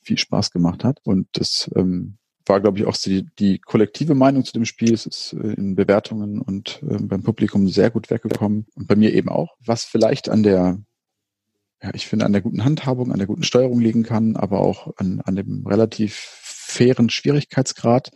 viel 0.00 0.18
Spaß 0.18 0.50
gemacht 0.52 0.84
hat. 0.84 1.00
Und 1.04 1.28
das 1.32 1.70
ähm, 1.74 2.18
war, 2.46 2.60
glaube 2.60 2.78
ich, 2.78 2.86
auch 2.86 2.96
die, 2.96 3.26
die 3.38 3.58
kollektive 3.58 4.14
Meinung 4.14 4.44
zu 4.44 4.52
dem 4.52 4.64
Spiel. 4.64 4.94
Es 4.94 5.06
ist 5.06 5.32
äh, 5.34 5.52
in 5.54 5.74
Bewertungen 5.74 6.40
und 6.40 6.80
äh, 6.88 6.98
beim 6.98 7.22
Publikum 7.22 7.68
sehr 7.68 7.90
gut 7.90 8.10
weggekommen 8.10 8.66
und 8.74 8.86
bei 8.86 8.96
mir 8.96 9.12
eben 9.12 9.28
auch. 9.28 9.56
Was 9.64 9.84
vielleicht 9.84 10.28
an 10.28 10.42
der 10.42 10.78
ja, 11.82 11.90
ich 11.94 12.06
finde, 12.06 12.24
an 12.24 12.32
der 12.32 12.42
guten 12.42 12.64
Handhabung, 12.64 13.12
an 13.12 13.18
der 13.18 13.26
guten 13.26 13.42
Steuerung 13.42 13.80
liegen 13.80 14.02
kann, 14.02 14.36
aber 14.36 14.60
auch 14.60 14.94
an, 14.96 15.20
an 15.20 15.36
dem 15.36 15.66
relativ 15.66 16.14
fairen 16.14 17.10
Schwierigkeitsgrad. 17.10 18.10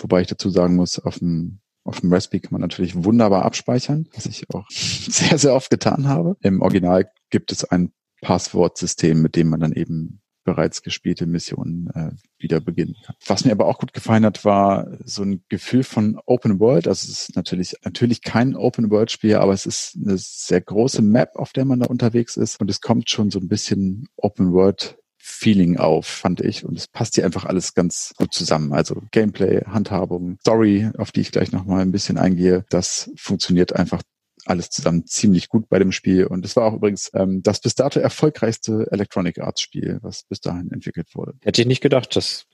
Wobei 0.00 0.22
ich 0.22 0.26
dazu 0.26 0.50
sagen 0.50 0.74
muss, 0.74 0.98
auf 0.98 1.18
dem, 1.18 1.60
auf 1.84 2.00
dem 2.00 2.12
Raspberry 2.12 2.40
kann 2.40 2.52
man 2.52 2.60
natürlich 2.60 3.04
wunderbar 3.04 3.44
abspeichern, 3.44 4.08
was 4.14 4.26
ich 4.26 4.50
auch 4.50 4.66
sehr, 4.70 5.38
sehr 5.38 5.54
oft 5.54 5.70
getan 5.70 6.08
habe. 6.08 6.36
Im 6.40 6.62
Original 6.62 7.08
gibt 7.30 7.52
es 7.52 7.64
ein 7.64 7.92
Passwortsystem, 8.22 9.22
mit 9.22 9.36
dem 9.36 9.50
man 9.50 9.60
dann 9.60 9.72
eben 9.72 10.20
bereits 10.44 10.82
gespielte 10.82 11.26
Missionen 11.26 11.88
äh, 11.94 12.10
wieder 12.38 12.60
beginnen 12.60 12.94
kann. 13.04 13.16
Was 13.26 13.44
mir 13.44 13.52
aber 13.52 13.66
auch 13.66 13.78
gut 13.78 13.92
gefallen 13.92 14.24
hat, 14.24 14.44
war 14.44 14.88
so 15.04 15.22
ein 15.22 15.42
Gefühl 15.48 15.82
von 15.82 16.20
Open 16.26 16.60
World. 16.60 16.86
Also 16.86 17.10
es 17.10 17.28
ist 17.28 17.36
natürlich 17.36 17.74
natürlich 17.84 18.22
kein 18.22 18.54
Open 18.54 18.90
World 18.90 19.10
Spiel, 19.10 19.36
aber 19.36 19.52
es 19.52 19.66
ist 19.66 19.96
eine 19.96 20.16
sehr 20.18 20.60
große 20.60 21.02
Map, 21.02 21.36
auf 21.36 21.52
der 21.52 21.64
man 21.64 21.80
da 21.80 21.86
unterwegs 21.86 22.36
ist 22.36 22.60
und 22.60 22.70
es 22.70 22.80
kommt 22.80 23.10
schon 23.10 23.30
so 23.30 23.38
ein 23.38 23.48
bisschen 23.48 24.08
Open 24.16 24.52
World 24.52 24.98
Feeling 25.26 25.78
auf, 25.78 26.04
fand 26.06 26.42
ich. 26.42 26.66
Und 26.66 26.76
es 26.76 26.86
passt 26.86 27.14
hier 27.14 27.24
einfach 27.24 27.46
alles 27.46 27.72
ganz 27.72 28.12
gut 28.18 28.34
zusammen. 28.34 28.74
Also 28.74 29.02
Gameplay, 29.10 29.64
Handhabung, 29.64 30.36
Story, 30.42 30.90
auf 30.98 31.12
die 31.12 31.22
ich 31.22 31.32
gleich 31.32 31.50
nochmal 31.50 31.80
ein 31.80 31.92
bisschen 31.92 32.18
eingehe, 32.18 32.66
das 32.68 33.10
funktioniert 33.16 33.74
einfach 33.74 34.02
alles 34.46 34.70
zusammen 34.70 35.06
ziemlich 35.06 35.48
gut 35.48 35.68
bei 35.68 35.78
dem 35.78 35.92
Spiel. 35.92 36.26
Und 36.26 36.44
es 36.44 36.56
war 36.56 36.66
auch 36.66 36.74
übrigens 36.74 37.10
ähm, 37.14 37.42
das 37.42 37.60
bis 37.60 37.74
dato 37.74 38.00
erfolgreichste 38.00 38.86
Electronic 38.90 39.40
Arts 39.40 39.60
Spiel, 39.60 39.98
was 40.02 40.24
bis 40.24 40.40
dahin 40.40 40.70
entwickelt 40.72 41.08
wurde. 41.14 41.34
Hätte 41.42 41.62
ich 41.62 41.66
nicht 41.66 41.80
gedacht, 41.80 42.14
dass 42.16 42.46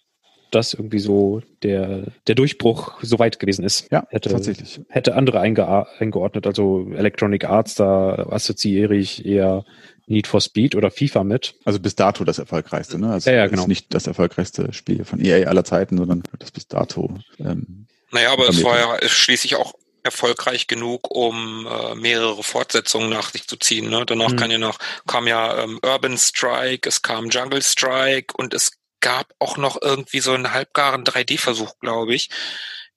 das 0.51 0.75
irgendwie 0.75 0.99
so 0.99 1.43
der, 1.63 2.07
der 2.27 2.35
Durchbruch 2.35 3.03
so 3.03 3.19
weit 3.19 3.39
gewesen 3.39 3.65
ist. 3.65 3.91
Ja, 3.91 4.07
hätte, 4.11 4.31
tatsächlich. 4.31 4.81
Hätte 4.89 5.15
andere 5.15 5.41
einge 5.41 5.89
eingeordnet, 5.99 6.47
also 6.47 6.91
Electronic 6.93 7.45
Arts, 7.45 7.75
da 7.75 8.27
assoziiere 8.31 8.97
ich 8.97 9.25
eher 9.25 9.65
Need 10.07 10.27
for 10.27 10.41
Speed 10.41 10.75
oder 10.75 10.91
FIFA 10.91 11.25
mit. 11.25 11.55
Also 11.65 11.79
bis 11.79 11.95
dato 11.95 12.25
das 12.25 12.39
erfolgreichste, 12.39 12.99
ne? 12.99 13.13
Also 13.13 13.31
ja, 13.31 13.37
ja, 13.37 13.47
genau. 13.47 13.63
ist 13.63 13.69
nicht 13.69 13.95
das 13.95 14.07
erfolgreichste 14.07 14.73
Spiel 14.73 15.05
von 15.05 15.25
EA 15.25 15.47
aller 15.47 15.65
Zeiten, 15.65 15.97
sondern 15.97 16.23
das 16.39 16.51
bis 16.51 16.67
dato. 16.67 17.17
Ähm, 17.39 17.87
naja, 18.11 18.33
aber 18.33 18.49
es 18.49 18.63
war 18.65 18.77
ja 18.77 19.09
schließlich 19.09 19.55
auch 19.55 19.75
erfolgreich 20.03 20.67
genug, 20.67 21.11
um 21.11 21.67
äh, 21.67 21.95
mehrere 21.95 22.43
Fortsetzungen 22.43 23.11
nach 23.11 23.31
sich 23.31 23.47
zu 23.47 23.57
ziehen. 23.57 23.91
Ne? 23.91 24.05
Danach 24.07 24.33
mhm. 24.33 24.37
kann 24.37 24.51
ja 24.51 24.59
noch, 24.59 24.79
kam 25.07 25.27
ja 25.27 25.63
ähm, 25.63 25.79
Urban 25.83 26.17
Strike, 26.19 26.89
es 26.89 27.03
kam 27.03 27.31
Jungle 27.31 27.63
Strike 27.63 28.35
und 28.37 28.55
es 28.55 28.73
gab 29.01 29.33
auch 29.39 29.57
noch 29.57 29.81
irgendwie 29.81 30.21
so 30.21 30.33
einen 30.33 30.53
halbgaren 30.53 31.05
3D-Versuch, 31.05 31.79
glaube 31.81 32.15
ich, 32.15 32.29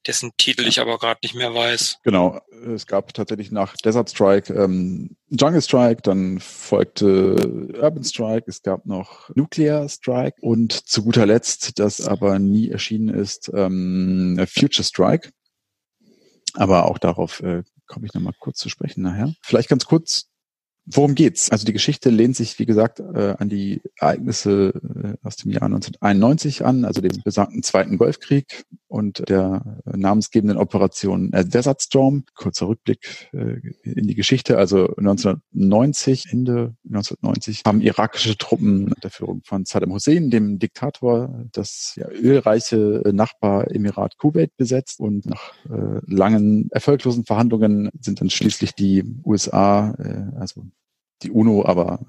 dessen 0.06 0.32
Titel 0.38 0.68
ich 0.68 0.80
aber 0.80 0.98
gerade 0.98 1.20
nicht 1.24 1.36
mehr 1.36 1.54
weiß. 1.54 2.00
Genau, 2.04 2.42
es 2.74 2.88
gab 2.88 3.14
tatsächlich 3.14 3.52
nach 3.52 3.76
Desert 3.78 4.10
Strike 4.10 4.54
ähm, 4.54 5.16
Jungle 5.30 5.62
Strike, 5.62 6.02
dann 6.02 6.40
folgte 6.40 7.36
Urban 7.82 8.04
Strike, 8.04 8.46
es 8.48 8.62
gab 8.62 8.86
noch 8.86 9.30
Nuclear 9.36 9.88
Strike 9.88 10.38
und 10.42 10.74
zu 10.74 11.04
guter 11.04 11.26
Letzt, 11.26 11.80
das 11.80 12.02
aber 12.02 12.40
nie 12.40 12.70
erschienen 12.70 13.10
ist, 13.10 13.50
ähm, 13.54 14.46
Future 14.48 14.84
Strike. 14.84 15.30
Aber 16.54 16.86
auch 16.86 16.98
darauf 16.98 17.42
äh, 17.42 17.64
komme 17.88 18.06
ich 18.06 18.14
nochmal 18.14 18.34
kurz 18.40 18.60
zu 18.60 18.70
sprechen 18.70 19.02
nachher. 19.02 19.34
Vielleicht 19.42 19.70
ganz 19.70 19.86
kurz 19.86 20.30
Worum 20.86 21.16
geht's? 21.16 21.50
Also 21.50 21.66
die 21.66 21.72
Geschichte 21.72 22.10
lehnt 22.10 22.36
sich, 22.36 22.60
wie 22.60 22.66
gesagt, 22.66 23.00
äh, 23.00 23.36
an 23.40 23.48
die 23.48 23.82
Ereignisse 23.96 24.74
äh, 25.02 25.14
aus 25.26 25.38
dem 25.38 25.52
Jahr 25.52 25.64
1991 25.64 26.66
an, 26.66 26.84
also 26.84 27.00
dem 27.00 27.22
besagten 27.24 27.64
Zweiten 27.64 27.98
Golfkrieg 27.98 28.66
und 28.90 29.28
der 29.30 29.80
namensgebenden 29.86 30.58
Operation 30.58 31.32
Desert 31.32 31.82
Storm. 31.82 32.26
Kurzer 32.36 32.68
Rückblick 32.68 33.30
äh, 33.32 33.62
in 33.84 34.08
die 34.08 34.16
Geschichte. 34.16 34.58
Also 34.58 34.88
1990, 34.98 36.26
Ende 36.30 36.76
1990, 36.84 37.62
haben 37.66 37.80
irakische 37.80 38.38
Truppen 38.38 38.90
unter 38.90 39.10
Führung 39.10 39.42
von 39.46 39.64
Saddam 39.64 39.94
Hussein, 39.94 40.32
dem 40.32 40.60
Diktator, 40.60 41.46
das 41.54 41.94
ja, 41.96 42.10
ölreiche 42.10 43.04
Nachbaremirat 43.14 44.18
Kuwait 44.18 44.56
besetzt 44.58 45.00
und 45.00 45.26
nach 45.26 45.54
langen 46.06 46.70
erfolglosen 46.72 47.26
Verhandlungen 47.26 47.90
sind 48.00 48.22
dann 48.22 48.30
schließlich 48.30 48.74
die 48.74 49.04
USA, 49.24 49.92
also 50.38 50.66
die 51.24 51.32
UNO, 51.32 51.66
aber 51.66 52.00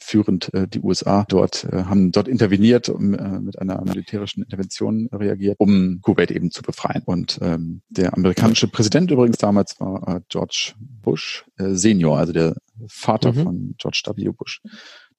führend 0.00 0.52
äh, 0.54 0.66
die 0.66 0.80
USA 0.80 1.24
dort 1.28 1.64
äh, 1.64 1.84
haben 1.84 2.12
dort 2.12 2.28
interveniert 2.28 2.88
um, 2.88 3.14
äh, 3.14 3.40
mit 3.40 3.58
einer 3.58 3.82
militärischen 3.84 4.42
Intervention 4.42 5.08
reagiert, 5.12 5.56
um 5.58 6.00
Kuwait 6.02 6.30
eben 6.30 6.50
zu 6.50 6.62
befreien. 6.62 7.02
Und 7.04 7.38
ähm, 7.42 7.82
der 7.88 8.14
amerikanische 8.14 8.68
Präsident 8.68 9.10
übrigens 9.10 9.38
damals 9.38 9.78
war 9.80 10.16
äh, 10.16 10.20
George 10.28 10.74
Bush 10.78 11.44
äh, 11.58 11.74
Senior, 11.74 12.18
also 12.18 12.32
der 12.32 12.56
Vater 12.88 13.32
mhm. 13.32 13.42
von 13.42 13.74
George 13.78 14.02
W. 14.06 14.30
Bush 14.30 14.60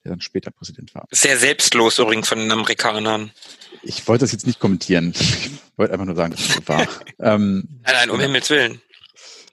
der 0.04 0.10
dann 0.10 0.20
später 0.20 0.50
Präsident 0.50 0.94
war. 0.94 1.06
Sehr 1.10 1.38
selbstlos 1.38 1.98
übrigens 1.98 2.28
von 2.28 2.38
den 2.38 2.52
Amerikanern. 2.52 3.30
Ich 3.82 4.06
wollte 4.06 4.24
das 4.24 4.32
jetzt 4.32 4.46
nicht 4.46 4.60
kommentieren. 4.60 5.14
Ich 5.74 5.78
wollte 5.78 5.92
einfach 5.94 6.06
nur 6.06 6.14
sagen, 6.14 6.30
dass 6.30 6.40
es 6.40 6.54
so 6.54 6.68
war. 6.68 6.86
ähm, 7.18 7.66
nein, 7.82 7.94
nein, 7.94 8.10
um 8.10 8.20
Himmels 8.20 8.48
Willen. 8.48 8.80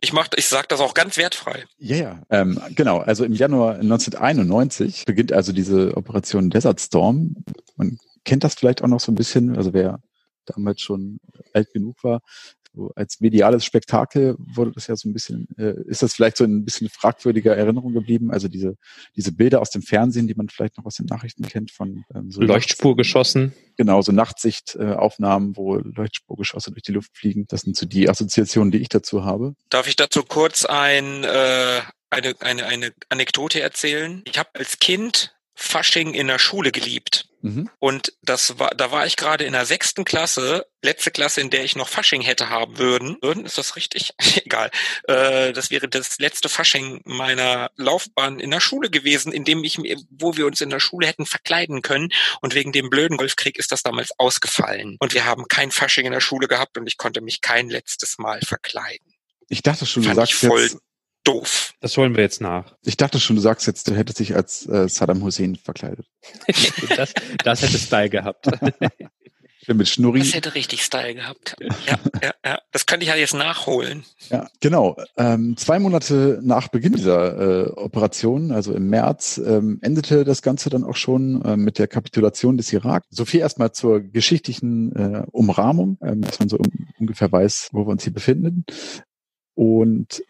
Ich 0.03 0.13
mach, 0.13 0.29
ich 0.35 0.47
sag 0.47 0.67
das 0.69 0.79
auch 0.79 0.95
ganz 0.95 1.15
wertfrei. 1.17 1.65
Ja, 1.77 1.95
ja. 1.95 2.21
Ähm, 2.31 2.59
genau. 2.75 2.99
Also 2.99 3.23
im 3.23 3.33
Januar 3.33 3.75
1991 3.75 5.05
beginnt 5.05 5.31
also 5.31 5.53
diese 5.53 5.95
Operation 5.95 6.49
Desert 6.49 6.81
Storm. 6.81 7.35
Man 7.75 7.99
kennt 8.25 8.43
das 8.43 8.55
vielleicht 8.55 8.83
auch 8.83 8.87
noch 8.87 8.99
so 8.99 9.11
ein 9.11 9.15
bisschen. 9.15 9.55
Also 9.55 9.73
wer 9.73 9.99
damals 10.45 10.81
schon 10.81 11.19
alt 11.53 11.71
genug 11.71 12.03
war, 12.03 12.21
als 12.95 13.19
mediales 13.19 13.65
Spektakel 13.65 14.35
wurde 14.37 14.71
das 14.71 14.87
ja 14.87 14.95
so 14.95 15.09
ein 15.09 15.13
bisschen, 15.13 15.47
äh, 15.57 15.73
ist 15.85 16.01
das 16.01 16.13
vielleicht 16.13 16.37
so 16.37 16.43
ein 16.43 16.63
bisschen 16.63 16.89
fragwürdiger 16.89 17.55
Erinnerung 17.55 17.93
geblieben. 17.93 18.31
Also 18.31 18.47
diese, 18.47 18.77
diese 19.15 19.31
Bilder 19.31 19.61
aus 19.61 19.69
dem 19.69 19.81
Fernsehen, 19.81 20.27
die 20.27 20.35
man 20.35 20.49
vielleicht 20.49 20.77
noch 20.77 20.85
aus 20.85 20.95
den 20.95 21.05
Nachrichten 21.05 21.43
kennt 21.43 21.71
von 21.71 22.03
ähm, 22.15 22.31
so 22.31 22.41
Leuchtspurgeschossen. 22.41 23.53
Genau, 23.77 24.01
so 24.01 24.11
Nachtsichtaufnahmen, 24.11 25.51
äh, 25.51 25.57
wo 25.57 25.75
Leuchtspurgeschosse 25.75 26.71
durch 26.71 26.83
die 26.83 26.93
Luft 26.93 27.17
fliegen. 27.17 27.45
Das 27.47 27.61
sind 27.61 27.75
so 27.75 27.85
die 27.85 28.09
Assoziationen, 28.09 28.71
die 28.71 28.79
ich 28.79 28.89
dazu 28.89 29.25
habe. 29.25 29.55
Darf 29.69 29.87
ich 29.87 29.95
dazu 29.95 30.23
kurz 30.23 30.65
ein, 30.65 31.23
äh, 31.23 31.81
eine, 32.09 32.33
eine, 32.39 32.65
eine 32.65 32.93
Anekdote 33.09 33.61
erzählen? 33.61 34.21
Ich 34.25 34.37
habe 34.37 34.49
als 34.53 34.79
Kind 34.79 35.35
Fasching 35.55 36.13
in 36.13 36.27
der 36.27 36.39
Schule 36.39 36.71
geliebt. 36.71 37.30
Mhm. 37.41 37.69
Und 37.79 38.13
das 38.21 38.59
war, 38.59 38.69
da 38.71 38.91
war 38.91 39.05
ich 39.05 39.15
gerade 39.15 39.43
in 39.43 39.53
der 39.53 39.65
sechsten 39.65 40.05
Klasse, 40.05 40.67
letzte 40.81 41.11
Klasse, 41.11 41.41
in 41.41 41.49
der 41.49 41.63
ich 41.63 41.75
noch 41.75 41.89
Fasching 41.89 42.21
hätte 42.21 42.49
haben 42.49 42.77
würden. 42.77 43.17
Würden, 43.21 43.45
ist 43.45 43.57
das 43.57 43.75
richtig? 43.75 44.13
Egal. 44.45 44.71
Äh, 45.07 45.53
das 45.53 45.71
wäre 45.71 45.87
das 45.87 46.19
letzte 46.19 46.49
Fasching 46.49 47.01
meiner 47.05 47.71
Laufbahn 47.75 48.39
in 48.39 48.51
der 48.51 48.59
Schule 48.59 48.89
gewesen, 48.89 49.31
in 49.33 49.43
dem 49.43 49.63
ich, 49.63 49.77
wo 50.09 50.37
wir 50.37 50.45
uns 50.45 50.61
in 50.61 50.69
der 50.69 50.79
Schule 50.79 51.07
hätten 51.07 51.25
verkleiden 51.25 51.81
können. 51.81 52.09
Und 52.41 52.53
wegen 52.53 52.71
dem 52.71 52.89
blöden 52.89 53.17
Golfkrieg 53.17 53.57
ist 53.57 53.71
das 53.71 53.83
damals 53.83 54.11
ausgefallen. 54.19 54.97
Und 54.99 55.13
wir 55.13 55.25
haben 55.25 55.47
kein 55.47 55.71
Fasching 55.71 56.05
in 56.05 56.13
der 56.13 56.21
Schule 56.21 56.47
gehabt 56.47 56.77
und 56.77 56.87
ich 56.87 56.97
konnte 56.97 57.21
mich 57.21 57.41
kein 57.41 57.69
letztes 57.69 58.17
Mal 58.17 58.41
verkleiden. 58.41 59.13
Ich 59.49 59.63
dachte 59.63 59.85
schon, 59.85 60.03
du 60.03 60.13
sagst 60.13 60.43
jetzt, 60.43 60.77
doof. 61.23 61.73
Das 61.79 61.97
holen 61.97 62.15
wir 62.15 62.23
jetzt 62.23 62.41
nach. 62.41 62.75
Ich 62.83 62.97
dachte 62.97 63.19
schon, 63.19 63.35
du 63.35 63.41
sagst 63.41 63.67
jetzt, 63.67 63.87
du 63.87 63.95
hättest 63.95 64.19
dich 64.19 64.35
als 64.35 64.67
äh, 64.67 64.87
Saddam 64.87 65.23
Hussein 65.23 65.55
verkleidet. 65.55 66.07
das, 66.95 67.13
das 67.43 67.61
hätte 67.61 67.77
Style 67.77 68.09
gehabt. 68.09 68.47
mit 69.67 69.87
Schnurri. 69.87 70.19
Das 70.19 70.33
hätte 70.33 70.55
richtig 70.55 70.83
Style 70.83 71.15
gehabt. 71.15 71.55
Ja, 71.59 71.99
ja, 72.21 72.33
ja. 72.45 72.59
Das 72.71 72.85
könnte 72.85 73.03
ich 73.03 73.09
ja 73.09 73.15
jetzt 73.15 73.33
nachholen. 73.33 74.03
Ja, 74.29 74.47
genau. 74.59 74.97
Ähm, 75.17 75.55
zwei 75.57 75.79
Monate 75.79 76.39
nach 76.43 76.67
Beginn 76.67 76.93
dieser 76.93 77.67
äh, 77.67 77.69
Operation, 77.71 78.51
also 78.51 78.73
im 78.73 78.89
März, 78.89 79.39
ähm, 79.43 79.79
endete 79.81 80.23
das 80.23 80.41
Ganze 80.41 80.69
dann 80.69 80.83
auch 80.83 80.95
schon 80.95 81.41
äh, 81.43 81.57
mit 81.57 81.79
der 81.79 81.87
Kapitulation 81.87 82.57
des 82.57 82.73
Irak. 82.73 83.03
So 83.09 83.25
viel 83.25 83.39
erstmal 83.39 83.71
zur 83.71 84.01
geschichtlichen 84.01 84.95
äh, 84.95 85.23
Umrahmung, 85.31 85.97
ähm, 86.01 86.21
dass 86.21 86.39
man 86.39 86.49
so 86.49 86.57
um, 86.57 86.87
ungefähr 86.99 87.31
weiß, 87.31 87.69
wo 87.71 87.85
wir 87.85 87.91
uns 87.91 88.03
hier 88.03 88.13
befinden. 88.13 88.65
Und 89.53 90.23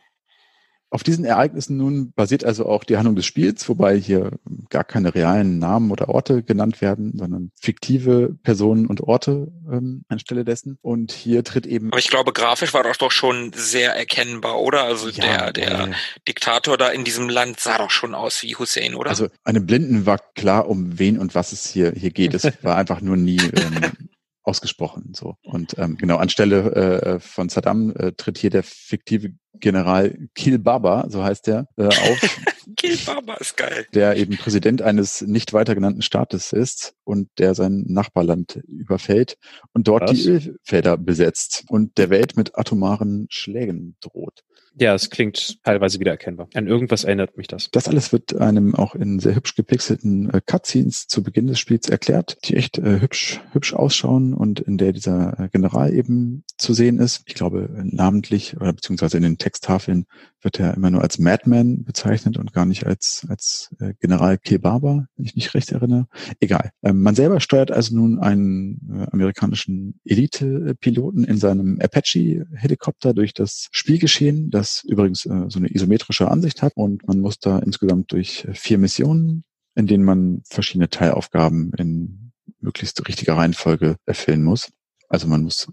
auf 0.92 1.04
diesen 1.04 1.24
Ereignissen 1.24 1.78
nun 1.78 2.12
basiert 2.12 2.44
also 2.44 2.66
auch 2.66 2.84
die 2.84 2.98
Handlung 2.98 3.16
des 3.16 3.26
Spiels, 3.26 3.68
wobei 3.70 3.98
hier 3.98 4.32
gar 4.70 4.84
keine 4.84 5.16
realen 5.16 5.58
Namen 5.58 5.90
oder 5.90 6.10
Orte 6.10 6.44
genannt 6.44 6.82
werden, 6.82 7.14
sondern 7.18 7.52
fiktive 7.60 8.36
Personen 8.44 8.88
und 8.88 9.00
Orte 9.00 9.48
ähm, 9.72 10.04
anstelle 10.10 10.44
dessen. 10.44 10.78
Und 10.82 11.14
hier 11.14 11.46
tritt 11.46 11.66
eben. 11.66 11.92
Aber 11.92 12.00
ich 12.00 12.10
glaube, 12.10 12.34
grafisch 12.34 12.74
war 12.74 12.84
das 12.84 12.98
doch 12.98 13.12
schon 13.12 13.54
sehr 13.56 13.96
erkennbar, 13.96 14.60
oder? 14.60 14.84
Also 14.84 15.08
ja, 15.08 15.52
der, 15.52 15.54
der 15.54 15.88
äh, 15.88 15.92
Diktator 16.28 16.78
da 16.78 16.90
in 16.90 17.06
diesem 17.06 17.30
Land 17.30 17.62
sah 17.62 17.78
doch 17.78 17.90
schon 17.90 18.14
aus 18.14 18.44
wie 18.44 18.56
Hussein, 18.56 18.94
oder? 18.94 19.12
Also 19.12 19.30
einem 19.46 19.66
Blinden 19.66 20.06
war 20.06 20.20
klar, 20.36 20.68
um 20.68 21.00
wen 21.00 21.18
und 21.18 21.36
was 21.36 21.54
es 21.54 21.66
hier, 21.68 21.94
hier 21.96 22.12
geht. 22.12 22.34
Es 22.34 22.52
war 22.64 22.76
einfach 22.76 23.00
nur 23.00 23.16
nie 23.16 23.38
ähm, 23.56 24.10
ausgesprochen. 24.44 25.14
So 25.16 25.36
und 25.44 25.78
ähm, 25.78 25.96
genau 25.96 26.18
anstelle 26.18 26.74
äh, 26.76 27.20
von 27.22 27.48
Saddam 27.48 27.96
äh, 27.96 28.12
tritt 28.12 28.38
hier 28.38 28.50
der 28.50 28.64
fiktive 28.64 29.34
General 29.60 30.18
Kil 30.34 30.60
Baba, 30.60 31.06
so 31.10 31.24
heißt 31.24 31.48
er, 31.48 31.68
äh, 31.78 31.86
auf. 31.86 32.40
Kil 32.78 32.98
Baba 33.06 33.36
ist 33.36 33.58
geil. 33.58 33.86
Der 33.94 34.16
eben 34.18 34.38
Präsident 34.38 34.82
eines 34.82 35.22
nicht 35.22 35.54
weiter 35.54 35.76
genannten 35.76 36.02
Staates 36.02 36.54
ist 36.54 36.96
und 37.04 37.30
der 37.38 37.54
sein 37.54 37.86
Nachbarland 37.88 38.62
überfällt 38.68 39.38
und 39.74 39.88
dort 39.88 40.04
Was? 40.04 40.12
die 40.12 40.30
Ölfelder 40.30 40.98
besetzt 40.98 41.66
und 41.68 41.98
der 41.98 42.10
Welt 42.10 42.38
mit 42.38 42.58
atomaren 42.58 43.28
Schlägen 43.30 43.98
droht. 44.02 44.44
Ja, 44.80 44.96
es 44.96 45.10
klingt 45.10 45.62
teilweise 45.64 46.00
wiedererkennbar. 46.00 46.48
An 46.54 46.68
irgendwas 46.68 47.04
erinnert 47.04 47.36
mich 47.36 47.48
das. 47.48 47.70
Das 47.72 47.90
alles 47.90 48.14
wird 48.14 48.36
einem 48.36 48.74
auch 48.74 48.96
in 48.96 49.20
sehr 49.20 49.36
hübsch 49.36 49.56
gepixelten 49.56 50.30
äh, 50.30 50.40
Cutscenes 50.46 51.08
zu 51.08 51.24
Beginn 51.24 51.48
des 51.48 51.60
Spiels 51.60 51.90
erklärt, 51.90 52.38
die 52.46 52.56
echt 52.56 52.78
äh, 52.78 53.02
hübsch, 53.02 53.42
hübsch 53.52 53.74
ausschauen 53.74 54.34
und 54.34 54.62
in 54.62 54.78
der 54.78 54.94
dieser 54.94 55.40
äh, 55.40 55.50
General 55.50 55.94
eben 55.94 56.46
zu 56.58 56.74
sehen 56.74 57.00
ist. 57.00 57.24
Ich 57.26 57.34
glaube, 57.34 57.70
namentlich 57.84 58.56
oder 58.56 58.72
beziehungsweise 58.72 59.18
in 59.18 59.24
den 59.24 59.38
Texttafeln 59.42 60.06
wird 60.42 60.60
er 60.60 60.76
immer 60.76 60.92
nur 60.92 61.02
als 61.02 61.18
Madman 61.18 61.84
bezeichnet 61.84 62.38
und 62.38 62.54
gar 62.54 62.66
nicht 62.66 62.86
als, 62.86 63.26
als 63.28 63.76
äh, 63.80 63.94
General 64.00 64.38
Kebaba, 64.38 65.08
wenn 65.16 65.26
ich 65.26 65.36
mich 65.36 65.54
recht 65.54 65.72
erinnere. 65.72 66.08
Egal. 66.40 66.72
Ähm, 66.84 67.02
man 67.02 67.16
selber 67.16 67.40
steuert 67.40 67.72
also 67.72 67.96
nun 67.96 68.20
einen 68.20 68.80
äh, 68.94 69.08
amerikanischen 69.12 70.00
Elite-Piloten 70.06 71.24
in 71.24 71.38
seinem 71.38 71.80
Apache-Helikopter 71.82 73.14
durch 73.14 73.34
das 73.34 73.68
Spielgeschehen, 73.72 74.52
das 74.52 74.84
übrigens 74.88 75.26
äh, 75.26 75.46
so 75.48 75.58
eine 75.60 75.74
isometrische 75.74 76.30
Ansicht 76.30 76.62
hat 76.62 76.74
und 76.76 77.08
man 77.08 77.20
muss 77.20 77.40
da 77.40 77.60
insgesamt 77.60 78.12
durch 78.12 78.48
vier 78.54 78.78
Missionen, 78.78 79.44
in 79.76 79.88
denen 79.88 80.04
man 80.04 80.44
verschiedene 80.46 80.90
Teilaufgaben 80.90 81.72
in 81.78 82.32
möglichst 82.60 83.08
richtiger 83.08 83.38
Reihenfolge 83.38 83.96
erfüllen 84.06 84.44
muss. 84.44 84.72
Also 85.10 85.28
man 85.28 85.44
muss 85.44 85.72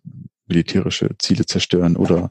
militärische 0.48 1.10
Ziele 1.18 1.46
zerstören 1.46 1.96
oder 1.96 2.30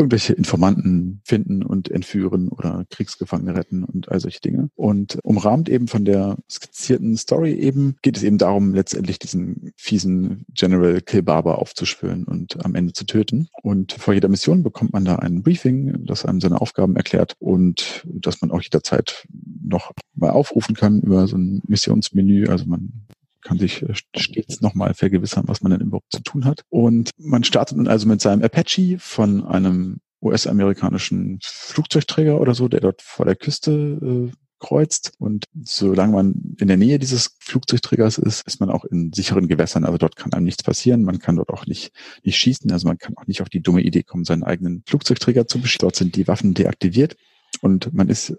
irgendwelche 0.00 0.32
Informanten 0.32 1.20
finden 1.24 1.62
und 1.62 1.90
entführen 1.90 2.48
oder 2.48 2.86
Kriegsgefangene 2.88 3.54
retten 3.54 3.84
und 3.84 4.08
all 4.10 4.18
solche 4.18 4.40
Dinge. 4.40 4.70
Und 4.74 5.18
umrahmt 5.22 5.68
eben 5.68 5.88
von 5.88 6.06
der 6.06 6.38
skizzierten 6.50 7.18
Story 7.18 7.52
eben 7.52 7.96
geht 8.00 8.16
es 8.16 8.22
eben 8.22 8.38
darum, 8.38 8.74
letztendlich 8.74 9.18
diesen 9.18 9.72
fiesen 9.76 10.46
General 10.54 11.02
Kilbaba 11.02 11.56
aufzuspüren 11.56 12.24
und 12.24 12.64
am 12.64 12.74
Ende 12.74 12.94
zu 12.94 13.04
töten. 13.04 13.48
Und 13.62 13.92
vor 13.92 14.14
jeder 14.14 14.28
Mission 14.28 14.62
bekommt 14.62 14.94
man 14.94 15.04
da 15.04 15.16
ein 15.16 15.42
Briefing, 15.42 16.06
das 16.06 16.24
einem 16.24 16.40
seine 16.40 16.62
Aufgaben 16.62 16.96
erklärt 16.96 17.34
und 17.38 18.02
dass 18.06 18.40
man 18.40 18.50
auch 18.50 18.62
jederzeit 18.62 19.26
noch 19.62 19.92
mal 20.14 20.30
aufrufen 20.30 20.74
kann 20.74 21.00
über 21.02 21.26
so 21.26 21.36
ein 21.36 21.60
Missionsmenü. 21.66 22.46
Also 22.46 22.64
man 22.64 23.06
kann 23.42 23.58
sich 23.58 23.82
äh, 23.82 23.94
stets 24.16 24.60
nochmal 24.60 24.94
vergewissern, 24.94 25.44
was 25.46 25.62
man 25.62 25.72
denn 25.72 25.80
überhaupt 25.80 26.12
zu 26.12 26.22
tun 26.22 26.44
hat. 26.44 26.62
Und 26.68 27.10
man 27.18 27.44
startet 27.44 27.76
nun 27.76 27.88
also 27.88 28.06
mit 28.08 28.20
seinem 28.20 28.42
Apache 28.42 28.98
von 28.98 29.44
einem 29.44 30.00
US-amerikanischen 30.22 31.38
Flugzeugträger 31.42 32.40
oder 32.40 32.54
so, 32.54 32.68
der 32.68 32.80
dort 32.80 33.02
vor 33.02 33.24
der 33.24 33.36
Küste 33.36 34.30
äh, 34.30 34.32
kreuzt. 34.60 35.12
Und 35.18 35.46
solange 35.62 36.12
man 36.12 36.54
in 36.58 36.68
der 36.68 36.76
Nähe 36.76 36.98
dieses 36.98 37.36
Flugzeugträgers 37.40 38.18
ist, 38.18 38.46
ist 38.46 38.60
man 38.60 38.70
auch 38.70 38.84
in 38.84 39.12
sicheren 39.12 39.48
Gewässern. 39.48 39.84
Also 39.84 39.98
dort 39.98 40.14
kann 40.14 40.32
einem 40.32 40.44
nichts 40.44 40.62
passieren. 40.62 41.02
Man 41.02 41.18
kann 41.18 41.36
dort 41.36 41.48
auch 41.48 41.66
nicht, 41.66 41.92
nicht 42.22 42.36
schießen. 42.36 42.70
Also 42.70 42.86
man 42.86 42.98
kann 42.98 43.16
auch 43.16 43.26
nicht 43.26 43.42
auf 43.42 43.48
die 43.48 43.62
dumme 43.62 43.80
Idee 43.80 44.04
kommen, 44.04 44.24
seinen 44.24 44.44
eigenen 44.44 44.84
Flugzeugträger 44.86 45.48
zu 45.48 45.60
beschießen. 45.60 45.80
Dort 45.80 45.96
sind 45.96 46.14
die 46.14 46.28
Waffen 46.28 46.54
deaktiviert. 46.54 47.16
Und 47.60 47.92
man 47.92 48.08
ist 48.08 48.34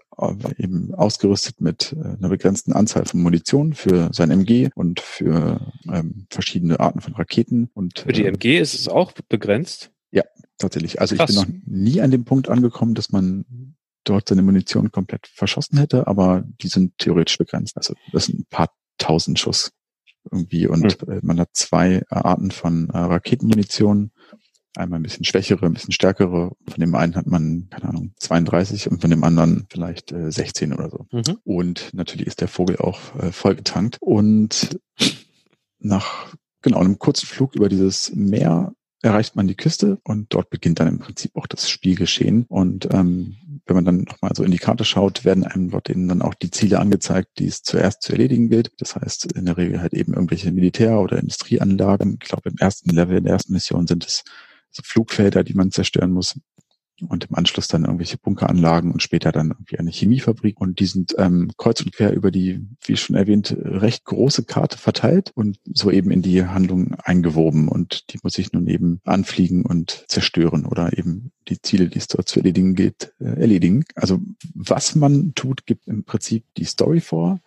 eben 0.58 0.94
ausgerüstet 0.94 1.60
mit 1.60 1.94
äh, 1.96 2.16
einer 2.18 2.28
begrenzten 2.28 2.72
Anzahl 2.72 3.04
von 3.04 3.22
Munition 3.22 3.72
für 3.72 4.10
sein 4.12 4.30
MG 4.30 4.70
und 4.74 5.00
für 5.00 5.72
ähm, 5.88 6.26
verschiedene 6.28 6.80
Arten 6.80 7.00
von 7.00 7.14
Raketen. 7.14 7.70
Und, 7.72 8.00
für 8.00 8.12
die 8.12 8.26
MG 8.26 8.58
ist 8.58 8.74
es 8.74 8.88
auch 8.88 9.12
begrenzt? 9.12 9.92
Ja, 10.10 10.24
tatsächlich. 10.58 11.00
Also 11.00 11.16
Krass. 11.16 11.30
ich 11.30 11.36
bin 11.36 11.44
noch 11.44 11.62
nie 11.66 12.00
an 12.00 12.10
dem 12.10 12.24
Punkt 12.24 12.48
angekommen, 12.48 12.94
dass 12.94 13.12
man 13.12 13.76
dort 14.04 14.28
seine 14.28 14.42
Munition 14.42 14.90
komplett 14.90 15.28
verschossen 15.28 15.78
hätte, 15.78 16.08
aber 16.08 16.44
die 16.60 16.68
sind 16.68 16.98
theoretisch 16.98 17.38
begrenzt. 17.38 17.76
Also 17.76 17.94
das 18.12 18.26
sind 18.26 18.40
ein 18.40 18.46
paar 18.50 18.70
tausend 18.98 19.38
Schuss 19.38 19.72
irgendwie 20.30 20.66
und 20.66 21.00
hm. 21.00 21.20
man 21.22 21.40
hat 21.40 21.50
zwei 21.52 22.02
Arten 22.08 22.50
von 22.50 22.90
äh, 22.90 22.98
Raketenmunition 22.98 24.12
einmal 24.76 24.98
ein 24.98 25.02
bisschen 25.02 25.24
schwächere, 25.24 25.66
ein 25.66 25.74
bisschen 25.74 25.92
stärkere. 25.92 26.52
Von 26.68 26.80
dem 26.80 26.94
einen 26.94 27.14
hat 27.14 27.26
man, 27.26 27.68
keine 27.70 27.88
Ahnung, 27.88 28.12
32 28.18 28.90
und 28.90 29.00
von 29.00 29.10
dem 29.10 29.24
anderen 29.24 29.66
vielleicht 29.70 30.12
äh, 30.12 30.30
16 30.30 30.72
oder 30.72 30.90
so. 30.90 31.06
Mhm. 31.10 31.38
Und 31.44 31.90
natürlich 31.92 32.26
ist 32.26 32.40
der 32.40 32.48
Vogel 32.48 32.76
auch 32.76 33.14
äh, 33.16 33.32
vollgetankt. 33.32 33.98
Und 34.00 34.78
nach 35.78 36.34
genau 36.62 36.78
einem 36.78 36.98
kurzen 36.98 37.26
Flug 37.26 37.54
über 37.54 37.68
dieses 37.68 38.14
Meer 38.14 38.72
erreicht 39.02 39.34
man 39.34 39.48
die 39.48 39.56
Küste 39.56 39.98
und 40.04 40.32
dort 40.32 40.48
beginnt 40.48 40.78
dann 40.78 40.86
im 40.86 41.00
Prinzip 41.00 41.32
auch 41.34 41.48
das 41.48 41.68
Spielgeschehen. 41.68 42.46
Und 42.48 42.88
ähm, 42.92 43.36
wenn 43.66 43.74
man 43.74 43.84
dann 43.84 44.02
nochmal 44.02 44.30
so 44.34 44.44
in 44.44 44.52
die 44.52 44.58
Karte 44.58 44.84
schaut, 44.84 45.24
werden 45.24 45.44
einem 45.44 45.70
dort 45.70 45.90
eben 45.90 46.06
dann 46.08 46.22
auch 46.22 46.34
die 46.34 46.52
Ziele 46.52 46.78
angezeigt, 46.78 47.30
die 47.38 47.46
es 47.46 47.62
zuerst 47.62 48.02
zu 48.02 48.12
erledigen 48.12 48.48
gilt. 48.48 48.72
Das 48.78 48.94
heißt 48.94 49.32
in 49.32 49.46
der 49.46 49.56
Regel 49.56 49.80
halt 49.80 49.92
eben 49.92 50.14
irgendwelche 50.14 50.52
Militär- 50.52 51.00
oder 51.00 51.18
Industrieanlagen. 51.18 52.18
Ich 52.22 52.28
glaube, 52.28 52.48
im 52.48 52.56
ersten 52.58 52.90
Level, 52.90 53.18
in 53.18 53.24
der 53.24 53.34
ersten 53.34 53.52
Mission 53.52 53.88
sind 53.88 54.06
es 54.06 54.22
so 54.72 54.82
Flugfelder, 54.84 55.44
die 55.44 55.54
man 55.54 55.70
zerstören 55.70 56.12
muss 56.12 56.34
und 57.08 57.24
im 57.28 57.34
Anschluss 57.34 57.68
dann 57.68 57.84
irgendwelche 57.84 58.18
Bunkeranlagen 58.18 58.92
und 58.92 59.02
später 59.02 59.32
dann 59.32 59.50
irgendwie 59.50 59.78
eine 59.78 59.90
Chemiefabrik. 59.90 60.60
Und 60.60 60.78
die 60.80 60.86
sind 60.86 61.14
ähm, 61.18 61.50
kreuz 61.56 61.80
und 61.80 61.92
quer 61.92 62.12
über 62.12 62.30
die, 62.30 62.60
wie 62.84 62.96
schon 62.96 63.16
erwähnt, 63.16 63.56
recht 63.58 64.04
große 64.04 64.44
Karte 64.44 64.78
verteilt 64.78 65.32
und 65.34 65.58
so 65.64 65.90
eben 65.90 66.10
in 66.10 66.22
die 66.22 66.44
Handlung 66.44 66.94
eingewoben. 67.02 67.68
Und 67.68 68.12
die 68.12 68.18
muss 68.22 68.38
ich 68.38 68.52
nun 68.52 68.66
eben 68.66 69.00
anfliegen 69.04 69.64
und 69.64 70.04
zerstören 70.08 70.66
oder 70.66 70.96
eben 70.96 71.32
die 71.48 71.60
Ziele, 71.60 71.88
die 71.88 71.98
es 71.98 72.06
dort 72.06 72.28
zu 72.28 72.40
erledigen 72.40 72.74
gilt, 72.74 73.14
äh, 73.20 73.40
erledigen. 73.40 73.84
Also 73.94 74.20
was 74.54 74.94
man 74.94 75.34
tut, 75.34 75.66
gibt 75.66 75.86
im 75.88 76.04
Prinzip 76.04 76.44
die 76.56 76.64
Story 76.64 77.00
vor. 77.00 77.40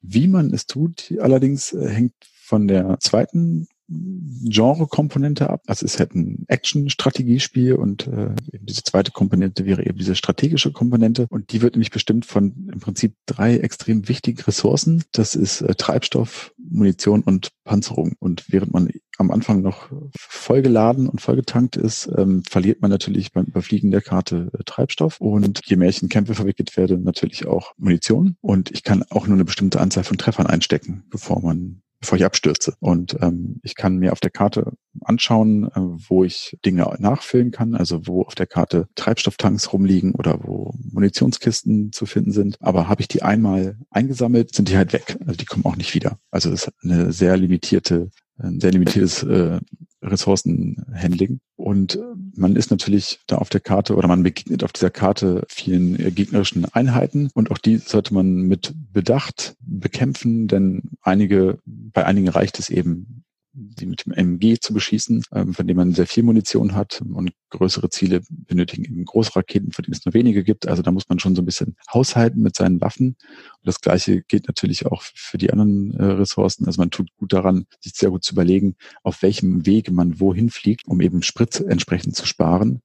Wie 0.00 0.28
man 0.28 0.52
es 0.52 0.66
tut, 0.66 1.14
allerdings 1.20 1.72
äh, 1.72 1.88
hängt 1.88 2.14
von 2.20 2.68
der 2.68 2.98
zweiten 3.00 3.68
Genre-Komponente 3.88 5.48
ab. 5.48 5.62
Also 5.66 5.86
es 5.86 5.98
hätte 5.98 6.18
ein 6.18 6.44
Action-Strategiespiel 6.48 7.74
und 7.74 8.06
äh, 8.06 8.34
diese 8.52 8.82
zweite 8.82 9.12
Komponente 9.12 9.64
wäre 9.64 9.84
eben 9.86 9.96
diese 9.96 10.14
strategische 10.14 10.72
Komponente 10.72 11.26
und 11.30 11.52
die 11.52 11.62
wird 11.62 11.74
nämlich 11.74 11.90
bestimmt 11.90 12.26
von 12.26 12.68
im 12.72 12.80
Prinzip 12.80 13.14
drei 13.26 13.56
extrem 13.56 14.08
wichtigen 14.08 14.40
Ressourcen. 14.42 15.04
Das 15.12 15.34
ist 15.34 15.62
äh, 15.62 15.74
Treibstoff, 15.74 16.52
Munition 16.58 17.22
und 17.22 17.50
Panzerung. 17.64 18.12
Und 18.18 18.44
während 18.48 18.72
man 18.72 18.90
am 19.16 19.30
Anfang 19.30 19.62
noch 19.62 19.90
vollgeladen 20.16 21.08
und 21.08 21.20
vollgetankt 21.20 21.76
ist, 21.76 22.10
ähm, 22.16 22.42
verliert 22.48 22.82
man 22.82 22.90
natürlich 22.90 23.32
beim 23.32 23.46
Überfliegen 23.46 23.90
der 23.90 24.02
Karte 24.02 24.50
äh, 24.52 24.64
Treibstoff. 24.64 25.20
Und 25.20 25.60
je 25.64 25.76
mehr 25.76 25.88
ich 25.88 26.02
in 26.02 26.08
Kämpfe 26.08 26.34
verwickelt 26.34 26.76
werde, 26.76 26.98
natürlich 26.98 27.46
auch 27.46 27.72
Munition. 27.78 28.36
Und 28.40 28.70
ich 28.70 28.84
kann 28.84 29.04
auch 29.10 29.26
nur 29.26 29.36
eine 29.36 29.44
bestimmte 29.44 29.80
Anzahl 29.80 30.04
von 30.04 30.18
Treffern 30.18 30.46
einstecken, 30.46 31.04
bevor 31.10 31.40
man 31.40 31.82
bevor 32.00 32.16
ich 32.16 32.24
abstürze. 32.24 32.74
Und 32.80 33.16
ähm, 33.20 33.60
ich 33.62 33.74
kann 33.74 33.96
mir 33.96 34.12
auf 34.12 34.20
der 34.20 34.30
Karte 34.30 34.72
anschauen, 35.02 35.64
äh, 35.64 35.70
wo 35.74 36.24
ich 36.24 36.56
Dinge 36.64 36.94
nachfüllen 36.98 37.50
kann, 37.50 37.74
also 37.74 38.06
wo 38.06 38.22
auf 38.22 38.34
der 38.34 38.46
Karte 38.46 38.88
Treibstofftanks 38.94 39.72
rumliegen 39.72 40.14
oder 40.14 40.44
wo 40.44 40.74
Munitionskisten 40.92 41.92
zu 41.92 42.06
finden 42.06 42.32
sind. 42.32 42.56
Aber 42.60 42.88
habe 42.88 43.00
ich 43.00 43.08
die 43.08 43.22
einmal 43.22 43.76
eingesammelt, 43.90 44.54
sind 44.54 44.68
die 44.68 44.76
halt 44.76 44.92
weg. 44.92 45.16
Also 45.20 45.36
die 45.36 45.44
kommen 45.44 45.64
auch 45.64 45.76
nicht 45.76 45.94
wieder. 45.94 46.18
Also 46.30 46.50
es 46.50 46.66
ist 46.66 46.72
eine 46.82 47.12
sehr 47.12 47.36
limitierte, 47.36 48.10
ein 48.38 48.60
sehr 48.60 48.72
limitiertes 48.72 49.22
äh, 49.24 49.60
Ressourcenhandling. 50.02 51.40
Und 51.56 51.98
man 52.36 52.56
ist 52.56 52.70
natürlich 52.70 53.20
da 53.26 53.38
auf 53.38 53.48
der 53.48 53.60
Karte 53.60 53.96
oder 53.96 54.08
man 54.08 54.22
begegnet 54.22 54.64
auf 54.64 54.72
dieser 54.72 54.90
Karte 54.90 55.44
vielen 55.48 56.14
gegnerischen 56.14 56.64
Einheiten 56.66 57.30
und 57.34 57.50
auch 57.50 57.58
die 57.58 57.78
sollte 57.78 58.14
man 58.14 58.42
mit 58.42 58.74
Bedacht 58.92 59.56
bekämpfen, 59.60 60.48
denn 60.48 60.82
einige, 61.02 61.58
bei 61.64 62.04
einigen 62.04 62.28
reicht 62.28 62.58
es 62.58 62.70
eben, 62.70 63.24
die 63.58 63.86
mit 63.86 64.06
dem 64.06 64.12
MG 64.12 64.58
zu 64.60 64.72
beschießen, 64.72 65.24
ähm, 65.32 65.54
von 65.54 65.66
dem 65.66 65.76
man 65.76 65.92
sehr 65.92 66.06
viel 66.06 66.22
Munition 66.22 66.74
hat 66.74 67.00
und 67.00 67.32
größere 67.50 67.90
Ziele 67.90 68.22
benötigen 68.28 68.84
eben 68.84 69.04
große 69.04 69.34
Raketen, 69.34 69.72
von 69.72 69.82
denen 69.82 69.94
es 69.94 70.04
nur 70.04 70.14
wenige 70.14 70.44
gibt. 70.44 70.68
Also 70.68 70.82
da 70.82 70.92
muss 70.92 71.08
man 71.08 71.18
schon 71.18 71.34
so 71.34 71.42
ein 71.42 71.46
bisschen 71.46 71.76
haushalten 71.92 72.40
mit 72.42 72.56
seinen 72.56 72.80
Waffen. 72.80 73.08
Und 73.08 73.64
das 73.64 73.80
Gleiche 73.80 74.22
geht 74.22 74.46
natürlich 74.46 74.86
auch 74.86 75.02
für 75.02 75.38
die 75.38 75.50
anderen 75.50 75.92
äh, 75.94 76.04
Ressourcen. 76.04 76.66
Also 76.66 76.80
man 76.80 76.90
tut 76.90 77.08
gut 77.16 77.32
daran, 77.32 77.66
sich 77.80 77.94
sehr 77.94 78.10
gut 78.10 78.24
zu 78.24 78.34
überlegen, 78.34 78.76
auf 79.02 79.22
welchem 79.22 79.66
Wege 79.66 79.92
man 79.92 80.20
wohin 80.20 80.50
fliegt, 80.50 80.86
um 80.86 81.00
eben 81.00 81.22
Sprit 81.22 81.60
entsprechend 81.60 82.16
zu 82.16 82.26
sparen 82.26 82.82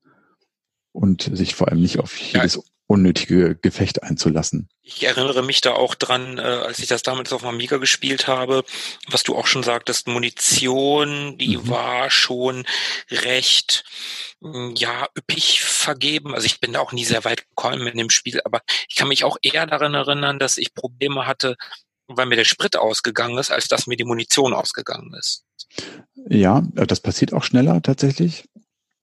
und 0.91 1.29
sich 1.33 1.55
vor 1.55 1.69
allem 1.69 1.81
nicht 1.81 1.99
auf 1.99 2.17
jedes 2.17 2.59
unnötige 2.87 3.55
Gefecht 3.55 4.03
einzulassen. 4.03 4.69
Ich 4.81 5.03
erinnere 5.03 5.41
mich 5.41 5.61
da 5.61 5.73
auch 5.73 5.95
dran, 5.95 6.37
äh, 6.37 6.41
als 6.41 6.79
ich 6.79 6.87
das 6.87 7.03
damals 7.03 7.31
auf 7.31 7.45
Amiga 7.45 7.77
gespielt 7.77 8.27
habe, 8.27 8.63
was 9.07 9.23
du 9.23 9.35
auch 9.35 9.47
schon 9.47 9.63
sagtest, 9.63 10.07
Munition, 10.07 11.37
die 11.37 11.57
mhm. 11.57 11.69
war 11.69 12.09
schon 12.09 12.65
recht 13.09 13.85
hm, 14.41 14.75
ja 14.75 15.07
üppig 15.17 15.61
vergeben. 15.63 16.35
Also 16.35 16.45
ich 16.45 16.59
bin 16.59 16.73
da 16.73 16.81
auch 16.81 16.91
nie 16.91 17.05
sehr 17.05 17.23
weit 17.23 17.47
gekommen 17.47 17.87
in 17.87 17.97
dem 17.97 18.09
Spiel, 18.09 18.41
aber 18.43 18.61
ich 18.89 18.95
kann 18.95 19.07
mich 19.07 19.23
auch 19.23 19.37
eher 19.41 19.65
daran 19.65 19.93
erinnern, 19.93 20.37
dass 20.37 20.57
ich 20.57 20.73
Probleme 20.73 21.25
hatte, 21.25 21.55
weil 22.07 22.25
mir 22.25 22.35
der 22.35 22.43
Sprit 22.43 22.75
ausgegangen 22.75 23.37
ist, 23.37 23.51
als 23.51 23.67
dass 23.69 23.87
mir 23.87 23.97
die 23.97 24.03
Munition 24.03 24.53
ausgegangen 24.53 25.13
ist. 25.17 25.45
Ja, 26.29 26.63
äh, 26.75 26.85
das 26.85 26.99
passiert 26.99 27.33
auch 27.33 27.43
schneller 27.43 27.81
tatsächlich. 27.81 28.43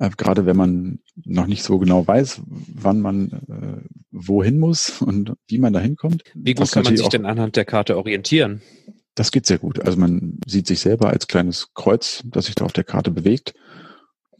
Äh, 0.01 0.11
gerade 0.17 0.47
wenn 0.47 0.57
man 0.57 0.99
noch 1.25 1.47
nicht 1.47 1.63
so 1.63 1.79
genau 1.79 2.07
weiß, 2.07 2.41
wann 2.47 3.01
man 3.01 3.31
äh, 3.49 3.89
wohin 4.11 4.59
muss 4.59 5.01
und 5.03 5.35
wie 5.47 5.59
man 5.59 5.73
da 5.73 5.79
hinkommt. 5.79 6.25
Wie 6.35 6.55
gut 6.55 6.73
kann 6.73 6.83
man 6.85 6.97
sich 6.97 7.09
denn 7.09 7.27
anhand 7.27 7.55
der 7.55 7.67
Karte 7.67 7.97
orientieren? 7.97 8.63
Das 9.15 9.31
geht 9.31 9.47
sehr 9.47 9.59
gut. 9.59 9.85
Also 9.85 9.99
man 9.99 10.39
sieht 10.47 10.67
sich 10.67 10.81
selber 10.81 11.11
als 11.11 11.27
kleines 11.27 11.69
Kreuz, 11.75 12.23
das 12.25 12.47
sich 12.47 12.55
da 12.55 12.65
auf 12.65 12.73
der 12.73 12.85
Karte 12.85 13.11
bewegt 13.11 13.55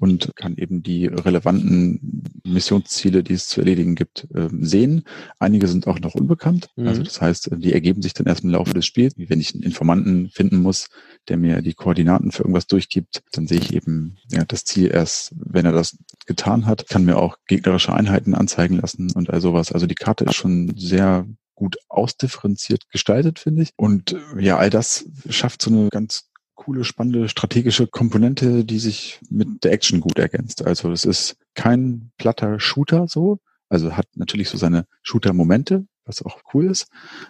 und 0.01 0.35
kann 0.35 0.57
eben 0.57 0.83
die 0.83 1.07
relevanten 1.07 2.25
Missionsziele, 2.43 3.23
die 3.23 3.35
es 3.35 3.49
zu 3.49 3.61
erledigen 3.61 3.95
gibt, 3.95 4.27
ähm, 4.35 4.65
sehen. 4.65 5.05
Einige 5.39 5.69
sind 5.69 5.87
auch 5.87 6.01
noch 6.01 6.15
unbekannt. 6.15 6.69
Mhm. 6.77 6.89
Also 6.89 7.03
das 7.03 7.21
heißt, 7.21 7.51
die 7.59 7.75
ergeben 7.75 8.01
sich 8.01 8.15
dann 8.15 8.27
erst 8.27 8.43
im 8.43 8.51
Laufe 8.51 8.73
des 8.73 8.87
Spiels. 8.87 9.15
Wenn 9.17 9.41
ich 9.41 9.55
einen 9.55 9.63
Informanten 9.63 10.31
finden 10.31 10.63
muss, 10.63 10.89
der 11.29 11.37
mir 11.37 11.61
die 11.61 11.75
Koordinaten 11.75 12.33
für 12.33 12.43
irgendwas 12.43 12.67
durchgibt, 12.67 13.23
dann 13.33 13.47
sehe 13.47 13.59
ich 13.59 13.75
eben 13.75 14.17
ja, 14.31 14.45
das 14.47 14.65
Ziel 14.65 14.91
erst, 14.91 15.35
wenn 15.37 15.67
er 15.67 15.73
das 15.73 15.99
getan 16.25 16.65
hat, 16.65 16.89
kann 16.89 17.05
mir 17.05 17.19
auch 17.19 17.37
gegnerische 17.47 17.93
Einheiten 17.93 18.35
anzeigen 18.35 18.79
lassen 18.79 19.13
und 19.13 19.29
all 19.29 19.43
sowas. 19.43 19.71
Also 19.71 19.87
die 19.87 19.95
Karte 19.95 20.25
ist 20.25 20.35
schon 20.35 20.73
sehr 20.77 21.27
gut 21.55 21.77
ausdifferenziert 21.91 22.89
gestaltet, 22.91 23.39
finde 23.39 23.63
ich. 23.63 23.73
Und 23.77 24.17
ja, 24.39 24.57
all 24.57 24.71
das 24.71 25.05
schafft 25.29 25.61
so 25.61 25.71
eine 25.71 25.91
ganz 25.91 26.30
coole, 26.61 26.85
spannende 26.85 27.31
strategische 27.31 27.87
Komponente, 27.87 28.67
die 28.67 28.79
sich 28.79 29.19
mit 29.31 29.65
der 29.65 29.73
Action 29.73 30.01
gut 30.01 30.19
ergänzt. 30.19 30.65
Also 30.67 30.93
es 30.93 31.07
ist 31.07 31.37
kein 31.55 32.13
platter 32.19 32.61
Shooter 32.61 33.09
so, 33.09 33.39
also 33.71 33.97
hat 33.97 34.07
natürlich 34.15 34.51
so 34.51 34.59
seine 34.59 34.87
Shooter-Momente, 35.03 35.87
was 36.05 36.23
auch 36.23 36.43
cool 36.53 36.67
ist, 36.67 36.89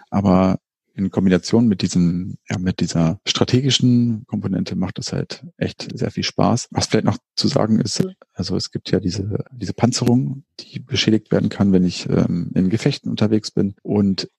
aber 0.09 0.59
in 0.93 1.11
Kombination 1.11 1.69
mit 1.69 1.81
diesem, 1.81 2.39
ja, 2.49 2.57
mit 2.57 2.81
dieser 2.81 3.21
strategischen 3.25 4.25
Komponente 4.27 4.75
macht 4.75 4.99
es 4.99 5.13
halt 5.13 5.45
echt 5.55 5.87
sehr 5.97 6.11
viel 6.11 6.23
Spaß. 6.23 6.67
Was 6.71 6.87
vielleicht 6.87 7.05
noch 7.05 7.17
zu 7.35 7.47
sagen 7.47 7.79
ist, 7.79 8.03
also 8.33 8.57
es 8.57 8.69
gibt 8.69 8.91
ja 8.91 8.99
diese, 8.99 9.45
diese 9.53 9.73
Panzerung, 9.73 10.43
die 10.59 10.79
beschädigt 10.79 11.31
werden 11.31 11.47
kann, 11.47 11.71
wenn 11.71 11.85
ich 11.85 12.09
ähm, 12.09 12.51
in 12.53 12.69
Gefechten 12.69 13.09
unterwegs 13.09 13.51
bin 13.51 13.75
und 13.81 14.29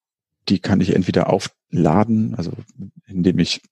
die 0.51 0.59
kann 0.59 0.82
ich 0.82 0.94
entweder 0.94 1.31
aufladen, 1.31 2.35
also 2.35 2.52
indem 3.06 3.39
ich 3.39 3.62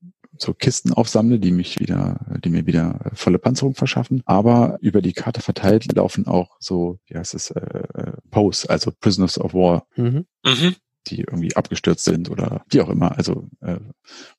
so 0.43 0.55
Kisten 0.55 0.93
aufsammle, 0.93 1.39
die 1.39 1.53
mich 1.53 1.81
wieder, 1.81 2.21
die 2.43 2.51
mir 2.51 2.67
wieder 2.67 3.11
volle 3.15 3.39
Panzerung 3.39 3.75
verschaffen. 3.75 4.23
Aber 4.25 4.79
über 4.81 5.03
die 5.03 5.13
Karte 5.13 5.41
verteilt 5.41 5.93
laufen 5.95 6.27
auch 6.27 6.57
so, 6.59 6.99
wie 7.07 7.17
heißt 7.17 7.35
es, 7.35 7.51
äh, 7.51 7.61
äh 7.61 8.13
Posts, 8.31 8.67
also 8.67 8.93
Prisoners 8.99 9.39
of 9.39 9.55
War. 9.55 9.87
Mhm. 9.97 10.27
Mhm. 10.45 10.77
die 11.07 11.21
irgendwie 11.21 11.57
abgestürzt 11.57 12.05
sind 12.05 12.31
oder 12.31 12.63
wie 12.69 12.81
auch 12.83 12.91
immer, 12.91 13.17
also 13.17 13.49
äh, 13.63 13.79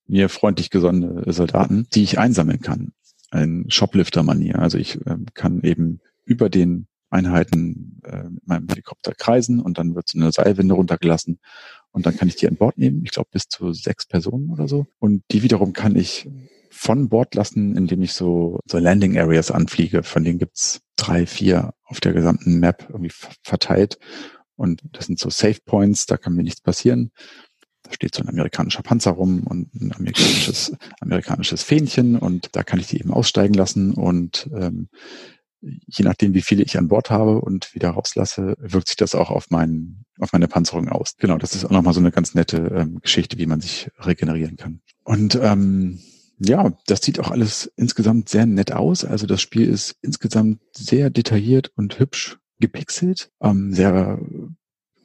mir 0.06 0.30
freundlich 0.30 0.70
gesonnene 0.70 1.32
Soldaten, 1.34 1.88
die 1.94 2.04
ich 2.04 2.20
einsammeln 2.20 2.62
kann. 2.62 2.94
Ein 3.32 3.66
Shoplifter-Manier. 3.70 4.60
Also 4.60 4.78
ich 4.78 4.96
äh, 5.08 5.18
kann 5.34 5.62
eben 5.62 6.02
über 6.24 6.50
den 6.50 6.88
Einheiten 7.10 8.00
äh, 8.04 8.24
mit 8.24 8.48
meinem 8.48 8.68
Helikopter 8.68 9.14
kreisen 9.14 9.60
und 9.60 9.78
dann 9.78 9.96
wird 9.96 10.08
so 10.08 10.20
eine 10.20 10.32
Seilwinde 10.32 10.76
runtergelassen 10.76 11.40
und 11.92 12.06
dann 12.06 12.16
kann 12.16 12.28
ich 12.28 12.36
die 12.36 12.48
an 12.48 12.56
Bord 12.56 12.78
nehmen, 12.78 13.04
ich 13.04 13.12
glaube 13.12 13.30
bis 13.32 13.48
zu 13.48 13.74
sechs 13.74 14.06
Personen 14.06 14.50
oder 14.50 14.68
so. 14.68 14.88
Und 15.00 15.24
die 15.32 15.44
wiederum 15.44 15.74
kann 15.74 15.96
ich 15.96 16.30
von 16.70 17.10
Bord 17.10 17.36
lassen, 17.36 17.76
indem 17.76 18.02
ich 18.02 18.14
so, 18.14 18.60
so 18.66 18.78
Landing 18.78 19.18
Areas 19.18 19.52
anfliege. 19.52 20.04
Von 20.04 20.24
denen 20.24 20.40
gibt's 20.40 20.82
drei, 20.96 21.26
vier 21.26 21.74
auf 21.84 22.00
der 22.00 22.14
gesamten 22.14 22.60
Map 22.60 22.88
irgendwie 22.90 23.14
verteilt. 23.44 24.00
Und 24.56 24.82
das 24.94 25.08
sind 25.08 25.20
so 25.20 25.30
Safe 25.30 25.60
Points, 25.66 26.06
da 26.06 26.18
kann 26.18 26.34
mir 26.34 26.44
nichts 26.44 26.62
passieren. 26.62 27.12
Da 27.84 27.92
steht 27.94 28.16
so 28.16 28.24
ein 28.24 28.30
amerikanischer 28.30 28.84
Panzer 28.84 29.12
rum 29.12 29.44
und 29.44 29.74
ein 29.76 29.92
amerikanisches, 29.94 30.74
amerikanisches 31.02 31.64
Fähnchen 31.64 32.16
und 32.16 32.56
da 32.56 32.64
kann 32.64 32.80
ich 32.80 32.88
die 32.88 33.00
eben 33.00 33.12
aussteigen 33.12 33.56
lassen 33.56 33.94
und 33.94 34.50
ähm, 34.56 34.88
je 35.62 36.04
nachdem, 36.04 36.34
wie 36.34 36.42
viele 36.42 36.64
ich 36.64 36.78
an 36.78 36.88
Bord 36.88 37.10
habe 37.10 37.42
und 37.42 37.74
wieder 37.74 37.92
rauslasse, 37.92 38.56
wirkt 38.60 38.88
sich 38.88 38.98
das 38.98 39.16
auch 39.16 39.30
auf, 39.30 39.50
mein, 39.50 40.06
auf 40.20 40.34
meine 40.34 40.48
Panzerung 40.48 40.90
aus. 40.90 41.16
Genau, 41.18 41.38
das 41.38 41.56
ist 41.56 41.66
auch 41.66 41.72
nochmal 41.72 41.94
so 41.94 42.00
eine 42.00 42.12
ganz 42.12 42.34
nette 42.34 42.58
ähm, 42.76 43.00
Geschichte, 43.02 43.38
wie 43.38 43.46
man 43.46 43.62
sich 43.62 43.90
regenerieren 44.00 44.58
kann. 44.58 44.82
Und 45.04 45.36
ähm, 45.42 46.00
ja, 46.40 46.74
das 46.88 47.02
sieht 47.02 47.20
auch 47.20 47.30
alles 47.30 47.72
insgesamt 47.76 48.30
sehr 48.30 48.46
nett 48.46 48.72
aus. 48.72 49.06
Also 49.06 49.28
das 49.28 49.42
Spiel 49.42 49.70
ist 49.70 49.96
insgesamt 50.02 50.60
sehr 50.76 51.10
detailliert 51.10 51.72
und 51.76 52.00
hübsch 52.00 52.40
gepixelt. 52.60 53.32
Ähm, 53.42 53.74
sehr 53.74 54.20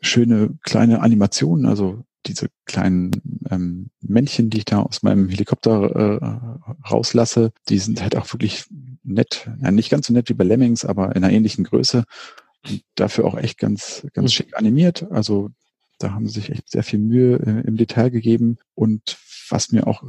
schöne 0.01 0.59
kleine 0.63 1.01
Animationen, 1.01 1.67
also 1.67 2.05
diese 2.27 2.49
kleinen 2.65 3.13
ähm, 3.51 3.91
Männchen, 4.01 4.51
die 4.51 4.59
ich 4.59 4.65
da 4.65 4.81
aus 4.81 5.03
meinem 5.03 5.29
Helikopter 5.29 6.21
äh, 6.21 6.89
rauslasse, 6.89 7.53
die 7.69 7.79
sind 7.79 8.03
halt 8.03 8.17
auch 8.17 8.33
wirklich 8.33 8.65
nett, 9.03 9.49
ja, 9.63 9.71
nicht 9.71 9.91
ganz 9.91 10.07
so 10.07 10.13
nett 10.13 10.29
wie 10.29 10.35
bei 10.35 10.45
Lemmings, 10.45 10.85
aber 10.85 11.15
in 11.15 11.25
einer 11.25 11.33
ähnlichen 11.33 11.65
Größe. 11.65 12.05
Und 12.65 12.83
dafür 12.97 13.25
auch 13.25 13.37
echt 13.37 13.59
ganz, 13.59 14.07
ganz 14.13 14.33
mhm. 14.33 14.35
schick 14.35 14.57
animiert. 14.57 15.07
Also 15.11 15.51
da 15.99 16.13
haben 16.13 16.27
sie 16.27 16.41
sich 16.41 16.51
echt 16.51 16.71
sehr 16.71 16.83
viel 16.83 16.99
Mühe 16.99 17.37
äh, 17.37 17.67
im 17.67 17.77
Detail 17.77 18.11
gegeben. 18.11 18.59
Und 18.75 19.19
was 19.49 19.73
mir 19.73 19.87
auch 19.87 20.03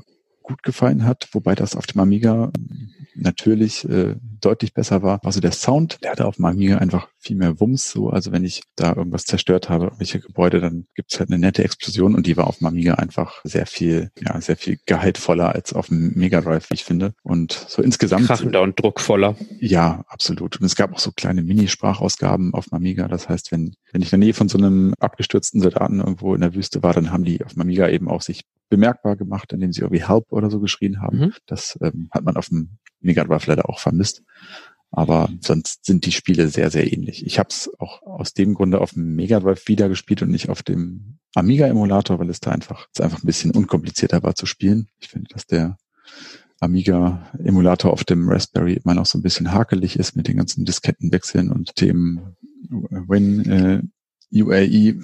gut 0.48 0.64
gefallen 0.64 1.06
hat, 1.06 1.28
wobei 1.34 1.56
das 1.56 1.76
auf 1.76 1.86
dem 1.88 2.00
Amiga 2.00 2.52
natürlich 3.16 3.88
äh, 3.90 4.16
deutlich 4.40 4.74
besser 4.74 5.02
war. 5.04 5.20
Also 5.26 5.42
der 5.42 5.52
Sound, 5.52 5.98
der 6.04 6.12
hatte 6.12 6.26
auf 6.26 6.38
dem 6.38 6.46
Amiga 6.46 6.78
einfach 6.78 7.10
viel 7.20 7.36
mehr 7.36 7.60
Wumms. 7.60 7.92
So, 7.92 8.10
also 8.10 8.32
wenn 8.32 8.46
ich 8.46 8.64
da 8.76 8.96
irgendwas 8.96 9.26
zerstört 9.26 9.70
habe, 9.70 9.92
welche 9.98 10.20
Gebäude, 10.20 10.62
dann 10.62 10.86
gibt's 10.96 11.20
halt 11.20 11.30
eine 11.30 11.40
nette 11.40 11.64
Explosion 11.64 12.16
und 12.16 12.28
die 12.28 12.38
war 12.38 12.48
auf 12.48 12.60
dem 12.60 12.68
Amiga 12.68 12.96
einfach 12.96 13.42
sehr 13.44 13.66
viel, 13.66 14.12
ja, 14.20 14.40
sehr 14.40 14.56
viel 14.56 14.78
gehaltvoller 14.86 15.54
als 15.54 15.74
auf 15.74 15.88
dem 15.88 16.14
Mega 16.16 16.40
Drive, 16.40 16.70
wie 16.70 16.76
ich 16.76 16.86
finde. 16.86 17.14
Und 17.24 17.52
so 17.68 17.82
insgesamt. 17.82 18.28
Krachender 18.28 18.62
und 18.62 18.80
druckvoller. 18.80 19.36
Ja, 19.60 20.06
absolut. 20.08 20.60
Und 20.62 20.66
es 20.66 20.76
gab 20.76 20.94
auch 20.94 21.00
so 21.00 21.12
kleine 21.12 21.44
Mini-Sprachausgaben 21.44 22.54
auf 22.54 22.66
dem 22.66 22.76
Amiga. 22.76 23.08
Das 23.08 23.28
heißt, 23.28 23.52
wenn, 23.52 23.76
wenn 23.92 24.02
ich 24.02 24.14
in 24.14 24.20
der 24.22 24.28
Nähe 24.28 24.34
von 24.34 24.48
so 24.48 24.58
einem 24.58 24.94
abgestürzten 25.00 25.62
Soldaten 25.62 26.00
irgendwo 26.00 26.36
in 26.36 26.42
der 26.42 26.54
Wüste 26.54 26.84
war, 26.84 26.94
dann 26.94 27.12
haben 27.12 27.26
die 27.26 27.44
auf 27.44 27.54
dem 27.54 27.64
Amiga 27.64 27.90
eben 27.90 28.08
auch 28.08 28.22
sich 28.22 28.46
bemerkbar 28.70 29.16
gemacht, 29.16 29.54
indem 29.54 29.72
sie 29.72 29.82
irgendwie 29.82 30.08
Help 30.08 30.32
oder 30.32 30.50
so 30.50 30.60
geschrien 30.60 31.02
haben. 31.02 31.20
Mhm. 31.20 31.34
Das 31.46 31.78
ähm, 31.82 32.10
hat 32.12 32.24
man 32.24 32.38
auf 32.38 32.50
dem 32.50 32.78
Mega 33.00 33.24
Drive 33.24 33.48
leider 33.48 33.70
auch 33.70 33.80
vermisst. 33.80 34.24
Aber 34.92 35.30
sonst 35.42 35.86
sind 35.86 36.06
die 36.06 36.12
Spiele 36.12 36.48
sehr, 36.48 36.72
sehr 36.72 36.92
ähnlich. 36.92 37.26
Ich 37.26 37.40
habe 37.40 37.50
es 37.50 37.70
auch 37.78 38.02
aus 38.04 38.34
dem 38.34 38.54
Grunde 38.54 38.80
auf 38.80 38.92
dem 38.92 39.16
Mega 39.16 39.40
Drive 39.40 39.68
wieder 39.68 39.90
gespielt 39.90 40.22
und 40.22 40.32
nicht 40.32 40.50
auf 40.50 40.64
dem 40.64 41.20
Amiga-Emulator, 41.36 42.20
weil 42.20 42.30
es 42.30 42.40
da 42.40 42.52
einfach, 42.52 42.88
es 42.94 43.02
einfach 43.02 43.22
ein 43.22 43.26
bisschen 43.26 43.52
unkomplizierter 43.52 44.24
war 44.24 44.36
zu 44.36 44.46
spielen. 44.46 44.88
Ich 45.00 45.10
finde, 45.10 45.28
dass 45.34 45.46
der 45.46 45.78
Amiga-Emulator 46.60 47.92
auf 47.92 48.04
dem 48.04 48.30
Raspberry 48.30 48.80
immer 48.84 48.96
noch 48.96 49.06
so 49.06 49.18
ein 49.18 49.22
bisschen 49.22 49.52
hakelig 49.52 50.00
ist 50.00 50.16
mit 50.16 50.28
den 50.28 50.38
ganzen 50.38 50.66
Diskettenwechseln 50.66 51.52
und 51.52 51.80
dem 51.82 52.36
Win 52.70 53.46
äh, 54.32 54.42
UAE. 54.42 55.02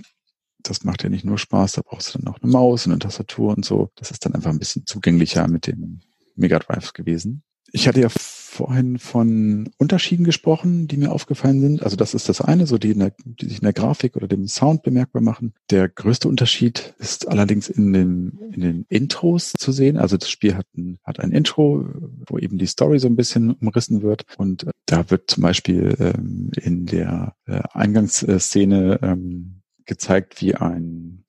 Das 0.63 0.83
macht 0.83 1.03
ja 1.03 1.09
nicht 1.09 1.25
nur 1.25 1.37
Spaß, 1.37 1.73
da 1.73 1.81
brauchst 1.83 2.13
du 2.13 2.19
dann 2.19 2.33
auch 2.33 2.39
eine 2.41 2.51
Maus 2.51 2.85
und 2.85 2.93
eine 2.93 2.99
Tastatur 2.99 3.55
und 3.55 3.65
so. 3.65 3.89
Das 3.95 4.11
ist 4.11 4.25
dann 4.25 4.33
einfach 4.33 4.49
ein 4.49 4.59
bisschen 4.59 4.85
zugänglicher 4.85 5.47
mit 5.47 5.67
dem 5.67 5.99
Mega 6.35 6.59
Drive 6.59 6.93
gewesen. 6.93 7.43
Ich 7.75 7.87
hatte 7.87 8.01
ja 8.01 8.09
vorhin 8.09 8.99
von 8.99 9.71
Unterschieden 9.79 10.25
gesprochen, 10.25 10.87
die 10.87 10.97
mir 10.97 11.11
aufgefallen 11.11 11.59
sind. 11.59 11.81
Also 11.81 11.95
das 11.95 12.13
ist 12.13 12.29
das 12.29 12.39
eine, 12.39 12.67
so 12.67 12.77
die, 12.77 12.93
der, 12.93 13.13
die 13.25 13.47
sich 13.47 13.57
in 13.57 13.63
der 13.63 13.73
Grafik 13.73 14.15
oder 14.15 14.27
dem 14.27 14.47
Sound 14.47 14.83
bemerkbar 14.83 15.23
machen. 15.23 15.53
Der 15.71 15.89
größte 15.89 16.27
Unterschied 16.27 16.93
ist 16.99 17.27
allerdings 17.27 17.69
in 17.69 17.91
den, 17.91 18.39
in 18.53 18.61
den 18.61 18.85
Intros 18.89 19.53
zu 19.57 19.71
sehen. 19.71 19.97
Also 19.97 20.17
das 20.17 20.29
Spiel 20.29 20.55
hat 20.55 20.67
ein, 20.77 20.99
hat 21.03 21.19
ein 21.19 21.31
Intro, 21.31 21.87
wo 22.27 22.37
eben 22.37 22.59
die 22.59 22.67
Story 22.67 22.99
so 22.99 23.07
ein 23.07 23.15
bisschen 23.15 23.53
umrissen 23.53 24.03
wird. 24.03 24.25
Und 24.37 24.65
äh, 24.65 24.71
da 24.85 25.09
wird 25.09 25.31
zum 25.31 25.41
Beispiel 25.41 25.95
ähm, 25.99 26.51
in 26.55 26.85
der 26.85 27.35
äh, 27.47 27.59
Eingangsszene 27.73 28.99
ähm, 29.01 29.62
gezeigt, 29.85 30.41
wie 30.41 30.55
ein 30.55 31.23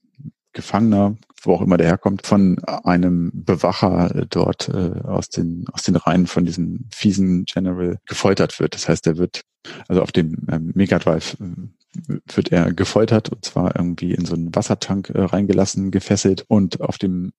Gefangener, 0.53 1.17
wo 1.43 1.55
auch 1.55 1.63
immer 1.63 1.77
der 1.77 1.89
herkommt, 1.89 2.27
von 2.27 2.59
einem 2.65 3.33
Bewacher 3.35 4.27
dort 4.31 4.69
äh, 4.69 5.01
aus 5.03 5.29
den 5.29 5.67
aus 5.73 5.83
den 5.83 5.97
Reihen 5.97 6.27
von 6.27 6.45
diesem 6.45 6.89
fiesen 6.93 7.45
General 7.45 7.99
gefoltert 8.07 8.61
wird. 8.61 8.75
Das 8.75 8.89
heißt, 8.89 9.07
er 9.09 9.19
wird 9.19 9.43
also 9.89 10.01
auf 10.01 10.13
dem 10.13 10.47
ähm, 10.51 10.71
Mega 10.75 10.99
Drive 10.99 11.37
äh, 11.41 12.15
wird 12.35 12.53
er 12.53 12.73
gefoltert 12.73 13.29
und 13.31 13.45
zwar 13.45 13.77
irgendwie 13.77 14.15
in 14.15 14.25
so 14.25 14.35
einen 14.35 14.55
Wassertank 14.55 15.11
äh, 15.11 15.23
reingelassen, 15.23 15.91
gefesselt 15.91 16.45
und 16.49 16.81
auf 16.81 16.99
dem 16.99 17.33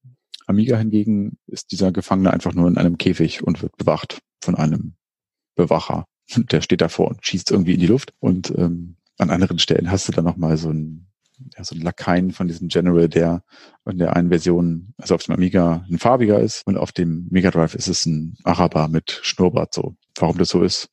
Amiga 0.47 0.77
hingegen 0.77 1.37
ist 1.47 1.71
dieser 1.71 1.91
Gefangene 1.91 2.31
einfach 2.31 2.53
nur 2.53 2.67
in 2.67 2.77
einem 2.77 2.97
Käfig 2.97 3.43
und 3.43 3.61
wird 3.61 3.75
bewacht 3.77 4.19
von 4.41 4.55
einem 4.55 4.93
Bewacher. 5.55 6.05
Der 6.35 6.61
steht 6.61 6.81
davor 6.81 7.09
und 7.09 7.25
schießt 7.25 7.51
irgendwie 7.51 7.73
in 7.73 7.79
die 7.79 7.87
Luft 7.87 8.13
und 8.19 8.53
ähm, 8.57 8.97
an 9.17 9.29
anderen 9.29 9.59
Stellen 9.59 9.91
hast 9.91 10.07
du 10.07 10.11
dann 10.11 10.25
noch 10.25 10.37
mal 10.37 10.57
so 10.57 10.69
ein 10.69 11.07
ja, 11.57 11.63
so 11.63 11.75
ein 11.75 11.81
Lakaien 11.81 12.31
von 12.31 12.47
diesem 12.47 12.69
General, 12.69 13.09
der 13.09 13.43
in 13.89 13.97
der 13.97 14.15
einen 14.15 14.29
Version, 14.29 14.93
also 14.97 15.15
auf 15.15 15.23
dem 15.23 15.35
Amiga 15.35 15.85
ein 15.89 15.99
farbiger 15.99 16.39
ist 16.39 16.61
und 16.65 16.77
auf 16.77 16.91
dem 16.91 17.27
Mega 17.29 17.51
Drive 17.51 17.75
ist 17.75 17.87
es 17.87 18.05
ein 18.05 18.37
Araber 18.43 18.87
mit 18.87 19.19
Schnurrbart 19.21 19.73
so. 19.73 19.95
Warum 20.17 20.37
das 20.37 20.49
so 20.49 20.63
ist, 20.63 20.89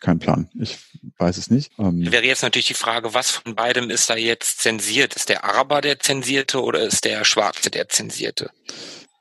kein 0.00 0.18
Plan. 0.18 0.48
Ich 0.58 0.78
weiß 1.18 1.36
es 1.36 1.50
nicht. 1.50 1.72
Ähm, 1.78 2.10
Wäre 2.10 2.24
jetzt 2.24 2.42
natürlich 2.42 2.68
die 2.68 2.74
Frage, 2.74 3.14
was 3.14 3.30
von 3.30 3.54
beidem 3.54 3.90
ist 3.90 4.08
da 4.08 4.16
jetzt 4.16 4.60
zensiert? 4.60 5.14
Ist 5.14 5.28
der 5.28 5.44
Araber 5.44 5.80
der 5.80 5.98
zensierte 5.98 6.62
oder 6.62 6.80
ist 6.80 7.04
der 7.04 7.24
Schwarze 7.24 7.70
der 7.70 7.88
zensierte? 7.88 8.50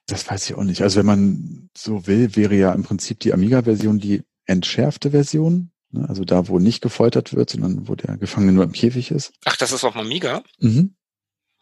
Das 0.08 0.30
weiß 0.30 0.50
ich 0.50 0.56
auch 0.56 0.64
nicht. 0.64 0.82
Also 0.82 1.00
wenn 1.00 1.06
man 1.06 1.70
so 1.76 2.08
will, 2.08 2.36
wäre 2.36 2.56
ja 2.56 2.74
im 2.74 2.84
Prinzip 2.84 3.20
die 3.20 3.34
Amiga-Version 3.34 4.00
die 4.00 4.24
entschärfte 4.46 5.12
Version 5.12 5.72
also 6.08 6.24
da, 6.24 6.48
wo 6.48 6.60
nicht 6.60 6.82
gefoltert 6.82 7.34
wird, 7.34 7.50
sondern 7.50 7.88
wo 7.88 7.96
der 7.96 8.18
Gefangene 8.18 8.54
nur 8.54 8.64
im 8.64 8.72
Käfig 8.72 9.12
ist. 9.12 9.34
Ach, 9.46 9.58
das 9.58 9.72
ist 9.72 9.84
auf 9.84 9.94
dem 9.94 10.02
Amiga? 10.02 10.44
Mhm. 10.60 10.96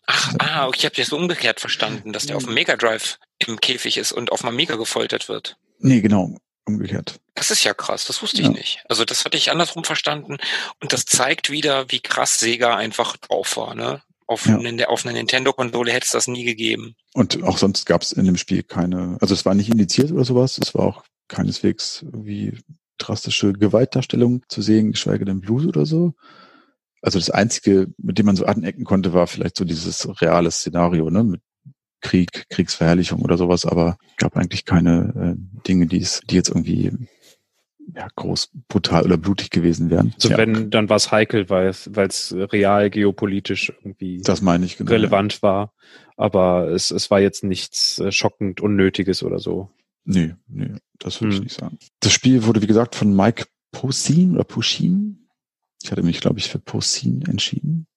Ach, 0.05 0.33
ah, 0.39 0.71
ich 0.73 0.85
habe 0.85 0.95
das 0.95 1.07
so 1.07 1.17
umgekehrt 1.17 1.59
verstanden, 1.59 2.13
dass 2.13 2.25
der 2.25 2.37
auf 2.37 2.45
dem 2.45 2.53
Mega 2.53 2.77
Drive 2.77 3.19
im 3.39 3.59
Käfig 3.59 3.97
ist 3.97 4.13
und 4.13 4.31
auf 4.31 4.41
dem 4.41 4.49
Amiga 4.49 4.75
gefoltert 4.77 5.27
wird. 5.27 5.57
Nee, 5.79 5.99
genau, 5.99 6.37
umgekehrt. 6.65 7.19
Das 7.35 7.51
ist 7.51 7.63
ja 7.63 7.73
krass, 7.73 8.05
das 8.05 8.21
wusste 8.21 8.41
ich 8.41 8.47
ja. 8.47 8.53
nicht. 8.53 8.83
Also 8.87 9.03
das 9.03 9.25
hatte 9.25 9.37
ich 9.37 9.51
andersrum 9.51 9.83
verstanden 9.83 10.37
und 10.81 10.93
das 10.93 11.05
zeigt 11.05 11.49
wieder, 11.49 11.91
wie 11.91 11.99
krass 11.99 12.39
Sega 12.39 12.75
einfach 12.75 13.17
drauf 13.17 13.57
war, 13.57 13.75
ne? 13.75 14.01
Auf, 14.29 14.45
ja. 14.45 14.57
eine, 14.57 14.89
auf 14.89 15.05
einer 15.05 15.13
Nintendo-Konsole 15.13 15.91
hätte 15.91 16.05
es 16.05 16.11
das 16.11 16.27
nie 16.27 16.43
gegeben. 16.43 16.95
Und 17.13 17.43
auch 17.43 17.57
sonst 17.57 17.85
gab 17.85 18.01
es 18.01 18.11
in 18.11 18.25
dem 18.25 18.35
Spiel 18.35 18.61
keine, 18.61 19.17
also 19.21 19.33
es 19.33 19.45
war 19.45 19.53
nicht 19.53 19.69
indiziert 19.69 20.11
oder 20.11 20.25
sowas, 20.25 20.57
es 20.57 20.73
war 20.73 20.85
auch 20.85 21.03
keineswegs 21.29 22.05
wie 22.11 22.57
drastische 22.97 23.53
Gewaltdarstellung 23.53 24.43
zu 24.47 24.61
sehen, 24.61 24.91
geschweige 24.91 25.25
denn 25.25 25.41
Blut 25.41 25.65
oder 25.65 25.85
so. 25.85 26.13
Also 27.01 27.19
das 27.19 27.29
Einzige, 27.29 27.87
mit 27.97 28.17
dem 28.17 28.25
man 28.25 28.35
so 28.35 28.45
anecken 28.45 28.83
konnte, 28.83 29.13
war 29.13 29.27
vielleicht 29.27 29.57
so 29.57 29.65
dieses 29.65 30.21
reale 30.21 30.51
Szenario, 30.51 31.09
ne, 31.09 31.23
mit 31.23 31.41
Krieg, 32.01 32.47
Kriegsverherrlichung 32.49 33.21
oder 33.21 33.37
sowas, 33.37 33.65
aber 33.65 33.97
gab 34.17 34.35
eigentlich 34.37 34.65
keine 34.65 35.35
äh, 35.37 35.63
Dinge, 35.67 35.87
die 35.87 35.99
es, 35.99 36.21
die 36.29 36.35
jetzt 36.35 36.49
irgendwie 36.49 36.91
ja, 37.95 38.07
groß, 38.15 38.51
brutal 38.67 39.05
oder 39.05 39.17
blutig 39.17 39.49
gewesen 39.49 39.89
wären. 39.89 40.13
Also 40.15 40.29
ja. 40.29 40.37
wenn, 40.37 40.69
dann 40.69 40.89
war 40.89 40.97
es 40.97 41.11
heikel, 41.11 41.49
weil 41.49 41.67
es, 41.67 41.89
weil 41.93 42.07
es 42.07 42.35
real 42.35 42.89
geopolitisch 42.89 43.71
irgendwie 43.81 44.21
ich, 44.65 44.77
genau, 44.77 44.91
relevant 44.91 45.35
ja. 45.35 45.41
war. 45.41 45.73
Aber 46.17 46.69
es, 46.69 46.91
es 46.91 47.09
war 47.09 47.19
jetzt 47.19 47.43
nichts 47.43 47.99
äh, 47.99 48.11
schockend 48.11 48.59
Unnötiges 48.59 49.23
oder 49.23 49.39
so. 49.39 49.69
Nee, 50.09 50.35
nee, 50.47 50.73
das 50.99 51.21
würde 51.21 51.35
hm. 51.35 51.43
ich 51.43 51.49
nicht 51.49 51.59
sagen. 51.59 51.77
Das 51.99 52.13
Spiel 52.13 52.45
wurde, 52.45 52.61
wie 52.61 52.67
gesagt, 52.67 52.95
von 52.95 53.13
Mike 53.13 53.45
Posin 53.71 54.35
oder 54.35 54.45
Pushin. 54.45 55.27
Ich 55.83 55.91
hatte 55.91 56.01
mich, 56.01 56.21
glaube 56.21 56.39
ich, 56.39 56.49
für 56.49 56.59
Posin 56.59 57.23
entschieden 57.23 57.87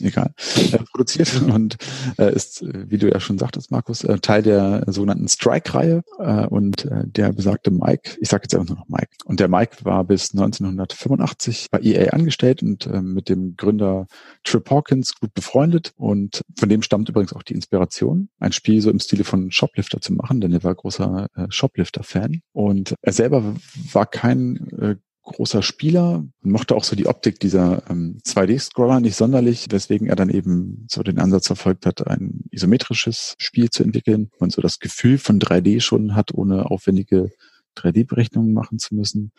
egal, 0.00 0.34
äh, 0.72 0.78
produziert 0.90 1.40
und 1.48 1.76
äh, 2.18 2.34
ist, 2.34 2.64
wie 2.64 2.98
du 2.98 3.08
ja 3.08 3.20
schon 3.20 3.38
sagtest, 3.38 3.70
Markus, 3.70 4.04
äh, 4.04 4.18
Teil 4.18 4.42
der 4.42 4.84
sogenannten 4.86 5.28
Strike-Reihe 5.28 6.02
äh, 6.18 6.46
und 6.46 6.84
äh, 6.84 7.06
der 7.06 7.32
besagte 7.32 7.70
Mike, 7.70 8.16
ich 8.20 8.28
sage 8.28 8.44
jetzt 8.44 8.54
einfach 8.54 8.68
nur 8.68 8.78
noch 8.78 8.88
Mike, 8.88 9.10
und 9.24 9.40
der 9.40 9.48
Mike 9.48 9.84
war 9.84 10.04
bis 10.04 10.32
1985 10.32 11.68
bei 11.70 11.80
EA 11.80 12.12
angestellt 12.12 12.62
und 12.62 12.86
äh, 12.86 13.00
mit 13.00 13.28
dem 13.28 13.56
Gründer 13.56 14.06
Trip 14.44 14.68
Hawkins 14.70 15.14
gut 15.18 15.34
befreundet 15.34 15.92
und 15.96 16.42
von 16.58 16.68
dem 16.68 16.82
stammt 16.82 17.08
übrigens 17.08 17.32
auch 17.32 17.42
die 17.42 17.54
Inspiration, 17.54 18.28
ein 18.38 18.52
Spiel 18.52 18.80
so 18.80 18.90
im 18.90 19.00
Stile 19.00 19.24
von 19.24 19.50
Shoplifter 19.50 20.00
zu 20.00 20.12
machen, 20.12 20.40
denn 20.40 20.52
er 20.52 20.64
war 20.64 20.74
großer 20.74 21.28
äh, 21.34 21.46
Shoplifter-Fan 21.48 22.42
und 22.52 22.94
er 23.02 23.12
selber 23.12 23.54
war 23.92 24.06
kein 24.06 24.56
äh, 24.78 24.96
großer 25.22 25.62
Spieler, 25.62 26.24
mochte 26.42 26.74
auch 26.74 26.84
so 26.84 26.96
die 26.96 27.06
Optik 27.06 27.38
dieser 27.38 27.88
ähm, 27.88 28.18
2D-Scroller 28.24 29.00
nicht 29.00 29.16
sonderlich, 29.16 29.66
weswegen 29.70 30.08
er 30.08 30.16
dann 30.16 30.28
eben 30.28 30.86
so 30.90 31.02
den 31.02 31.18
Ansatz 31.18 31.46
verfolgt 31.46 31.86
hat, 31.86 32.06
ein 32.06 32.44
isometrisches 32.50 33.36
Spiel 33.38 33.70
zu 33.70 33.82
entwickeln 33.82 34.30
und 34.38 34.52
so 34.52 34.60
das 34.60 34.78
Gefühl 34.78 35.18
von 35.18 35.38
3D 35.38 35.80
schon 35.80 36.14
hat, 36.14 36.34
ohne 36.34 36.70
aufwendige 36.70 37.30
3D-Berechnungen 37.76 38.52
machen 38.52 38.78
zu 38.78 38.94
müssen. 38.94 39.32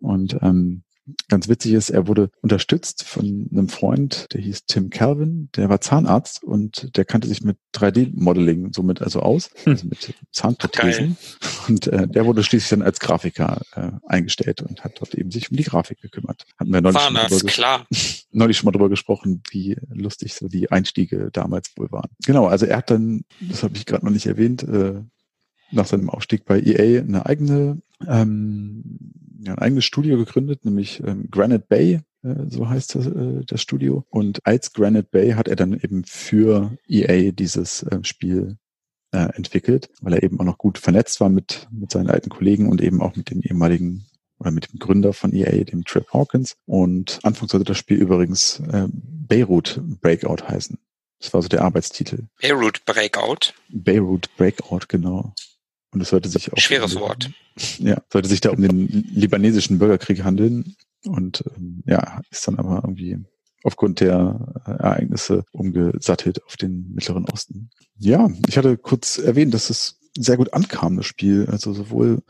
Und 0.00 0.38
ähm, 0.42 0.82
ganz 1.28 1.48
witzig 1.48 1.72
ist, 1.72 1.90
er 1.90 2.06
wurde 2.06 2.30
unterstützt 2.40 3.04
von 3.04 3.48
einem 3.50 3.68
Freund, 3.68 4.26
der 4.32 4.40
hieß 4.40 4.66
Tim 4.66 4.90
Calvin, 4.90 5.48
der 5.56 5.68
war 5.68 5.80
Zahnarzt 5.80 6.42
und 6.42 6.96
der 6.96 7.04
kannte 7.04 7.28
sich 7.28 7.42
mit 7.42 7.56
3D-Modeling 7.74 8.72
somit 8.72 9.02
also 9.02 9.20
aus, 9.20 9.50
hm. 9.64 9.72
also 9.72 9.86
mit 9.88 10.14
Zahnprothesen. 10.32 11.16
Und 11.68 11.86
äh, 11.86 12.06
der 12.08 12.26
wurde 12.26 12.42
schließlich 12.42 12.70
dann 12.70 12.82
als 12.82 13.00
Grafiker 13.00 13.62
äh, 13.74 13.90
eingestellt 14.06 14.62
und 14.62 14.84
hat 14.84 15.00
dort 15.00 15.14
eben 15.14 15.30
sich 15.30 15.50
um 15.50 15.56
die 15.56 15.64
Grafik 15.64 16.00
gekümmert. 16.00 16.44
Hatten 16.58 16.72
wir 16.72 16.80
neulich, 16.80 17.00
schon, 17.00 17.14
das, 17.14 17.44
klar. 17.46 17.86
neulich 18.32 18.56
schon 18.56 18.66
mal 18.66 18.72
drüber 18.72 18.88
gesprochen, 18.88 19.42
wie 19.50 19.76
lustig 19.92 20.34
so 20.34 20.48
die 20.48 20.70
Einstiege 20.70 21.30
damals 21.32 21.72
wohl 21.76 21.90
waren. 21.90 22.10
Genau, 22.24 22.46
also 22.46 22.66
er 22.66 22.78
hat 22.78 22.90
dann, 22.90 23.24
das 23.40 23.62
habe 23.62 23.76
ich 23.76 23.86
gerade 23.86 24.04
noch 24.04 24.12
nicht 24.12 24.26
erwähnt, 24.26 24.62
äh, 24.62 25.00
nach 25.72 25.86
seinem 25.86 26.10
Aufstieg 26.10 26.44
bei 26.44 26.60
EA 26.60 27.00
eine 27.00 27.26
eigene 27.26 27.80
ähm, 28.06 28.82
ein 29.46 29.58
eigenes 29.58 29.84
Studio 29.84 30.16
gegründet, 30.16 30.64
nämlich 30.64 31.02
ähm, 31.04 31.28
Granite 31.30 31.64
Bay, 31.68 32.00
äh, 32.22 32.34
so 32.48 32.68
heißt 32.68 32.94
das, 32.94 33.06
äh, 33.06 33.44
das 33.46 33.60
Studio. 33.60 34.04
Und 34.10 34.44
als 34.44 34.72
Granite 34.72 35.08
Bay 35.10 35.32
hat 35.32 35.48
er 35.48 35.56
dann 35.56 35.72
eben 35.72 36.04
für 36.04 36.76
EA 36.88 37.32
dieses 37.32 37.82
äh, 37.84 37.98
Spiel 38.02 38.56
äh, 39.12 39.28
entwickelt, 39.34 39.90
weil 40.00 40.14
er 40.14 40.22
eben 40.22 40.38
auch 40.40 40.44
noch 40.44 40.58
gut 40.58 40.78
vernetzt 40.78 41.20
war 41.20 41.28
mit, 41.28 41.68
mit 41.70 41.90
seinen 41.90 42.10
alten 42.10 42.30
Kollegen 42.30 42.68
und 42.68 42.80
eben 42.80 43.00
auch 43.00 43.16
mit 43.16 43.30
den 43.30 43.42
ehemaligen 43.42 44.06
oder 44.38 44.50
mit 44.50 44.72
dem 44.72 44.78
Gründer 44.78 45.12
von 45.12 45.34
EA, 45.34 45.64
dem 45.64 45.84
Trip 45.84 46.06
Hawkins. 46.12 46.56
Und 46.66 47.18
anfangs 47.22 47.52
sollte 47.52 47.64
das 47.64 47.78
Spiel 47.78 47.98
übrigens 47.98 48.60
äh, 48.72 48.88
Beirut 48.92 49.80
Breakout 50.00 50.48
heißen. 50.48 50.78
Das 51.20 51.34
war 51.34 51.42
so 51.42 51.48
der 51.48 51.62
Arbeitstitel. 51.62 52.24
Beirut 52.40 52.84
Breakout. 52.86 53.52
Beirut 53.68 54.34
Breakout, 54.36 54.86
genau. 54.88 55.34
Und 55.92 56.00
es 56.00 56.10
sollte 56.10 56.28
sich 56.28 56.52
auch. 56.52 56.58
Schweres 56.58 56.94
um, 56.94 57.02
Wort. 57.02 57.30
Ja, 57.78 58.00
sollte 58.12 58.28
sich 58.28 58.40
da 58.40 58.50
um 58.50 58.62
den 58.62 58.86
libanesischen 58.88 59.78
Bürgerkrieg 59.78 60.22
handeln. 60.22 60.76
Und 61.04 61.42
ähm, 61.56 61.82
ja, 61.86 62.20
ist 62.30 62.46
dann 62.46 62.58
aber 62.58 62.82
irgendwie 62.84 63.18
aufgrund 63.62 64.00
der 64.00 64.62
Ereignisse 64.64 65.44
umgesattelt 65.52 66.44
auf 66.44 66.56
den 66.56 66.92
Mittleren 66.94 67.26
Osten. 67.26 67.70
Ja, 67.98 68.30
ich 68.48 68.56
hatte 68.56 68.76
kurz 68.76 69.18
erwähnt, 69.18 69.52
dass 69.52 69.70
es 69.70 69.98
sehr 70.16 70.36
gut 70.36 70.52
ankam, 70.52 70.96
das 70.96 71.06
Spiel. 71.06 71.46
Also 71.50 71.72
sowohl 71.72 72.22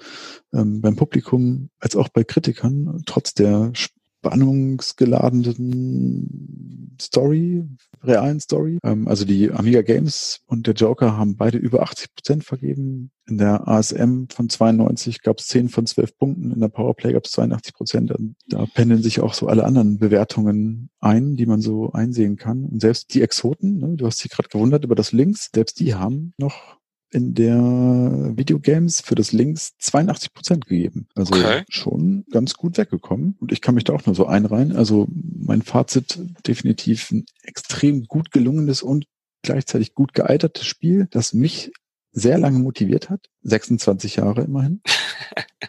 ähm, 0.53 0.81
beim 0.81 0.97
Publikum 0.97 1.71
als 1.79 1.97
auch 1.97 2.09
bei 2.09 2.25
Kritikern, 2.25 3.03
trotz 3.07 3.35
der 3.35 3.73
spannungsgeladenen 4.21 6.97
Story, 7.01 7.65
realen 8.03 8.41
Story. 8.41 8.79
Ähm, 8.85 9.09
also 9.09 9.25
die 9.25 9.51
Amiga 9.51 9.81
Games 9.83 10.41
und 10.47 10.67
der 10.67 10.75
Joker 10.75 11.17
haben 11.17 11.37
beide 11.37 11.57
über 11.59 11.83
80 11.83 12.15
Prozent 12.15 12.45
vergeben. 12.45 13.11
In 13.27 13.39
der 13.39 13.67
ASM 13.67 14.27
von 14.29 14.51
92 14.51 15.23
gab 15.23 15.39
es 15.39 15.47
10 15.47 15.71
von 15.71 15.87
12 15.87 16.19
Punkten, 16.19 16.53
in 16.53 16.61
der 16.61 16.69
Powerplay 16.69 17.13
gab 17.13 17.25
es 17.25 17.31
82 17.33 17.75
Prozent. 17.75 18.13
Da 18.49 18.67
pendeln 18.75 19.03
sich 19.03 19.21
auch 19.21 19.35
so 19.35 19.47
alle 19.47 19.65
anderen 19.65 19.99
Bewertungen 19.99 20.91
ein, 21.01 21.37
die 21.37 21.47
man 21.47 21.63
so 21.63 21.93
einsehen 21.93 22.37
kann. 22.37 22.67
Und 22.67 22.81
selbst 22.81 23.15
die 23.15 23.23
Exoten, 23.23 23.79
ne, 23.79 23.95
du 23.97 24.07
hast 24.07 24.23
dich 24.23 24.31
gerade 24.31 24.49
gewundert 24.49 24.85
über 24.85 24.97
das 24.97 25.13
Links, 25.13 25.49
selbst 25.55 25.81
die 25.81 25.95
haben 25.95 26.35
noch 26.39 26.80
in 27.13 27.35
der 27.35 28.33
Videogames 28.37 29.01
für 29.01 29.15
das 29.15 29.33
Links 29.33 29.77
82 29.79 30.33
Prozent 30.33 30.67
gegeben. 30.67 31.09
Also 31.15 31.35
okay. 31.35 31.65
schon 31.69 32.25
ganz 32.31 32.55
gut 32.55 32.79
weggekommen. 32.79 33.37
Und 33.41 33.53
ich 33.53 33.61
kann 33.61 33.75
mich 33.75 33.85
da 33.85 33.93
auch 33.93 34.07
nur 34.07 34.15
so 34.15 34.27
einreihen. 34.27 34.77
Also 34.77 35.09
mein 35.11 35.63
Fazit 35.63 36.19
definitiv 36.47 37.11
ein 37.11 37.27
extrem 37.43 38.05
gut 38.05 38.31
gelungenes 38.31 38.83
und 38.83 39.07
gleichzeitig 39.43 39.95
gut 39.95 40.15
gealtertes 40.15 40.67
Spiel, 40.67 41.09
das 41.11 41.33
mich 41.33 41.73
sehr 42.13 42.39
lange 42.39 42.59
motiviert 42.59 43.11
hat. 43.11 43.27
26 43.43 44.17
Jahre 44.17 44.43
immerhin. 44.43 44.81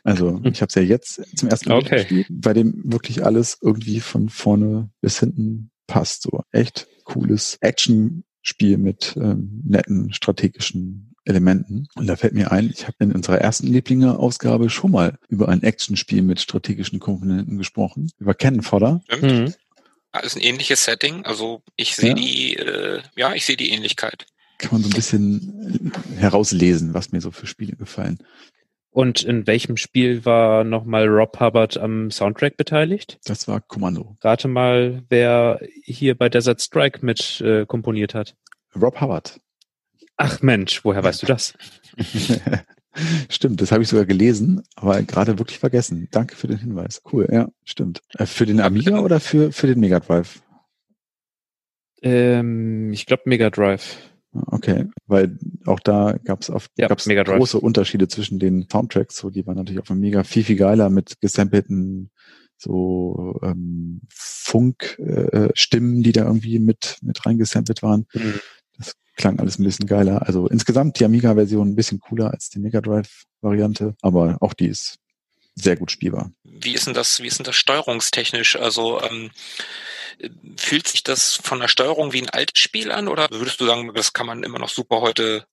Also 0.04 0.40
ich 0.46 0.62
habe 0.62 0.70
es 0.70 0.76
ja 0.76 0.82
jetzt 0.82 1.22
zum 1.38 1.50
ersten 1.50 1.70
Mal 1.70 1.80
okay. 1.80 1.98
gespielt, 1.98 2.28
bei 2.32 2.54
dem 2.54 2.82
wirklich 2.86 3.24
alles 3.24 3.58
irgendwie 3.62 4.00
von 4.00 4.30
vorne 4.30 4.90
bis 5.02 5.20
hinten 5.20 5.70
passt. 5.86 6.24
So 6.24 6.42
echt 6.52 6.88
cooles 7.04 7.58
Action-Spiel 7.60 8.78
mit 8.78 9.16
ähm, 9.18 9.62
netten 9.66 10.14
strategischen 10.14 11.11
Elementen. 11.26 11.88
Und 11.96 12.08
da 12.08 12.16
fällt 12.16 12.34
mir 12.34 12.52
ein, 12.52 12.72
ich 12.74 12.88
habe 12.88 12.98
in 13.00 13.12
unserer 13.12 13.40
ersten 13.40 13.68
Lieblinge-Ausgabe 13.68 14.70
schon 14.70 14.92
mal 14.92 15.18
über 15.30 15.50
ein 15.50 15.64
Actionspiel 15.64 16.22
mit 16.22 16.40
strategischen 16.40 17.00
Komponenten 17.00 17.58
gesprochen, 17.58 18.12
über 18.20 18.34
Cannon 18.34 18.64
Fodder. 18.64 19.02
Mhm. 19.22 19.54
ist 20.24 20.36
ein 20.36 20.42
ähnliches 20.42 20.84
Setting. 20.84 21.26
Also 21.26 21.62
ich 21.76 21.96
sehe 21.96 22.10
ja. 22.10 22.16
die, 22.16 22.56
äh, 22.56 23.02
ja, 23.16 23.34
ich 23.34 23.46
sehe 23.46 23.58
die 23.58 23.72
Ähnlichkeit. 23.72 24.26
Kann 24.58 24.72
man 24.74 24.82
so 24.84 24.90
ein 24.90 24.96
bisschen 24.96 25.92
herauslesen, 26.18 26.94
was 26.94 27.12
mir 27.12 27.22
so 27.22 27.32
für 27.32 27.48
Spiele 27.48 27.76
gefallen. 27.76 28.20
Und 28.92 29.24
in 29.24 29.48
welchem 29.48 29.78
Spiel 29.78 30.26
war 30.26 30.66
nochmal 30.66 31.08
Rob 31.08 31.40
Hubbard 31.40 31.78
am 31.78 32.12
Soundtrack 32.12 32.58
beteiligt? 32.58 33.20
Das 33.24 33.48
war 33.48 33.62
Kommando. 33.62 34.18
Rate 34.22 34.50
mal, 34.50 35.04
wer 35.08 35.62
hier 35.84 36.16
bei 36.16 36.28
Desert 36.28 36.62
Strike 36.62 37.06
mit 37.06 37.40
äh, 37.42 37.66
komponiert 37.66 38.14
hat. 38.14 38.36
Rob 38.76 39.00
Hubbard. 39.00 39.40
Ach 40.24 40.40
Mensch, 40.44 40.86
woher 40.86 41.04
weißt 41.04 41.24
du 41.24 41.26
das? 41.26 41.56
Stimmt, 43.30 43.60
das 43.60 43.72
habe 43.72 43.82
ich 43.82 43.90
sogar 43.90 44.06
gelesen, 44.06 44.62
aber 44.76 45.02
gerade 45.02 45.40
wirklich 45.40 45.58
vergessen. 45.58 46.10
Danke 46.12 46.36
für 46.36 46.46
den 46.46 46.60
Hinweis. 46.60 47.02
Cool, 47.12 47.28
ja, 47.32 47.50
stimmt. 47.64 48.02
Äh, 48.20 48.28
für 48.28 48.46
den 48.46 48.60
Amiga 48.60 49.00
oder 49.00 49.20
für, 49.20 49.52
für 49.52 49.66
den 49.66 49.80
Mega 49.80 50.00
Drive? 50.00 50.44
Ähm, 52.04 52.94
ich 52.94 53.08
glaube 53.08 53.24
Mega 53.26 53.50
Drive. 53.50 53.98
Okay, 54.34 54.86
weil 55.08 55.40
auch 55.66 55.80
da 55.80 56.20
gab 56.24 56.42
es 56.42 56.52
ja, 56.78 56.88
gab's 56.88 57.06
große 57.06 57.60
Unterschiede 57.60 58.08
zwischen 58.08 58.38
den 58.38 58.68
Soundtracks. 58.72 59.18
So, 59.18 59.32
die 59.32 59.48
waren 59.48 59.56
natürlich 59.56 59.80
auf 59.80 59.88
dem 59.88 60.02
Mega 60.02 60.24
viel, 60.24 60.44
viel 60.44 60.56
geiler 60.56 60.92
mit 60.92 61.20
gesampelten 61.20 62.12
so 62.58 63.40
ähm, 63.42 64.02
Funk-Stimmen, 64.14 66.00
äh, 66.00 66.04
die 66.04 66.12
da 66.12 66.26
irgendwie 66.26 66.60
mit, 66.60 67.00
mit 67.02 67.26
reingesampelt 67.26 67.82
waren. 67.82 68.06
Mhm 68.14 68.40
klang 69.16 69.40
alles 69.40 69.60
ein 69.60 69.64
bisschen 69.64 69.88
geiler. 69.88 70.26
Also 70.28 70.48
insgesamt 70.48 71.00
die 71.00 71.06
Amiga-Version 71.06 71.70
ein 71.70 71.76
bisschen 71.76 72.00
cooler 72.00 72.32
als 72.32 72.50
die 72.50 72.60
Mega 72.60 72.82
Drive-Variante, 72.82 73.96
aber 74.02 74.38
auch 74.42 74.54
die 74.54 74.68
ist 74.68 74.98
sehr 75.56 75.76
gut 75.76 75.92
spielbar. 75.92 76.32
Wie 76.44 76.74
ist 76.74 76.88
denn 76.88 76.94
das, 76.94 77.22
wie 77.22 77.28
ist 77.28 77.38
denn 77.38 77.46
das 77.46 77.56
steuerungstechnisch? 77.56 78.56
Also 78.56 79.02
ähm, 79.02 79.32
fühlt 80.56 80.88
sich 80.88 81.04
das 81.04 81.36
von 81.36 81.60
der 81.60 81.68
Steuerung 81.68 82.14
wie 82.14 82.22
ein 82.22 82.30
altes 82.30 82.60
Spiel 82.60 82.92
an 82.92 83.08
oder 83.08 83.28
würdest 83.32 83.60
du 83.60 83.66
sagen, 83.66 83.92
das 83.94 84.14
kann 84.14 84.28
man 84.28 84.44
immer 84.44 84.60
noch 84.60 84.70
super 84.70 85.02
heute 85.02 85.46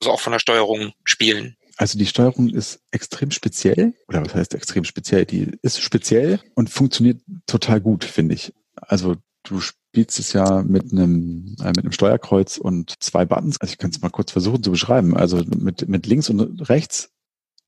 also 0.00 0.12
auch 0.12 0.20
von 0.20 0.32
der 0.32 0.40
Steuerung 0.40 0.92
spielen? 1.04 1.56
Also 1.76 1.98
die 1.98 2.06
Steuerung 2.06 2.48
ist 2.50 2.80
extrem 2.90 3.30
speziell, 3.30 3.94
oder 4.08 4.24
was 4.24 4.34
heißt 4.34 4.54
extrem 4.54 4.84
speziell? 4.84 5.26
Die 5.26 5.52
ist 5.62 5.80
speziell 5.80 6.40
und 6.54 6.70
funktioniert 6.70 7.20
total 7.46 7.80
gut, 7.80 8.04
finde 8.04 8.34
ich. 8.34 8.52
Also 8.74 9.16
du 9.46 9.60
spielst 9.60 10.18
es 10.18 10.32
ja 10.32 10.62
mit 10.62 10.92
einem, 10.92 11.56
äh, 11.60 11.68
mit 11.68 11.80
einem 11.80 11.92
Steuerkreuz 11.92 12.58
und 12.58 12.94
zwei 13.00 13.24
Buttons. 13.24 13.60
Also 13.60 13.72
ich 13.72 13.78
kann 13.78 13.90
es 13.90 14.02
mal 14.02 14.10
kurz 14.10 14.32
versuchen 14.32 14.62
zu 14.62 14.70
beschreiben. 14.70 15.16
Also 15.16 15.42
mit, 15.56 15.88
mit 15.88 16.06
links 16.06 16.28
und 16.28 16.68
rechts 16.68 17.10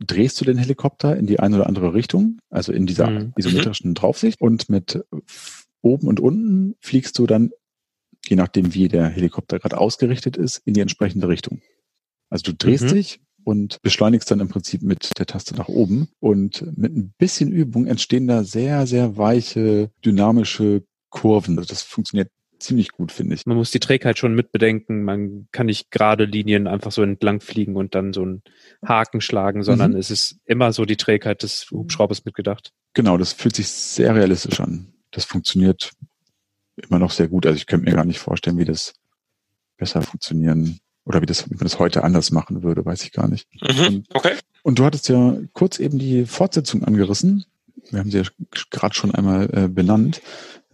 drehst 0.01 0.41
du 0.41 0.45
den 0.45 0.59
Helikopter 0.59 1.17
in 1.17 1.27
die 1.27 1.41
eine 1.41 1.57
oder 1.57 1.67
andere 1.67 1.95
Richtung, 1.95 2.39
also 2.51 2.73
in 2.73 2.87
dieser 2.87 3.11
mhm. 3.11 3.33
isometrischen 3.37 3.95
Draufsicht. 3.95 4.41
Und 4.41 4.69
mit 4.69 5.05
oben 5.81 6.07
und 6.07 6.21
unten 6.21 6.75
fliegst 6.81 7.19
du 7.19 7.27
dann, 7.27 7.51
je 8.27 8.37
nachdem 8.37 8.75
wie 8.75 8.89
der 8.89 9.09
Helikopter 9.09 9.59
gerade 9.59 9.79
ausgerichtet 9.79 10.37
ist, 10.37 10.61
in 10.65 10.75
die 10.75 10.81
entsprechende 10.81 11.29
Richtung. 11.29 11.61
Also 12.31 12.45
du 12.45 12.55
drehst 12.55 12.85
mhm. 12.85 12.89
dich 12.89 13.21
und 13.45 13.81
beschleunigst 13.83 14.31
dann 14.31 14.41
im 14.41 14.49
Prinzip 14.49 14.83
mit 14.83 15.19
der 15.19 15.27
Taste 15.27 15.57
nach 15.57 15.69
oben. 15.69 16.09
Und 16.21 16.65
mit 16.77 16.95
ein 16.95 17.15
bisschen 17.17 17.51
Übung 17.51 17.87
entstehen 17.87 18.27
da 18.27 18.45
sehr, 18.45 18.87
sehr 18.87 19.17
weiche, 19.17 19.91
dynamische 20.05 20.85
Kurven. 21.11 21.59
Also 21.59 21.69
das 21.69 21.83
funktioniert 21.83 22.31
ziemlich 22.59 22.93
gut, 22.93 23.13
finde 23.13 23.35
ich. 23.35 23.47
Man 23.47 23.57
muss 23.57 23.71
die 23.71 23.81
Trägheit 23.81 24.19
schon 24.19 24.35
mitbedenken. 24.35 25.05
Man 25.05 25.49
kann 25.53 25.67
nicht 25.67 25.91
gerade 25.91 26.25
Linien 26.25 26.67
einfach 26.67 26.93
so 26.93 27.03
entlang 27.03 27.41
fliegen 27.41 27.77
und 27.77 27.95
dann 27.95 28.13
so 28.13 28.23
einen 28.23 28.43
Haken 28.85 29.21
schlagen, 29.21 29.63
sondern 29.63 29.93
mhm. 29.93 29.99
es 29.99 30.11
ist 30.11 30.39
immer 30.45 30.73
so 30.73 30.85
die 30.85 30.97
Trägheit 30.97 31.43
des 31.43 31.71
Hubschraubers 31.71 32.25
mitgedacht. 32.25 32.73
Genau, 32.95 33.17
das 33.17 33.33
fühlt 33.33 33.57
sich 33.57 33.69
sehr 33.69 34.15
realistisch 34.15 34.61
an. 34.61 34.93
Das 35.11 35.25
funktioniert 35.25 35.93
immer 36.77 36.99
noch 36.99 37.11
sehr 37.11 37.29
gut. 37.29 37.47
Also 37.47 37.57
ich 37.57 37.67
könnte 37.67 37.89
mir 37.89 37.97
gar 37.97 38.05
nicht 38.05 38.19
vorstellen, 38.19 38.59
wie 38.59 38.65
das 38.65 38.95
besser 39.77 40.03
funktionieren 40.03 40.81
oder 41.05 41.23
wie, 41.23 41.27
das, 41.27 41.49
wie 41.49 41.55
man 41.55 41.65
das 41.65 41.79
heute 41.79 42.05
anders 42.05 42.31
machen 42.31 42.63
würde, 42.63 42.85
weiß 42.85 43.03
ich 43.05 43.13
gar 43.13 43.29
nicht. 43.29 43.49
Mhm. 43.63 43.87
Und, 43.87 44.15
okay. 44.15 44.35
Und 44.63 44.79
du 44.79 44.85
hattest 44.85 45.09
ja 45.09 45.37
kurz 45.53 45.79
eben 45.79 45.99
die 45.99 46.27
Fortsetzung 46.27 46.85
angerissen. 46.85 47.45
Wir 47.91 48.01
haben 48.01 48.11
sie 48.11 48.19
ja 48.19 48.25
gerade 48.71 48.95
schon 48.95 49.15
einmal 49.15 49.49
äh, 49.55 49.69
benannt. 49.69 50.21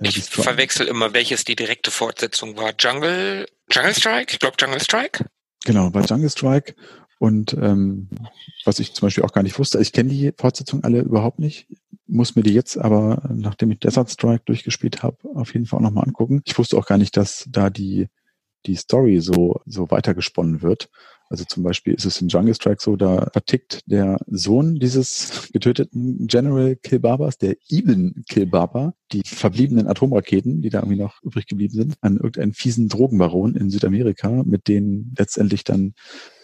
Ich 0.00 0.24
verwechsel 0.24 0.86
immer, 0.86 1.12
welches 1.12 1.44
die 1.44 1.56
direkte 1.56 1.90
Fortsetzung 1.90 2.56
war. 2.56 2.74
Jungle, 2.78 3.46
Jungle 3.70 3.94
Strike? 3.94 4.32
Ich 4.32 4.38
glaube 4.38 4.56
Jungle 4.58 4.80
Strike. 4.80 5.26
Genau, 5.64 5.90
bei 5.90 6.02
Jungle 6.02 6.30
Strike. 6.30 6.74
Und 7.18 7.54
ähm, 7.54 8.08
was 8.64 8.80
ich 8.80 8.92
zum 8.92 9.06
Beispiel 9.06 9.24
auch 9.24 9.32
gar 9.32 9.42
nicht 9.42 9.58
wusste, 9.58 9.80
ich 9.80 9.92
kenne 9.92 10.10
die 10.10 10.32
Fortsetzung 10.36 10.84
alle 10.84 11.00
überhaupt 11.00 11.38
nicht, 11.38 11.68
muss 12.06 12.36
mir 12.36 12.42
die 12.42 12.52
jetzt 12.52 12.76
aber, 12.76 13.22
nachdem 13.32 13.70
ich 13.70 13.78
Desert 13.78 14.10
Strike 14.10 14.42
durchgespielt 14.44 15.02
habe, 15.02 15.16
auf 15.34 15.54
jeden 15.54 15.66
Fall 15.66 15.78
auch 15.78 15.84
nochmal 15.84 16.04
angucken. 16.04 16.42
Ich 16.44 16.58
wusste 16.58 16.76
auch 16.76 16.86
gar 16.86 16.98
nicht, 16.98 17.16
dass 17.16 17.46
da 17.48 17.70
die, 17.70 18.08
die 18.66 18.76
Story 18.76 19.20
so, 19.20 19.60
so 19.64 19.90
weitergesponnen 19.90 20.60
wird. 20.62 20.90
Also 21.34 21.46
zum 21.46 21.64
Beispiel 21.64 21.94
ist 21.94 22.04
es 22.04 22.20
in 22.20 22.28
Jungle 22.28 22.54
Strike 22.54 22.80
so, 22.80 22.94
da 22.94 23.28
vertickt 23.32 23.80
der 23.86 24.18
Sohn 24.28 24.76
dieses 24.76 25.48
getöteten 25.52 26.28
General 26.28 26.76
Kilbabas, 26.76 27.38
der 27.38 27.56
Ibn 27.68 28.22
Kilbaba, 28.28 28.94
die 29.10 29.22
verbliebenen 29.24 29.88
Atomraketen, 29.88 30.62
die 30.62 30.70
da 30.70 30.78
irgendwie 30.78 31.02
noch 31.02 31.20
übrig 31.24 31.48
geblieben 31.48 31.74
sind, 31.74 31.96
an 32.02 32.18
irgendeinen 32.18 32.52
fiesen 32.52 32.88
Drogenbaron 32.88 33.56
in 33.56 33.68
Südamerika, 33.68 34.44
mit 34.44 34.68
denen 34.68 35.12
letztendlich 35.18 35.64
dann 35.64 35.94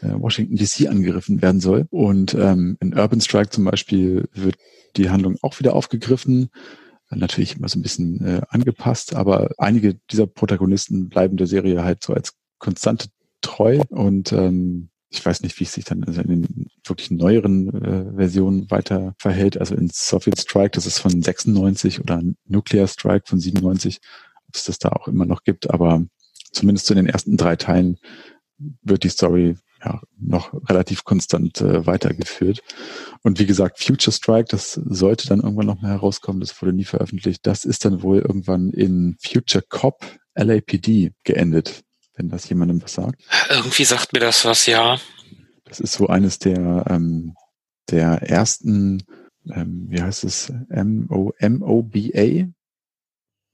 äh, 0.01 0.09
Washington 0.11 0.57
DC 0.57 0.89
angegriffen 0.89 1.41
werden 1.41 1.61
soll. 1.61 1.87
Und 1.91 2.35
ähm, 2.35 2.77
in 2.81 2.93
Urban 2.99 3.21
Strike 3.21 3.51
zum 3.51 3.67
Beispiel 3.67 4.29
wird 4.35 4.57
die 4.97 5.09
Handlung 5.09 5.37
auch 5.41 5.61
wieder 5.61 5.77
aufgegriffen 5.77 6.51
natürlich 7.13 7.57
immer 7.57 7.69
so 7.69 7.79
ein 7.79 7.83
bisschen 7.83 8.25
äh, 8.25 8.41
angepasst, 8.49 9.17
aber 9.17 9.51
einige 9.59 9.95
dieser 10.11 10.29
Protagonisten 10.29 11.09
bleiben 11.09 11.37
der 11.37 11.49
Serie 11.49 11.83
halt 11.83 12.05
so 12.05 12.13
als 12.13 12.35
konstante 12.59 13.09
treu 13.61 13.81
und 13.91 14.33
ähm, 14.33 14.89
ich 15.11 15.25
weiß 15.25 15.43
nicht, 15.43 15.59
wie 15.59 15.65
es 15.65 15.73
sich 15.73 15.85
dann 15.85 16.05
also 16.05 16.21
in 16.23 16.29
den 16.29 16.67
wirklich 16.85 17.11
neueren 17.11 17.69
äh, 17.83 18.15
Versionen 18.15 18.71
weiter 18.71 19.15
verhält. 19.19 19.59
Also 19.59 19.75
in 19.75 19.91
Soviet 19.93 20.39
Strike, 20.39 20.71
das 20.71 20.87
ist 20.87 21.01
von 21.01 21.21
96 21.21 22.01
oder 22.01 22.23
Nuclear 22.47 22.87
Strike 22.87 23.25
von 23.27 23.41
97, 23.41 23.99
ob 24.49 24.55
es 24.55 24.65
das 24.65 24.79
da 24.79 24.91
auch 24.91 25.09
immer 25.09 25.27
noch 25.27 25.43
gibt. 25.43 25.69
Aber 25.71 26.05
zumindest 26.53 26.87
zu 26.87 26.95
den 26.95 27.07
ersten 27.07 27.37
drei 27.37 27.57
Teilen 27.57 27.99
wird 28.83 29.03
die 29.03 29.09
Story 29.09 29.57
ja, 29.85 30.01
noch 30.17 30.55
relativ 30.69 31.03
konstant 31.05 31.61
äh, 31.61 31.87
weitergeführt. 31.87 32.61
Und 33.23 33.41
wie 33.41 33.47
gesagt, 33.47 33.83
Future 33.83 34.15
Strike, 34.15 34.49
das 34.49 34.75
sollte 34.75 35.27
dann 35.27 35.41
irgendwann 35.41 35.67
noch 35.67 35.83
mal 35.83 35.91
herauskommen, 35.91 36.41
das 36.41 36.63
wurde 36.63 36.73
nie 36.73 36.85
veröffentlicht. 36.85 37.47
Das 37.47 37.65
ist 37.65 37.85
dann 37.85 38.03
wohl 38.03 38.19
irgendwann 38.19 38.71
in 38.71 39.17
Future 39.21 39.65
Cop 39.69 40.05
LAPD 40.37 41.13
geendet, 41.25 41.83
wenn 42.21 42.29
das 42.29 42.47
jemandem 42.51 42.83
was 42.83 42.93
sagt. 42.93 43.23
Irgendwie 43.49 43.85
sagt 43.85 44.13
mir 44.13 44.21
das 44.21 44.45
was, 44.45 44.67
ja. 44.67 44.99
Das 45.65 45.81
ist 45.81 45.95
so 45.95 46.09
eines 46.09 46.39
der, 46.39 46.85
ähm, 46.91 47.35
der 47.91 48.23
ersten, 48.23 49.03
ähm, 49.51 49.87
wie 49.89 50.03
heißt 50.03 50.25
es, 50.25 50.53
M-O-M-O-B-A 50.69 52.49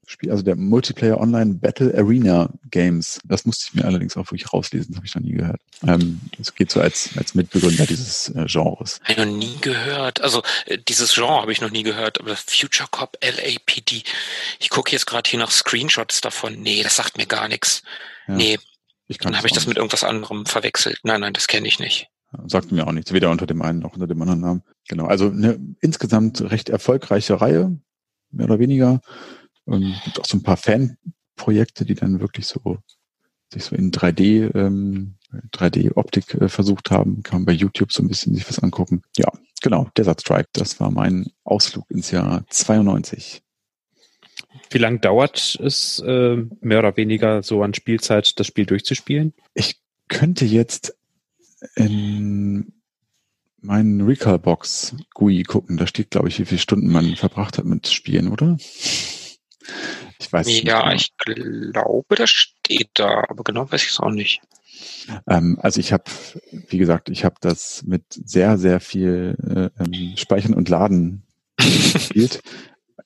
Spiel, 0.09 0.31
also 0.31 0.41
der 0.41 0.55
Multiplayer 0.55 1.19
Online 1.19 1.55
Battle 1.55 1.93
Arena 1.93 2.49
Games. 2.71 3.19
Das 3.25 3.45
musste 3.45 3.65
ich 3.67 3.73
mir 3.75 3.83
allerdings 3.83 4.15
auch 4.15 4.25
wirklich 4.27 4.53
rauslesen, 4.53 4.87
das 4.91 4.97
habe 4.97 5.05
ich 5.05 5.15
noch 5.15 5.21
nie 5.21 5.33
gehört. 5.33 5.59
Ähm, 5.85 6.21
es 6.39 6.55
geht 6.55 6.71
so 6.71 6.79
als, 6.79 7.09
als 7.17 7.35
Mitbegründer 7.35 7.85
dieses 7.85 8.29
äh, 8.29 8.45
Genres. 8.47 9.01
Ich 9.05 9.17
noch 9.17 9.25
nie 9.25 9.57
gehört. 9.59 10.21
Also 10.21 10.43
äh, 10.65 10.77
dieses 10.77 11.13
Genre 11.13 11.41
habe 11.41 11.51
ich 11.51 11.59
noch 11.59 11.71
nie 11.71 11.83
gehört, 11.83 12.21
aber 12.21 12.37
Future 12.37 12.87
Cop 12.89 13.17
LAPD. 13.21 14.03
Ich 14.59 14.69
gucke 14.69 14.93
jetzt 14.93 15.07
gerade 15.07 15.29
hier 15.29 15.39
nach 15.39 15.51
Screenshots 15.51 16.21
davon. 16.21 16.61
Nee, 16.61 16.83
das 16.83 16.95
sagt 16.95 17.17
mir 17.17 17.25
gar 17.25 17.49
nichts. 17.49 17.83
Ja, 18.27 18.35
nee. 18.35 18.57
Ich 19.07 19.17
Dann 19.19 19.37
habe 19.37 19.47
ich 19.47 19.53
das 19.53 19.63
nicht. 19.63 19.69
mit 19.69 19.77
irgendwas 19.77 20.03
anderem 20.03 20.45
verwechselt. 20.45 20.99
Nein, 21.03 21.21
nein, 21.21 21.33
das 21.33 21.47
kenne 21.47 21.67
ich 21.67 21.79
nicht. 21.79 22.09
Sagt 22.45 22.73
mir 22.73 22.85
auch 22.85 22.91
nichts, 22.91 23.13
weder 23.13 23.31
unter 23.31 23.47
dem 23.47 23.61
einen 23.61 23.79
noch 23.79 23.93
unter 23.93 24.07
dem 24.07 24.21
anderen 24.21 24.41
Namen. 24.41 24.63
Genau, 24.89 25.05
also 25.05 25.29
eine 25.29 25.57
insgesamt 25.79 26.41
recht 26.41 26.67
erfolgreiche 26.67 27.39
Reihe, 27.39 27.79
mehr 28.31 28.47
oder 28.47 28.59
weniger. 28.59 28.99
Ähm, 29.65 29.95
gibt 30.03 30.19
auch 30.19 30.25
so 30.25 30.37
ein 30.37 30.43
paar 30.43 30.57
Fanprojekte, 30.57 31.85
die 31.85 31.95
dann 31.95 32.19
wirklich 32.19 32.47
so 32.47 32.79
sich 33.53 33.63
so 33.63 33.75
in 33.75 33.91
3D, 33.91 34.53
ähm, 34.55 35.15
3D-Optik 35.53 36.33
äh, 36.35 36.49
versucht 36.49 36.91
haben. 36.91 37.23
Kann 37.23 37.39
man 37.39 37.45
bei 37.45 37.53
YouTube 37.53 37.93
so 37.93 38.03
ein 38.03 38.09
bisschen 38.09 38.35
sich 38.35 38.47
was 38.49 38.59
angucken. 38.59 39.03
Ja, 39.17 39.31
genau, 39.61 39.89
Desert 39.95 40.21
Strike, 40.21 40.49
das 40.51 40.81
war 40.81 40.91
mein 40.91 41.27
Ausflug 41.45 41.89
ins 41.89 42.11
Jahr 42.11 42.43
92. 42.49 43.41
Wie 44.69 44.77
lang 44.77 45.01
dauert 45.01 45.57
es 45.61 45.99
äh, 45.99 46.37
mehr 46.61 46.79
oder 46.79 46.97
weniger 46.97 47.43
so 47.43 47.63
an 47.63 47.73
Spielzeit, 47.73 48.39
das 48.39 48.47
Spiel 48.47 48.65
durchzuspielen? 48.65 49.33
Ich 49.53 49.79
könnte 50.07 50.45
jetzt 50.45 50.95
in 51.75 52.73
meinen 53.61 54.01
Recall-Box 54.01 54.95
GUI 55.13 55.43
gucken. 55.43 55.77
Da 55.77 55.87
steht, 55.87 56.11
glaube 56.11 56.29
ich, 56.29 56.39
wie 56.39 56.45
viele 56.45 56.59
Stunden 56.59 56.87
man 56.87 57.15
verbracht 57.15 57.57
hat 57.57 57.65
mit 57.65 57.87
Spielen, 57.87 58.29
oder? 58.29 58.57
Ich 60.19 60.31
weiß 60.31 60.47
nicht. 60.47 60.67
Ja, 60.67 60.91
ich 60.93 61.15
glaube, 61.17 62.15
das 62.15 62.29
steht 62.29 62.89
da, 62.95 63.25
aber 63.27 63.43
genau 63.43 63.71
weiß 63.71 63.83
ich 63.83 63.89
es 63.89 63.99
auch 63.99 64.11
nicht. 64.11 64.41
Ähm, 65.27 65.57
also 65.61 65.79
ich 65.79 65.93
habe, 65.93 66.03
wie 66.51 66.77
gesagt, 66.77 67.09
ich 67.09 67.25
habe 67.25 67.35
das 67.41 67.83
mit 67.83 68.03
sehr, 68.09 68.57
sehr 68.57 68.79
viel 68.79 69.35
äh, 69.77 69.83
ähm, 69.83 70.17
Speichern 70.17 70.53
und 70.53 70.69
Laden 70.69 71.23
gespielt. 71.57 72.41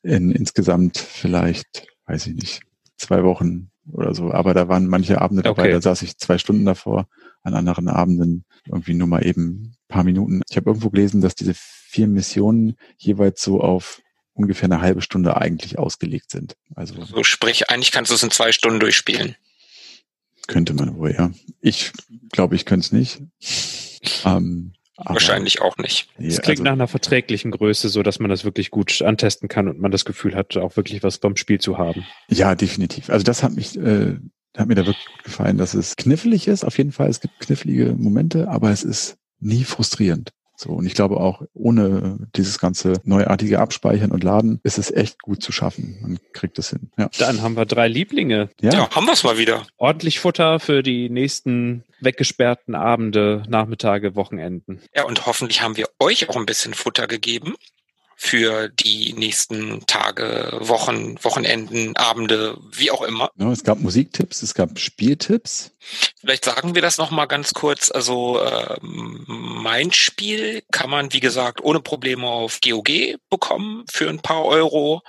In 0.04 0.32
insgesamt 0.32 0.98
vielleicht, 0.98 1.88
weiß 2.08 2.28
ich 2.28 2.34
nicht, 2.34 2.62
zwei 2.98 3.24
Wochen 3.24 3.72
oder 3.92 4.14
so. 4.16 4.32
Aber 4.32 4.54
da 4.54 4.68
waren 4.68 4.88
manche 4.88 5.22
Abende 5.22 5.44
dabei, 5.44 5.64
okay. 5.64 5.72
da 5.74 5.82
saß 5.82 6.02
ich 6.02 6.18
zwei 6.18 6.38
Stunden 6.38 6.66
davor, 6.66 7.08
an 7.44 7.54
anderen 7.54 7.88
Abenden 7.88 8.46
irgendwie 8.66 8.94
nur 8.94 9.08
mal 9.08 9.26
eben 9.26 9.76
paar 9.88 10.04
Minuten. 10.04 10.42
Ich 10.50 10.58
habe 10.58 10.70
irgendwo 10.70 10.90
gelesen, 10.90 11.22
dass 11.22 11.36
diese 11.36 11.54
vier 11.56 12.08
Missionen 12.08 12.78
jeweils 12.98 13.44
so 13.44 13.62
auf 13.62 14.02
ungefähr 14.34 14.66
eine 14.66 14.82
halbe 14.82 15.02
Stunde 15.02 15.38
eigentlich 15.38 15.78
ausgelegt 15.78 16.32
sind. 16.32 16.56
Also 16.76 17.04
so 17.04 17.24
sprich, 17.24 17.70
eigentlich 17.70 17.92
kannst 17.92 18.12
du 18.12 18.16
es 18.16 18.24
in 18.24 18.32
zwei 18.32 18.52
Stunden 18.52 18.80
durchspielen. 18.80 19.36
Könnte 20.48 20.74
man 20.74 20.98
wohl, 20.98 21.14
ja. 21.14 21.32
Ich 21.60 21.92
glaube, 22.32 22.56
ich 22.56 22.66
könnte 22.66 22.86
es 22.86 22.92
nicht. 22.92 23.22
Ähm, 24.26 24.74
Wahrscheinlich 24.98 25.62
auch 25.62 25.78
nicht. 25.78 26.10
Es 26.18 26.42
klingt 26.42 26.60
also, 26.60 26.64
nach 26.64 26.74
einer 26.74 26.88
verträglichen 26.88 27.52
Größe, 27.52 27.90
so 27.90 28.04
dass 28.04 28.20
man 28.20 28.30
das 28.30 28.44
wirklich 28.44 28.72
gut 28.72 29.02
antesten 29.02 29.48
kann 29.48 29.68
und 29.68 29.80
man 29.80 29.92
das 29.92 30.06
Gefühl 30.06 30.36
hat, 30.36 30.58
auch 30.58 30.76
wirklich 30.76 31.02
was 31.02 31.18
beim 31.18 31.38
Spiel 31.38 31.60
zu 31.60 31.78
haben. 31.78 32.06
Ja, 32.30 32.56
definitiv. 32.56 33.10
Also 33.10 33.24
das 33.24 33.42
hat 33.42 33.54
mich, 33.54 33.78
äh, 33.78 34.18
hat 34.56 34.68
mir 34.68 34.76
da 34.76 34.86
wirklich 34.86 35.06
gut 35.06 35.24
gefallen, 35.24 35.58
dass 35.58 35.74
es 35.74 35.96
knifflig 35.96 36.48
ist. 36.48 36.64
Auf 36.64 36.78
jeden 36.78 36.92
Fall, 36.92 37.10
es 37.10 37.20
gibt 37.20 37.40
knifflige 37.40 37.94
Momente, 37.94 38.50
aber 38.50 38.70
es 38.72 38.84
ist 38.84 39.18
nie 39.40 39.64
frustrierend. 39.64 40.32
So, 40.62 40.70
und 40.74 40.86
ich 40.86 40.94
glaube 40.94 41.18
auch, 41.18 41.42
ohne 41.56 42.20
dieses 42.36 42.60
ganze 42.60 42.94
neuartige 43.04 43.58
Abspeichern 43.58 44.12
und 44.12 44.24
Laden 44.24 44.60
ist 44.62 44.78
es 44.78 44.92
echt 44.92 45.20
gut 45.24 45.42
zu 45.42 45.52
schaffen. 45.52 45.98
Man 46.02 46.20
kriegt 46.34 46.60
es 46.60 46.70
hin. 46.70 46.92
Ja. 47.00 47.10
Dann 47.18 47.42
haben 47.42 47.58
wir 47.58 47.66
drei 47.66 47.88
Lieblinge. 47.88 48.50
Ja, 48.62 48.72
ja 48.72 48.90
haben 48.92 49.08
wir 49.08 49.14
es 49.14 49.24
mal 49.24 49.40
wieder. 49.40 49.66
Ordentlich 49.78 50.20
Futter 50.20 50.60
für 50.60 50.84
die 50.84 51.10
nächsten 51.10 51.84
weggesperrten 52.00 52.76
Abende, 52.76 53.42
Nachmittage, 53.48 54.16
Wochenenden. 54.16 54.82
Ja, 54.94 55.06
und 55.06 55.26
hoffentlich 55.26 55.64
haben 55.64 55.78
wir 55.78 55.88
euch 55.98 56.30
auch 56.30 56.36
ein 56.36 56.46
bisschen 56.46 56.76
Futter 56.76 57.08
gegeben 57.08 57.56
für 58.24 58.70
die 58.70 59.14
nächsten 59.14 59.84
Tage, 59.88 60.56
Wochen, 60.60 61.16
Wochenenden, 61.24 61.96
Abende, 61.98 62.56
wie 62.72 62.92
auch 62.92 63.02
immer. 63.02 63.32
Ja, 63.40 63.52
es 63.52 63.64
gab 63.64 63.80
Musiktipps, 63.80 64.44
es 64.44 64.54
gab 64.54 64.78
Spieltipps. 64.78 65.76
Vielleicht 66.20 66.46
sagen 66.46 66.76
wir 66.76 66.84
das 66.84 67.00
nochmal 67.00 67.28
ganz 67.28 67.56
kurz. 67.56 67.90
Also 67.90 68.40
äh, 68.40 68.78
mein 68.84 69.92
Spiel 69.92 70.62
kann 70.72 70.92
man, 70.92 71.12
wie 71.14 71.20
gesagt, 71.20 71.62
ohne 71.64 71.80
Probleme 71.80 72.28
auf 72.28 72.60
GOG 72.62 73.18
bekommen 73.32 73.86
für 73.92 74.08
ein 74.08 74.22
paar 74.22 74.46
Euro. 74.46 75.02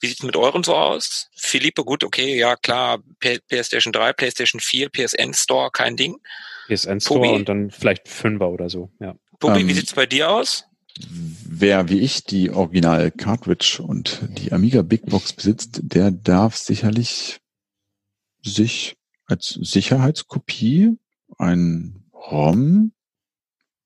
Wie 0.00 0.08
sieht's 0.08 0.24
mit 0.24 0.34
euren 0.34 0.64
so 0.64 0.74
aus? 0.74 1.28
Philippe, 1.36 1.84
gut, 1.84 2.02
okay, 2.02 2.36
ja 2.36 2.56
klar, 2.56 2.98
PlayStation 3.20 3.92
3, 3.92 4.12
PlayStation 4.12 4.60
4, 4.60 4.88
PSN 4.88 5.34
Store, 5.34 5.70
kein 5.70 5.96
Ding. 5.96 6.16
PSN 6.66 7.00
Store 7.00 7.20
Tobi? 7.20 7.28
und 7.28 7.48
dann 7.48 7.70
vielleicht 7.70 8.08
Fünfer 8.08 8.48
oder 8.48 8.68
so, 8.68 8.90
ja. 8.98 9.14
Tobi, 9.38 9.60
ähm, 9.60 9.68
wie 9.68 9.74
sieht's 9.74 9.94
bei 9.94 10.06
dir 10.06 10.30
aus? 10.30 10.64
Wer 11.60 11.88
wie 11.88 12.00
ich 12.00 12.24
die 12.24 12.50
Original 12.50 13.10
Cartridge 13.10 13.82
und 13.82 14.20
die 14.38 14.52
Amiga 14.52 14.82
Big 14.82 15.06
Box 15.06 15.32
besitzt, 15.32 15.80
der 15.82 16.10
darf 16.10 16.56
sicherlich 16.56 17.40
sich 18.42 18.96
als 19.26 19.48
Sicherheitskopie 19.48 20.96
ein 21.38 22.04
ROM 22.12 22.92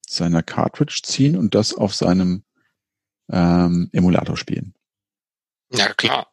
seiner 0.07 0.43
Cartridge 0.43 1.01
ziehen 1.05 1.37
und 1.37 1.55
das 1.55 1.75
auf 1.75 1.95
seinem 1.95 2.45
ähm, 3.31 3.89
Emulator 3.93 4.37
spielen. 4.37 4.75
Ja, 5.73 5.93
klar. 5.95 6.33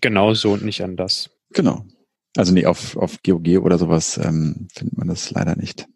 genau 0.00 0.34
so 0.34 0.52
und 0.52 0.64
nicht 0.64 0.82
anders. 0.82 1.30
Genau. 1.50 1.84
Also 2.36 2.52
nee, 2.52 2.64
auf, 2.64 2.96
auf 2.96 3.22
GOG 3.22 3.58
oder 3.58 3.76
sowas 3.76 4.16
ähm, 4.18 4.68
findet 4.72 4.96
man 4.96 5.08
das 5.08 5.30
leider 5.30 5.56
nicht. 5.56 5.86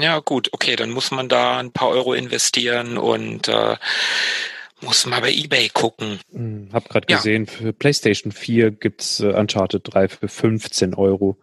Ja, 0.00 0.20
gut, 0.20 0.48
okay, 0.52 0.76
dann 0.76 0.90
muss 0.90 1.10
man 1.10 1.28
da 1.28 1.58
ein 1.58 1.72
paar 1.72 1.90
Euro 1.90 2.14
investieren 2.14 2.96
und 2.96 3.48
äh, 3.48 3.76
muss 4.80 5.04
mal 5.06 5.20
bei 5.20 5.32
eBay 5.32 5.68
gucken. 5.68 6.20
Hm, 6.32 6.70
hab 6.72 6.88
gerade 6.88 7.06
ja. 7.10 7.18
gesehen, 7.18 7.46
für 7.46 7.72
PlayStation 7.72 8.32
4 8.32 8.70
gibt's 8.70 9.20
äh, 9.20 9.26
Uncharted 9.26 9.82
3 9.84 10.08
für 10.08 10.28
15 10.28 10.94
Euro. 10.94 11.38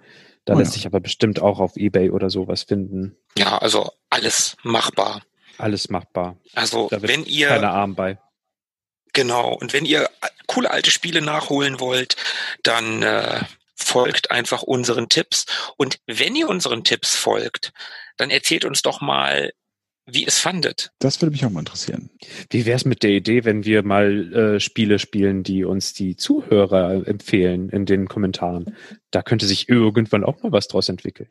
Da 0.45 0.55
oh, 0.55 0.57
lässt 0.57 0.71
ja. 0.71 0.77
sich 0.77 0.85
aber 0.87 0.99
bestimmt 0.99 1.39
auch 1.39 1.59
auf 1.59 1.75
eBay 1.75 2.09
oder 2.09 2.29
sowas 2.29 2.63
finden. 2.63 3.15
Ja, 3.37 3.59
also 3.59 3.91
alles 4.09 4.57
machbar. 4.63 5.21
Alles 5.57 5.89
machbar. 5.89 6.37
Also 6.55 6.89
wenn 6.91 7.25
ihr 7.25 7.49
keine 7.49 7.69
Arm 7.69 7.95
bei. 7.95 8.17
Genau. 9.13 9.53
Und 9.53 9.73
wenn 9.73 9.85
ihr 9.85 10.09
coole 10.47 10.71
alte 10.71 10.89
Spiele 10.89 11.21
nachholen 11.21 11.79
wollt, 11.79 12.15
dann 12.63 13.03
äh, 13.03 13.41
folgt 13.75 14.31
einfach 14.31 14.63
unseren 14.63 15.09
Tipps. 15.09 15.45
Und 15.77 15.99
wenn 16.07 16.35
ihr 16.35 16.49
unseren 16.49 16.83
Tipps 16.83 17.15
folgt, 17.15 17.73
dann 18.17 18.29
erzählt 18.29 18.65
uns 18.65 18.81
doch 18.81 19.01
mal, 19.01 19.51
wie 20.05 20.25
es 20.25 20.39
fandet. 20.39 20.91
Das 20.99 21.21
würde 21.21 21.31
mich 21.31 21.45
auch 21.45 21.49
mal 21.49 21.59
interessieren. 21.59 22.09
Wie 22.49 22.65
wäre 22.65 22.75
es 22.75 22.85
mit 22.85 23.03
der 23.03 23.11
Idee, 23.11 23.45
wenn 23.45 23.65
wir 23.65 23.83
mal 23.83 24.33
äh, 24.33 24.59
Spiele 24.59 24.99
spielen, 24.99 25.43
die 25.43 25.63
uns 25.63 25.93
die 25.93 26.15
Zuhörer 26.15 27.07
empfehlen 27.07 27.69
in 27.69 27.85
den 27.85 28.07
Kommentaren? 28.07 28.75
Da 29.11 29.21
könnte 29.21 29.45
sich 29.45 29.69
irgendwann 29.69 30.23
auch 30.23 30.41
mal 30.41 30.51
was 30.51 30.67
draus 30.67 30.89
entwickeln. 30.89 31.29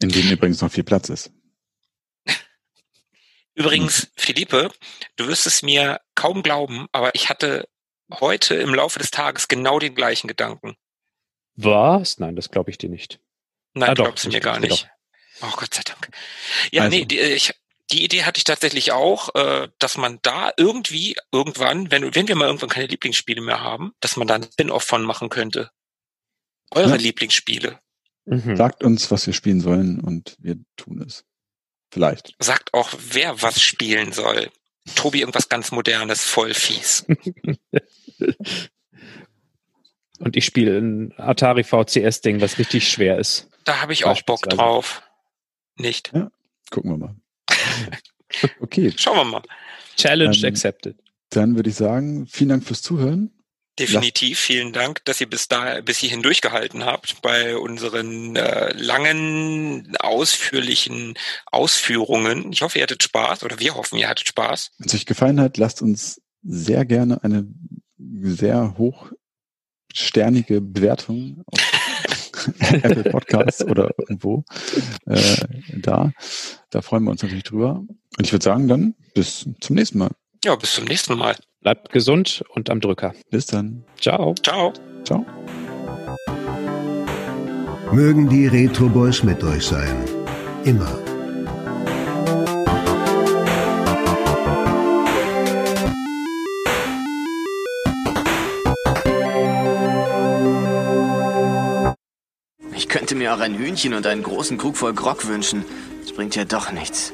In 0.00 0.08
denen 0.10 0.30
übrigens 0.30 0.60
noch 0.60 0.70
viel 0.70 0.84
Platz 0.84 1.08
ist. 1.08 1.32
Übrigens, 3.54 4.12
Philippe, 4.16 4.70
du 5.16 5.26
wirst 5.26 5.46
es 5.46 5.62
mir 5.62 6.00
kaum 6.14 6.44
glauben, 6.44 6.86
aber 6.92 7.12
ich 7.16 7.28
hatte 7.28 7.68
heute 8.20 8.54
im 8.54 8.72
Laufe 8.72 9.00
des 9.00 9.10
Tages 9.10 9.48
genau 9.48 9.80
den 9.80 9.96
gleichen 9.96 10.28
Gedanken. 10.28 10.76
Was? 11.56 12.20
Nein, 12.20 12.36
das 12.36 12.50
glaube 12.50 12.70
ich 12.70 12.78
dir 12.78 12.88
nicht. 12.88 13.18
Nein, 13.74 13.90
ah, 13.90 13.94
glaubst 13.94 14.24
du 14.24 14.28
mir 14.28 14.40
gar 14.40 14.60
nicht. 14.60 14.88
Oh 15.42 15.52
Gott 15.56 15.74
sei 15.74 15.82
Dank. 15.84 16.08
Ja, 16.72 16.84
also. 16.84 16.96
nee, 16.96 17.04
die, 17.04 17.18
ich, 17.18 17.54
die 17.90 18.04
Idee 18.04 18.24
hatte 18.24 18.38
ich 18.38 18.44
tatsächlich 18.44 18.92
auch, 18.92 19.34
äh, 19.34 19.68
dass 19.78 19.96
man 19.96 20.18
da 20.22 20.52
irgendwie 20.56 21.16
irgendwann, 21.32 21.90
wenn, 21.90 22.14
wenn 22.14 22.28
wir 22.28 22.36
mal 22.36 22.46
irgendwann 22.46 22.68
keine 22.68 22.86
Lieblingsspiele 22.86 23.40
mehr 23.40 23.60
haben, 23.60 23.92
dass 24.00 24.16
man 24.16 24.26
da 24.26 24.34
ein 24.34 24.44
Spin-off 24.44 24.84
von 24.84 25.02
machen 25.02 25.28
könnte. 25.28 25.70
Eure 26.70 26.90
ja. 26.90 26.96
Lieblingsspiele. 26.96 27.78
Mhm. 28.26 28.56
Sagt 28.56 28.84
uns, 28.84 29.10
was 29.10 29.26
wir 29.26 29.32
spielen 29.32 29.60
sollen 29.60 30.00
und 30.00 30.36
wir 30.38 30.56
tun 30.76 31.02
es. 31.06 31.24
Vielleicht. 31.90 32.34
Sagt 32.38 32.74
auch, 32.74 32.90
wer 32.98 33.40
was 33.40 33.62
spielen 33.62 34.12
soll. 34.12 34.50
Tobi 34.94 35.20
irgendwas 35.20 35.48
ganz 35.48 35.70
Modernes, 35.70 36.24
voll 36.24 36.52
fies. 36.54 37.06
Und 40.18 40.36
ich 40.36 40.44
spiele 40.44 40.78
ein 40.78 41.14
Atari 41.16 41.62
VCS-Ding, 41.62 42.40
was 42.40 42.58
richtig 42.58 42.88
schwer 42.88 43.18
ist. 43.18 43.48
Da 43.64 43.80
habe 43.80 43.92
ich 43.92 44.04
auch 44.04 44.20
Bock 44.22 44.42
drauf. 44.42 45.02
Nicht. 45.78 46.10
Ja, 46.14 46.30
gucken 46.70 46.92
wir 46.92 46.98
mal. 46.98 47.16
okay. 48.60 48.92
Schauen 48.96 49.16
wir 49.16 49.24
mal. 49.24 49.42
Challenge 49.96 50.36
ähm, 50.36 50.44
accepted. 50.44 50.96
Dann 51.30 51.56
würde 51.56 51.70
ich 51.70 51.76
sagen, 51.76 52.26
vielen 52.26 52.50
Dank 52.50 52.64
fürs 52.64 52.82
Zuhören. 52.82 53.30
Definitiv, 53.78 54.40
vielen 54.40 54.72
Dank, 54.72 55.04
dass 55.04 55.20
ihr 55.20 55.28
bis 55.28 55.46
da 55.46 55.80
bis 55.82 55.98
hierhin 55.98 56.22
durchgehalten 56.22 56.84
habt 56.84 57.22
bei 57.22 57.56
unseren 57.56 58.34
äh, 58.34 58.72
langen, 58.72 59.96
ausführlichen 60.00 61.14
Ausführungen. 61.46 62.52
Ich 62.52 62.62
hoffe, 62.62 62.78
ihr 62.78 62.82
hattet 62.82 63.04
Spaß 63.04 63.44
oder 63.44 63.60
wir 63.60 63.76
hoffen, 63.76 63.96
ihr 63.96 64.08
hattet 64.08 64.26
Spaß. 64.26 64.72
Wenn 64.78 64.88
es 64.88 64.94
euch 64.94 65.06
gefallen 65.06 65.40
hat, 65.40 65.58
lasst 65.58 65.80
uns 65.80 66.20
sehr 66.42 66.84
gerne 66.84 67.22
eine 67.22 67.46
sehr 67.98 68.76
hochsternige 68.78 70.60
Bewertung 70.60 71.44
auf 71.46 71.77
Apple 72.58 73.04
Podcasts 73.04 73.64
oder 73.64 73.90
irgendwo 73.98 74.44
äh, 75.06 75.36
da. 75.76 76.12
Da 76.70 76.82
freuen 76.82 77.04
wir 77.04 77.10
uns 77.10 77.22
natürlich 77.22 77.44
drüber. 77.44 77.82
Und 78.18 78.24
ich 78.24 78.32
würde 78.32 78.44
sagen, 78.44 78.68
dann 78.68 78.94
bis 79.14 79.48
zum 79.60 79.76
nächsten 79.76 79.98
Mal. 79.98 80.10
Ja, 80.44 80.54
bis 80.56 80.74
zum 80.74 80.84
nächsten 80.84 81.16
Mal. 81.16 81.36
Bleibt 81.60 81.90
gesund 81.90 82.44
und 82.54 82.70
am 82.70 82.80
Drücker. 82.80 83.14
Bis 83.30 83.46
dann. 83.46 83.84
Ciao. 84.00 84.34
Ciao. 84.34 84.72
Ciao. 85.04 85.24
Mögen 87.92 88.28
die 88.28 88.46
Retro 88.46 88.88
Boys 88.88 89.22
mit 89.22 89.42
euch 89.42 89.64
sein. 89.64 90.04
Immer. 90.64 91.07
Ich 102.88 102.94
könnte 102.94 103.14
mir 103.14 103.34
auch 103.34 103.40
ein 103.40 103.54
Hühnchen 103.54 103.92
und 103.92 104.06
einen 104.06 104.22
großen 104.22 104.56
Krug 104.56 104.78
voll 104.78 104.94
Grog 104.94 105.26
wünschen. 105.26 105.62
Das 106.00 106.12
bringt 106.12 106.34
ja 106.36 106.46
doch 106.46 106.72
nichts. 106.72 107.12